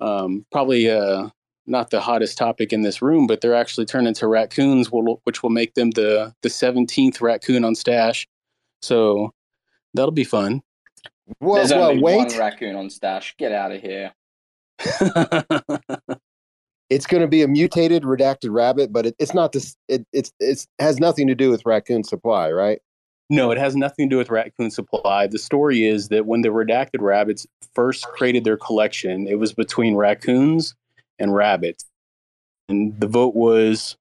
um, 0.00 0.44
probably 0.52 0.90
uh, 0.90 1.28
not 1.66 1.90
the 1.90 2.00
hottest 2.00 2.36
topic 2.36 2.72
in 2.72 2.82
this 2.82 3.00
room, 3.00 3.26
but 3.26 3.40
they're 3.40 3.54
actually 3.54 3.86
turned 3.86 4.06
into 4.08 4.26
raccoons, 4.26 4.90
which 4.90 5.42
will 5.42 5.50
make 5.50 5.74
them 5.74 5.90
the 5.92 6.34
the 6.42 6.50
seventeenth 6.50 7.20
raccoon 7.20 7.64
on 7.64 7.74
Stashh. 7.74 8.26
So 8.82 9.32
that'll 9.94 10.10
be 10.10 10.24
fun. 10.24 10.62
well, 11.40 11.56
There's 11.56 11.70
well 11.70 11.90
only 11.90 12.02
wait. 12.02 12.16
one 12.16 12.38
raccoon 12.38 12.76
on 12.76 12.88
Stashh. 12.88 13.36
Get 13.36 13.52
out 13.52 13.72
of 13.72 13.80
here. 13.80 14.12
It's 16.88 17.06
going 17.06 17.20
to 17.20 17.28
be 17.28 17.42
a 17.42 17.48
mutated 17.48 18.04
redacted 18.04 18.52
rabbit, 18.52 18.92
but 18.92 19.06
it, 19.06 19.16
it's 19.18 19.34
not 19.34 19.52
this. 19.52 19.76
It 19.88 20.06
it's 20.12 20.32
it's 20.38 20.66
has 20.78 21.00
nothing 21.00 21.26
to 21.26 21.34
do 21.34 21.50
with 21.50 21.66
raccoon 21.66 22.04
supply, 22.04 22.50
right? 22.50 22.80
No, 23.28 23.50
it 23.50 23.58
has 23.58 23.74
nothing 23.74 24.08
to 24.08 24.14
do 24.14 24.18
with 24.18 24.30
Raccoon 24.30 24.70
Supply. 24.70 25.26
The 25.26 25.38
story 25.38 25.84
is 25.84 26.08
that 26.08 26.26
when 26.26 26.42
the 26.42 26.50
redacted 26.50 27.00
rabbits 27.00 27.44
first 27.74 28.06
created 28.06 28.44
their 28.44 28.56
collection, 28.56 29.26
it 29.26 29.38
was 29.40 29.52
between 29.52 29.96
raccoons 29.96 30.76
and 31.18 31.34
rabbits. 31.34 31.84
And 32.68 32.98
the 33.00 33.08
vote 33.08 33.34
was 33.34 33.96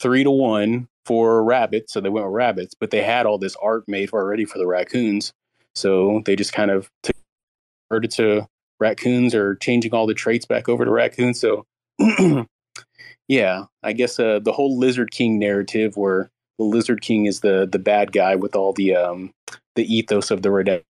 three 0.00 0.24
to 0.24 0.30
one 0.30 0.88
for 1.04 1.44
rabbits, 1.44 1.92
so 1.92 2.00
they 2.00 2.08
went 2.08 2.26
with 2.26 2.34
rabbits, 2.34 2.74
but 2.78 2.90
they 2.90 3.02
had 3.02 3.26
all 3.26 3.36
this 3.36 3.56
art 3.60 3.84
made 3.88 4.10
already 4.10 4.46
for 4.46 4.58
the 4.58 4.66
raccoons. 4.66 5.32
So 5.74 6.22
they 6.24 6.36
just 6.36 6.52
kind 6.52 6.70
of 6.70 6.90
took 7.02 7.16
it 7.90 8.10
to 8.12 8.46
raccoons 8.80 9.34
or 9.34 9.56
changing 9.56 9.92
all 9.92 10.06
the 10.06 10.14
traits 10.14 10.46
back 10.46 10.68
over 10.68 10.84
to 10.84 10.90
raccoons. 10.90 11.38
So 11.38 11.66
yeah, 13.28 13.64
I 13.82 13.92
guess 13.92 14.18
uh, 14.18 14.40
the 14.40 14.52
whole 14.52 14.78
Lizard 14.78 15.10
King 15.10 15.38
narrative 15.38 15.96
where 15.96 16.30
the 16.58 16.64
Lizard 16.64 17.02
King 17.02 17.26
is 17.26 17.40
the 17.40 17.68
the 17.70 17.78
bad 17.78 18.12
guy 18.12 18.36
with 18.36 18.54
all 18.54 18.72
the 18.72 18.94
um 18.94 19.32
the 19.74 19.94
ethos 19.94 20.30
of 20.30 20.42
the 20.42 20.50
Red. 20.50 20.82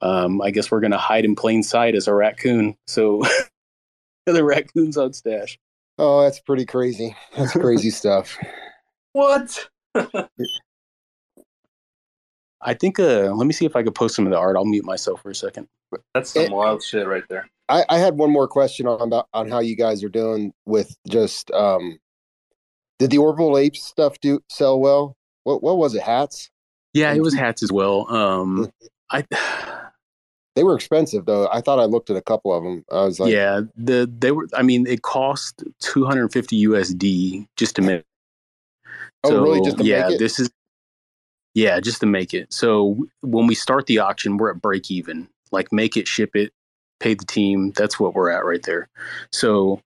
Um, 0.00 0.42
I 0.42 0.50
guess 0.50 0.70
we're 0.70 0.80
gonna 0.80 0.98
hide 0.98 1.24
in 1.24 1.34
plain 1.34 1.62
sight 1.62 1.94
as 1.94 2.08
a 2.08 2.14
raccoon. 2.14 2.76
So 2.86 3.22
the 4.26 4.44
raccoons 4.44 4.96
on 4.96 5.10
Stashh. 5.10 5.56
Oh, 5.98 6.22
that's 6.22 6.40
pretty 6.40 6.66
crazy. 6.66 7.14
That's 7.36 7.52
crazy 7.52 7.90
stuff. 7.90 8.36
what? 9.12 9.68
I 12.64 12.74
think. 12.74 12.98
Uh, 12.98 13.32
let 13.34 13.46
me 13.46 13.52
see 13.52 13.66
if 13.66 13.76
I 13.76 13.82
could 13.82 13.94
post 13.94 14.16
some 14.16 14.26
of 14.26 14.32
the 14.32 14.38
art. 14.38 14.56
I'll 14.56 14.64
mute 14.64 14.84
myself 14.84 15.22
for 15.22 15.30
a 15.30 15.34
second. 15.34 15.68
That's 16.14 16.30
some 16.30 16.44
It- 16.44 16.50
wild 16.52 16.82
shit 16.82 17.06
right 17.06 17.24
there. 17.28 17.48
I, 17.70 17.84
I 17.88 17.98
had 17.98 18.18
one 18.18 18.30
more 18.30 18.46
question 18.46 18.86
on 18.86 19.00
about 19.00 19.26
on 19.32 19.48
how 19.48 19.60
you 19.60 19.74
guys 19.74 20.04
are 20.04 20.10
doing 20.10 20.52
with 20.66 20.94
just 21.08 21.50
um 21.52 21.98
did 22.98 23.10
the 23.10 23.16
orbital 23.18 23.56
apes 23.56 23.82
stuff 23.82 24.20
do 24.20 24.40
sell 24.50 24.78
well? 24.78 25.16
What 25.44 25.62
what 25.62 25.78
was 25.78 25.94
it? 25.94 26.02
Hats? 26.02 26.50
Yeah, 26.92 27.14
it 27.14 27.22
was 27.22 27.34
hats 27.44 27.62
as 27.62 27.72
well. 27.72 28.10
Um, 28.12 28.70
I. 29.10 29.24
They 30.56 30.62
were 30.62 30.76
expensive 30.76 31.26
though. 31.26 31.48
I 31.52 31.60
thought 31.60 31.80
I 31.80 31.84
looked 31.84 32.10
at 32.10 32.16
a 32.16 32.22
couple 32.22 32.54
of 32.54 32.62
them. 32.62 32.84
I 32.92 33.02
was 33.04 33.18
like, 33.18 33.32
yeah, 33.32 33.62
the 33.74 34.08
they 34.18 34.30
were. 34.30 34.46
I 34.54 34.62
mean, 34.62 34.86
it 34.86 35.02
cost 35.02 35.64
two 35.80 36.04
hundred 36.04 36.32
fifty 36.32 36.64
USD 36.68 37.48
just 37.56 37.74
to 37.74 37.82
make. 37.82 38.04
Oh, 39.24 39.42
really? 39.42 39.62
Just 39.62 39.78
to 39.78 39.84
yeah, 39.84 40.02
make 40.06 40.12
it? 40.12 40.18
this 40.20 40.38
is. 40.38 40.48
Yeah, 41.54 41.78
just 41.80 42.00
to 42.00 42.06
make 42.06 42.34
it. 42.34 42.52
So 42.52 42.96
when 43.22 43.46
we 43.46 43.54
start 43.54 43.86
the 43.86 43.98
auction, 43.98 44.36
we're 44.36 44.50
at 44.50 44.60
break 44.60 44.90
even. 44.90 45.28
Like 45.52 45.72
make 45.72 45.96
it, 45.96 46.08
ship 46.08 46.34
it, 46.34 46.52
pay 46.98 47.14
the 47.14 47.24
team. 47.24 47.72
That's 47.76 48.00
what 48.00 48.14
we're 48.14 48.30
at 48.30 48.44
right 48.44 48.62
there. 48.64 48.88
So 49.32 49.80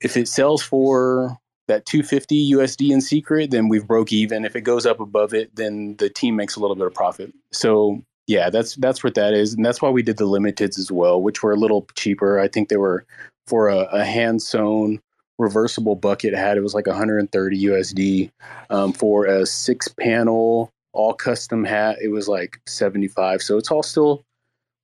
if 0.00 0.16
it 0.16 0.28
sells 0.28 0.62
for 0.62 1.36
that 1.66 1.86
250 1.86 2.52
USD 2.52 2.90
in 2.90 3.00
secret, 3.00 3.50
then 3.50 3.68
we've 3.68 3.86
broke 3.86 4.12
even. 4.12 4.44
If 4.44 4.56
it 4.56 4.62
goes 4.62 4.86
up 4.86 5.00
above 5.00 5.34
it, 5.34 5.54
then 5.54 5.96
the 5.98 6.08
team 6.08 6.36
makes 6.36 6.56
a 6.56 6.60
little 6.60 6.76
bit 6.76 6.86
of 6.86 6.94
profit. 6.94 7.32
So 7.52 8.02
yeah, 8.26 8.48
that's 8.48 8.76
that's 8.76 9.02
what 9.02 9.14
that 9.14 9.34
is, 9.34 9.54
and 9.54 9.64
that's 9.64 9.82
why 9.82 9.90
we 9.90 10.02
did 10.02 10.16
the 10.16 10.26
limiteds 10.26 10.78
as 10.78 10.92
well, 10.92 11.20
which 11.20 11.42
were 11.42 11.52
a 11.52 11.56
little 11.56 11.86
cheaper. 11.96 12.38
I 12.38 12.46
think 12.46 12.68
they 12.68 12.76
were 12.76 13.04
for 13.46 13.68
a, 13.68 13.80
a 13.86 14.04
hand 14.04 14.40
sewn 14.40 15.00
reversible 15.40 15.96
bucket 15.96 16.34
hat. 16.34 16.56
It 16.56 16.60
was 16.60 16.74
like 16.74 16.86
130 16.86 17.64
USD 17.64 18.30
um, 18.68 18.92
for 18.92 19.26
a 19.26 19.46
six 19.46 19.88
panel 19.88 20.70
all 20.92 21.14
custom 21.14 21.64
hat. 21.64 21.96
It 22.02 22.08
was 22.08 22.28
like 22.28 22.60
75. 22.66 23.42
So 23.42 23.56
it's 23.56 23.70
all 23.70 23.82
still 23.82 24.24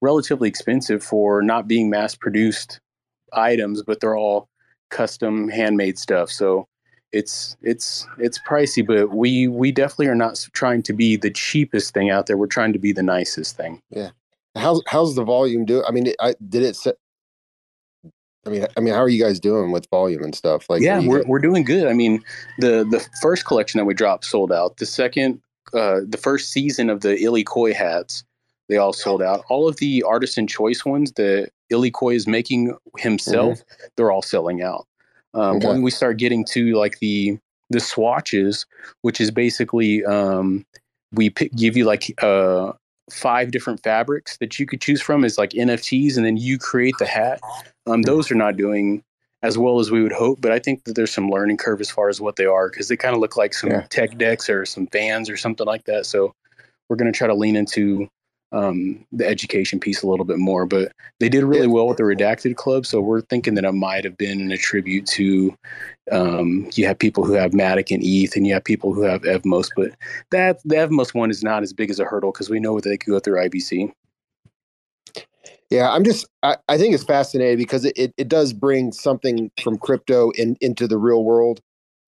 relatively 0.00 0.48
expensive 0.48 1.02
for 1.02 1.42
not 1.42 1.68
being 1.68 1.90
mass 1.90 2.14
produced 2.14 2.80
items, 3.32 3.82
but 3.82 4.00
they're 4.00 4.16
all 4.16 4.48
custom 4.90 5.48
handmade 5.48 5.98
stuff. 5.98 6.30
So 6.30 6.66
it's 7.12 7.56
it's 7.62 8.06
it's 8.18 8.38
pricey, 8.38 8.86
but 8.86 9.10
we 9.14 9.48
we 9.48 9.72
definitely 9.72 10.08
are 10.08 10.14
not 10.14 10.46
trying 10.52 10.82
to 10.84 10.92
be 10.92 11.16
the 11.16 11.30
cheapest 11.30 11.94
thing 11.94 12.10
out 12.10 12.26
there. 12.26 12.36
We're 12.36 12.46
trying 12.46 12.72
to 12.72 12.78
be 12.78 12.92
the 12.92 13.02
nicest 13.02 13.56
thing. 13.56 13.80
Yeah. 13.90 14.10
How's 14.54 14.82
how's 14.86 15.14
the 15.14 15.24
volume 15.24 15.64
do? 15.64 15.84
I 15.86 15.90
mean, 15.90 16.12
I 16.20 16.34
did 16.48 16.62
it 16.62 16.76
set. 16.76 16.96
I 18.46 18.50
mean, 18.50 18.66
I 18.76 18.80
mean, 18.80 18.94
how 18.94 19.00
are 19.00 19.08
you 19.08 19.22
guys 19.22 19.40
doing 19.40 19.72
with 19.72 19.88
volume 19.90 20.22
and 20.22 20.34
stuff? 20.34 20.68
Like, 20.70 20.82
yeah, 20.82 21.00
we're 21.00 21.18
guys- 21.18 21.26
we're 21.28 21.38
doing 21.40 21.64
good. 21.64 21.86
I 21.88 21.92
mean, 21.92 22.22
the 22.58 22.84
the 22.90 23.04
first 23.20 23.44
collection 23.46 23.78
that 23.78 23.84
we 23.84 23.94
dropped 23.94 24.24
sold 24.24 24.52
out. 24.52 24.76
The 24.76 24.86
second, 24.86 25.40
uh, 25.74 26.00
the 26.06 26.18
first 26.18 26.52
season 26.52 26.88
of 26.90 27.00
the 27.00 27.20
Illy 27.22 27.44
Koi 27.44 27.74
hats, 27.74 28.24
they 28.68 28.76
all 28.76 28.92
sold 28.92 29.22
out. 29.22 29.44
All 29.48 29.68
of 29.68 29.76
the 29.76 30.02
artisan 30.04 30.46
choice 30.46 30.84
ones 30.84 31.12
that 31.12 31.50
Illy 31.70 31.90
Koi 31.90 32.14
is 32.14 32.26
making 32.26 32.76
himself, 32.98 33.62
they're 33.96 34.10
all 34.12 34.22
selling 34.22 34.62
out. 34.62 34.86
Um, 35.34 35.56
Okay. 35.56 35.66
When 35.68 35.82
we 35.82 35.90
start 35.90 36.16
getting 36.18 36.44
to 36.46 36.74
like 36.74 36.98
the 37.00 37.38
the 37.70 37.80
swatches, 37.80 38.64
which 39.02 39.20
is 39.20 39.32
basically 39.32 40.04
um, 40.04 40.64
we 41.12 41.30
pick, 41.30 41.52
give 41.56 41.76
you 41.76 41.84
like 41.84 42.14
uh, 42.22 42.72
five 43.10 43.50
different 43.50 43.82
fabrics 43.82 44.36
that 44.38 44.58
you 44.60 44.66
could 44.66 44.80
choose 44.80 45.02
from 45.02 45.24
as 45.24 45.36
like 45.36 45.50
NFTs, 45.50 46.16
and 46.16 46.24
then 46.24 46.36
you 46.36 46.58
create 46.58 46.94
the 47.00 47.06
hat. 47.06 47.40
Um, 47.86 48.02
those 48.02 48.30
are 48.30 48.34
not 48.36 48.56
doing 48.56 49.02
as 49.42 49.56
well 49.58 49.78
as 49.78 49.90
we 49.90 50.02
would 50.02 50.12
hope, 50.12 50.40
but 50.40 50.50
I 50.50 50.58
think 50.58 50.84
that 50.84 50.94
there's 50.96 51.12
some 51.12 51.30
learning 51.30 51.58
curve 51.58 51.80
as 51.80 51.90
far 51.90 52.08
as 52.08 52.20
what 52.20 52.36
they 52.36 52.46
are 52.46 52.68
because 52.68 52.88
they 52.88 52.96
kind 52.96 53.14
of 53.14 53.20
look 53.20 53.36
like 53.36 53.54
some 53.54 53.70
Yeah. 53.70 53.86
tech 53.90 54.18
decks 54.18 54.48
or 54.48 54.64
some 54.64 54.86
fans 54.88 55.30
or 55.30 55.36
something 55.36 55.66
like 55.66 55.84
that. 55.84 56.06
So 56.06 56.34
we're 56.88 56.96
going 56.96 57.12
to 57.12 57.16
try 57.16 57.28
to 57.28 57.34
lean 57.34 57.56
into 57.56 58.08
um, 58.52 59.04
the 59.12 59.26
education 59.26 59.80
piece 59.80 60.02
a 60.02 60.06
little 60.06 60.24
bit 60.24 60.38
more. 60.38 60.66
But 60.66 60.92
they 61.20 61.28
did 61.28 61.44
really 61.44 61.66
well 61.66 61.88
with 61.88 61.96
the 61.96 62.04
Redacted 62.04 62.56
Club, 62.56 62.86
so 62.86 63.00
we're 63.00 63.20
thinking 63.22 63.54
that 63.54 63.64
it 63.64 63.72
might 63.72 64.04
have 64.04 64.16
been 64.16 64.50
a 64.52 64.56
tribute 64.56 65.06
to. 65.08 65.54
Um, 66.12 66.70
you 66.74 66.86
have 66.86 66.98
people 66.98 67.24
who 67.24 67.32
have 67.32 67.50
Matic 67.50 67.92
and 67.92 68.02
ETH, 68.04 68.36
and 68.36 68.46
you 68.46 68.54
have 68.54 68.62
people 68.64 68.92
who 68.94 69.02
have 69.02 69.22
Evmos, 69.22 69.68
but 69.76 69.90
that 70.30 70.60
the 70.64 70.76
Evmos 70.76 71.12
one 71.12 71.30
is 71.30 71.42
not 71.42 71.64
as 71.64 71.72
big 71.72 71.90
as 71.90 71.98
a 71.98 72.04
hurdle 72.04 72.30
because 72.30 72.48
we 72.48 72.60
know 72.60 72.76
that 72.78 72.88
they 72.88 72.96
could 72.96 73.10
go 73.10 73.18
through 73.18 73.40
IBC. 73.40 73.92
Yeah, 75.70 75.90
I'm 75.90 76.04
just 76.04 76.26
I, 76.42 76.56
I 76.68 76.78
think 76.78 76.94
it's 76.94 77.04
fascinating 77.04 77.58
because 77.58 77.84
it, 77.84 77.96
it, 77.96 78.14
it 78.16 78.28
does 78.28 78.52
bring 78.52 78.92
something 78.92 79.50
from 79.62 79.78
crypto 79.78 80.30
in 80.32 80.56
into 80.60 80.86
the 80.86 80.98
real 80.98 81.24
world. 81.24 81.60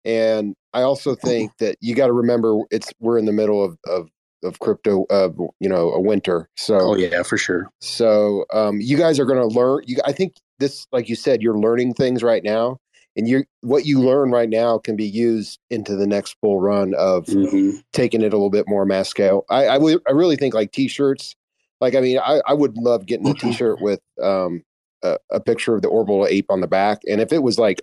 And 0.05 0.55
I 0.73 0.81
also 0.81 1.15
think 1.15 1.51
that 1.59 1.77
you 1.79 1.95
got 1.95 2.07
to 2.07 2.13
remember 2.13 2.59
it's 2.71 2.91
we're 2.99 3.17
in 3.17 3.25
the 3.25 3.31
middle 3.31 3.63
of 3.63 3.77
of, 3.85 4.09
of 4.43 4.59
crypto 4.59 5.05
of 5.09 5.37
you 5.59 5.69
know 5.69 5.91
a 5.91 6.01
winter. 6.01 6.49
So 6.57 6.77
Oh 6.79 6.95
yeah, 6.95 7.23
for 7.23 7.37
sure. 7.37 7.69
so 7.79 8.45
um 8.53 8.81
you 8.81 8.97
guys 8.97 9.19
are 9.19 9.25
going 9.25 9.39
to 9.39 9.55
learn 9.55 9.83
you 9.85 9.97
I 10.05 10.11
think 10.11 10.33
this 10.59 10.87
like 10.91 11.07
you 11.07 11.15
said 11.15 11.41
you're 11.41 11.57
learning 11.57 11.93
things 11.93 12.23
right 12.23 12.43
now 12.43 12.79
and 13.15 13.27
you 13.27 13.45
what 13.61 13.85
you 13.85 13.99
learn 13.99 14.31
right 14.31 14.49
now 14.49 14.77
can 14.79 14.95
be 14.95 15.05
used 15.05 15.59
into 15.69 15.95
the 15.95 16.07
next 16.07 16.35
full 16.41 16.59
run 16.59 16.93
of 16.95 17.25
Mm-hmm. 17.27 17.77
taking 17.93 18.21
it 18.21 18.33
a 18.33 18.35
little 18.37 18.49
bit 18.49 18.67
more 18.67 18.85
mass 18.85 19.07
scale. 19.09 19.45
I 19.49 19.67
I, 19.67 19.75
I 20.07 20.11
really 20.11 20.35
think 20.35 20.53
like 20.55 20.71
t-shirts. 20.71 21.35
Like 21.83 21.95
I 21.95 21.99
mean, 21.99 22.17
I, 22.17 22.39
I 22.47 22.53
would 22.53 22.77
love 22.77 23.05
getting 23.05 23.27
a 23.27 23.33
t-shirt 23.33 23.81
with 23.81 23.99
um 24.21 24.63
a, 25.03 25.17
a 25.31 25.39
picture 25.41 25.75
of 25.75 25.81
the 25.81 25.89
orbital 25.89 26.25
ape 26.25 26.45
on 26.49 26.61
the 26.61 26.67
back, 26.67 27.01
and 27.09 27.19
if 27.19 27.33
it 27.33 27.43
was 27.43 27.59
like 27.59 27.81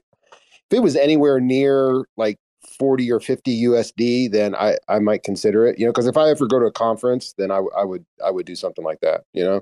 if 0.71 0.79
it 0.79 0.83
was 0.83 0.97
anywhere 0.97 1.39
near 1.39 2.07
like 2.17 2.39
40 2.79 3.13
or 3.13 3.21
50 3.21 3.65
USD, 3.65 4.33
then 4.33 4.55
I 4.55 4.79
I 4.89 5.01
might 5.01 5.23
consider 5.23 5.67
it. 5.67 5.79
You 5.79 5.85
know, 5.85 5.93
because 5.93 6.07
if 6.07 6.17
I 6.17 6.31
ever 6.31 6.47
go 6.47 6.59
to 6.59 6.65
a 6.65 6.73
conference, 6.73 7.35
then 7.37 7.51
I, 7.51 7.61
I 7.77 7.85
would 7.85 8.07
I 8.25 8.31
would 8.31 8.47
do 8.47 8.57
something 8.57 8.85
like 8.85 9.01
that. 9.01 9.25
You 9.35 9.45
know. 9.45 9.61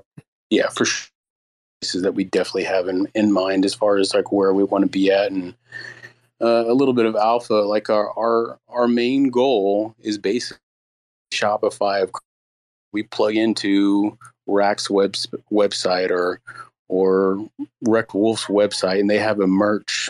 yeah, 0.49 0.69
for 0.69 0.85
sure. 0.85 1.09
Places 1.81 2.01
that 2.03 2.13
we 2.13 2.23
definitely 2.23 2.63
have 2.63 2.87
in, 2.87 3.07
in 3.15 3.33
mind 3.33 3.65
as 3.65 3.73
far 3.73 3.97
as 3.97 4.13
like 4.13 4.31
where 4.31 4.53
we 4.53 4.63
want 4.63 4.83
to 4.83 4.89
be 4.89 5.11
at 5.11 5.31
and 5.31 5.53
uh, 6.41 6.65
a 6.65 6.73
little 6.73 6.93
bit 6.93 7.05
of 7.05 7.15
alpha. 7.17 7.53
Like 7.53 7.89
our, 7.89 8.17
our 8.17 8.57
our 8.69 8.87
main 8.87 9.29
goal 9.29 9.95
is 9.99 10.17
basically 10.17 10.59
Shopify. 11.33 12.09
We 12.91 13.03
plug 13.03 13.35
into 13.35 14.17
Rack's 14.47 14.89
web, 14.89 15.13
website 15.51 16.11
or 16.11 16.41
or 16.87 17.47
Wrecked 17.81 18.15
Wolf's 18.15 18.45
website, 18.45 18.99
and 18.99 19.09
they 19.09 19.19
have 19.19 19.39
a 19.39 19.47
merch 19.47 20.09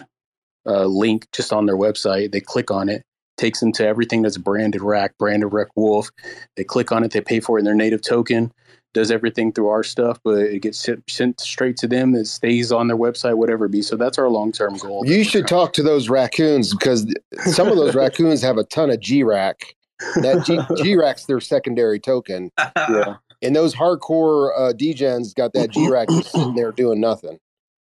uh, 0.66 0.86
link 0.86 1.28
just 1.34 1.52
on 1.52 1.66
their 1.66 1.76
website. 1.76 2.32
They 2.32 2.40
click 2.40 2.72
on 2.72 2.88
it, 2.88 3.04
takes 3.38 3.60
them 3.60 3.74
to 3.74 3.86
everything 3.86 4.22
that's 4.22 4.38
branded 4.38 4.82
Rack, 4.82 5.18
branded 5.18 5.52
Wreck 5.52 5.68
Wolf. 5.76 6.10
They 6.56 6.64
click 6.64 6.92
on 6.94 7.04
it, 7.04 7.12
they 7.12 7.20
pay 7.22 7.42
for 7.42 7.58
it 7.58 7.62
in 7.62 7.66
their 7.66 7.76
native 7.76 8.02
token 8.02 8.54
does 8.94 9.12
everything 9.12 9.52
through 9.52 9.68
our 9.68 9.84
stuff, 9.84 10.20
but 10.24 10.40
it 10.40 10.62
gets 10.62 10.80
sent, 10.80 11.04
sent 11.10 11.40
straight 11.40 11.78
to 11.78 11.88
them. 11.88 12.16
It 12.16 12.26
stays 12.26 12.72
on 12.72 12.88
their 12.88 12.98
website, 12.98 13.36
whatever 13.36 13.66
it 13.66 13.72
be. 13.72 13.82
So 13.82 13.96
that's 13.96 14.18
our 14.18 14.30
long 14.30 14.52
term 14.52 14.78
goal. 14.78 15.06
You 15.06 15.24
should 15.24 15.48
talk 15.48 15.74
to 15.74 15.84
those 15.84 16.10
raccoons 16.10 16.74
because 16.74 17.14
some 17.46 17.68
of 17.68 17.76
those 17.76 17.96
raccoons 17.96 18.42
have 18.42 18.58
a 18.58 18.64
ton 18.64 18.90
of 18.90 19.00
G 19.00 19.24
rack. 19.24 19.76
That 20.16 20.44
G, 20.46 20.60
G 20.84 20.96
rack's 20.96 21.26
their 21.26 21.40
secondary 21.40 22.00
token, 22.00 22.52
Yeah. 22.78 23.16
and 23.42 23.56
those 23.56 23.76
hardcore 23.76 24.52
uh, 24.58 24.74
degens 24.74 25.36
got 25.36 25.54
that 25.54 25.72
G 25.72 25.90
rack 25.90 26.08
just 26.10 26.32
sitting 26.32 26.56
there 26.56 26.72
doing 26.72 27.00
nothing. 27.02 27.38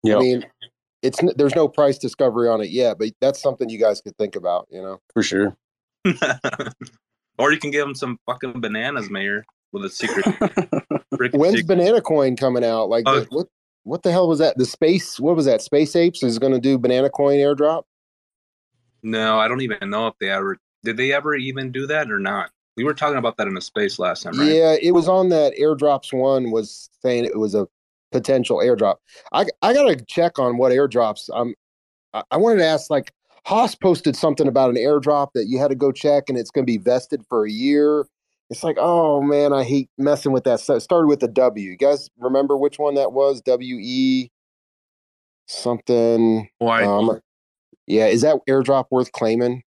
Yeah. 0.02 0.16
I 0.16 0.20
mean, 0.20 0.46
it's 1.02 1.18
there's 1.36 1.54
no 1.54 1.66
price 1.68 1.98
discovery 1.98 2.48
on 2.48 2.60
it 2.60 2.70
yet, 2.70 2.98
but 2.98 3.10
that's 3.20 3.40
something 3.42 3.68
you 3.68 3.78
guys 3.78 4.00
could 4.00 4.16
think 4.16 4.36
about. 4.36 4.66
You 4.70 4.80
know, 4.82 5.00
for 5.12 5.22
sure. 5.22 5.56
or 7.38 7.52
you 7.52 7.58
can 7.58 7.70
give 7.70 7.84
them 7.86 7.94
some 7.94 8.18
fucking 8.26 8.60
bananas, 8.60 9.10
Mayor, 9.10 9.44
with 9.72 9.84
a 9.84 9.90
secret. 9.90 10.24
when's 11.32 11.56
secret- 11.56 11.66
Banana 11.66 12.00
Coin 12.00 12.36
coming 12.36 12.64
out? 12.64 12.88
Like, 12.88 13.04
Uh, 13.06 13.20
the- 13.20 13.26
what 13.30 13.46
what 13.82 14.02
the 14.02 14.12
hell 14.12 14.28
was 14.28 14.38
that? 14.38 14.56
The 14.56 14.64
space? 14.64 15.18
What 15.20 15.36
was 15.36 15.44
that? 15.46 15.60
Space 15.62 15.94
Apes 15.96 16.22
is 16.22 16.38
going 16.38 16.52
to 16.54 16.60
do 16.60 16.78
Banana 16.78 17.10
Coin 17.10 17.36
airdrop. 17.38 17.82
No, 19.02 19.38
I 19.38 19.48
don't 19.48 19.60
even 19.60 19.90
know 19.90 20.06
if 20.06 20.14
they 20.20 20.30
ever 20.30 20.56
did. 20.84 20.96
They 20.96 21.12
ever 21.12 21.34
even 21.34 21.72
do 21.72 21.86
that 21.86 22.10
or 22.10 22.18
not? 22.18 22.50
We 22.76 22.84
were 22.84 22.94
talking 22.94 23.18
about 23.18 23.36
that 23.36 23.46
in 23.46 23.56
a 23.56 23.60
space 23.60 23.98
last 23.98 24.22
time, 24.22 24.38
right? 24.38 24.48
Yeah, 24.48 24.76
it 24.80 24.92
was 24.92 25.08
on 25.08 25.28
that 25.30 25.54
airdrops 25.60 26.12
one 26.12 26.50
was 26.50 26.90
saying 27.02 27.24
it 27.24 27.38
was 27.38 27.54
a 27.54 27.66
potential 28.12 28.58
airdrop. 28.58 28.96
I 29.32 29.46
I 29.62 29.72
gotta 29.72 29.96
check 30.06 30.38
on 30.38 30.56
what 30.56 30.72
airdrops. 30.72 31.28
Um, 31.32 31.54
I, 32.12 32.22
I 32.30 32.36
wanted 32.36 32.58
to 32.58 32.66
ask 32.66 32.90
like 32.90 33.12
Haas 33.46 33.74
posted 33.74 34.16
something 34.16 34.48
about 34.48 34.70
an 34.70 34.76
airdrop 34.76 35.28
that 35.34 35.46
you 35.46 35.58
had 35.58 35.68
to 35.68 35.74
go 35.74 35.92
check 35.92 36.24
and 36.28 36.38
it's 36.38 36.50
going 36.50 36.64
to 36.64 36.70
be 36.70 36.78
vested 36.78 37.22
for 37.28 37.44
a 37.44 37.50
year. 37.50 38.06
It's 38.50 38.64
like, 38.64 38.76
oh 38.78 39.20
man, 39.20 39.52
I 39.52 39.64
hate 39.64 39.90
messing 39.98 40.32
with 40.32 40.44
that. 40.44 40.60
So 40.60 40.76
it 40.76 40.80
started 40.80 41.08
with 41.08 41.22
a 41.22 41.28
W. 41.28 41.70
You 41.70 41.76
guys 41.76 42.08
remember 42.18 42.56
which 42.56 42.78
one 42.78 42.94
that 42.94 43.12
was? 43.12 43.40
W 43.42 43.78
E 43.80 44.30
something. 45.46 46.48
Why? 46.58 46.84
Um, 46.84 47.20
yeah, 47.86 48.06
is 48.06 48.22
that 48.22 48.36
airdrop 48.48 48.86
worth 48.90 49.12
claiming? 49.12 49.62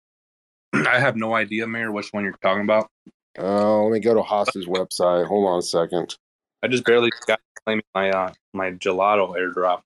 I 0.88 0.98
have 0.98 1.16
no 1.16 1.34
idea, 1.34 1.66
Mayor, 1.66 1.92
which 1.92 2.12
one 2.12 2.24
you're 2.24 2.34
talking 2.42 2.64
about. 2.64 2.90
Oh, 3.38 3.84
let 3.84 3.92
me 3.92 4.00
go 4.00 4.14
to 4.14 4.22
Haas's 4.22 4.66
website. 4.66 5.26
Hold 5.26 5.48
on 5.48 5.58
a 5.58 5.62
second. 5.62 6.16
I 6.62 6.68
just 6.68 6.84
barely 6.84 7.10
got 7.26 7.40
claiming 7.64 7.84
my 7.94 8.10
uh 8.10 8.32
my 8.52 8.72
gelato 8.72 9.36
airdrop. 9.36 9.82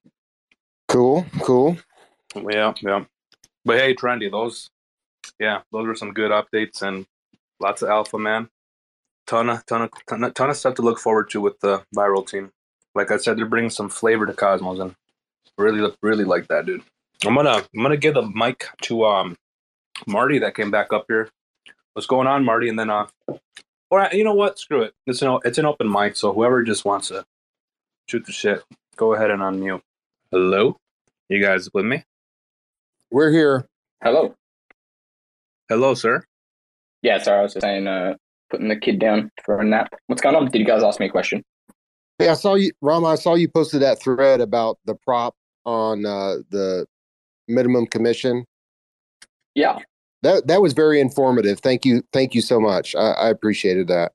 Cool, 0.87 1.25
cool. 1.41 1.77
Yeah, 2.35 2.73
yeah. 2.81 3.05
But 3.65 3.79
hey, 3.79 3.93
trendy, 3.93 4.31
those 4.31 4.69
yeah, 5.39 5.61
those 5.71 5.87
were 5.87 5.95
some 5.95 6.13
good 6.13 6.31
updates 6.31 6.81
and 6.81 7.05
lots 7.59 7.81
of 7.81 7.89
alpha 7.89 8.17
man. 8.17 8.49
Ton 9.27 9.49
of 9.49 9.65
ton 9.65 9.83
of 9.83 9.89
ton 10.07 10.23
of, 10.23 10.33
ton 10.33 10.49
of 10.49 10.57
stuff 10.57 10.75
to 10.75 10.81
look 10.81 10.99
forward 10.99 11.29
to 11.31 11.41
with 11.41 11.59
the 11.59 11.83
viral 11.95 12.27
team. 12.27 12.51
Like 12.95 13.11
I 13.11 13.17
said, 13.17 13.37
they're 13.37 13.45
bringing 13.45 13.69
some 13.69 13.89
flavor 13.89 14.25
to 14.25 14.33
Cosmos 14.33 14.79
and 14.79 14.95
really 15.57 15.91
really 16.01 16.23
like 16.23 16.47
that, 16.47 16.65
dude. 16.65 16.83
I'm 17.25 17.35
gonna 17.35 17.63
I'm 17.75 17.83
gonna 17.83 17.97
give 17.97 18.13
the 18.13 18.23
mic 18.23 18.65
to 18.83 19.05
um 19.05 19.37
Marty 20.07 20.39
that 20.39 20.55
came 20.55 20.71
back 20.71 20.93
up 20.93 21.05
here. 21.07 21.29
What's 21.93 22.07
going 22.07 22.27
on, 22.27 22.45
Marty? 22.45 22.69
And 22.69 22.79
then 22.79 22.89
uh 22.89 23.07
or 23.89 24.07
you 24.11 24.23
know 24.23 24.33
what? 24.33 24.59
Screw 24.59 24.83
it. 24.83 24.93
It's 25.07 25.21
an 25.21 25.39
it's 25.43 25.57
an 25.57 25.65
open 25.65 25.91
mic, 25.91 26.15
so 26.15 26.33
whoever 26.33 26.63
just 26.63 26.85
wants 26.85 27.09
to 27.09 27.25
shoot 28.07 28.25
the 28.25 28.31
shit, 28.31 28.63
go 28.95 29.13
ahead 29.13 29.31
and 29.31 29.41
unmute. 29.41 29.81
Hello? 30.31 30.77
You 31.29 31.41
guys 31.41 31.69
with 31.73 31.85
me? 31.85 32.03
We're 33.11 33.31
here. 33.31 33.67
Hello. 34.03 34.35
Hello, 35.67 35.93
sir. 35.93 36.23
Yeah, 37.01 37.19
sorry, 37.19 37.39
I 37.39 37.43
was 37.43 37.53
just 37.53 37.63
saying, 37.63 37.87
uh, 37.87 38.15
putting 38.49 38.67
the 38.67 38.75
kid 38.75 38.99
down 38.99 39.31
for 39.43 39.59
a 39.59 39.63
nap. 39.63 39.93
What's 40.07 40.21
going 40.21 40.35
on? 40.35 40.49
Did 40.49 40.59
you 40.59 40.65
guys 40.65 40.83
ask 40.83 40.99
me 40.99 41.05
a 41.05 41.09
question? 41.09 41.43
Hey, 42.17 42.29
I 42.29 42.33
saw 42.33 42.55
you, 42.55 42.71
Rarma. 42.83 43.13
I 43.13 43.15
saw 43.15 43.35
you 43.35 43.47
posted 43.47 43.81
that 43.81 44.01
thread 44.01 44.41
about 44.41 44.79
the 44.85 44.95
prop 44.95 45.35
on 45.65 46.05
uh, 46.05 46.37
the 46.49 46.85
minimum 47.47 47.85
commission. 47.85 48.45
Yeah. 49.55 49.79
That 50.21 50.47
that 50.47 50.61
was 50.61 50.73
very 50.73 50.99
informative. 50.99 51.59
Thank 51.59 51.85
you, 51.85 52.03
thank 52.11 52.35
you 52.35 52.41
so 52.41 52.59
much. 52.59 52.95
I, 52.95 53.11
I 53.11 53.29
appreciated 53.29 53.87
that. 53.87 54.11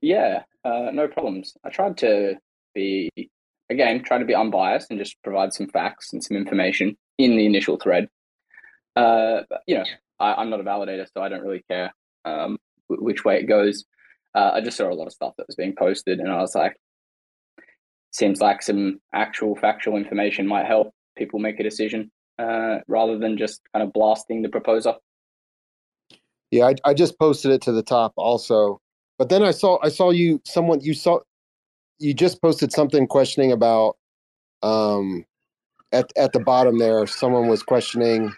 Yeah, 0.00 0.42
uh, 0.64 0.90
no 0.92 1.08
problems. 1.08 1.54
I 1.64 1.70
tried 1.70 1.96
to 1.98 2.34
be, 2.74 3.10
again, 3.70 4.02
try 4.02 4.18
to 4.18 4.24
be 4.24 4.34
unbiased 4.34 4.90
and 4.90 4.98
just 4.98 5.16
provide 5.22 5.52
some 5.52 5.68
facts 5.68 6.12
and 6.12 6.22
some 6.22 6.36
information 6.36 6.96
in 7.18 7.36
the 7.36 7.46
initial 7.46 7.76
thread. 7.76 8.08
Uh, 8.96 9.42
you 9.66 9.76
know, 9.76 9.84
I, 10.20 10.34
I'm 10.34 10.50
not 10.50 10.60
a 10.60 10.64
validator, 10.64 11.06
so 11.14 11.22
I 11.22 11.28
don't 11.28 11.42
really 11.42 11.64
care 11.70 11.94
um, 12.24 12.58
which 12.88 13.24
way 13.24 13.38
it 13.38 13.44
goes. 13.44 13.84
Uh, 14.34 14.50
I 14.54 14.60
just 14.60 14.76
saw 14.76 14.90
a 14.90 14.94
lot 14.94 15.06
of 15.06 15.12
stuff 15.12 15.34
that 15.38 15.46
was 15.46 15.56
being 15.56 15.74
posted, 15.74 16.18
and 16.18 16.30
I 16.30 16.40
was 16.40 16.54
like, 16.54 16.76
seems 18.10 18.40
like 18.40 18.62
some 18.62 19.00
actual 19.14 19.56
factual 19.56 19.96
information 19.96 20.46
might 20.46 20.66
help 20.66 20.92
people 21.16 21.38
make 21.38 21.60
a 21.60 21.62
decision 21.62 22.10
uh, 22.38 22.78
rather 22.88 23.18
than 23.18 23.36
just 23.36 23.60
kind 23.72 23.82
of 23.82 23.92
blasting 23.92 24.42
the 24.42 24.48
proposer. 24.48 24.94
Yeah, 26.50 26.66
I, 26.66 26.74
I 26.84 26.94
just 26.94 27.18
posted 27.18 27.50
it 27.50 27.62
to 27.62 27.72
the 27.72 27.82
top 27.82 28.12
also. 28.16 28.80
But 29.18 29.28
then 29.28 29.42
I 29.42 29.52
saw 29.52 29.78
I 29.82 29.88
saw 29.88 30.10
you 30.10 30.40
someone 30.44 30.80
you 30.80 30.94
saw 30.94 31.20
you 31.98 32.12
just 32.12 32.42
posted 32.42 32.72
something 32.72 33.06
questioning 33.06 33.52
about 33.52 33.96
um 34.62 35.24
at 35.92 36.10
at 36.16 36.32
the 36.32 36.40
bottom 36.40 36.78
there 36.78 37.06
someone 37.06 37.48
was 37.48 37.62
questioning 37.62 38.32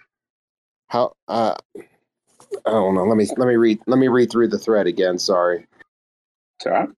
how 0.88 1.12
uh 1.28 1.56
I 2.66 2.70
don't 2.70 2.94
know. 2.94 3.04
Let 3.04 3.16
me 3.16 3.26
let 3.36 3.48
me 3.48 3.56
read 3.56 3.80
let 3.86 3.98
me 3.98 4.08
read 4.08 4.30
through 4.30 4.48
the 4.48 4.58
thread 4.58 4.86
again. 4.86 5.18
Sorry. 5.18 5.66
It's 6.58 6.66
all 6.66 6.72
right. 6.72 6.88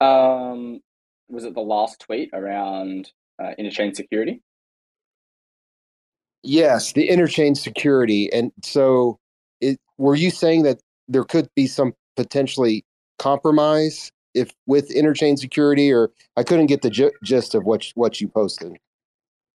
Um, 0.00 0.80
was 1.28 1.44
it 1.44 1.54
the 1.54 1.60
last 1.60 2.00
tweet 2.00 2.30
around 2.32 3.10
uh, 3.42 3.52
interchain 3.58 3.94
security? 3.94 4.42
Yes, 6.42 6.92
the 6.92 7.08
interchain 7.08 7.56
security. 7.56 8.32
And 8.32 8.52
so, 8.62 9.18
it, 9.60 9.78
were 9.96 10.14
you 10.14 10.30
saying 10.30 10.62
that 10.62 10.80
there 11.08 11.24
could 11.24 11.48
be 11.54 11.66
some 11.66 11.94
potentially 12.16 12.84
compromise 13.18 14.12
if 14.34 14.52
with 14.66 14.88
interchain 14.90 15.38
security, 15.38 15.92
or 15.92 16.10
I 16.36 16.42
couldn't 16.42 16.66
get 16.66 16.82
the 16.82 16.90
gi- 16.90 17.10
gist 17.24 17.54
of 17.54 17.64
what 17.64 17.90
what 17.94 18.20
you 18.20 18.28
posted? 18.28 18.78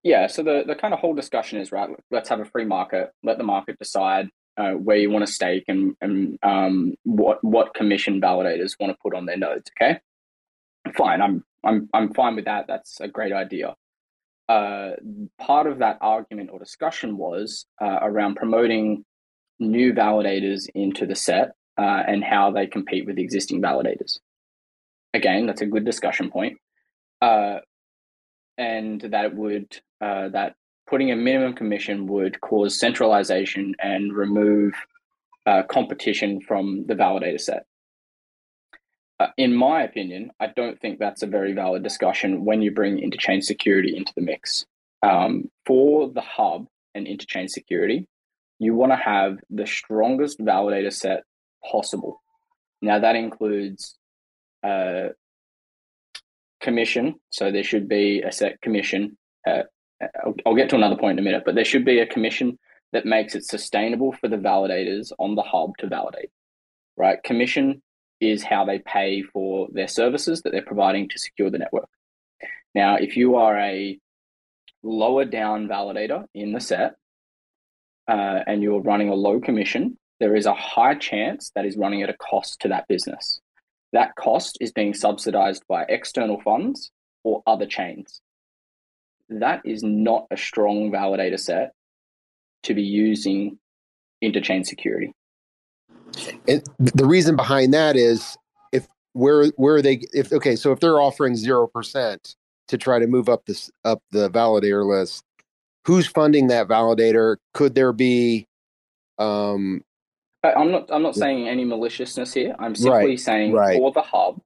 Yeah. 0.03 0.27
So 0.27 0.43
the 0.43 0.65
the 0.67 0.75
kind 0.75 0.93
of 0.93 1.01
whole 1.01 1.15
discussion 1.15 1.61
is 1.61 1.71
right. 1.71 1.91
Let's 2.11 2.29
have 2.29 2.41
a 2.41 2.45
free 2.45 2.65
market. 2.65 3.13
Let 3.23 3.39
the 3.39 3.45
market 3.45 3.79
decide 3.79 4.29
uh, 4.57 4.73
where 4.73 4.97
you 4.97 5.11
want 5.11 5.27
to 5.27 5.33
stake 5.33 5.65
and 5.69 5.95
and 6.01 6.39
um, 6.43 6.95
what 7.05 7.43
what 7.45 7.75
commission 7.75 8.21
validators 8.21 8.73
want 8.81 8.93
to 8.93 8.99
put 9.03 9.15
on 9.15 9.27
their 9.27 9.37
nodes. 9.37 9.71
Okay. 9.81 10.01
Fine. 10.97 11.23
I'm 11.23 11.45
I'm 11.65 11.89
I'm 11.95 12.13
fine 12.13 12.35
with 12.37 12.47
that. 12.47 12.67
That's 12.67 13.01
a 13.01 13.09
great 13.09 13.33
idea. 13.33 13.77
Uh, 14.53 14.97
part 15.39 15.67
of 15.67 15.79
that 15.79 15.97
argument 16.03 16.51
or 16.53 16.59
discussion 16.59 17.17
was 17.17 17.65
uh, 17.81 18.01
around 18.03 18.35
promoting 18.35 19.03
new 19.59 19.95
validators 19.95 20.69
into 20.75 21.07
the 21.07 21.15
set 21.15 21.53
uh, 21.79 22.03
and 22.07 22.23
how 22.23 22.51
they 22.51 22.67
compete 22.67 23.07
with 23.07 23.19
existing 23.19 23.63
validators. 23.63 24.19
Again, 25.15 25.47
that's 25.47 25.63
a 25.63 25.67
good 25.75 25.87
discussion 25.87 26.31
point. 26.31 26.59
Uh, 27.23 27.61
and 28.59 29.01
that 29.01 29.35
would 29.35 29.69
uh, 30.03 30.29
that 30.29 30.55
putting 30.87 31.11
a 31.13 31.17
minimum 31.17 31.55
commission 31.55 32.07
would 32.07 32.39
cause 32.43 32.79
centralization 32.79 33.75
and 33.79 34.13
remove 34.13 34.75
uh, 35.47 35.63
competition 35.63 36.43
from 36.43 36.85
the 36.89 36.95
validator 36.95 37.41
set. 37.41 37.65
Uh, 39.23 39.29
in 39.37 39.55
my 39.55 39.83
opinion, 39.85 40.33
I 40.41 40.49
don't 40.49 40.81
think 40.81 40.99
that's 40.99 41.23
a 41.23 41.29
very 41.29 41.53
valid 41.53 41.85
discussion 41.85 42.45
when 42.45 42.61
you 42.61 42.73
bring 42.73 42.97
interchain 42.97 43.41
security 43.41 43.97
into 43.97 44.13
the 44.17 44.23
mix. 44.23 44.67
um, 45.03 45.51
for 45.67 46.11
the 46.11 46.21
hub 46.21 46.67
and 46.95 47.07
interchain 47.07 47.49
security, 47.51 48.07
you 48.59 48.75
want 48.75 48.93
to 48.93 48.97
have 48.97 49.39
the 49.51 49.67
strongest 49.67 50.39
validator 50.39 50.93
set 50.93 51.25
possible. 51.71 52.23
Now 52.81 52.99
that 53.01 53.17
includes 53.17 53.97
uh, 54.63 55.09
commission. 56.61 57.17
So 57.31 57.51
there 57.51 57.65
should 57.65 57.89
be 57.89 58.23
a 58.23 58.31
set 58.31 58.61
commission. 58.61 59.19
Uh, 59.47 59.63
I'll, 60.25 60.35
I'll 60.47 60.55
get 60.55 60.71
to 60.71 60.77
another 60.77 60.97
point 60.97 61.19
in 61.19 61.25
a 61.25 61.29
minute, 61.29 61.43
but 61.45 61.55
there 61.55 61.65
should 61.65 61.85
be 61.85 61.99
a 61.99 62.07
commission 62.07 62.59
that 62.93 63.07
makes 63.07 63.35
it 63.35 63.45
sustainable 63.45 64.13
for 64.13 64.29
the 64.29 64.37
validators 64.37 65.13
on 65.19 65.35
the 65.35 65.43
hub 65.43 65.77
to 65.79 65.89
validate. 65.89 66.31
Right? 66.97 67.23
Commission 67.25 67.83
is 68.23 68.43
how 68.43 68.65
they 68.65 68.79
pay 68.79 69.23
for 69.23 69.69
their 69.73 69.89
services 69.89 70.43
that 70.43 70.51
they're 70.53 70.63
providing 70.63 71.09
to 71.09 71.19
secure 71.19 71.51
the 71.51 71.59
network. 71.59 71.89
Now, 72.75 72.97
if 72.97 73.17
you 73.17 73.37
are 73.37 73.59
a 73.59 73.99
lower 74.83 75.25
down 75.25 75.69
validator 75.69 76.25
in 76.35 76.53
the 76.53 76.61
set 76.61 76.95
uh, 78.09 78.41
and 78.47 78.63
you're 78.63 78.81
running 78.81 79.09
a 79.09 79.15
low 79.15 79.41
commission, 79.41 79.99
there 80.21 80.37
is 80.37 80.47
a 80.47 80.55
high 80.55 80.95
chance 80.95 81.51
that 81.57 81.67
is 81.67 81.77
running 81.77 82.03
at 82.03 82.11
a 82.11 82.17
cost 82.17 82.61
to 82.61 82.69
that 82.69 82.87
business. 82.89 83.41
That 83.93 84.15
cost 84.15 84.57
is 84.61 84.73
being 84.73 84.95
subsidized 84.95 85.65
by 85.69 85.85
external 85.89 86.41
funds 86.41 86.93
or 87.25 87.43
other 87.47 87.67
chains. 87.67 88.21
That 89.29 89.63
is 89.65 89.83
not 89.83 90.27
a 90.31 90.37
strong 90.37 90.93
validator 90.93 91.41
set 91.41 91.73
to 92.63 92.75
be 92.75 92.83
using 92.83 93.59
interchain 94.23 94.65
security. 94.65 95.13
And 96.49 96.63
the 96.79 97.07
reason 97.07 97.37
behind 97.37 97.75
that 97.75 97.97
is 97.97 98.37
if 98.73 98.87
where 99.15 99.47
where 99.57 99.77
are 99.77 99.83
they 99.83 100.03
if 100.13 100.33
okay 100.33 100.57
so 100.57 100.73
if 100.73 100.81
they're 100.81 101.01
offering 101.01 101.37
zero 101.37 101.67
percent 101.67 102.37
to 102.69 102.79
try 102.79 102.99
to 102.99 103.07
move 103.07 103.29
up 103.29 103.47
this 103.47 103.71
up 103.85 104.03
the 104.13 104.31
validator 104.31 104.87
list, 104.87 105.25
who's 105.87 106.07
funding 106.07 106.49
that 106.49 106.69
validator? 106.69 107.37
Could 107.55 107.75
there 107.75 107.93
be 107.93 108.47
um 109.19 109.83
I'm 110.45 110.71
not 110.73 110.91
I'm 110.93 111.03
not 111.03 111.17
saying 111.17 111.49
any 111.49 111.65
maliciousness 111.65 112.35
here. 112.35 112.57
I'm 112.59 112.75
simply 112.75 113.11
Right, 113.11 113.21
saying 113.21 113.53
right. 113.53 113.77
for 113.77 113.93
the 113.93 114.03
hub, 114.03 114.41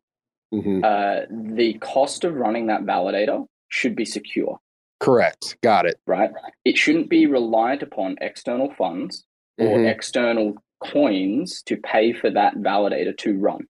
mhm, 0.53 0.85
uh, 0.85 1.27
the 1.31 1.75
cost 1.75 2.25
of 2.25 2.35
running 2.35 2.67
that 2.67 2.83
validator 2.83 3.47
should 3.69 3.97
be 3.97 4.05
secure, 4.05 4.59
correct 5.01 5.57
got 5.63 5.87
it 5.87 5.99
right? 6.07 6.31
It 6.65 6.77
shouldn't 6.79 7.11
be 7.11 7.27
reliant 7.27 7.83
upon 7.83 8.17
external 8.21 8.73
funds 8.75 9.25
or 9.59 9.79
Mhm. 9.79 9.91
external 9.91 10.57
coins 10.81 11.63
to 11.67 11.77
pay 11.77 12.13
for 12.13 12.31
that 12.31 12.57
validator 12.57 13.17
to 13.19 13.39
run. 13.39 13.67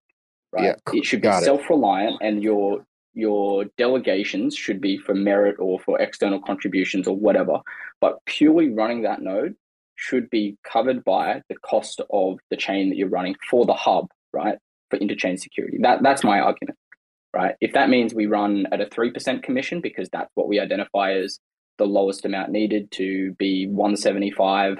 Right? 0.52 0.64
Yeah, 0.64 0.74
c- 0.88 0.98
it 0.98 1.04
should 1.04 1.20
be 1.20 1.28
got 1.28 1.42
self-reliant, 1.42 2.18
and 2.20 2.42
your 2.42 2.86
your 3.14 3.64
delegations 3.78 4.54
should 4.54 4.80
be 4.80 4.98
for 4.98 5.14
merit 5.14 5.56
or 5.58 5.80
for 5.80 6.00
external 6.00 6.40
contributions 6.40 7.08
or 7.08 7.16
whatever. 7.16 7.60
But 8.00 8.24
purely 8.26 8.68
running 8.70 9.02
that 9.02 9.22
node 9.22 9.56
should 9.94 10.28
be 10.28 10.56
covered 10.70 11.02
by 11.04 11.42
the 11.48 11.56
cost 11.56 12.00
of 12.10 12.38
the 12.50 12.56
chain 12.56 12.90
that 12.90 12.96
you're 12.96 13.08
running 13.08 13.34
for 13.50 13.64
the 13.64 13.74
hub, 13.74 14.08
right? 14.32 14.58
For 14.90 14.98
interchain 14.98 15.38
security. 15.38 15.78
That 15.80 16.02
that's 16.02 16.22
my 16.22 16.40
argument, 16.40 16.78
right? 17.34 17.54
If 17.60 17.72
that 17.72 17.88
means 17.88 18.14
we 18.14 18.26
run 18.26 18.66
at 18.70 18.80
a 18.80 18.86
three 18.86 19.10
percent 19.10 19.42
commission 19.42 19.80
because 19.80 20.08
that's 20.10 20.30
what 20.34 20.48
we 20.48 20.60
identify 20.60 21.14
as 21.14 21.38
the 21.78 21.86
lowest 21.86 22.24
amount 22.24 22.50
needed 22.50 22.90
to 22.90 23.32
be 23.32 23.66
175 23.66 24.78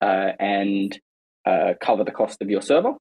uh, 0.00 0.32
and 0.38 0.98
uh, 1.50 1.72
cover 1.86 2.04
the 2.04 2.16
cost 2.20 2.36
of 2.42 2.48
your 2.54 2.62
server, 2.62 2.92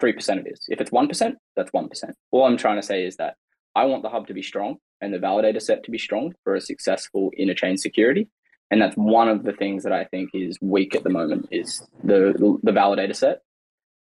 three 0.00 0.14
percent 0.18 0.40
of 0.40 0.46
it 0.46 0.52
is. 0.52 0.60
If 0.68 0.80
it's 0.82 0.92
one 0.92 1.08
percent, 1.08 1.34
that's 1.56 1.72
one 1.72 1.88
percent. 1.88 2.14
All 2.32 2.44
I'm 2.44 2.58
trying 2.64 2.80
to 2.82 2.86
say 2.92 2.98
is 3.08 3.16
that 3.16 3.34
I 3.74 3.84
want 3.90 4.02
the 4.02 4.10
hub 4.14 4.26
to 4.26 4.34
be 4.34 4.42
strong 4.42 4.76
and 5.00 5.12
the 5.14 5.18
validator 5.18 5.62
set 5.68 5.84
to 5.84 5.90
be 5.90 5.98
strong 5.98 6.24
for 6.44 6.54
a 6.54 6.60
successful 6.60 7.30
interchain 7.42 7.78
security. 7.78 8.28
And 8.70 8.80
that's 8.80 8.96
one 8.96 9.28
of 9.34 9.44
the 9.44 9.52
things 9.52 9.82
that 9.84 9.92
I 9.92 10.04
think 10.12 10.30
is 10.32 10.58
weak 10.60 10.94
at 10.94 11.04
the 11.04 11.10
moment 11.10 11.48
is 11.50 11.68
the 12.04 12.20
the 12.62 12.72
validator 12.72 13.16
set. 13.24 13.36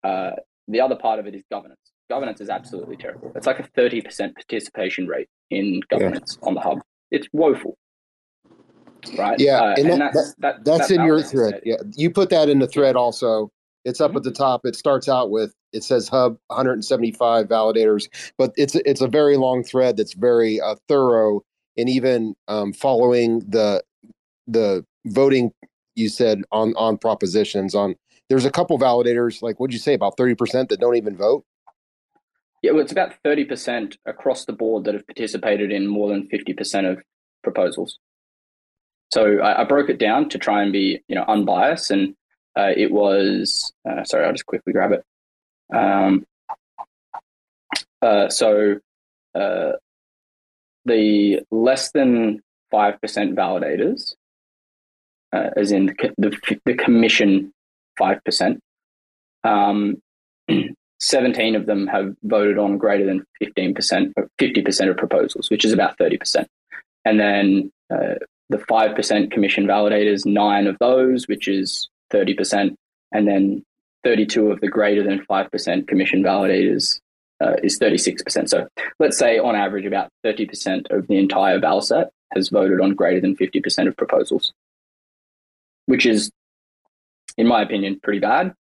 Uh, 0.03 0.33
the 0.69 0.81
other 0.81 0.97
part 0.97 1.19
of 1.21 1.27
it 1.27 1.35
is 1.35 1.43
governance. 1.51 1.81
Governance 2.09 2.41
is 2.41 2.51
absolutely 2.59 2.97
terrible. 2.97 3.33
It's 3.37 3.47
like 3.47 3.61
a 3.61 3.69
thirty 3.79 4.01
percent 4.01 4.35
participation 4.35 5.07
rate 5.07 5.29
in 5.51 5.67
governance 5.89 6.39
on 6.43 6.55
the 6.55 6.61
hub. 6.61 6.79
It's 7.11 7.29
woeful, 7.33 7.75
right? 9.19 9.39
Yeah, 9.39 9.61
Uh, 9.61 9.75
and 9.79 9.89
and, 9.91 10.01
that- 10.01 10.13
that's 10.15 10.35
that, 10.39 10.65
that's 10.65 10.89
that 10.89 10.95
in 10.95 11.05
your 11.05 11.23
thread 11.23 11.61
yeah 11.65 11.77
you 11.97 12.11
put 12.11 12.31
that 12.31 12.49
in 12.49 12.59
the 12.59 12.67
thread 12.67 12.97
also 12.97 13.51
it's 13.85 14.01
up 14.01 14.13
Mhm. 14.13 14.17
at 14.17 14.23
the 14.25 14.31
top 14.33 14.63
it 14.65 14.75
starts 14.77 15.09
out 15.09 15.31
with 15.31 15.55
it 15.73 15.83
says 15.85 16.09
hub 16.09 16.39
175 16.49 17.47
validators 17.47 18.09
but 18.39 18.53
it's 18.57 18.75
it's 18.75 19.01
a 19.01 19.09
very 19.09 19.37
long 19.37 19.63
thread 19.63 19.97
that's 19.97 20.15
very 20.15 20.61
uh, 20.61 20.75
thorough 20.89 21.43
and 21.77 21.89
even 21.89 22.35
um, 22.49 22.73
following 22.73 23.41
the 23.49 23.83
the 24.47 24.85
voting 25.07 25.53
you 25.95 26.09
said 26.09 26.43
on 26.53 26.75
on 26.77 26.97
propositions 26.99 27.75
on 27.75 27.95
there's 28.29 28.45
a 28.45 28.51
couple 28.51 28.79
validators 28.79 29.43
like 29.43 29.59
what'd 29.61 29.73
you 29.73 29.79
say 29.79 29.95
about 29.95 30.17
30% 30.17 30.69
that 30.69 30.81
don't 30.81 30.97
even 30.97 31.17
vote 31.17 31.45
Yeah, 32.63 32.73
well, 32.73 32.81
it's 32.83 32.93
about 32.93 33.13
thirty 33.23 33.45
percent 33.45 33.99
across 34.07 34.47
the 34.47 34.53
board 34.53 34.85
that 34.85 34.95
have 34.95 35.07
participated 35.07 35.71
in 35.71 35.87
more 35.87 36.09
than 36.09 36.27
fifty 36.29 36.53
percent 36.55 36.87
of 36.87 36.99
proposals. 37.45 37.99
So 39.13 39.39
I, 39.39 39.63
I 39.63 39.65
broke 39.65 39.89
it 39.89 39.99
down 39.99 40.29
to 40.31 40.39
try 40.39 40.63
and 40.63 40.73
be, 40.73 41.01
you 41.09 41.15
know, 41.15 41.25
unbiased, 41.27 41.91
and 41.91 42.15
uh, 42.59 42.73
it 42.77 42.91
was. 42.91 43.73
Uh, 43.89 44.05
sorry, 44.05 44.27
I'll 44.27 44.33
just 44.33 44.47
quickly 44.47 44.73
grab 44.73 44.93
it. 44.93 45.05
Um, 45.75 46.25
uh, 48.03 48.29
so 48.29 48.77
uh, 49.35 49.73
the 50.85 51.41
less 51.51 51.93
than 51.93 52.43
five 52.71 53.01
percent 53.01 53.37
validators, 53.37 54.15
uh, 55.33 55.51
as 55.57 55.73
in 55.73 55.87
the, 55.87 56.15
the, 56.19 56.61
the 56.65 56.75
commission 56.75 57.53
five 57.99 58.23
percent. 58.25 58.61
Um, 59.45 60.03
17 61.01 61.55
of 61.55 61.67
them 61.67 61.87
have 61.87 62.15
voted 62.23 62.59
on 62.59 62.79
greater 62.79 63.05
than 63.05 63.25
15%, 63.43 64.15
50% 64.41 64.91
of 64.91 64.97
proposals, 64.97 65.51
which 65.51 65.65
is 65.65 65.73
about 65.73 65.99
30%. 65.99 66.47
And 67.05 67.21
then 67.21 67.71
uh, 67.93 68.15
the 68.49 68.59
5% 68.59 69.31
commission 69.31 69.67
validators, 69.67 70.25
nine 70.25 70.67
of 70.67 70.77
those, 70.79 71.27
which 71.27 71.49
is 71.49 71.89
30%. 72.13 72.75
And 73.13 73.27
then 73.27 73.65
32 74.05 74.51
of 74.51 74.61
the 74.61 74.69
greater 74.69 75.03
than 75.03 75.25
5% 75.27 75.89
commission 75.89 76.23
validators 76.23 77.01
uh, 77.41 77.55
is 77.63 77.79
36%. 77.79 78.49
So 78.49 78.69
let's 78.99 79.19
say 79.19 79.39
on 79.39 79.57
average, 79.57 79.85
about 79.85 80.11
30% 80.25 80.91
of 80.91 81.07
the 81.09 81.19
entire 81.19 81.59
val 81.59 81.81
set 81.81 82.11
has 82.35 82.49
voted 82.49 82.81
on 82.81 82.95
greater 82.95 83.21
than 83.21 83.37
50% 83.37 83.89
of 83.89 83.97
proposals, 83.97 84.53
which 85.87 86.07
is, 86.07 86.31
in 87.37 87.47
my 87.47 87.63
opinion, 87.63 88.01
pretty 88.03 88.21
bad. 88.21 88.55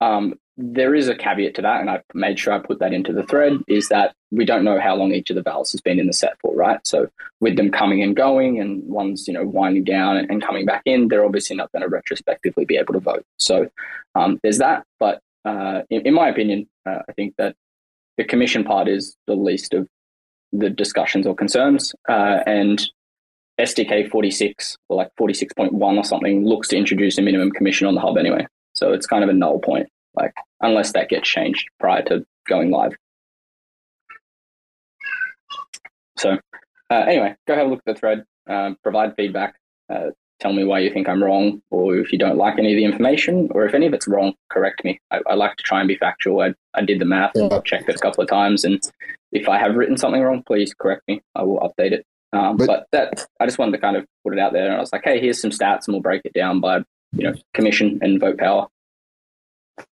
Um, 0.00 0.34
there 0.62 0.94
is 0.94 1.08
a 1.08 1.14
caveat 1.14 1.54
to 1.54 1.62
that, 1.62 1.80
and 1.80 1.90
I 1.90 2.02
made 2.14 2.38
sure 2.38 2.52
I 2.52 2.58
put 2.58 2.78
that 2.80 2.92
into 2.92 3.12
the 3.12 3.22
thread, 3.22 3.58
is 3.66 3.88
that 3.88 4.14
we 4.30 4.44
don't 4.44 4.64
know 4.64 4.78
how 4.78 4.94
long 4.94 5.12
each 5.12 5.30
of 5.30 5.36
the 5.36 5.42
vals 5.42 5.72
has 5.72 5.80
been 5.80 5.98
in 5.98 6.06
the 6.06 6.12
set 6.12 6.38
for, 6.40 6.54
right? 6.54 6.84
So 6.86 7.08
with 7.40 7.56
them 7.56 7.70
coming 7.70 8.02
and 8.02 8.14
going 8.14 8.60
and 8.60 8.82
one's, 8.86 9.26
you 9.26 9.34
know, 9.34 9.44
winding 9.44 9.84
down 9.84 10.16
and, 10.16 10.30
and 10.30 10.42
coming 10.42 10.66
back 10.66 10.82
in, 10.84 11.08
they're 11.08 11.24
obviously 11.24 11.56
not 11.56 11.72
going 11.72 11.82
to 11.82 11.88
retrospectively 11.88 12.64
be 12.64 12.76
able 12.76 12.94
to 12.94 13.00
vote. 13.00 13.24
So 13.38 13.68
um, 14.14 14.38
there's 14.42 14.58
that. 14.58 14.84
But 14.98 15.20
uh, 15.44 15.82
in, 15.90 16.06
in 16.06 16.14
my 16.14 16.28
opinion, 16.28 16.68
uh, 16.86 17.00
I 17.08 17.12
think 17.12 17.34
that 17.38 17.56
the 18.18 18.24
commission 18.24 18.64
part 18.64 18.86
is 18.86 19.16
the 19.26 19.34
least 19.34 19.74
of 19.74 19.88
the 20.52 20.70
discussions 20.70 21.26
or 21.26 21.34
concerns. 21.34 21.94
Uh, 22.08 22.40
and 22.46 22.86
SDK 23.58 24.10
46 24.10 24.76
or 24.88 24.96
like 24.96 25.10
46.1 25.20 25.72
or 25.80 26.04
something 26.04 26.44
looks 26.44 26.68
to 26.68 26.76
introduce 26.76 27.18
a 27.18 27.22
minimum 27.22 27.50
commission 27.50 27.86
on 27.86 27.94
the 27.94 28.00
hub 28.00 28.16
anyway. 28.16 28.46
So 28.74 28.92
it's 28.92 29.06
kind 29.06 29.22
of 29.22 29.30
a 29.30 29.34
null 29.34 29.58
point, 29.58 29.88
like 30.20 30.34
unless 30.60 30.92
that 30.92 31.08
gets 31.08 31.28
changed 31.28 31.68
prior 31.78 32.02
to 32.02 32.24
going 32.48 32.70
live. 32.70 32.92
So 36.18 36.38
uh, 36.90 36.94
anyway, 36.94 37.34
go 37.46 37.54
have 37.54 37.66
a 37.66 37.70
look 37.70 37.80
at 37.86 37.94
the 37.94 37.98
thread, 37.98 38.24
um, 38.48 38.76
provide 38.82 39.14
feedback, 39.16 39.54
uh, 39.88 40.10
tell 40.40 40.52
me 40.52 40.64
why 40.64 40.80
you 40.80 40.92
think 40.92 41.08
I'm 41.08 41.22
wrong, 41.22 41.62
or 41.70 41.96
if 41.96 42.12
you 42.12 42.18
don't 42.18 42.36
like 42.36 42.58
any 42.58 42.72
of 42.72 42.76
the 42.76 42.84
information, 42.84 43.48
or 43.52 43.64
if 43.64 43.74
any 43.74 43.86
of 43.86 43.94
it's 43.94 44.08
wrong, 44.08 44.34
correct 44.50 44.84
me. 44.84 45.00
I, 45.10 45.20
I 45.26 45.34
like 45.34 45.56
to 45.56 45.62
try 45.62 45.80
and 45.80 45.88
be 45.88 45.96
factual. 45.96 46.40
I, 46.40 46.54
I 46.74 46.82
did 46.82 46.98
the 46.98 47.04
math 47.04 47.32
and 47.36 47.50
Yeah. 47.50 47.60
checked 47.64 47.88
it 47.88 47.96
a 47.96 47.98
couple 47.98 48.22
of 48.22 48.28
times, 48.28 48.64
and 48.64 48.80
if 49.32 49.48
I 49.48 49.58
have 49.58 49.76
written 49.76 49.96
something 49.96 50.20
wrong, 50.20 50.42
please 50.44 50.74
correct 50.74 51.02
me. 51.08 51.22
I 51.34 51.42
will 51.42 51.60
update 51.60 51.92
it. 51.92 52.04
Um, 52.32 52.56
But- 52.56 52.66
but, 52.66 52.86
that 52.92 53.26
I 53.40 53.46
just 53.46 53.58
wanted 53.58 53.72
to 53.72 53.78
kind 53.78 53.96
of 53.96 54.04
put 54.24 54.32
it 54.34 54.38
out 54.40 54.52
there, 54.52 54.66
and 54.66 54.74
I 54.74 54.80
was 54.80 54.92
like, 54.92 55.02
hey, 55.04 55.20
here's 55.20 55.40
some 55.40 55.50
stats, 55.50 55.86
and 55.86 55.94
we'll 55.94 56.02
break 56.02 56.22
it 56.24 56.32
down 56.34 56.60
by 56.60 56.78
you 57.12 57.24
know 57.24 57.34
commission 57.54 57.98
and 58.02 58.20
vote 58.20 58.38
power. 58.38 58.66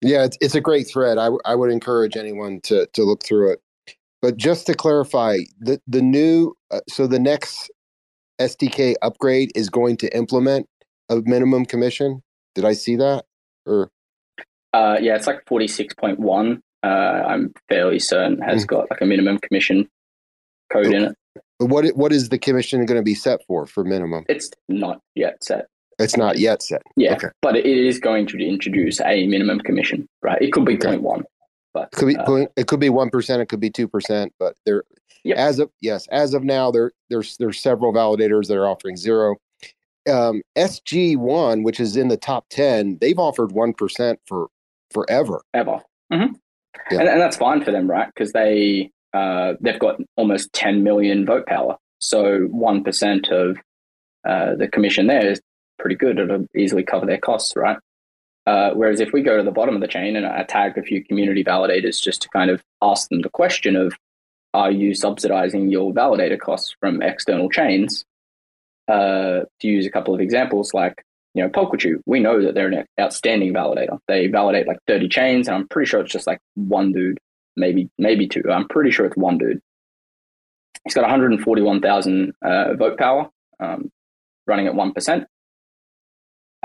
Yeah, 0.02 0.26
it's, 0.26 0.38
it's 0.42 0.56
a 0.56 0.62
great 0.62 0.88
thread. 0.88 1.18
I, 1.18 1.26
w- 1.26 1.42
I 1.46 1.56
would 1.56 1.72
encourage 1.72 2.18
anyone 2.18 2.62
to 2.64 2.88
to 2.94 3.04
look 3.04 3.24
through 3.26 3.54
it. 3.54 3.62
But 4.22 4.38
just 4.38 4.68
to 4.68 4.76
clarify, 4.76 5.40
the 5.60 5.82
the 5.88 6.02
new 6.02 6.56
uh, 6.72 6.82
so 6.90 7.08
the 7.08 7.20
next 7.20 7.72
SDK 8.42 8.96
upgrade 9.02 9.52
is 9.56 9.70
going 9.70 9.98
to 9.98 10.16
implement 10.18 10.68
a 11.10 11.22
minimum 11.26 11.66
commission. 11.66 12.24
Did 12.56 12.66
I 12.66 12.74
see 12.74 12.96
that? 12.98 13.26
Or 13.66 13.92
Uh, 14.74 14.98
yeah, 15.02 15.16
it's 15.16 15.28
like 15.28 15.44
forty 15.48 15.68
six 15.68 15.94
point 15.94 16.20
one. 16.20 16.62
Uh, 16.84 16.88
I'm 16.88 17.54
fairly 17.70 18.00
certain 18.00 18.42
has 18.42 18.66
Mm. 18.66 18.68
got 18.68 18.92
like 18.92 19.02
a 19.02 19.06
minimum 19.06 19.40
commission 19.40 19.90
code 20.72 20.88
in 20.94 21.04
it. 21.06 21.16
what 21.60 21.86
what 21.96 22.14
is 22.14 22.30
the 22.30 22.40
commission 22.40 22.86
going 22.86 23.00
to 23.00 23.04
be 23.04 23.16
set 23.16 23.42
for 23.48 23.66
for 23.68 23.84
minimum? 23.84 24.26
It's 24.30 24.50
not 24.70 25.02
yet 25.16 25.44
set. 25.44 25.68
It's 26.00 26.18
not 26.18 26.38
yet 26.40 26.62
set. 26.62 26.82
Yeah, 26.98 27.14
Okay. 27.16 27.28
but 27.42 27.56
it 27.56 27.66
is 27.66 28.00
going 28.00 28.28
to 28.28 28.38
introduce 28.40 29.00
a 29.02 29.26
minimum 29.28 29.60
commission, 29.60 30.08
right? 30.22 30.42
It 30.42 30.52
could 30.52 30.66
be 30.66 30.76
Okay. 30.76 30.98
0.1, 30.98 31.24
but 31.74 31.90
It 31.94 31.96
could 31.96 32.08
be 32.08 32.18
uh, 32.18 32.46
it 32.56 32.68
could 32.68 32.80
be 32.80 32.90
one 32.90 33.10
percent. 33.10 33.42
It 33.42 33.48
could 33.50 33.60
be 33.60 33.70
two 33.70 33.88
percent. 33.88 34.34
But 34.40 34.56
there, 34.66 34.84
Yep. 35.24 35.38
as 35.38 35.60
of 35.60 35.72
yes, 35.82 36.08
as 36.12 36.34
of 36.34 36.44
now, 36.44 36.70
there 36.72 36.92
there's 37.10 37.38
there's 37.38 37.60
several 37.60 37.94
validators 37.94 38.48
that 38.48 38.58
are 38.58 38.68
offering 38.68 38.96
zero. 38.98 39.36
Um, 40.08 40.44
SG 40.56 41.18
one, 41.18 41.64
which 41.64 41.80
is 41.80 41.96
in 41.98 42.10
the 42.10 42.18
top 42.18 42.46
ten, 42.50 42.98
they've 43.02 43.18
offered 43.18 43.52
one 43.52 43.74
percent 43.74 44.20
for 44.28 44.48
forever. 44.92 45.42
ever. 45.54 45.80
hmm 46.14 46.34
Yeah. 46.92 47.00
And, 47.00 47.10
and 47.10 47.22
that's 47.22 47.38
fine 47.38 47.64
for 47.64 47.72
them, 47.72 47.90
right? 47.90 48.08
Because 48.14 48.34
they 48.34 48.92
uh, 49.14 49.54
they've 49.62 49.80
got 49.80 49.96
almost 50.18 50.52
10 50.54 50.84
million 50.84 51.26
vote 51.26 51.46
power. 51.48 51.78
So 52.00 52.42
one 52.52 52.84
percent 52.84 53.30
of 53.30 53.58
uh, 54.28 54.56
the 54.56 54.68
commission 54.68 55.08
there 55.08 55.26
is 55.26 55.42
pretty 55.78 55.96
good. 55.96 56.20
It'll 56.20 56.48
easily 56.56 56.84
cover 56.84 57.06
their 57.06 57.18
costs, 57.18 57.56
right? 57.56 57.78
Uh, 58.46 58.72
whereas 58.72 59.00
if 59.00 59.12
we 59.12 59.24
go 59.24 59.38
to 59.38 59.44
the 59.44 59.52
bottom 59.52 59.76
of 59.76 59.82
the 59.82 59.88
chain 59.88 60.16
and 60.16 60.26
I 60.26 60.44
tagged 60.44 60.78
a 60.78 60.84
few 60.84 61.04
community 61.04 61.44
validators 61.44 62.02
just 62.02 62.22
to 62.24 62.30
kind 62.30 62.52
of 62.52 62.62
ask 62.82 63.10
them 63.10 63.22
the 63.22 63.30
question 63.30 63.76
of, 63.76 63.94
are 64.54 64.72
you 64.72 64.94
subsidizing 64.94 65.70
your 65.70 65.94
validator 65.94 66.40
costs 66.40 66.76
from 66.80 67.02
external 67.02 67.50
chains? 67.50 68.06
Uh, 68.88 69.42
to 69.60 69.68
use 69.68 69.88
a 69.88 69.90
couple 69.90 70.14
of 70.14 70.22
examples, 70.22 70.72
like 70.72 71.04
you 71.36 71.44
know, 71.44 71.50
Polkachu, 71.50 71.96
we 72.06 72.22
know 72.22 72.42
that 72.42 72.56
they're 72.56 72.68
an 72.68 72.86
outstanding 73.00 73.54
validator. 73.54 74.00
They 74.08 74.28
validate 74.28 74.68
like 74.68 74.78
30 74.88 75.10
chains, 75.10 75.48
and 75.48 75.56
I'm 75.56 75.68
pretty 75.68 75.90
sure 75.90 76.00
it's 76.00 76.12
just 76.12 76.28
like 76.28 76.40
one 76.54 76.94
dude, 76.94 77.20
maybe 77.58 77.90
maybe 77.98 78.28
two. 78.28 78.44
I'm 78.50 78.68
pretty 78.70 78.92
sure 78.92 79.06
it's 79.06 79.18
one 79.18 79.38
dude. 79.38 79.60
He's 80.86 80.94
got 80.94 81.02
141,000 81.02 82.34
uh, 82.42 82.74
vote 82.76 82.98
power, 82.98 83.30
um, 83.60 83.92
running 84.48 84.68
at 84.68 84.76
one 84.76 84.94
percent. 84.94 85.28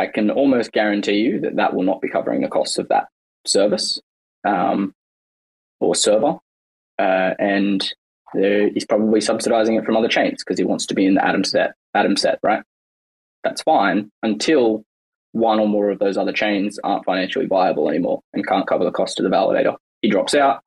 I 0.01 0.07
can 0.07 0.31
almost 0.31 0.73
guarantee 0.73 1.17
you 1.17 1.41
that 1.41 1.57
that 1.57 1.75
will 1.75 1.83
not 1.83 2.01
be 2.01 2.09
covering 2.09 2.41
the 2.41 2.49
costs 2.49 2.79
of 2.79 2.89
that 2.89 3.09
service 3.47 4.01
um, 4.45 4.95
or 5.79 5.95
server, 5.95 6.39
uh, 6.99 7.35
and 7.39 7.87
there, 8.33 8.71
he's 8.71 8.87
probably 8.87 9.21
subsidizing 9.21 9.75
it 9.75 9.85
from 9.85 9.99
other 9.99 10.09
chains 10.09 10.43
because 10.43 10.59
he 10.59 10.65
wants 10.65 10.87
to 10.87 10.95
be 10.95 11.05
in 11.05 11.15
the 11.15 11.27
Atom 11.27 11.45
set. 11.45 11.75
Atom 11.93 12.17
set, 12.17 12.39
right? 12.43 12.63
That's 13.45 13.63
fine 13.63 14.11
until 14.23 14.85
one 15.33 15.61
or 15.61 15.69
more 15.69 15.91
of 15.91 15.99
those 15.99 16.17
other 16.17 16.33
chains 16.33 16.79
aren't 16.83 17.05
financially 17.05 17.47
viable 17.47 17.91
anymore 17.91 18.21
and 18.33 18.47
can't 18.47 18.67
cover 18.67 18.85
the 18.85 18.91
cost 18.91 19.21
of 19.21 19.25
the 19.25 19.31
validator. 19.31 19.77
He 20.01 20.09
drops 20.09 20.35
out, 20.35 20.63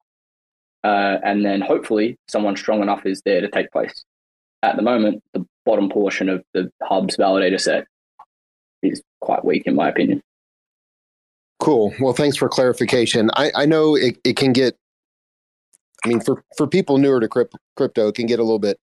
uh, 0.84 1.18
and 1.23 1.43
then 1.43 1.61
hopefully 1.61 2.18
someone 2.27 2.55
strong 2.55 2.84
enough 2.84 3.03
is 3.07 3.23
there 3.26 3.41
to 3.41 3.49
take 3.49 3.72
place. 3.72 4.05
At 4.61 4.76
the 4.76 4.84
moment, 4.84 5.23
the 5.34 5.43
bottom 5.65 5.89
portion 5.89 6.30
of 6.30 6.43
the 6.53 6.72
hub's 6.84 7.18
validator 7.18 7.60
set 7.60 7.88
is 8.89 9.01
quite 9.22 9.43
weak, 9.45 9.64
in 9.65 9.76
my 9.76 9.89
opinion. 9.89 10.22
Cool. 11.60 11.93
Well, 11.99 12.14
thanks 12.14 12.35
for 12.35 12.49
clarification. 12.49 13.30
I, 13.35 13.51
I 13.55 13.65
know 13.65 13.95
it, 13.95 14.18
it 14.23 14.35
can 14.35 14.51
get, 14.51 14.76
I 16.03 16.10
mean, 16.10 16.19
for, 16.19 16.43
for 16.57 16.68
people 16.68 16.97
newer 16.97 17.19
to 17.19 17.27
cryp- 17.27 17.55
crypto, 17.77 18.07
it 18.10 18.15
can 18.15 18.26
get 18.26 18.39
a 18.39 18.43
little 18.43 18.60
bit 18.60 18.77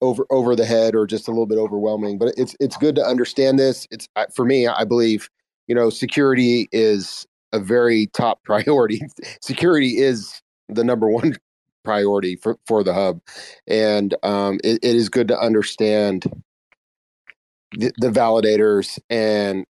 over 0.00 0.26
over 0.30 0.54
the 0.54 0.66
head 0.66 0.94
or 0.94 1.06
just 1.06 1.26
a 1.28 1.30
little 1.30 1.46
bit 1.46 1.58
overwhelming. 1.58 2.18
But 2.18 2.34
it's 2.36 2.54
it's 2.60 2.76
good 2.76 2.94
to 2.96 3.02
understand 3.02 3.58
this. 3.58 3.88
It's 3.90 4.08
for 4.34 4.44
me. 4.44 4.66
I 4.66 4.84
believe 4.84 5.28
you 5.66 5.74
know 5.74 5.90
security 5.90 6.68
is 6.72 7.26
a 7.52 7.58
very 7.58 8.08
top 8.08 8.42
priority. 8.44 9.00
security 9.40 9.98
is 9.98 10.40
the 10.68 10.84
number 10.84 11.08
one 11.08 11.36
priority 11.84 12.36
for 12.36 12.58
for 12.66 12.84
the 12.84 12.94
hub, 12.94 13.20
and 13.66 14.14
um, 14.22 14.60
it, 14.62 14.78
it 14.82 14.94
is 14.94 15.08
good 15.08 15.28
to 15.28 15.38
understand 15.38 16.24
the, 17.74 17.92
the 17.98 18.10
validators 18.10 18.98
and 19.10 19.66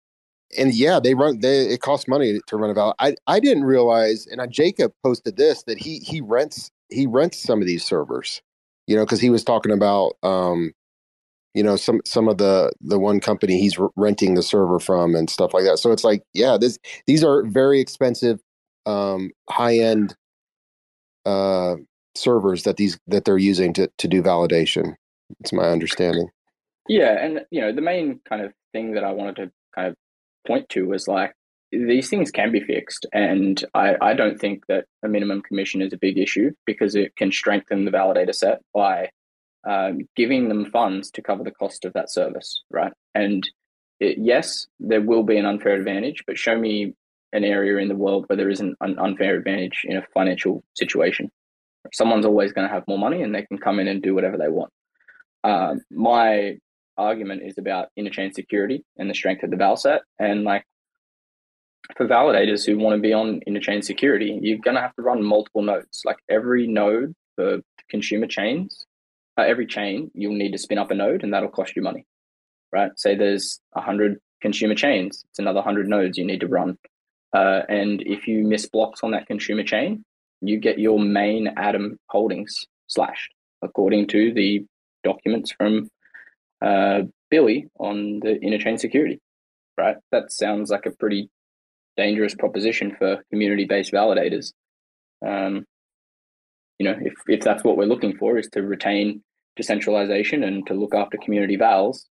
and 0.57 0.73
yeah, 0.73 0.99
they 0.99 1.13
run. 1.13 1.39
They 1.39 1.67
it 1.67 1.81
costs 1.81 2.07
money 2.07 2.39
to 2.47 2.57
run 2.57 2.69
a 2.71 2.73
valid. 2.73 2.95
I 2.99 3.15
I 3.27 3.39
didn't 3.39 3.63
realize, 3.63 4.27
and 4.27 4.41
I, 4.41 4.47
Jacob 4.47 4.93
posted 5.03 5.37
this 5.37 5.63
that 5.63 5.77
he 5.79 5.99
he 5.99 6.21
rents 6.21 6.71
he 6.89 7.07
rents 7.07 7.41
some 7.41 7.61
of 7.61 7.67
these 7.67 7.85
servers, 7.85 8.41
you 8.87 8.95
know, 8.95 9.05
because 9.05 9.21
he 9.21 9.29
was 9.29 9.43
talking 9.43 9.71
about 9.71 10.13
um, 10.23 10.73
you 11.53 11.63
know, 11.63 11.77
some 11.77 12.01
some 12.05 12.29
of 12.29 12.37
the 12.39 12.73
the 12.81 12.99
one 12.99 13.19
company 13.21 13.59
he's 13.59 13.77
renting 13.97 14.35
the 14.35 14.43
server 14.43 14.79
from 14.79 15.15
and 15.15 15.29
stuff 15.29 15.53
like 15.53 15.65
that. 15.65 15.79
So 15.79 15.91
it's 15.91 16.05
like, 16.05 16.23
yeah, 16.33 16.57
this 16.59 16.79
these 17.07 17.23
are 17.23 17.43
very 17.45 17.81
expensive, 17.81 18.41
um, 18.87 19.31
high 19.49 19.77
end 19.79 20.15
uh 21.25 21.75
servers 22.15 22.63
that 22.63 22.77
these 22.77 22.99
that 23.07 23.25
they're 23.25 23.37
using 23.37 23.73
to 23.73 23.89
to 23.99 24.07
do 24.07 24.23
validation. 24.23 24.95
It's 25.41 25.53
my 25.53 25.65
understanding. 25.69 26.29
Yeah, 26.87 27.23
and 27.23 27.41
you 27.51 27.61
know 27.61 27.73
the 27.73 27.81
main 27.81 28.19
kind 28.27 28.41
of 28.41 28.53
thing 28.73 28.93
that 28.93 29.03
I 29.03 29.11
wanted 29.11 29.35
to 29.37 29.51
kind 29.75 29.87
of 29.89 29.95
point 30.47 30.69
to 30.69 30.87
was 30.87 31.07
like 31.07 31.33
these 31.71 32.09
things 32.09 32.31
can 32.31 32.51
be 32.51 32.59
fixed, 32.59 33.05
and 33.13 33.63
I, 33.73 33.95
I 34.01 34.13
don't 34.13 34.39
think 34.39 34.65
that 34.67 34.85
a 35.03 35.07
minimum 35.07 35.41
commission 35.41 35.81
is 35.81 35.93
a 35.93 35.97
big 35.97 36.17
issue 36.17 36.51
because 36.65 36.95
it 36.95 37.15
can 37.15 37.31
strengthen 37.31 37.85
the 37.85 37.91
validator 37.91 38.35
set 38.35 38.61
by 38.73 39.09
um, 39.67 39.99
giving 40.15 40.49
them 40.49 40.65
funds 40.65 41.11
to 41.11 41.21
cover 41.21 41.43
the 41.43 41.51
cost 41.51 41.85
of 41.85 41.93
that 41.93 42.11
service, 42.11 42.63
right? 42.71 42.91
And 43.15 43.47
it, 43.99 44.17
yes, 44.19 44.67
there 44.79 45.01
will 45.01 45.23
be 45.23 45.37
an 45.37 45.45
unfair 45.45 45.75
advantage, 45.75 46.23
but 46.25 46.37
show 46.37 46.57
me 46.57 46.93
an 47.33 47.43
area 47.43 47.77
in 47.77 47.87
the 47.87 47.95
world 47.95 48.25
where 48.27 48.35
there 48.35 48.49
isn't 48.49 48.75
an 48.81 48.99
unfair 48.99 49.35
advantage 49.35 49.83
in 49.85 49.95
a 49.95 50.05
financial 50.13 50.63
situation. 50.75 51.29
Someone's 51.93 52.25
always 52.25 52.51
going 52.51 52.67
to 52.67 52.73
have 52.73 52.83
more 52.87 52.99
money, 52.99 53.21
and 53.21 53.33
they 53.33 53.45
can 53.45 53.57
come 53.57 53.79
in 53.79 53.87
and 53.87 54.01
do 54.01 54.13
whatever 54.13 54.37
they 54.37 54.49
want. 54.49 54.71
Um, 55.43 55.81
my 55.89 56.57
argument 57.01 57.41
is 57.43 57.57
about 57.57 57.89
interchain 57.97 58.33
security 58.33 58.83
and 58.97 59.09
the 59.09 59.13
strength 59.13 59.43
of 59.43 59.51
the 59.51 59.57
val 59.57 59.75
set. 59.75 60.01
And 60.19 60.43
like 60.43 60.65
for 61.97 62.07
validators 62.07 62.65
who 62.65 62.77
want 62.77 62.95
to 62.95 63.01
be 63.01 63.13
on 63.13 63.41
interchain 63.47 63.83
security, 63.83 64.37
you're 64.41 64.59
going 64.59 64.75
to 64.75 64.81
have 64.81 64.95
to 64.95 65.01
run 65.01 65.23
multiple 65.23 65.61
nodes. 65.61 66.01
Like 66.05 66.17
every 66.29 66.67
node 66.67 67.13
for 67.35 67.59
consumer 67.89 68.27
chains, 68.27 68.85
uh, 69.37 69.41
every 69.41 69.65
chain, 69.65 70.11
you'll 70.13 70.35
need 70.35 70.51
to 70.51 70.57
spin 70.57 70.77
up 70.77 70.91
a 70.91 70.95
node 70.95 71.23
and 71.23 71.33
that'll 71.33 71.49
cost 71.49 71.75
you 71.75 71.81
money, 71.81 72.05
right? 72.71 72.91
Say 72.95 73.15
there's 73.15 73.59
100 73.71 74.19
consumer 74.41 74.75
chains, 74.75 75.23
it's 75.29 75.39
another 75.39 75.59
100 75.59 75.87
nodes 75.87 76.17
you 76.17 76.25
need 76.25 76.41
to 76.41 76.47
run. 76.47 76.77
Uh, 77.33 77.61
and 77.69 78.01
if 78.05 78.27
you 78.27 78.45
miss 78.45 78.67
blocks 78.67 79.01
on 79.03 79.11
that 79.11 79.27
consumer 79.27 79.63
chain, 79.63 80.03
you 80.41 80.59
get 80.59 80.79
your 80.79 80.99
main 80.99 81.47
Atom 81.57 81.97
holdings 82.09 82.65
slashed 82.87 83.33
according 83.61 84.07
to 84.07 84.33
the 84.33 84.65
documents 85.03 85.51
from 85.51 85.89
uh, 86.61 87.01
Billy 87.29 87.67
on 87.79 88.19
the 88.19 88.39
interchain 88.39 88.79
security, 88.79 89.19
right? 89.77 89.97
That 90.11 90.31
sounds 90.31 90.69
like 90.69 90.85
a 90.85 90.91
pretty 90.91 91.29
dangerous 91.97 92.35
proposition 92.35 92.95
for 92.97 93.23
community-based 93.31 93.91
validators. 93.91 94.53
Um, 95.25 95.65
you 96.79 96.85
know, 96.85 96.97
if 96.99 97.13
if 97.27 97.41
that's 97.41 97.63
what 97.63 97.77
we're 97.77 97.85
looking 97.85 98.17
for, 98.17 98.38
is 98.38 98.49
to 98.53 98.61
retain 98.63 99.23
decentralization 99.55 100.43
and 100.43 100.65
to 100.67 100.73
look 100.73 100.95
after 100.95 101.17
community 101.17 101.57
vals, 101.57 102.07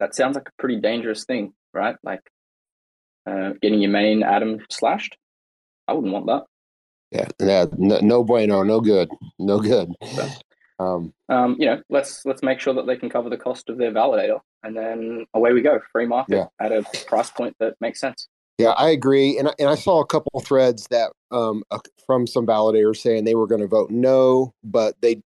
that 0.00 0.14
sounds 0.14 0.36
like 0.36 0.48
a 0.48 0.52
pretty 0.58 0.80
dangerous 0.80 1.24
thing, 1.24 1.52
right? 1.74 1.96
Like 2.02 2.22
uh, 3.26 3.50
getting 3.60 3.80
your 3.80 3.90
main 3.90 4.22
atom 4.22 4.60
slashed. 4.70 5.16
I 5.86 5.92
wouldn't 5.92 6.12
want 6.12 6.26
that. 6.26 6.44
Yeah, 7.10 7.28
yeah, 7.40 7.66
no, 7.76 7.98
no 8.00 8.24
bueno, 8.24 8.62
no 8.62 8.80
good, 8.80 9.10
no 9.38 9.58
good. 9.60 9.92
Um, 10.78 11.12
um, 11.28 11.56
you 11.58 11.66
know, 11.66 11.82
let's 11.90 12.24
let's 12.24 12.42
make 12.42 12.60
sure 12.60 12.74
that 12.74 12.86
they 12.86 12.96
can 12.96 13.08
cover 13.10 13.28
the 13.30 13.36
cost 13.36 13.68
of 13.68 13.78
their 13.78 13.92
validator, 13.92 14.40
and 14.62 14.76
then 14.76 15.26
away 15.34 15.52
we 15.52 15.62
go, 15.62 15.80
free 15.92 16.06
market 16.06 16.36
Yeah. 16.36 16.46
at 16.60 16.72
a 16.72 16.82
price 17.06 17.30
point 17.30 17.54
that 17.60 17.74
makes 17.80 18.00
sense. 18.00 18.28
Yeah, 18.58 18.70
I 18.70 18.90
agree, 18.90 19.38
and 19.38 19.48
I- 19.48 19.54
and 19.58 19.68
I 19.68 19.74
saw 19.74 20.00
a 20.00 20.06
couple 20.06 20.40
threads 20.40 20.86
that 20.90 21.12
um 21.30 21.62
from 22.06 22.26
some 22.26 22.46
validators 22.46 22.98
saying 22.98 23.24
they 23.24 23.34
were 23.34 23.46
going 23.46 23.60
to 23.60 23.66
vote 23.66 23.90
no, 23.90 24.52
but 24.64 24.94
they 25.00 25.22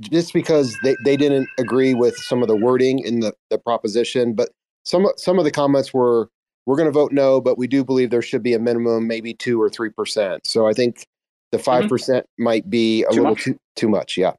just 0.00 0.34
because 0.34 0.76
they, 0.82 0.94
they 1.06 1.16
didn't 1.16 1.48
agree 1.58 1.94
with 1.94 2.16
some 2.16 2.42
of 2.42 2.48
the 2.48 2.56
wording 2.56 2.98
in 2.98 3.20
the 3.20 3.32
the 3.50 3.58
proposition, 3.58 4.34
but 4.34 4.50
some 4.84 5.06
some 5.16 5.38
of 5.38 5.44
the 5.44 5.50
comments 5.50 5.94
were 5.94 6.28
we're 6.66 6.76
going 6.76 6.86
to 6.86 6.92
vote 6.92 7.12
no, 7.12 7.40
but 7.40 7.56
we 7.56 7.66
do 7.68 7.84
believe 7.84 8.10
there 8.10 8.20
should 8.22 8.42
be 8.42 8.52
a 8.52 8.58
minimum, 8.58 9.06
maybe 9.06 9.32
two 9.32 9.60
or 9.62 9.70
three 9.70 9.88
percent. 9.90 10.44
So 10.46 10.66
I 10.66 10.72
think 10.72 11.06
the 11.52 11.58
5 11.60 11.88
percent 11.88 12.26
might 12.38 12.68
be 12.68 13.04
a 13.04 13.10
Too 13.10 13.18
little 13.18 13.30
much? 13.30 13.44
too 13.44 13.58
too 13.76 13.88
much. 13.88 14.16
Yeah, 14.18 14.32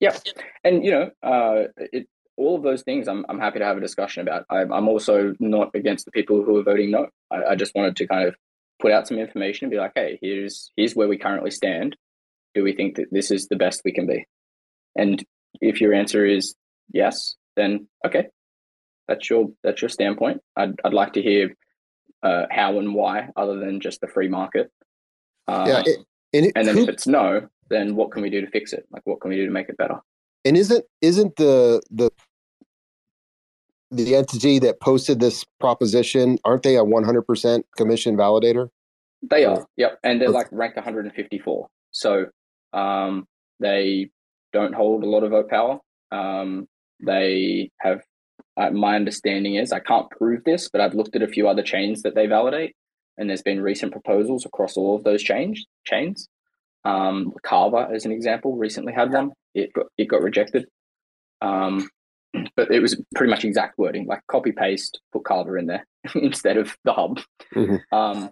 Yeah, 0.00 0.16
and 0.64 0.84
you 0.84 0.90
know, 0.92 1.10
uh, 1.22 1.68
it, 1.76 2.06
all 2.36 2.56
of 2.56 2.62
those 2.62 2.82
things, 2.82 3.08
I'm 3.08 3.24
I'm 3.28 3.38
happy 3.40 3.58
to 3.58 3.64
have 3.64 3.76
a 3.76 3.80
discussion 3.80 4.22
about. 4.22 4.44
I'm 4.50 4.72
I'm 4.72 4.88
also 4.88 5.34
not 5.40 5.70
against 5.74 6.04
the 6.04 6.12
people 6.12 6.44
who 6.44 6.56
are 6.58 6.62
voting 6.62 6.90
no. 6.90 7.08
I, 7.30 7.44
I 7.50 7.54
just 7.56 7.74
wanted 7.74 7.96
to 7.96 8.06
kind 8.06 8.28
of 8.28 8.34
put 8.80 8.92
out 8.92 9.08
some 9.08 9.18
information 9.18 9.64
and 9.64 9.70
be 9.72 9.78
like, 9.78 9.92
hey, 9.94 10.18
here's 10.22 10.70
here's 10.76 10.94
where 10.94 11.08
we 11.08 11.18
currently 11.18 11.50
stand. 11.50 11.96
Do 12.54 12.62
we 12.62 12.72
think 12.74 12.96
that 12.96 13.06
this 13.10 13.30
is 13.30 13.48
the 13.48 13.56
best 13.56 13.82
we 13.84 13.92
can 13.92 14.06
be? 14.06 14.24
And 14.96 15.24
if 15.60 15.80
your 15.80 15.92
answer 15.94 16.24
is 16.24 16.54
yes, 16.92 17.34
then 17.56 17.88
okay, 18.06 18.28
that's 19.08 19.28
your 19.28 19.48
that's 19.64 19.82
your 19.82 19.88
standpoint. 19.88 20.40
I'd 20.56 20.74
I'd 20.84 20.94
like 20.94 21.14
to 21.14 21.22
hear 21.22 21.54
uh, 22.22 22.44
how 22.50 22.78
and 22.78 22.94
why, 22.94 23.28
other 23.36 23.58
than 23.58 23.80
just 23.80 24.00
the 24.00 24.08
free 24.08 24.28
market. 24.28 24.70
Uh, 25.48 25.64
yeah, 25.68 25.82
it, 25.86 25.98
and, 26.34 26.46
it, 26.46 26.52
and 26.56 26.68
then 26.68 26.76
who- 26.76 26.82
if 26.84 26.88
it's 26.88 27.06
no, 27.06 27.48
then 27.70 27.94
what 27.96 28.10
can 28.10 28.22
we 28.22 28.30
do 28.30 28.40
to 28.40 28.46
fix 28.48 28.72
it? 28.72 28.86
Like, 28.90 29.02
what 29.04 29.20
can 29.20 29.30
we 29.30 29.36
do 29.36 29.46
to 29.46 29.52
make 29.52 29.68
it 29.68 29.76
better? 29.76 30.00
And 30.44 30.56
isn't 30.56 30.84
isn't 31.00 31.36
the 31.36 31.82
the 31.90 32.10
the 33.90 34.14
entity 34.14 34.58
that 34.58 34.80
posted 34.80 35.20
this 35.20 35.44
proposition 35.60 36.38
aren't 36.44 36.62
they 36.62 36.76
a 36.76 36.82
100% 36.84 37.62
commission 37.76 38.16
validator? 38.16 38.68
They 39.22 39.44
are, 39.44 39.66
yep, 39.76 39.98
and 40.04 40.20
they're 40.20 40.28
like 40.28 40.48
ranked 40.52 40.76
154. 40.76 41.68
So 41.90 42.26
um, 42.72 43.26
they 43.58 44.10
don't 44.52 44.74
hold 44.74 45.02
a 45.02 45.08
lot 45.08 45.24
of 45.24 45.30
vote 45.30 45.48
power. 45.48 45.80
Um, 46.12 46.68
they 47.04 47.70
have, 47.80 48.02
uh, 48.56 48.70
my 48.70 48.94
understanding 48.94 49.56
is, 49.56 49.72
I 49.72 49.80
can't 49.80 50.10
prove 50.10 50.44
this, 50.44 50.68
but 50.68 50.80
I've 50.80 50.94
looked 50.94 51.16
at 51.16 51.22
a 51.22 51.28
few 51.28 51.48
other 51.48 51.62
chains 51.62 52.02
that 52.02 52.14
they 52.14 52.26
validate, 52.26 52.76
and 53.16 53.28
there's 53.28 53.42
been 53.42 53.60
recent 53.60 53.92
proposals 53.92 54.46
across 54.46 54.76
all 54.76 54.94
of 54.94 55.04
those 55.04 55.22
chains. 55.22 55.64
Chains, 55.84 56.28
um, 56.84 57.32
Kava, 57.42 57.88
as 57.92 58.04
an 58.04 58.12
example, 58.12 58.56
recently 58.56 58.92
had 58.92 59.12
one. 59.12 59.32
It 59.54 59.72
got 59.72 59.86
it 59.96 60.06
got 60.06 60.22
rejected, 60.22 60.66
um, 61.40 61.88
but 62.56 62.70
it 62.70 62.80
was 62.80 63.00
pretty 63.14 63.30
much 63.30 63.44
exact 63.44 63.78
wording, 63.78 64.06
like 64.06 64.20
copy 64.28 64.52
paste, 64.52 65.00
put 65.12 65.24
Kava 65.24 65.54
in 65.54 65.66
there 65.66 65.86
instead 66.14 66.56
of 66.56 66.76
the 66.84 66.92
hub. 66.92 67.20
Mhm. 67.54 67.80
Um, 67.92 68.30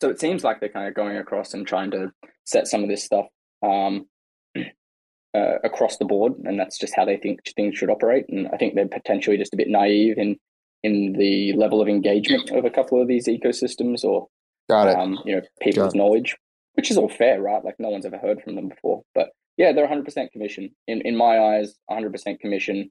so 0.00 0.10
it 0.10 0.20
seems 0.20 0.42
like 0.44 0.60
they're 0.60 0.68
kind 0.68 0.88
of 0.88 0.94
going 0.94 1.16
across 1.16 1.54
and 1.54 1.66
trying 1.66 1.90
to 1.92 2.10
set 2.44 2.66
some 2.66 2.82
of 2.82 2.88
this 2.88 3.04
stuff 3.04 3.26
um, 3.62 4.06
uh, 4.56 5.58
across 5.62 5.96
the 5.98 6.04
board, 6.04 6.34
and 6.44 6.58
that's 6.58 6.78
just 6.78 6.94
how 6.94 7.04
they 7.04 7.16
think 7.16 7.40
things 7.56 7.76
should 7.78 7.90
operate. 7.90 8.26
And 8.28 8.48
I 8.52 8.56
think 8.56 8.74
they're 8.74 8.86
potentially 8.88 9.36
just 9.38 9.54
a 9.54 9.56
bit 9.56 9.68
naive 9.68 10.18
in 10.18 10.36
in 10.82 11.14
the 11.14 11.54
level 11.54 11.80
of 11.80 11.88
engagement 11.88 12.50
of 12.50 12.66
a 12.66 12.70
couple 12.70 13.00
of 13.00 13.08
these 13.08 13.26
ecosystems, 13.26 14.04
or 14.04 14.28
Got 14.68 14.88
it. 14.88 14.96
um, 14.98 15.18
you 15.24 15.36
know 15.36 15.42
people's 15.62 15.94
knowledge, 15.94 16.36
which 16.74 16.90
is 16.90 16.98
all 16.98 17.08
fair, 17.08 17.40
right? 17.40 17.64
Like 17.64 17.76
no 17.78 17.90
one's 17.90 18.06
ever 18.06 18.18
heard 18.18 18.42
from 18.42 18.56
them 18.56 18.68
before, 18.68 19.02
but 19.14 19.30
yeah, 19.56 19.72
they're 19.72 19.88
100% 19.88 20.32
commission. 20.32 20.70
In 20.86 21.00
in 21.02 21.16
my 21.16 21.38
eyes, 21.38 21.74
100% 21.90 22.40
commission 22.40 22.90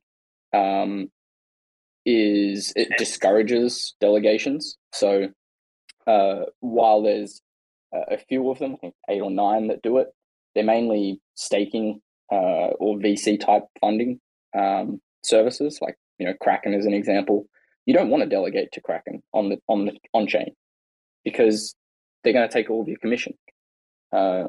um, 0.53 1.10
is 2.05 2.73
it 2.76 2.89
discourages 2.97 3.95
delegations. 3.99 4.77
So 4.93 5.30
uh, 6.07 6.41
while 6.60 7.01
there's 7.01 7.41
a 7.93 8.15
a 8.15 8.18
few 8.18 8.49
of 8.49 8.60
them, 8.60 8.73
I 8.73 8.77
think 8.77 8.95
eight 9.10 9.22
or 9.22 9.31
nine 9.31 9.68
that 9.68 9.81
do 9.81 9.97
it, 9.99 10.07
they're 10.55 10.64
mainly 10.64 11.22
staking 11.35 12.01
uh, 12.31 12.73
or 12.80 12.97
VC 12.97 13.39
type 13.39 13.64
funding 13.80 14.19
um, 14.57 15.01
services, 15.23 15.80
like 15.81 15.95
you 16.18 16.26
know 16.26 16.34
Kraken 16.41 16.73
is 16.73 16.85
an 16.85 16.93
example. 16.93 17.47
You 17.85 17.93
don't 17.93 18.10
want 18.10 18.23
to 18.23 18.30
delegate 18.30 18.72
to 18.73 18.81
Kraken 18.81 19.22
on 19.34 19.49
the 19.49 19.57
on 19.68 19.85
the 19.85 19.93
on 20.14 20.27
chain 20.27 20.53
because 21.23 21.76
they're 22.23 22.34
going 22.34 22.47
to 22.47 22.53
take 22.53 22.69
all 22.69 22.81
of 22.81 22.88
your 22.88 22.97
commission. 22.97 23.34
Uh, 24.14 24.45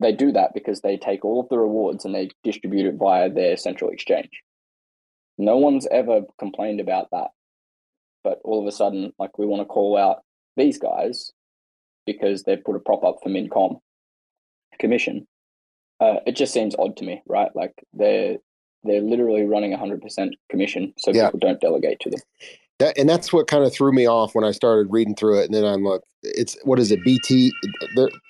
they 0.00 0.12
do 0.12 0.32
that 0.32 0.52
because 0.54 0.82
they 0.82 0.96
take 0.98 1.24
all 1.24 1.40
of 1.40 1.48
the 1.48 1.58
rewards 1.58 2.04
and 2.04 2.14
they 2.14 2.30
distribute 2.44 2.86
it 2.86 2.96
via 2.96 3.30
their 3.30 3.56
central 3.56 3.90
exchange. 3.90 4.42
No 5.38 5.56
one's 5.56 5.86
ever 5.90 6.22
complained 6.38 6.80
about 6.80 7.08
that, 7.12 7.28
but 8.22 8.40
all 8.44 8.60
of 8.60 8.66
a 8.66 8.72
sudden, 8.72 9.12
like 9.18 9.38
we 9.38 9.46
want 9.46 9.62
to 9.62 9.66
call 9.66 9.96
out 9.96 10.22
these 10.56 10.78
guys 10.78 11.32
because 12.06 12.42
they 12.42 12.56
put 12.56 12.76
a 12.76 12.78
prop 12.80 13.04
up 13.04 13.16
for 13.22 13.30
Mincom 13.30 13.80
commission. 14.78 15.26
Uh, 15.98 16.16
it 16.26 16.36
just 16.36 16.52
seems 16.52 16.74
odd 16.78 16.96
to 16.98 17.04
me, 17.04 17.22
right? 17.26 17.50
Like 17.54 17.72
they're 17.94 18.36
they're 18.84 19.00
literally 19.00 19.42
running 19.44 19.72
100% 19.72 20.30
commission, 20.48 20.92
so 20.98 21.10
Yeah. 21.10 21.26
people 21.26 21.40
don't 21.40 21.60
delegate 21.60 21.98
to 22.00 22.10
them. 22.10 22.20
That 22.78 22.98
and 22.98 23.08
that's 23.08 23.32
what 23.32 23.46
kind 23.46 23.64
of 23.64 23.72
threw 23.72 23.92
me 23.92 24.06
off 24.06 24.34
when 24.34 24.44
I 24.44 24.50
started 24.50 24.88
reading 24.90 25.14
through 25.14 25.40
it. 25.40 25.46
And 25.46 25.54
then 25.54 25.64
I'm 25.64 25.82
like, 25.82 26.02
it's 26.22 26.56
what 26.64 26.78
is 26.78 26.90
it? 26.92 27.02
BT. 27.04 27.52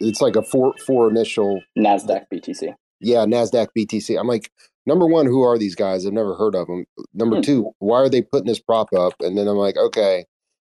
It's 0.00 0.20
like 0.20 0.36
a 0.36 0.42
four 0.42 0.74
four 0.86 1.10
initial. 1.10 1.60
Nasdaq 1.76 2.26
BTC. 2.32 2.74
Yeah, 3.00 3.24
Nasdaq 3.24 3.68
BTC. 3.76 4.18
I'm 4.18 4.28
like, 4.28 4.50
number 4.86 5.06
one, 5.06 5.26
who 5.26 5.42
are 5.42 5.58
these 5.58 5.74
guys? 5.74 6.06
I've 6.06 6.12
never 6.12 6.34
heard 6.34 6.54
of 6.54 6.68
them. 6.68 6.86
Number 7.12 7.36
Hmm. 7.36 7.42
two, 7.42 7.70
why 7.78 7.98
are 7.98 8.08
they 8.08 8.22
putting 8.22 8.46
this 8.46 8.60
prop 8.60 8.92
up? 8.92 9.14
And 9.20 9.36
then 9.36 9.48
I'm 9.48 9.56
like, 9.56 9.76
okay, 9.76 10.26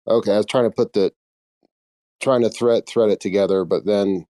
okay. 0.09 0.33
I 0.33 0.37
was 0.37 0.47
trying 0.47 0.65
to 0.65 0.75
put 0.75 0.93
the 0.93 1.13
trying 2.21 2.43
to 2.43 2.51
thread 2.51 2.87
thread 2.89 3.11
it 3.11 3.21
together, 3.21 3.65
but 3.65 3.85
then 3.87 4.27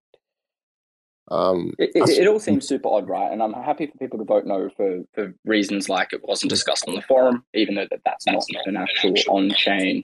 um 1.29 1.73
It, 1.79 1.91
it, 1.95 2.09
it 2.09 2.27
all 2.27 2.39
seems 2.39 2.67
super 2.67 2.89
odd, 2.89 3.09
right? 3.09 3.31
And 3.31 3.41
I'm 3.41 3.53
happy 3.53 3.87
for 3.87 3.97
people 3.97 4.19
to 4.19 4.25
vote 4.25 4.45
no 4.45 4.69
for, 4.75 5.01
for 5.13 5.33
reasons 5.43 5.89
like 5.89 6.13
it 6.13 6.23
wasn't 6.23 6.51
discussed 6.51 6.87
on 6.87 6.95
the 6.95 7.01
forum, 7.01 7.43
even 7.53 7.75
though 7.75 7.87
that, 7.89 8.01
that's 8.05 8.27
not 8.27 8.43
an 8.65 8.77
actual 8.77 9.15
on 9.29 9.49
chain 9.51 10.03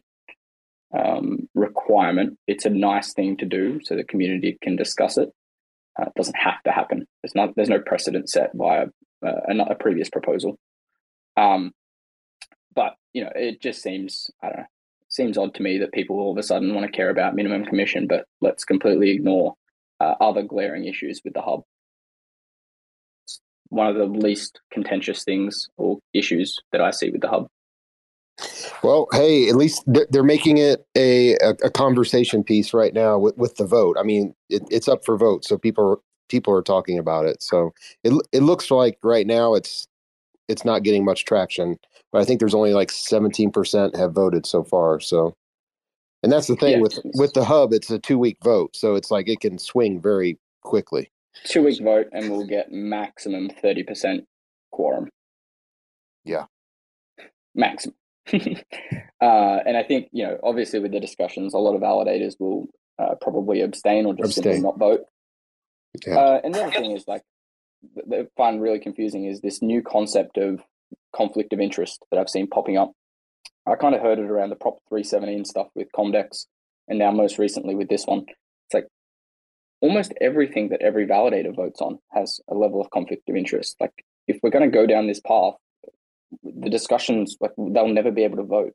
um, 0.98 1.48
requirement. 1.54 2.38
It's 2.48 2.66
a 2.66 2.70
nice 2.70 3.14
thing 3.14 3.38
to 3.38 3.46
do 3.46 3.80
so 3.84 3.96
the 3.96 4.04
community 4.04 4.58
can 4.62 4.76
discuss 4.76 5.18
it. 5.18 5.30
Uh, 6.00 6.06
it 6.06 6.14
doesn't 6.16 6.38
have 6.38 6.62
to 6.64 6.72
happen. 6.72 7.06
There's 7.22 7.36
not 7.36 7.56
there's 7.56 7.70
no 7.70 7.82
precedent 7.82 8.30
set 8.30 8.58
by 8.58 8.78
a, 8.78 8.86
uh, 9.26 9.42
a, 9.48 9.58
a 9.72 9.76
previous 9.76 10.10
proposal. 10.10 10.58
Um, 11.38 11.72
but 12.74 12.96
you 13.14 13.24
know, 13.24 13.32
it 13.36 13.62
just 13.62 13.82
seems 13.82 14.32
I 14.42 14.48
don't 14.48 14.58
know. 14.58 14.66
Seems 15.10 15.38
odd 15.38 15.54
to 15.56 15.62
me 15.62 15.78
that 15.80 15.92
people 15.92 16.22
all 16.22 16.32
of 16.32 16.38
a 16.38 16.44
sudden 16.44 16.74
want 16.74 16.86
to 16.86 16.98
care 16.98 17.10
about 17.10 17.36
minimum 17.36 17.66
commission, 17.66 18.08
but 18.08 18.26
let's 18.40 18.64
completely 18.64 19.10
ignore 19.10 19.56
uh, 20.02 20.16
other 20.20 20.42
glaring 20.42 20.86
issues 20.86 21.22
with 21.24 21.34
the 21.34 21.42
hub. 21.42 21.62
It's 23.26 23.40
one 23.70 23.88
of 23.88 23.96
the 23.96 24.06
least 24.06 24.60
contentious 24.72 25.24
things 25.24 25.70
or 25.78 26.00
issues 26.14 26.58
that 26.72 26.82
I 26.82 26.92
see 26.92 27.12
with 27.12 27.22
the 27.22 27.30
hub. 27.30 27.48
Well, 28.82 29.08
hey, 29.12 29.50
at 29.50 29.56
least 29.56 29.84
they're 29.86 30.24
making 30.24 30.58
it 30.58 30.84
a, 30.98 31.36
a, 31.36 31.70
conversation 31.70 32.44
piece 32.44 32.74
right 32.74 32.94
now 32.94 33.20
with, 33.20 33.38
with 33.38 33.56
the 33.58 33.66
vote. 33.66 33.98
I 34.00 34.04
mean, 34.04 34.34
it, 34.50 34.64
it's 34.72 34.88
up 34.88 35.06
for 35.06 35.16
vote, 35.16 35.46
so 35.46 35.60
people 35.60 36.02
people 36.28 36.54
are 36.54 36.64
talking 36.64 36.98
about 36.98 37.26
it. 37.26 37.44
So 37.44 37.72
it 38.04 38.14
it 38.32 38.42
looks 38.42 38.72
like 38.72 38.98
right 39.04 39.28
now 39.28 39.54
it's 39.54 39.88
it's 40.48 40.66
not 40.66 40.82
getting 40.82 41.06
much 41.06 41.26
traction, 41.26 41.78
but 42.12 42.22
I 42.22 42.26
think 42.26 42.40
there's 42.40 42.56
only 42.56 42.74
like 42.74 42.90
17% 42.90 43.96
have 43.96 44.14
voted 44.14 44.46
so 44.46 44.64
far. 44.64 45.00
So, 45.00 45.34
and 46.24 46.32
that's 46.32 46.48
the 46.48 46.56
thing 46.56 46.74
Yeah, 46.74 46.80
with 46.80 47.00
with 47.16 47.34
the 47.34 47.44
hub, 47.44 47.74
it's 47.74 47.90
a 47.90 48.00
two 48.00 48.20
week 48.20 48.38
vote, 48.44 48.76
so 48.76 48.96
it's 48.96 49.12
like 49.12 49.28
it 49.28 49.40
can 49.40 49.58
swing 49.58 50.02
very 50.02 50.38
quickly. 50.62 51.12
Two 51.46 51.64
week 51.64 51.82
vote, 51.82 52.08
and 52.12 52.30
we'll 52.30 52.46
get 52.46 52.72
maximum 52.72 53.50
thirty 53.50 53.84
percent 53.84 54.26
quorum. 54.72 55.10
Yeah. 56.24 56.46
maximum. 57.56 57.96
uh, 58.34 59.60
and 59.66 59.76
I 59.76 59.84
think 59.84 60.10
you 60.12 60.26
know, 60.26 60.38
obviously, 60.44 60.80
with 60.80 60.92
the 60.92 61.00
discussions, 61.00 61.54
a 61.54 61.58
lot 61.58 61.76
of 61.76 61.82
validators 61.82 62.36
will 62.40 62.68
uh, 63.00 63.16
probably 63.20 63.62
abstain 63.62 64.06
or 64.06 64.14
just 64.14 64.36
simply 64.36 64.60
not 64.60 64.78
vote. 64.78 65.02
Yeah. 66.06 66.18
Uh, 66.18 66.42
and 66.44 66.54
the 66.54 66.64
other 66.64 66.72
thing 66.72 66.92
is 66.92 67.04
like 67.08 67.24
th- 67.96 68.06
that 68.10 68.20
I 68.20 68.28
find 68.38 68.62
really 68.62 68.80
confusing 68.80 69.26
is 69.26 69.42
this 69.42 69.62
new 69.62 69.82
concept 69.82 70.38
of 70.38 70.62
conflict 71.16 71.52
of 71.54 71.60
interest 71.60 72.06
that 72.12 72.20
I've 72.20 72.30
seen 72.30 72.48
popping 72.48 72.78
up. 72.78 72.92
I 73.68 73.76
kind 73.76 73.96
of 73.96 74.02
heard 74.02 74.20
it 74.20 74.30
around 74.30 74.50
the 74.50 74.56
Prop 74.56 74.78
317 74.90 75.46
stuff 75.46 75.68
with 75.76 75.88
Comdex, 75.96 76.46
and 76.88 76.98
now 77.00 77.12
most 77.12 77.38
recently 77.38 77.76
with 77.76 77.90
this 77.90 78.06
one. 78.06 78.26
It's 78.28 78.74
like 78.74 78.88
almost 79.82 80.14
everything 80.20 80.70
that 80.70 80.82
every 80.82 81.06
validator 81.06 81.56
votes 81.56 81.82
on 81.82 82.00
has 82.12 82.40
a 82.50 82.56
level 82.56 82.82
of 82.82 82.90
conflict 82.90 83.30
of 83.30 83.36
interest. 83.36 83.76
Like 83.80 83.94
if 84.28 84.40
we're 84.42 84.50
going 84.50 84.70
to 84.70 84.76
go 84.76 84.88
down 84.88 85.08
this 85.08 85.20
path, 85.20 85.54
the 86.44 86.70
discussions 86.70 87.38
like 87.40 87.52
they'll 87.58 87.88
never 87.88 88.12
be 88.12 88.24
able 88.24 88.38
to 88.38 88.44
vote 88.44 88.74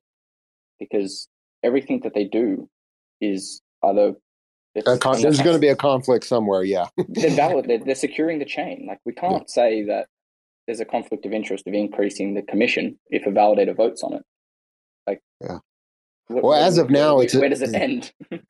because 0.79 1.29
everything 1.63 2.01
that 2.05 2.15
they 2.15 2.25
do 2.25 2.69
is 3.21 3.63
either 3.83 4.15
con- 4.99 5.21
there's 5.21 5.41
going 5.41 5.57
to 5.57 5.61
be 5.61 5.69
a 5.69 5.77
conflict 5.77 6.25
somewhere. 6.25 6.63
Yeah. 6.63 6.87
they're 7.09 7.31
valid. 7.31 7.67
They're, 7.67 7.79
they're 7.79 7.95
securing 7.95 8.39
the 8.39 8.45
chain. 8.45 8.85
Like 8.87 8.99
we 9.05 9.13
can't 9.13 9.49
say 9.49 9.85
that 9.85 10.07
there's 10.67 10.81
a 10.81 10.85
conflict 10.85 11.25
of 11.27 11.33
interest 11.33 11.67
of 11.67 11.75
increasing 11.75 12.35
the 12.35 12.43
commission 12.43 12.99
if 13.11 13.27
a 13.27 13.31
validator 13.31 13.75
votes 13.75 14.03
on 14.03 14.15
it. 14.15 14.23
Like, 15.07 15.21
Yeah. 15.41 15.59
wh- 16.29 16.43
Well, 16.45 16.55
as 16.55 16.79
of 16.79 16.91
now, 16.91 17.17
where, 17.17 17.25
it's 17.25 17.35
where 17.35 17.49
does 17.49 17.63
it 17.63 17.75
end? 17.75 18.13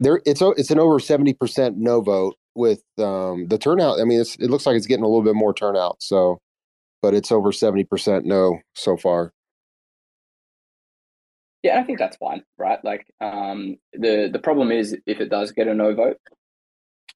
there 0.00 0.20
it's 0.26 0.42
it's 0.42 0.70
an 0.70 0.78
over 0.78 0.98
70% 0.98 1.76
no 1.76 2.00
vote 2.02 2.36
with 2.54 2.82
um 2.98 3.46
the 3.48 3.56
turnout 3.58 3.98
i 4.00 4.04
mean 4.04 4.20
it's, 4.20 4.34
it 4.36 4.50
looks 4.50 4.66
like 4.66 4.76
it's 4.76 4.86
getting 4.86 5.04
a 5.04 5.08
little 5.08 5.22
bit 5.22 5.34
more 5.34 5.54
turnout 5.54 5.96
so 6.02 6.38
but 7.02 7.14
it's 7.14 7.32
over 7.32 7.50
70% 7.50 8.24
no 8.24 8.58
so 8.74 8.96
far 8.98 9.32
yeah, 11.62 11.80
I 11.80 11.82
think 11.82 11.98
that's 11.98 12.16
fine, 12.18 12.44
right? 12.58 12.78
Like, 12.84 13.06
um, 13.20 13.76
the 13.92 14.28
the 14.32 14.38
problem 14.38 14.70
is 14.70 14.96
if 15.06 15.18
it 15.20 15.30
does 15.30 15.50
get 15.50 15.66
a 15.66 15.74
no 15.74 15.94
vote, 15.94 16.18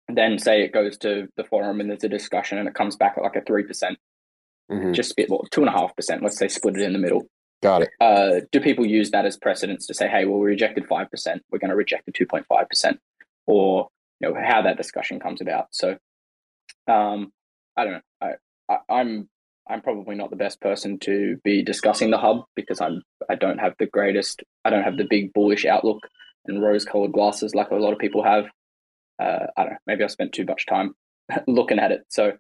then 0.09 0.39
say 0.41 0.63
it 0.63 0.73
goes 0.73 0.99
to 0.99 1.29
the 1.37 1.45
forum 1.45 1.81
and 1.81 1.89
there's 1.89 2.03
a 2.03 2.09
discussion 2.09 2.59
and 2.59 2.67
it 2.67 2.75
comes 2.75 2.97
back 2.97 3.15
at 3.17 3.23
like 3.23 3.37
a 3.37 3.43
three 3.43 3.63
percent, 3.63 3.99
Mhm. 4.73 4.93
just 4.93 5.11
spit 5.11 5.31
well, 5.31 5.45
two 5.53 5.61
and 5.61 5.69
a 5.69 5.73
half 5.73 5.95
percent. 5.95 6.23
Let's 6.23 6.37
say 6.39 6.49
split 6.49 6.77
it 6.79 6.83
in 6.83 6.93
the 6.95 6.99
middle. 6.99 7.27
Got 7.63 7.83
it 7.83 7.91
uh, 8.01 8.41
do 8.53 8.61
people 8.61 8.87
use 8.87 9.11
that 9.11 9.27
as 9.27 9.37
precedence 9.37 9.87
to 9.87 9.95
say, 9.95 10.09
hey, 10.09 10.25
well, 10.25 10.39
we 10.39 10.47
rejected 10.47 10.87
5%, 10.89 11.41
we're 11.51 11.59
going 11.59 11.71
to 11.71 11.77
reject 11.77 12.07
the 12.07 12.13
2.5%, 12.13 12.99
or 13.47 13.89
you 14.21 14.29
know, 14.29 14.41
how 14.41 14.63
that 14.63 14.77
discussion 14.77 15.19
comes 15.19 15.41
about. 15.41 15.69
So 15.71 15.97
um, 16.87 17.33
I 17.77 17.85
don't 17.85 17.93
know. 17.95 18.01
I, 18.21 18.33
I, 18.69 18.79
I'm 18.89 19.29
I'm 19.69 19.83
probably 19.83 20.17
not 20.17 20.31
the 20.31 20.37
best 20.37 20.61
person 20.61 20.99
to 21.01 21.37
be 21.45 21.63
discussing 21.63 22.11
the 22.11 22.19
hub 22.19 22.45
because 22.57 22.81
I'm 22.81 23.03
I 23.29 23.37
don't 23.37 23.59
have 23.59 23.75
the 23.79 23.87
greatest 23.87 24.43
I 24.65 24.71
don't 24.71 24.83
have 24.83 24.97
the 24.97 25.07
big 25.09 25.33
bullish 25.33 25.65
outlook 25.65 26.01
and 26.47 26.63
rose 26.63 26.85
colored 26.85 27.13
glasses 27.13 27.55
like 27.55 27.71
a 27.71 27.77
lot 27.77 27.93
of 27.93 27.99
people 27.99 28.23
have. 28.23 28.47
Uh, 29.23 29.47
I 29.57 29.63
don't 29.63 29.73
know. 29.73 29.79
Maybe 29.87 30.05
I 30.05 30.09
spent 30.09 30.33
too 30.33 30.45
much 30.45 30.67
time 30.67 30.95
looking 31.47 31.79
at 31.79 31.93
it. 31.93 32.03
So 32.09 32.33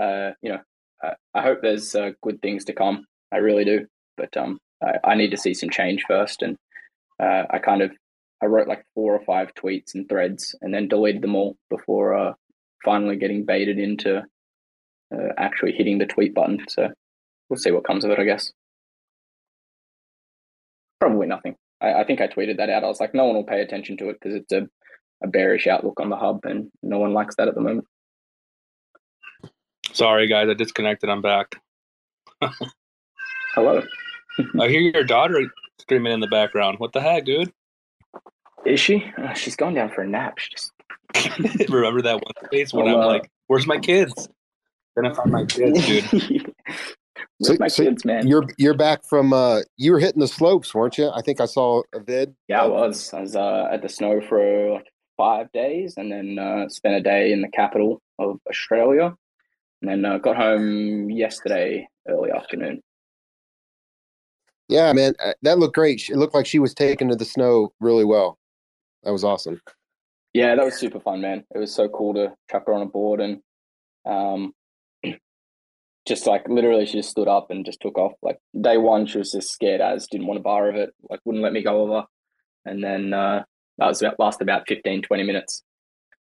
uh, 0.00 0.30
you 0.42 0.50
know, 0.50 0.60
I, 1.02 1.12
I 1.34 1.42
hope 1.42 1.58
there's 1.62 1.94
uh, 1.94 2.10
good 2.22 2.40
things 2.42 2.64
to 2.66 2.72
come. 2.72 3.06
I 3.30 3.38
really 3.38 3.64
do, 3.64 3.86
but 4.16 4.36
um, 4.36 4.58
I, 4.82 5.12
I 5.12 5.14
need 5.14 5.30
to 5.30 5.36
see 5.36 5.54
some 5.54 5.70
change 5.70 6.04
first, 6.06 6.42
and 6.42 6.56
uh, 7.20 7.44
I 7.50 7.58
kind 7.58 7.82
of 7.82 7.92
I 8.42 8.46
wrote 8.46 8.68
like 8.68 8.84
four 8.94 9.14
or 9.14 9.24
five 9.24 9.54
tweets 9.54 9.94
and 9.94 10.08
threads, 10.08 10.54
and 10.60 10.74
then 10.74 10.88
deleted 10.88 11.22
them 11.22 11.36
all 11.36 11.56
before 11.70 12.14
uh, 12.14 12.32
finally 12.84 13.16
getting 13.16 13.44
baited 13.44 13.78
into 13.78 14.22
uh, 15.14 15.28
actually 15.38 15.72
hitting 15.72 15.98
the 15.98 16.06
tweet 16.06 16.34
button. 16.34 16.64
So 16.68 16.88
we'll 17.48 17.58
see 17.58 17.70
what 17.70 17.84
comes 17.86 18.04
of 18.04 18.10
it, 18.10 18.18
I 18.18 18.24
guess. 18.24 18.52
Probably 21.00 21.26
nothing. 21.26 21.56
I, 21.80 21.94
I 21.94 22.04
think 22.04 22.20
I 22.20 22.28
tweeted 22.28 22.56
that 22.58 22.70
out. 22.70 22.84
I 22.84 22.88
was 22.88 23.00
like, 23.00 23.14
no 23.14 23.24
one 23.24 23.36
will 23.36 23.44
pay 23.44 23.60
attention 23.60 23.96
to 23.98 24.08
it 24.08 24.18
because 24.20 24.36
it's 24.36 24.52
a, 24.52 24.68
a 25.22 25.28
bearish 25.28 25.66
outlook 25.66 26.00
on 26.00 26.10
the 26.10 26.16
hub, 26.16 26.40
and 26.44 26.70
no 26.82 26.98
one 26.98 27.12
likes 27.12 27.36
that 27.36 27.48
at 27.48 27.54
the 27.54 27.60
moment. 27.60 27.86
Sorry, 29.92 30.26
guys, 30.26 30.48
I 30.48 30.54
disconnected. 30.54 31.10
I'm 31.10 31.22
back. 31.22 31.56
Hello. 33.54 33.82
I 34.58 34.68
hear 34.68 34.80
your 34.80 35.04
daughter 35.04 35.42
screaming 35.78 36.12
in 36.12 36.20
the 36.20 36.26
background. 36.26 36.78
What 36.78 36.92
the 36.92 37.02
heck, 37.02 37.26
dude? 37.26 37.52
Is 38.64 38.80
she? 38.80 39.04
Uh, 39.18 39.34
she's 39.34 39.56
gone 39.56 39.74
down 39.74 39.90
for 39.90 40.00
a 40.02 40.06
nap. 40.08 40.38
She 40.38 40.50
just 40.50 40.72
Remember 41.70 42.00
that 42.02 42.14
one 42.14 42.50
face 42.50 42.72
when 42.72 42.86
Well, 42.86 42.96
I'm 42.96 43.02
uh, 43.02 43.06
like, 43.06 43.30
"Where's 43.48 43.66
my 43.66 43.78
kids?" 43.78 44.28
Then 44.96 45.06
I 45.06 45.12
find 45.12 45.30
my 45.30 45.44
kids, 45.44 45.86
dude. 45.86 46.54
So- 47.42 47.56
my 47.60 47.68
so 47.68 47.84
kids, 47.84 48.04
man. 48.04 48.26
You're 48.26 48.46
you're 48.56 48.74
back 48.74 49.04
from 49.04 49.32
uh 49.34 49.60
you 49.76 49.92
were 49.92 49.98
hitting 49.98 50.20
the 50.20 50.28
slopes, 50.28 50.74
weren't 50.74 50.96
you? 50.96 51.10
I 51.10 51.20
think 51.20 51.40
I 51.40 51.46
saw 51.46 51.82
a 51.94 52.00
vid. 52.00 52.34
Yeah, 52.48 52.62
I 52.62 52.66
was. 52.66 53.12
I 53.12 53.20
was 53.20 53.36
uh, 53.36 53.68
at 53.70 53.82
the 53.82 53.88
snow 53.88 54.22
for 54.22 54.72
like 54.74 54.86
five 55.18 55.52
days, 55.52 55.94
and 55.98 56.10
then 56.10 56.38
uh, 56.38 56.68
spent 56.70 56.94
a 56.94 57.00
day 57.00 57.32
in 57.32 57.42
the 57.42 57.48
capital 57.48 58.00
of 58.18 58.38
Australia, 58.48 59.14
and 59.82 59.90
then 59.90 60.04
uh, 60.06 60.16
got 60.18 60.36
home 60.36 61.10
yesterday 61.10 61.86
early 62.08 62.30
afternoon. 62.30 62.80
Yeah, 64.72 64.92
man, 64.94 65.14
uh, 65.22 65.34
that 65.42 65.58
looked 65.58 65.74
great. 65.74 66.08
It 66.08 66.16
looked 66.16 66.34
like 66.34 66.46
she 66.46 66.58
was 66.58 66.72
taken 66.72 67.08
to 67.08 67.16
the 67.16 67.26
snow 67.26 67.74
really 67.78 68.06
well. 68.06 68.38
That 69.02 69.12
was 69.12 69.22
awesome. 69.22 69.60
Yeah, 70.32 70.54
that 70.54 70.64
was 70.64 70.76
super 70.76 70.98
fun, 70.98 71.20
man. 71.20 71.44
It 71.54 71.58
was 71.58 71.74
so 71.74 71.90
cool 71.90 72.14
to 72.14 72.32
chuck 72.50 72.64
her 72.66 72.72
on 72.72 72.80
a 72.80 72.86
board 72.86 73.20
and 73.20 73.42
um, 74.06 74.54
just 76.08 76.26
like 76.26 76.48
literally, 76.48 76.86
she 76.86 76.94
just 76.94 77.10
stood 77.10 77.28
up 77.28 77.50
and 77.50 77.66
just 77.66 77.80
took 77.82 77.98
off. 77.98 78.12
Like 78.22 78.38
day 78.58 78.78
one, 78.78 79.06
she 79.06 79.18
was 79.18 79.32
just 79.32 79.52
scared 79.52 79.82
as, 79.82 80.06
didn't 80.06 80.26
want 80.26 80.40
a 80.40 80.42
bar 80.42 80.70
of 80.70 80.76
it, 80.76 80.94
like 81.10 81.20
wouldn't 81.26 81.44
let 81.44 81.52
me 81.52 81.62
go 81.62 81.82
over. 81.82 82.04
And 82.64 82.82
then 82.82 83.12
uh, 83.12 83.44
that 83.76 83.86
was 83.86 84.00
about, 84.00 84.18
lasted 84.18 84.44
about 84.44 84.68
15, 84.68 85.02
20 85.02 85.22
minutes. 85.22 85.62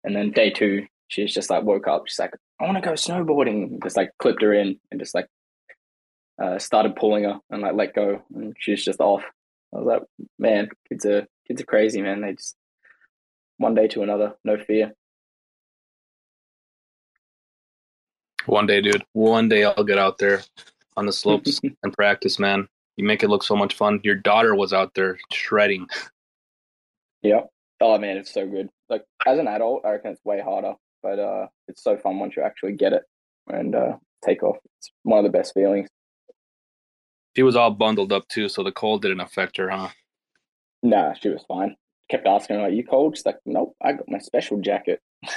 And 0.03 0.15
then 0.15 0.31
day 0.31 0.49
two, 0.49 0.87
she's 1.07 1.33
just 1.33 1.51
like 1.51 1.63
woke 1.63 1.87
up. 1.87 2.07
She's 2.07 2.17
like, 2.17 2.33
I 2.59 2.63
want 2.63 2.77
to 2.77 2.81
go 2.81 2.93
snowboarding. 2.93 3.83
Just 3.83 3.95
like 3.97 4.09
clipped 4.17 4.41
her 4.41 4.53
in 4.53 4.79
and 4.89 4.99
just 4.99 5.13
like 5.13 5.27
uh, 6.39 6.59
started 6.59 6.95
pulling 6.95 7.25
her 7.25 7.39
and 7.49 7.61
like 7.61 7.75
let 7.75 7.93
go. 7.93 8.21
And 8.33 8.55
she's 8.59 8.83
just 8.83 8.99
off. 8.99 9.23
I 9.73 9.77
was 9.77 9.85
like, 9.85 10.03
man, 10.37 10.69
kids 10.87 11.05
are 11.05 11.27
kids 11.47 11.61
are 11.61 11.65
crazy, 11.65 12.01
man. 12.01 12.21
They 12.21 12.33
just 12.33 12.55
one 13.57 13.75
day 13.75 13.87
to 13.89 14.03
another, 14.03 14.35
no 14.43 14.57
fear. 14.57 14.93
One 18.45 18.65
day, 18.65 18.81
dude. 18.81 19.03
One 19.13 19.49
day 19.49 19.63
I'll 19.65 19.83
get 19.83 19.99
out 19.99 20.17
there 20.17 20.41
on 20.97 21.05
the 21.05 21.13
slopes 21.13 21.59
and 21.83 21.93
practice, 21.93 22.39
man. 22.39 22.67
You 22.95 23.05
make 23.05 23.23
it 23.23 23.29
look 23.29 23.43
so 23.43 23.55
much 23.55 23.75
fun. 23.75 23.99
Your 24.03 24.15
daughter 24.15 24.55
was 24.55 24.73
out 24.73 24.93
there 24.95 25.17
shredding. 25.31 25.87
Yeah. 27.21 27.41
Oh 27.81 27.97
man, 27.97 28.17
it's 28.17 28.33
so 28.33 28.47
good. 28.47 28.69
Like 28.89 29.03
as 29.25 29.39
an 29.39 29.47
adult, 29.47 29.85
I 29.85 29.91
reckon 29.91 30.11
it's 30.11 30.25
way 30.25 30.41
harder, 30.41 30.73
but 31.03 31.19
uh, 31.19 31.47
it's 31.67 31.83
so 31.83 31.97
fun 31.97 32.19
once 32.19 32.35
you 32.35 32.43
actually 32.43 32.73
get 32.73 32.93
it 32.93 33.03
and 33.47 33.75
uh, 33.75 33.97
take 34.25 34.43
off. 34.43 34.57
It's 34.77 34.91
one 35.03 35.19
of 35.19 35.23
the 35.23 35.37
best 35.37 35.53
feelings. 35.53 35.89
She 37.39 37.43
was 37.43 37.55
all 37.55 37.71
bundled 37.71 38.11
up 38.11 38.27
too, 38.27 38.49
so 38.49 38.63
the 38.63 38.71
cold 38.73 39.01
didn't 39.01 39.21
affect 39.21 39.55
her, 39.55 39.69
huh? 39.69 39.87
Nah, 40.83 41.13
she 41.13 41.29
was 41.29 41.41
fine. 41.47 41.77
Kept 42.09 42.27
asking 42.27 42.57
her, 42.57 42.63
"Are 42.63 42.69
you 42.69 42.83
cold?" 42.83 43.15
She's 43.15 43.25
like, 43.25 43.37
"Nope, 43.45 43.77
I 43.81 43.93
got 43.93 44.09
my 44.09 44.17
special 44.17 44.59
jacket." 44.59 45.01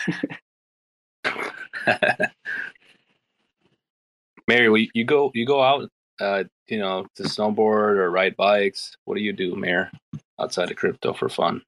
Mayor, 4.49 4.73
will 4.73 4.79
you 4.79 4.89
you 4.95 5.05
go 5.05 5.31
you 5.33 5.47
go 5.47 5.63
out, 5.63 5.89
uh, 6.21 6.43
you 6.67 6.81
know, 6.81 7.07
to 7.15 7.23
snowboard 7.23 7.99
or 7.99 8.11
ride 8.11 8.35
bikes. 8.35 8.97
What 9.05 9.15
do 9.15 9.23
you 9.23 9.33
do, 9.33 9.55
Mayor, 9.55 9.93
outside 10.41 10.73
of 10.73 10.77
crypto 10.77 11.13
for 11.13 11.29
fun? 11.29 11.63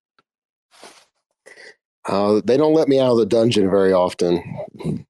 Uh, 2.09 2.41
they 2.45 2.57
don't 2.57 2.75
let 2.75 2.89
me 2.89 2.99
out 2.99 3.13
of 3.13 3.19
the 3.19 3.27
dungeon 3.27 3.71
very 3.71 3.93
often. 3.93 5.07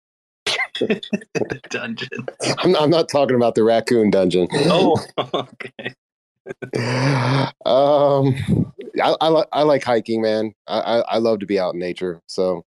Dungeon. 1.71 2.27
I'm, 2.59 2.77
I'm 2.77 2.91
not 2.91 3.09
talking 3.09 3.37
about 3.37 3.55
the 3.55 3.63
raccoon 3.65 4.11
dungeon. 4.11 4.49
Oh, 4.53 5.03
okay. 5.35 5.95
um, 7.65 8.35
I, 9.03 9.17
I, 9.21 9.29
li- 9.29 9.45
I 9.53 9.63
like 9.63 9.83
hiking, 9.85 10.21
man. 10.23 10.53
I, 10.67 10.81
I, 10.81 10.99
I 11.01 11.19
love 11.19 11.41
to 11.41 11.47
be 11.47 11.59
out 11.59 11.75
in 11.75 11.81
nature. 11.81 12.21
So, 12.27 12.65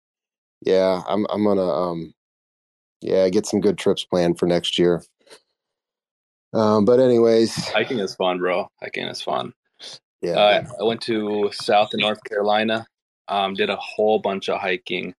yeah, 0.63 1.03
I'm 1.07 1.27
I'm 1.31 1.45
gonna 1.45 1.69
um, 1.69 2.15
yeah, 3.01 3.29
get 3.29 3.47
some 3.47 3.61
good 3.61 3.79
trips 3.79 4.05
planned 4.05 4.39
for 4.39 4.47
next 4.47 4.79
year. 4.79 5.03
Um, 6.55 6.85
but 6.85 7.01
anyways, 7.01 7.55
Hiking 7.69 7.99
is 7.99 8.15
fun, 8.15 8.39
bro. 8.39 8.69
Hiking 8.81 9.07
is 9.07 9.23
fun. 9.23 9.53
yeah, 10.21 10.33
Uh, 10.33 10.65
I 10.81 10.85
went 10.85 11.01
to 11.03 11.51
South 11.53 11.91
and 11.93 12.03
North 12.03 12.23
Carolina. 12.25 12.87
Um, 13.29 13.55
did 13.55 13.71
a 13.71 13.77
whole 13.77 14.19
bunch 14.19 14.49
of 14.49 14.61
hiking. 14.61 15.15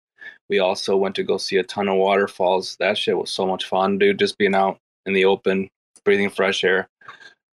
We 0.50 0.60
also 0.60 0.98
went 0.98 1.16
to 1.16 1.24
go 1.24 1.38
see 1.38 1.58
a 1.58 1.64
ton 1.64 1.88
of 1.88 1.98
waterfalls. 1.98 2.76
That 2.80 2.98
shit 2.98 3.18
was 3.18 3.32
so 3.32 3.46
much 3.46 3.66
fun, 3.66 3.98
dude. 3.98 4.20
Just 4.20 4.38
being 4.38 4.56
out 4.56 4.78
in 5.06 5.14
the 5.14 5.26
open, 5.26 5.70
breathing 6.04 6.30
fresh 6.30 6.64
air. 6.64 6.90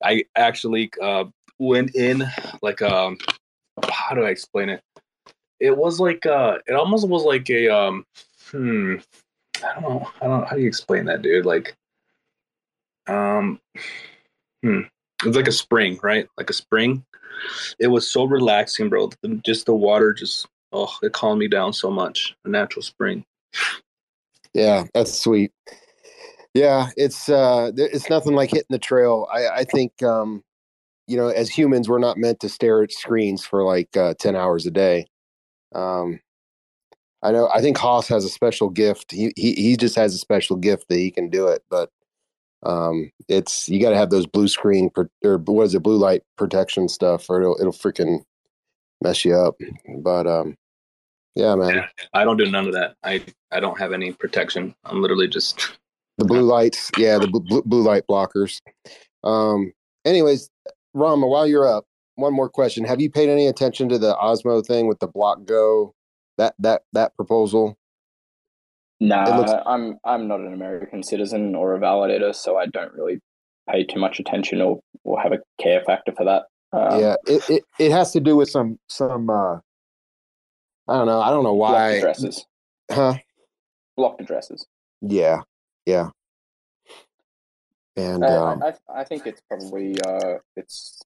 I 0.04 0.26
actually 0.36 0.92
uh, 1.02 1.26
went 1.60 1.96
in 1.96 2.24
like 2.62 2.82
um, 2.82 3.18
how 3.90 4.16
do 4.16 4.24
I 4.24 4.30
explain 4.30 4.70
it? 4.70 4.82
It 5.60 5.76
was 5.78 6.00
like 6.00 6.26
uh, 6.26 6.58
it 6.68 6.74
almost 6.74 7.08
was 7.08 7.24
like 7.24 7.50
a 7.50 7.68
um, 7.70 8.06
hmm. 8.50 8.96
I 9.64 9.74
don't 9.74 9.84
know. 9.84 10.10
I 10.22 10.28
don't 10.28 10.48
how 10.48 10.56
do 10.56 10.62
you 10.62 10.68
explain 10.68 11.06
that, 11.06 11.22
dude. 11.22 11.46
Like, 11.46 11.76
um, 13.08 13.60
hmm. 14.64 14.82
It's 15.26 15.36
like 15.36 15.50
a 15.50 15.54
spring, 15.54 16.00
right? 16.02 16.28
Like 16.38 16.50
a 16.50 16.54
spring. 16.54 17.04
It 17.78 17.88
was 17.88 18.10
so 18.10 18.24
relaxing, 18.24 18.90
bro. 18.90 19.10
Just 19.44 19.66
the 19.66 19.74
water, 19.74 20.14
just 20.14 20.48
oh, 20.72 20.96
it 21.02 21.14
calmed 21.14 21.40
me 21.40 21.48
down 21.48 21.74
so 21.74 21.90
much. 21.90 22.36
A 22.46 22.50
natural 22.50 22.84
spring. 22.84 23.26
Yeah, 24.54 24.86
that's 24.94 25.14
sweet. 25.14 25.52
Yeah, 26.54 26.90
it's 26.98 27.30
uh 27.30 27.72
it's 27.76 28.10
nothing 28.10 28.34
like 28.34 28.50
hitting 28.50 28.66
the 28.70 28.80
trail. 28.80 29.28
I 29.32 29.48
I 29.50 29.64
think 29.64 30.02
um 30.04 30.44
you 31.08 31.18
know, 31.18 31.28
as 31.28 31.50
humans 31.50 31.90
we're 31.90 32.00
not 32.00 32.18
meant 32.18 32.40
to 32.42 32.50
stare 32.50 32.84
at 32.84 32.92
screens 32.92 33.46
for 33.46 33.64
like 33.64 33.96
uh 33.96 34.14
10 34.20 34.36
hours 34.36 34.66
a 34.66 34.72
day. 34.72 35.08
Um 35.74 36.20
I 37.22 37.32
know 37.32 37.50
I 37.54 37.62
think 37.62 37.78
Haas 37.78 38.08
has 38.08 38.26
a 38.26 38.30
special 38.30 38.70
gift. 38.70 39.12
He 39.12 39.32
he 39.36 39.54
he 39.54 39.78
just 39.78 39.96
has 39.96 40.16
a 40.16 40.18
special 40.18 40.56
gift 40.56 40.88
that 40.90 40.98
he 40.98 41.12
can 41.12 41.30
do 41.30 41.48
it, 41.48 41.64
but 41.70 41.92
um 42.64 43.12
it's 43.30 43.70
you 43.70 43.82
got 43.82 43.92
to 43.92 43.98
have 43.98 44.10
those 44.10 44.26
blue 44.26 44.48
screen 44.48 44.90
pro- 44.90 45.08
or 45.24 45.38
what 45.38 45.64
is 45.64 45.76
it 45.76 45.84
blue 45.84 45.98
light 45.98 46.24
protection 46.38 46.90
stuff 46.90 47.30
or 47.30 47.42
it'll 47.42 47.58
it'll 47.62 47.72
freaking 47.72 48.24
mess 49.02 49.26
you 49.26 49.36
up. 49.36 49.56
But 50.00 50.28
um 50.28 50.56
yeah, 51.36 51.56
man. 51.56 51.76
Yeah. 51.76 51.86
I 52.14 52.24
don't 52.24 52.38
do 52.38 52.50
none 52.50 52.68
of 52.68 52.74
that. 52.74 52.96
I 53.04 53.24
I 53.52 53.60
don't 53.60 53.80
have 53.80 53.94
any 53.94 54.12
protection. 54.14 54.76
I'm 54.86 55.02
literally 55.02 55.28
just 55.28 55.78
The 56.18 56.26
blue 56.26 56.42
lights, 56.44 56.92
yeah, 56.98 57.18
the 57.18 57.28
bl- 57.28 57.40
blue, 57.40 57.62
blue 57.64 57.82
light 57.82 58.04
blockers. 58.10 58.60
Um, 59.24 59.72
anyways, 60.06 60.50
Rarma, 60.96 61.30
while 61.30 61.48
you're 61.48 61.68
up, 61.68 61.86
one 62.16 62.34
more 62.34 62.50
question: 62.50 62.84
Have 62.84 63.00
you 63.00 63.10
paid 63.10 63.30
any 63.30 63.48
attention 63.48 63.88
to 63.90 63.98
the 63.98 64.16
Osmo 64.16 64.66
thing 64.66 64.88
with 64.88 65.00
the 65.00 65.08
Block 65.08 65.46
Go? 65.46 65.94
That 66.38 66.56
that 66.60 66.82
that 66.94 67.16
proposal? 67.16 67.78
Nah, 69.00 69.38
looks- 69.38 69.54
I'm 69.66 69.98
I'm 70.04 70.28
not 70.28 70.42
an 70.42 70.54
American 70.54 71.04
citizen 71.04 71.56
or 71.56 71.76
a 71.76 71.80
validator, 71.80 72.36
so 72.36 72.58
I 72.58 72.66
don't 72.66 72.94
really 72.94 73.20
pay 73.70 73.86
too 73.86 74.00
much 74.00 74.20
attention 74.20 74.62
or, 74.62 74.82
or 75.06 75.22
have 75.22 75.32
a 75.32 75.40
care 75.62 75.82
factor 75.86 76.12
for 76.12 76.26
that. 76.26 76.44
Um, 76.72 77.00
yeah, 77.02 77.16
it, 77.26 77.50
it 77.50 77.64
it 77.80 77.92
has 77.92 78.12
to 78.14 78.20
do 78.20 78.36
with 78.36 78.50
some 78.50 78.80
some. 78.88 79.30
uh 79.30 79.58
I 80.88 80.98
don't 80.98 81.06
know. 81.08 81.22
I 81.22 81.30
don't 81.30 81.44
know 81.44 81.56
blocked 81.56 81.74
why. 81.74 81.90
addresses, 81.92 82.46
Huh? 82.92 83.14
blocked 83.96 84.22
addresses. 84.22 84.66
Yeah, 85.02 85.42
yeah. 85.86 86.10
And 87.96 88.24
Uh, 88.24 88.44
um, 88.46 88.64
I, 88.64 88.68
I 88.92 89.02
I 89.02 89.04
think 89.04 89.28
it's 89.28 89.42
probably 89.48 90.00
uh, 90.02 90.36
it's 90.56 91.00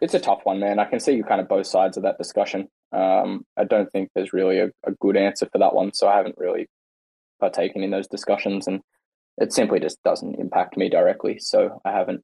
it's 0.00 0.14
a 0.14 0.20
tough 0.20 0.40
one, 0.44 0.60
man. 0.60 0.78
I 0.78 0.84
can 0.84 1.00
see 1.00 1.12
you 1.12 1.24
kind 1.24 1.40
of 1.40 1.48
both 1.48 1.66
sides 1.66 1.96
of 1.96 2.02
that 2.04 2.18
discussion. 2.18 2.68
Um, 2.92 3.44
I 3.56 3.64
don't 3.64 3.90
think 3.92 4.10
there's 4.14 4.32
really 4.32 4.58
a, 4.58 4.66
a 4.84 4.92
good 5.00 5.16
answer 5.16 5.48
for 5.50 5.58
that 5.58 5.74
one, 5.74 5.92
so 5.94 6.08
I 6.08 6.16
haven't 6.16 6.36
really 6.38 6.68
partaken 7.40 7.82
in 7.82 7.90
those 7.90 8.08
discussions, 8.08 8.66
and 8.66 8.80
it 9.38 9.52
simply 9.52 9.80
just 9.80 10.02
doesn't 10.04 10.38
impact 10.38 10.76
me 10.76 10.88
directly. 10.88 11.38
So 11.38 11.80
I 11.84 11.92
haven't 11.92 12.22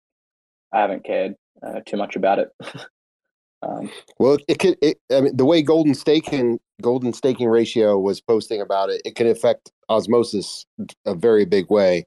I 0.72 0.80
haven't 0.80 1.04
cared 1.04 1.34
uh, 1.62 1.80
too 1.86 1.96
much 1.96 2.16
about 2.16 2.38
it. 2.38 2.48
um, 3.62 3.90
Well, 4.18 4.38
it 4.48 4.58
could. 4.58 4.76
It, 4.82 4.98
I 5.12 5.20
mean, 5.20 5.36
the 5.36 5.44
way 5.44 5.62
Golden 5.62 5.94
Staking 5.94 6.58
Golden 6.80 7.12
Staking 7.12 7.48
Ratio 7.48 7.98
was 7.98 8.20
posting 8.20 8.60
about 8.60 8.90
it, 8.90 9.02
it 9.04 9.16
can 9.16 9.26
affect 9.26 9.70
osmosis 9.88 10.66
a 11.06 11.14
very 11.14 11.44
big 11.44 11.70
way. 11.70 12.06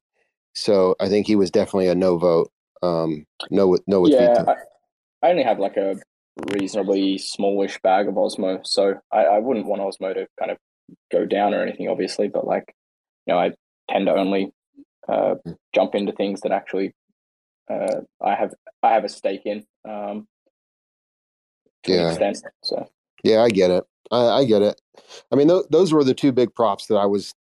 So 0.53 0.95
I 0.99 1.09
think 1.09 1.27
he 1.27 1.35
was 1.35 1.51
definitely 1.51 1.87
a 1.87 1.95
no 1.95 2.17
vote. 2.17 2.51
Um, 2.83 3.25
no 3.49 3.77
no 3.87 4.01
with 4.01 4.13
yeah. 4.13 4.45
I, 4.47 4.55
I 5.27 5.29
only 5.29 5.43
have 5.43 5.59
like 5.59 5.77
a 5.77 5.95
reasonably 6.53 7.17
smallish 7.17 7.79
bag 7.81 8.07
of 8.07 8.15
Osmo, 8.15 8.65
so 8.65 8.95
I, 9.11 9.25
I 9.25 9.39
wouldn't 9.39 9.67
want 9.67 9.81
Osmo 9.81 10.13
to 10.13 10.27
kind 10.39 10.51
of 10.51 10.57
go 11.11 11.25
down 11.25 11.53
or 11.53 11.61
anything, 11.61 11.87
obviously. 11.87 12.27
But 12.27 12.45
like, 12.47 12.73
you 13.25 13.33
know, 13.33 13.39
I 13.39 13.51
tend 13.89 14.07
to 14.07 14.13
only 14.13 14.51
uh, 15.07 15.35
Mm. 15.45 15.57
jump 15.73 15.95
into 15.95 16.11
things 16.13 16.41
that 16.41 16.51
actually 16.51 16.93
uh, 17.72 18.02
I 18.22 18.35
have 18.35 18.53
I 18.84 18.93
have 18.93 19.03
a 19.03 19.10
stake 19.10 19.45
in. 19.45 19.65
Um, 19.88 20.27
to 21.84 21.93
an 21.93 21.99
Yeah. 21.99 22.10
extent. 22.10 22.43
So 22.64 22.89
Yeah, 23.23 23.41
I 23.41 23.49
get 23.49 23.72
it. 23.72 23.84
I, 24.11 24.26
I 24.27 24.45
get 24.45 24.61
it. 24.61 24.80
I 25.31 25.35
mean, 25.35 25.48
th- 25.48 25.65
those 25.69 25.93
were 25.93 26.03
the 26.03 26.14
two 26.14 26.31
big 26.31 26.53
props 26.53 26.88
that 26.88 26.98
I 26.98 27.06
was 27.06 27.34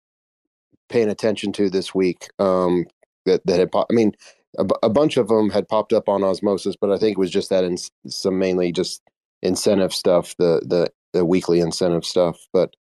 paying 0.88 1.08
attention 1.08 1.52
to 1.52 1.70
this 1.70 1.94
week. 1.94 2.28
Um, 2.38 2.86
that 3.26 3.44
that 3.46 3.58
had, 3.58 3.72
pop- 3.72 3.88
I 3.90 3.94
mean, 3.94 4.12
a, 4.58 4.90
bunch 4.90 5.16
of 5.16 5.28
them 5.28 5.50
had 5.50 5.68
popped 5.68 5.92
up 5.92 6.08
on 6.08 6.24
osmosis, 6.24 6.76
but 6.80 6.90
I 6.90 6.98
think 6.98 7.16
it 7.16 7.20
was 7.20 7.30
just 7.30 7.50
that 7.50 7.64
in 7.64 7.76
some 8.08 8.38
mainly 8.38 8.72
just 8.72 9.02
incentive 9.42 9.92
stuff, 9.92 10.34
the 10.38 10.60
the 10.66 10.90
the 11.12 11.24
weekly 11.24 11.60
incentive 11.60 12.04
stuff. 12.04 12.38
But 12.52 12.74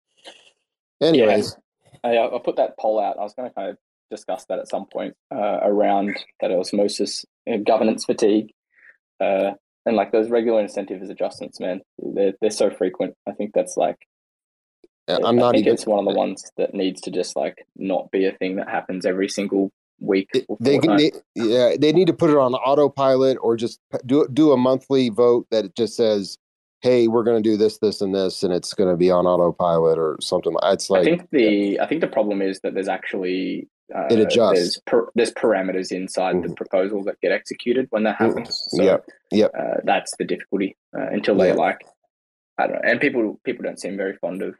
anyways, 1.01 1.55
I, 2.03 2.17
I'll 2.17 2.39
put 2.39 2.55
that 2.57 2.77
poll 2.77 2.99
out. 2.99 3.17
I 3.17 3.23
was 3.23 3.33
going 3.33 3.49
to 3.49 3.55
kind 3.55 3.69
of 3.69 3.77
discuss 4.09 4.45
that 4.45 4.59
at 4.59 4.69
some 4.69 4.85
point 4.85 5.15
uh, 5.33 5.59
around 5.61 6.15
that 6.41 6.51
osmosis 6.51 7.25
governance 7.63 8.05
fatigue. 8.05 8.51
Uh, 9.19 9.51
and 9.85 9.95
like 9.95 10.11
those 10.11 10.29
regular 10.29 10.59
incentives 10.61 11.09
adjustments, 11.09 11.59
man, 11.59 11.81
they're, 11.97 12.33
they're 12.41 12.51
so 12.51 12.69
frequent. 12.69 13.15
I 13.27 13.31
think 13.31 13.51
that's 13.53 13.77
like 13.77 13.97
I'm 15.07 15.25
I 15.25 15.31
not 15.31 15.51
think 15.53 15.65
even. 15.65 15.73
it's 15.73 15.85
one 15.85 15.99
of 16.05 16.13
the 16.13 16.17
ones 16.17 16.43
that 16.57 16.73
needs 16.73 17.01
to 17.01 17.11
just 17.11 17.35
like 17.35 17.65
not 17.77 18.11
be 18.11 18.25
a 18.25 18.33
thing 18.33 18.57
that 18.57 18.69
happens 18.69 19.05
every 19.05 19.29
single 19.29 19.71
week. 19.99 20.29
They, 20.59 20.79
can- 20.79 20.97
they 20.97 21.11
yeah 21.35 21.75
they 21.79 21.93
need 21.93 22.07
to 22.07 22.13
put 22.13 22.29
it 22.29 22.35
on 22.37 22.53
autopilot 22.53 23.37
or 23.41 23.55
just 23.55 23.79
do 24.05 24.27
do 24.31 24.51
a 24.51 24.57
monthly 24.57 25.09
vote 25.09 25.47
that 25.51 25.75
just 25.75 25.95
says 25.95 26.37
hey 26.81 27.07
we're 27.07 27.23
going 27.23 27.41
to 27.41 27.49
do 27.49 27.57
this 27.57 27.79
this 27.79 28.01
and 28.01 28.13
this 28.13 28.43
and 28.43 28.53
it's 28.53 28.73
going 28.73 28.89
to 28.89 28.97
be 28.97 29.09
on 29.09 29.25
autopilot 29.25 29.97
or 29.97 30.17
something 30.21 30.53
like 30.53 30.73
it's 30.73 30.89
like 30.89 31.01
I 31.01 31.03
think 31.05 31.29
the 31.31 31.79
I 31.79 31.87
think 31.87 32.01
the 32.01 32.07
problem 32.07 32.41
is 32.41 32.59
that 32.59 32.73
there's 32.75 32.87
actually 32.87 33.67
uh, 33.95 34.07
It 34.11 34.19
adjusts. 34.19 34.53
There's, 34.53 34.79
per, 34.85 35.09
there's 35.15 35.31
parameters 35.33 35.91
inside 35.91 36.41
the 36.43 36.49
Mhm. 36.49 36.55
proposal 36.57 37.03
that 37.05 37.19
get 37.21 37.31
executed 37.31 37.87
when 37.89 38.03
that 38.03 38.17
Mm, 38.17 38.27
happens. 38.27 38.65
So, 38.69 38.83
yep, 38.83 39.05
yep. 39.31 39.51
Uh, 39.57 39.77
that's 39.83 40.15
the 40.17 40.25
difficulty 40.25 40.75
uh, 40.97 41.07
until 41.11 41.35
they 41.35 41.49
Yeah. 41.49 41.53
like 41.55 41.81
I 42.59 42.65
don't 42.65 42.75
know. 42.81 42.89
And 42.89 42.99
people 42.99 43.39
people 43.43 43.63
don't 43.63 43.79
seem 43.79 43.95
very 43.97 44.15
fond 44.17 44.41
of 44.41 44.55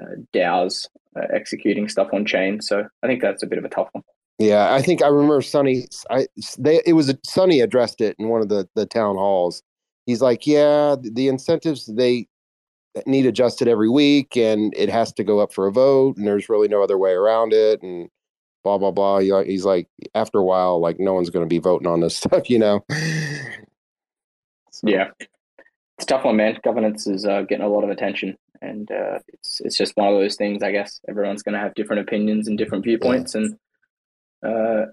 uh, 0.00 0.16
DAOs 0.32 0.88
uh, 1.16 1.26
executing 1.32 1.88
stuff 1.88 2.08
on 2.12 2.24
chain. 2.24 2.60
So 2.62 2.86
I 3.02 3.06
think 3.06 3.20
that's 3.22 3.42
a 3.42 3.46
bit 3.46 3.58
of 3.58 3.64
a 3.64 3.68
tough 3.68 3.88
one. 3.92 4.04
yeah 4.38 4.74
i 4.74 4.82
think 4.82 5.02
i 5.02 5.06
remember 5.08 5.40
Sunny 5.40 5.86
i 6.10 6.26
they 6.58 6.82
it 6.84 6.92
was 6.92 7.14
Sunny 7.24 7.60
addressed 7.62 8.02
it 8.02 8.14
in 8.18 8.28
one 8.28 8.42
of 8.42 8.50
the 8.50 8.68
the 8.74 8.84
town 8.84 9.16
halls 9.16 9.62
he's 10.04 10.20
like 10.20 10.46
yeah 10.46 10.94
the 11.00 11.28
incentives 11.28 11.86
they 11.86 12.26
need 13.06 13.24
adjusted 13.24 13.66
every 13.66 13.88
week 13.88 14.36
and 14.36 14.74
it 14.76 14.90
has 14.90 15.10
to 15.14 15.24
go 15.24 15.38
up 15.40 15.54
for 15.54 15.66
a 15.66 15.72
vote 15.72 16.18
and 16.18 16.26
there's 16.26 16.50
really 16.50 16.68
no 16.68 16.82
other 16.82 16.98
way 16.98 17.12
around 17.12 17.54
it 17.54 17.80
and 17.82 18.10
blah 18.66 18.90
blah 18.90 18.90
blah 18.90 19.42
he's 19.44 19.64
like 19.64 19.88
after 20.16 20.38
a 20.38 20.44
while 20.44 20.80
like 20.80 20.98
no 20.98 21.14
one's 21.14 21.30
going 21.30 21.44
to 21.44 21.48
be 21.48 21.60
voting 21.60 21.86
on 21.86 22.00
this 22.00 22.16
stuff 22.24 22.50
you 22.50 22.58
know 22.58 22.84
So, 24.76 24.88
Yeah, 24.88 25.08
it's 25.20 26.04
a 26.04 26.06
tough 26.06 26.24
one, 26.24 26.36
man. 26.36 26.58
Governance 26.62 27.06
is 27.06 27.24
uh, 27.24 27.42
getting 27.42 27.64
a 27.64 27.68
lot 27.68 27.82
of 27.82 27.88
attention, 27.88 28.36
and 28.60 28.90
uh, 28.90 29.20
it's 29.28 29.60
it's 29.60 29.76
just 29.78 29.96
one 29.96 30.08
of 30.08 30.18
those 30.18 30.36
things. 30.36 30.62
I 30.62 30.70
guess 30.70 31.00
everyone's 31.08 31.42
going 31.42 31.54
to 31.54 31.60
have 31.60 31.74
different 31.74 32.02
opinions 32.02 32.46
and 32.46 32.58
different 32.58 32.84
viewpoints, 32.84 33.34
and 33.34 33.56
uh, 34.44 34.86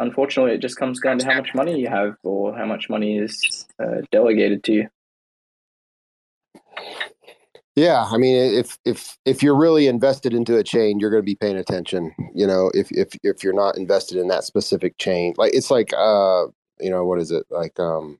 unfortunately, 0.00 0.54
it 0.54 0.60
just 0.60 0.76
comes 0.76 1.00
down 1.00 1.18
to 1.18 1.26
how 1.26 1.34
much 1.34 1.54
money 1.54 1.78
you 1.78 1.88
have 1.88 2.16
or 2.24 2.56
how 2.56 2.66
much 2.66 2.88
money 2.90 3.18
is 3.18 3.66
uh, 3.80 4.00
delegated 4.10 4.64
to 4.64 4.72
you. 4.72 4.88
Yeah, 7.78 8.06
I 8.10 8.16
mean, 8.16 8.34
if 8.54 8.76
if 8.84 9.16
if 9.24 9.40
you're 9.40 9.54
really 9.56 9.86
invested 9.86 10.34
into 10.34 10.56
a 10.56 10.64
chain, 10.64 10.98
you're 10.98 11.10
going 11.10 11.22
to 11.22 11.26
be 11.26 11.36
paying 11.36 11.56
attention. 11.56 12.12
You 12.34 12.44
know, 12.44 12.72
if 12.74 12.90
if 12.90 13.10
if 13.22 13.44
you're 13.44 13.52
not 13.52 13.78
invested 13.78 14.18
in 14.18 14.26
that 14.28 14.42
specific 14.42 14.98
chain, 14.98 15.34
like 15.36 15.54
it's 15.54 15.70
like 15.70 15.92
uh, 15.96 16.46
you 16.80 16.90
know, 16.90 17.04
what 17.04 17.20
is 17.20 17.30
it 17.30 17.46
like? 17.50 17.78
Um, 17.78 18.18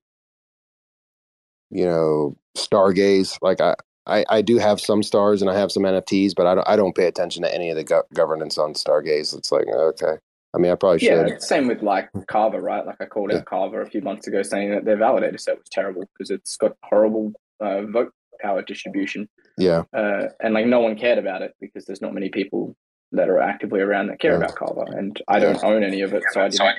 you 1.70 1.84
know, 1.84 2.36
Stargaze. 2.56 3.36
Like 3.42 3.60
I 3.60 3.74
I 4.06 4.24
I 4.28 4.42
do 4.42 4.58
have 4.58 4.80
some 4.80 5.02
stars 5.02 5.42
and 5.42 5.50
I 5.50 5.58
have 5.58 5.72
some 5.72 5.82
NFTs, 5.82 6.34
but 6.36 6.46
I 6.46 6.54
don't 6.54 6.68
I 6.68 6.76
don't 6.76 6.94
pay 6.94 7.06
attention 7.06 7.42
to 7.42 7.52
any 7.52 7.70
of 7.70 7.76
the 7.76 7.82
go- 7.84 8.04
governance 8.14 8.58
on 8.58 8.74
Stargaze. 8.74 9.36
It's 9.36 9.50
like 9.50 9.66
okay. 9.66 10.18
I 10.54 10.58
mean, 10.58 10.70
I 10.70 10.76
probably 10.76 11.04
Yeah, 11.04 11.26
should. 11.26 11.32
it's 11.32 11.48
same 11.48 11.66
with 11.66 11.82
like 11.82 12.10
Kava, 12.28 12.60
right? 12.60 12.86
Like 12.86 13.00
I 13.00 13.06
called 13.06 13.32
out 13.32 13.44
Kava 13.44 13.80
a 13.80 13.86
few 13.86 14.02
months 14.02 14.28
ago 14.28 14.42
saying 14.42 14.70
that 14.70 14.84
their 14.84 14.96
validator 14.96 15.40
set 15.40 15.58
was 15.58 15.68
terrible 15.68 16.08
because 16.12 16.30
it's 16.30 16.56
got 16.56 16.76
horrible 16.84 17.32
uh, 17.60 17.82
vote 17.82 18.12
power 18.40 18.62
distribution. 18.62 19.28
Yeah, 19.56 19.82
uh, 19.92 20.26
and 20.40 20.54
like 20.54 20.66
no 20.66 20.80
one 20.80 20.96
cared 20.96 21.18
about 21.18 21.42
it 21.42 21.54
because 21.60 21.84
there's 21.84 22.00
not 22.02 22.14
many 22.14 22.28
people 22.28 22.76
that 23.12 23.28
are 23.28 23.40
actively 23.40 23.80
around 23.80 24.08
that 24.08 24.20
care 24.20 24.32
Yeah. 24.32 24.38
about 24.38 24.54
Kava, 24.54 24.82
and 24.96 25.20
I 25.28 25.38
don't 25.40 25.62
own 25.64 25.82
any 25.82 26.02
of 26.02 26.12
it, 26.12 26.22
so 26.32 26.42
I 26.42 26.48
didn't 26.48 26.76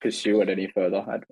pursue 0.00 0.40
it 0.40 0.48
any 0.48 0.66
further. 0.68 1.04
I'd, 1.08 1.24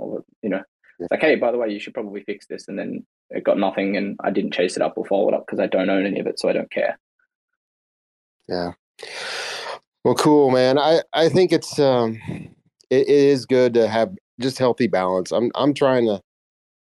you 0.43 0.51
know, 0.51 0.62
Yeah. 1.01 1.06
like, 1.10 1.20
hey, 1.20 1.36
by 1.36 1.51
the 1.52 1.59
way, 1.59 1.70
you 1.70 1.80
should 1.80 1.94
probably 1.94 2.22
fix 2.24 2.47
this, 2.47 2.68
and 2.68 2.78
then 2.78 3.06
it 3.30 3.44
got 3.44 3.59
nothing, 3.59 3.97
and 3.97 4.16
I 4.22 4.30
didn't 4.30 4.52
chase 4.52 4.76
it 4.76 4.82
up 4.82 4.94
or 4.97 5.06
follow 5.06 5.28
it 5.28 5.34
up 5.34 5.47
because 5.47 5.59
I 5.59 5.66
don't 5.66 5.88
own 5.90 6.05
any 6.06 6.20
of 6.20 6.26
it, 6.26 6.38
so 6.38 6.48
I 6.48 6.52
don't 6.52 6.70
care. 6.70 6.98
yeah. 8.48 8.72
Well, 10.05 10.14
cool, 10.14 10.51
man. 10.51 10.78
I 10.78 11.01
I 11.12 11.28
think 11.28 11.52
it's 11.52 11.78
um, 11.80 12.20
it, 12.90 13.09
it 13.09 13.09
is 13.09 13.44
good 13.47 13.74
to 13.74 13.88
have 13.88 14.14
just 14.40 14.59
healthy 14.59 14.86
balance. 14.86 15.32
I'm 15.32 15.51
I'm 15.56 15.74
trying 15.74 16.06
to 16.06 16.20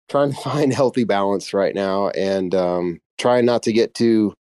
trying 0.08 0.32
to 0.32 0.40
find 0.40 0.72
healthy 0.74 1.04
balance 1.04 1.52
right 1.54 1.74
now, 1.74 2.08
and 2.10 2.54
um, 2.54 3.00
trying 3.18 3.44
not 3.44 3.62
to 3.64 3.72
get 3.72 3.94
too, 3.94 4.34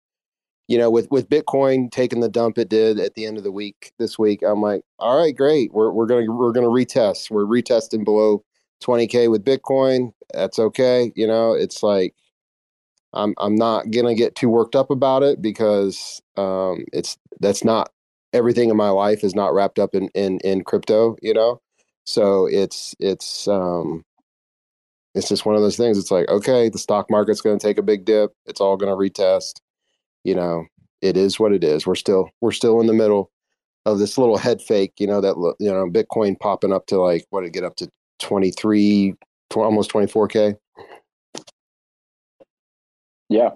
you 0.68 0.78
know, 0.78 0.90
with 0.90 1.10
with 1.10 1.28
Bitcoin 1.28 1.90
taking 1.90 2.20
the 2.20 2.28
dump 2.28 2.58
it 2.58 2.68
did 2.68 2.98
at 2.98 3.14
the 3.14 3.26
end 3.26 3.38
of 3.38 3.44
the 3.44 3.52
week 3.52 3.92
this 3.98 4.18
week. 4.18 4.42
I'm 4.42 4.62
like, 4.62 4.82
all 4.98 5.18
right, 5.18 5.36
great. 5.36 5.72
We're 5.72 5.90
we're 5.90 6.06
gonna 6.06 6.32
we're 6.32 6.52
gonna 6.52 6.68
retest. 6.68 7.30
We're 7.30 7.44
retesting 7.44 8.04
below 8.04 8.44
20k 8.82 9.30
with 9.30 9.44
Bitcoin. 9.44 10.12
That's 10.34 10.58
okay. 10.58 11.12
You 11.16 11.26
know, 11.26 11.52
it's 11.52 11.82
like 11.82 12.14
I'm 13.12 13.34
I'm 13.38 13.54
not 13.54 13.90
gonna 13.90 14.14
get 14.14 14.36
too 14.36 14.48
worked 14.48 14.76
up 14.76 14.90
about 14.90 15.22
it 15.22 15.40
because 15.42 16.20
um, 16.36 16.84
it's 16.92 17.16
that's 17.40 17.64
not 17.64 17.90
everything 18.32 18.70
in 18.70 18.76
my 18.76 18.90
life 18.90 19.24
is 19.24 19.34
not 19.34 19.54
wrapped 19.54 19.78
up 19.78 19.94
in 19.94 20.08
in 20.14 20.38
in 20.40 20.62
crypto. 20.64 21.16
You 21.22 21.34
know, 21.34 21.60
so 22.04 22.46
it's 22.46 22.94
it's 23.00 23.48
um, 23.48 24.04
it's 25.16 25.28
just 25.30 25.46
one 25.46 25.56
of 25.56 25.62
those 25.62 25.78
things. 25.78 25.98
It's 25.98 26.12
like 26.12 26.28
okay, 26.30 26.70
the 26.70 26.78
stock 26.78 27.08
market's 27.10 27.42
going 27.42 27.58
to 27.58 27.66
take 27.68 27.78
a 27.78 27.84
big 27.84 28.06
dip. 28.06 28.32
It's 28.46 28.62
all 28.62 28.78
going 28.78 28.92
to 28.92 28.96
retest. 29.22 29.60
You 30.24 30.36
know, 30.36 30.66
it 31.02 31.16
is 31.16 31.40
what 31.40 31.52
it 31.52 31.64
is. 31.64 31.86
We're 31.86 31.96
still 31.96 32.30
we're 32.42 32.52
still 32.52 32.80
in 32.80 32.88
the 32.88 32.94
middle 32.94 33.30
of 33.86 33.98
this 33.98 34.18
little 34.18 34.38
head 34.38 34.62
fake. 34.62 34.94
You 34.98 35.06
know 35.08 35.20
that 35.22 35.36
you 35.60 35.70
know 35.72 35.86
Bitcoin 35.90 36.38
popping 36.40 36.72
up 36.72 36.86
to 36.88 36.98
like 37.00 37.26
what 37.30 37.42
did 37.42 37.48
it 37.48 37.54
get 37.54 37.64
up 37.64 37.76
to 37.76 37.90
23 38.20 39.14
tw- 39.50 39.56
almost 39.58 39.90
24k 39.92 40.56
Yeah. 43.30 43.50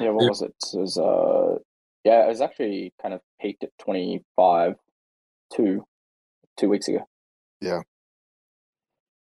Yeah, 0.00 0.10
what 0.10 0.24
Yeah. 0.24 0.28
was 0.28 0.42
it? 0.42 0.54
It 0.74 0.78
was 0.78 0.98
uh 0.98 1.58
yeah, 2.04 2.24
it 2.26 2.28
was 2.28 2.40
actually 2.42 2.92
kind 3.02 3.14
of 3.14 3.20
peaked 3.40 3.64
at 3.64 3.70
twenty 3.78 4.24
five 4.36 4.76
two 5.54 5.84
two 6.58 6.68
weeks 6.70 6.88
ago. 6.88 7.06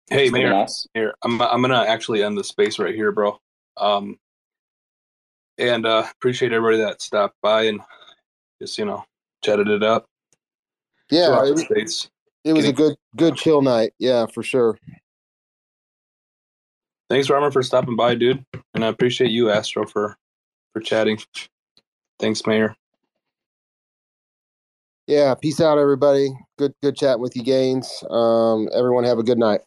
Hey, 0.09 0.29
Mayor, 0.29 0.51
nice. 0.51 0.88
here 0.93 1.13
I'm 1.23 1.41
I'm 1.41 1.61
gonna 1.61 1.84
actually 1.84 2.23
end 2.23 2.38
the 2.38 2.43
space 2.43 2.79
right 2.79 2.95
here, 2.95 3.11
bro. 3.11 3.38
Um, 3.75 4.17
and 5.57 5.85
uh, 5.85 6.05
appreciate 6.15 6.53
everybody 6.53 6.77
that 6.84 7.01
stopped 7.01 7.35
by 7.41 7.63
and 7.63 7.81
just 8.61 8.77
you 8.77 8.85
know 8.85 9.03
chatted 9.43 9.67
it 9.67 9.84
up. 9.84 10.05
yeah 11.11 11.43
it, 11.43 11.57
states. 11.57 12.09
it 12.43 12.53
was 12.53 12.65
a 12.65 12.73
good 12.73 12.95
good 13.15 13.35
chill 13.35 13.61
night 13.61 13.93
yeah 13.99 14.25
for 14.25 14.43
sure 14.43 14.77
Thanks, 17.09 17.29
Rarma, 17.29 17.53
for 17.53 17.63
stopping 17.63 17.95
by, 17.95 18.15
dude, 18.15 18.43
and 18.73 18.84
I 18.84 18.89
appreciate 18.89 19.31
you, 19.31 19.49
Astro, 19.49 19.85
for 19.88 20.17
for 20.73 20.81
chatting. 20.81 21.17
Thanks, 22.19 22.45
Mayor. 22.45 22.75
yeah 25.07 25.34
peace 25.35 25.61
out 25.61 25.77
everybody 25.77 26.29
good 26.57 26.73
good 26.81 26.95
chatting 26.97 27.21
with 27.21 27.35
you 27.35 27.43
Gainz. 27.43 27.88
um 28.11 28.67
everyone 28.75 29.05
have 29.05 29.19
a 29.19 29.23
good 29.23 29.38
night 29.38 29.61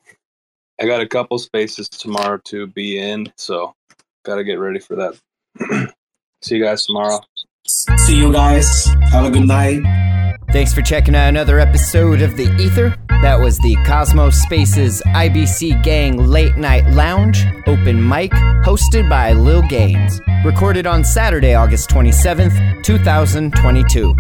I 0.81 0.87
got 0.87 1.01
a 1.01 1.07
couple 1.07 1.39
spaces 1.39 1.89
tomorrow 1.89 2.41
to 2.47 2.67
be 2.67 2.99
in, 2.99 3.31
so 3.37 3.75
got 4.25 4.37
to 4.37 4.45
get 4.45 4.59
ready 4.59 4.81
for 4.81 4.97
that. 4.97 5.93
See 6.43 6.57
you 6.57 6.65
guys 6.65 6.87
tomorrow. 6.87 7.21
See 7.67 8.17
you 8.17 8.33
guys. 8.33 8.87
Have 9.11 9.27
a 9.27 9.31
good 9.31 9.47
night. 9.47 9.83
Thanks 10.53 10.73
for 10.75 10.83
checking 10.83 11.15
out 11.15 11.29
another 11.29 11.61
episode 11.61 12.23
of 12.23 12.37
The 12.37 12.51
Ether. 12.57 12.97
That 13.23 13.39
was 13.39 13.59
the 13.59 13.77
Cosmos 13.85 14.41
Spaces 14.41 15.01
IBC 15.07 15.83
Gang 15.85 16.17
Late 16.17 16.57
Night 16.57 16.89
Lounge 16.91 17.47
open 17.67 18.07
mic 18.07 18.33
hosted 18.65 19.09
by 19.09 19.33
Lil 19.33 19.63
Gainz. 19.63 20.19
Recorded 20.45 20.87
on 20.87 21.05
Saturday, 21.05 21.55
August 21.55 21.91
27th, 21.91 22.83
2022. 22.83 24.15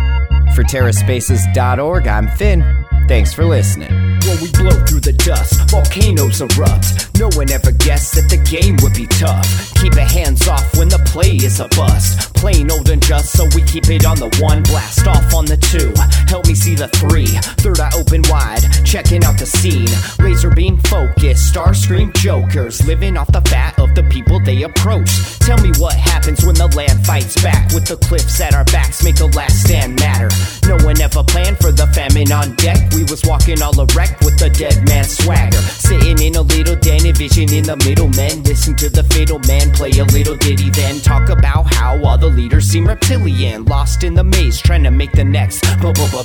For 0.55 0.63
TerraSpaces.org, 0.63 2.07
I'm 2.07 2.29
Finn. 2.29 2.87
Thanks 3.09 3.33
for 3.33 3.45
listening. 3.45 4.00
When 4.27 4.41
we 4.41 4.51
blow 4.53 4.85
through 4.87 5.01
the 5.01 5.13
dust, 5.13 5.71
volcanoes 5.71 6.41
erupt. 6.41 7.10
No 7.21 7.29
one 7.37 7.51
ever 7.53 7.71
guessed 7.73 8.15
that 8.15 8.31
the 8.31 8.39
game 8.49 8.79
would 8.81 8.95
be 8.95 9.07
tough. 9.07 9.45
Keep 9.75 9.93
it 9.93 10.09
hands 10.09 10.49
off 10.49 10.65
when 10.79 10.89
the 10.89 10.97
play 11.05 11.37
is 11.37 11.61
a 11.61 11.69
bust. 11.77 12.33
Plain 12.33 12.71
old 12.71 12.89
and 12.89 13.03
just, 13.03 13.37
so 13.37 13.45
we 13.55 13.61
keep 13.61 13.91
it 13.91 14.07
on 14.07 14.17
the 14.17 14.33
one. 14.41 14.63
Blast 14.63 15.07
off 15.07 15.35
on 15.35 15.45
the 15.45 15.59
two. 15.61 15.93
Help 16.33 16.47
me 16.47 16.55
see 16.55 16.75
the 16.75 16.89
three. 16.89 17.29
Third 17.61 17.79
eye 17.79 17.93
open 17.93 18.23
wide, 18.33 18.65
checking 18.87 19.23
out 19.25 19.37
the 19.37 19.45
scene. 19.45 19.93
Laser 20.25 20.49
beam 20.49 20.79
focus, 20.89 21.47
star 21.47 21.75
scream 21.75 22.11
jokers. 22.17 22.81
Living 22.87 23.19
off 23.19 23.31
the 23.31 23.43
fat 23.43 23.79
of 23.79 23.95
the 23.95 24.03
people 24.05 24.41
they 24.41 24.63
approach. 24.63 25.13
Tell 25.41 25.61
me 25.61 25.73
what 25.77 25.93
happens 25.93 26.43
when 26.43 26.55
the 26.55 26.69
land 26.73 27.05
fights 27.05 27.37
back. 27.43 27.69
With 27.75 27.85
the 27.85 27.97
cliffs 27.97 28.41
at 28.41 28.55
our 28.55 28.65
backs, 28.73 29.05
make 29.05 29.17
the 29.17 29.29
last 29.37 29.61
stand 29.61 30.01
matter. 30.01 30.33
No 30.65 30.81
one 30.87 30.99
ever 30.99 31.23
planned 31.25 31.59
for 31.59 31.73
the 31.73 31.87
famine 31.93 32.33
on 32.33 32.57
deck. 32.57 32.81
We 32.97 33.05
was 33.05 33.21
walking 33.29 33.61
all 33.61 33.77
erect 33.77 34.25
with 34.25 34.39
the 34.39 34.49
dead 34.49 34.89
man 34.89 35.05
swagger. 35.05 35.61
Sitting 35.85 36.17
in 36.25 36.37
a 36.37 36.43
little 36.43 36.77
den, 36.77 37.05
vision 37.13 37.53
in 37.53 37.65
the 37.65 37.77
middle. 37.77 38.09
Men 38.09 38.43
listen 38.43 38.75
to 38.77 38.89
the 38.89 39.05
fatal 39.05 39.39
man 39.41 39.73
play 39.73 39.91
a 39.99 40.05
little 40.05 40.37
ditty, 40.37 40.71
then 40.71 41.01
talk 41.01 41.29
about 41.29 41.73
how 41.75 42.03
all 42.05 42.19
the 42.19 42.29
leaders 42.29 42.67
seem 42.67 42.87
reptilian, 42.87 43.65
lost 43.65 44.05
in 44.05 44.15
the 44.15 44.25
maze, 44.25 44.61
trying 44.61 44.85
to 44.85 44.91
make 44.91 45.13
the 45.13 45.25
next 45.25 45.65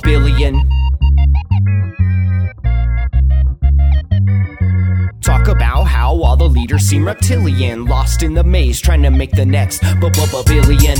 billion. 0.03 0.67
Talk 5.21 5.47
about 5.47 5.85
how 5.85 6.21
all 6.21 6.37
the 6.37 6.47
leaders 6.47 6.83
seem 6.83 7.05
reptilian, 7.07 7.85
lost 7.85 8.21
in 8.21 8.33
the 8.33 8.43
maze, 8.43 8.79
trying 8.79 9.01
to 9.03 9.09
make 9.09 9.31
the 9.31 9.45
next 9.45 9.81
billion. 9.99 10.97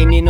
Sitting 0.00 0.14
in 0.14 0.28
a 0.28 0.29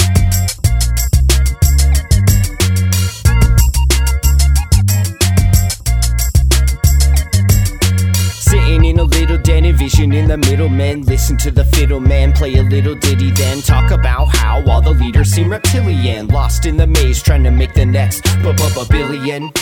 Sitting 8.51 8.83
in 8.83 8.99
a 8.99 9.03
little 9.03 9.37
den, 9.37 9.65
envision 9.65 10.11
in 10.11 10.27
the 10.27 10.35
middle 10.35 10.67
men. 10.67 11.03
Listen 11.03 11.37
to 11.37 11.51
the 11.51 11.63
fiddle 11.63 12.01
man 12.01 12.33
play 12.33 12.53
a 12.55 12.63
little 12.63 12.95
ditty, 12.95 13.31
then 13.31 13.61
talk 13.61 13.91
about 13.91 14.25
how 14.25 14.61
all 14.67 14.81
the 14.81 14.91
leaders 14.91 15.29
seem 15.29 15.49
reptilian, 15.49 16.27
lost 16.27 16.65
in 16.65 16.75
the 16.75 16.85
maze, 16.85 17.23
trying 17.23 17.45
to 17.45 17.51
make 17.51 17.73
the 17.73 17.85
next 17.85 18.23
billion. 18.89 19.53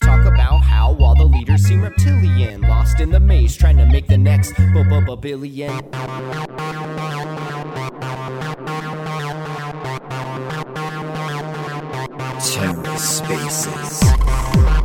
Talk 0.00 0.24
about 0.24 0.60
how 0.60 0.96
all 0.98 1.14
the 1.14 1.26
leaders 1.26 1.60
seem 1.60 1.82
reptilian, 1.82 2.62
lost 2.62 2.98
in 2.98 3.10
the 3.10 3.20
maze, 3.20 3.54
trying 3.58 3.76
to 3.76 3.84
make 3.84 4.06
the 4.06 4.16
next 4.16 4.54
billion 5.20 5.70
spaces. 12.98 14.79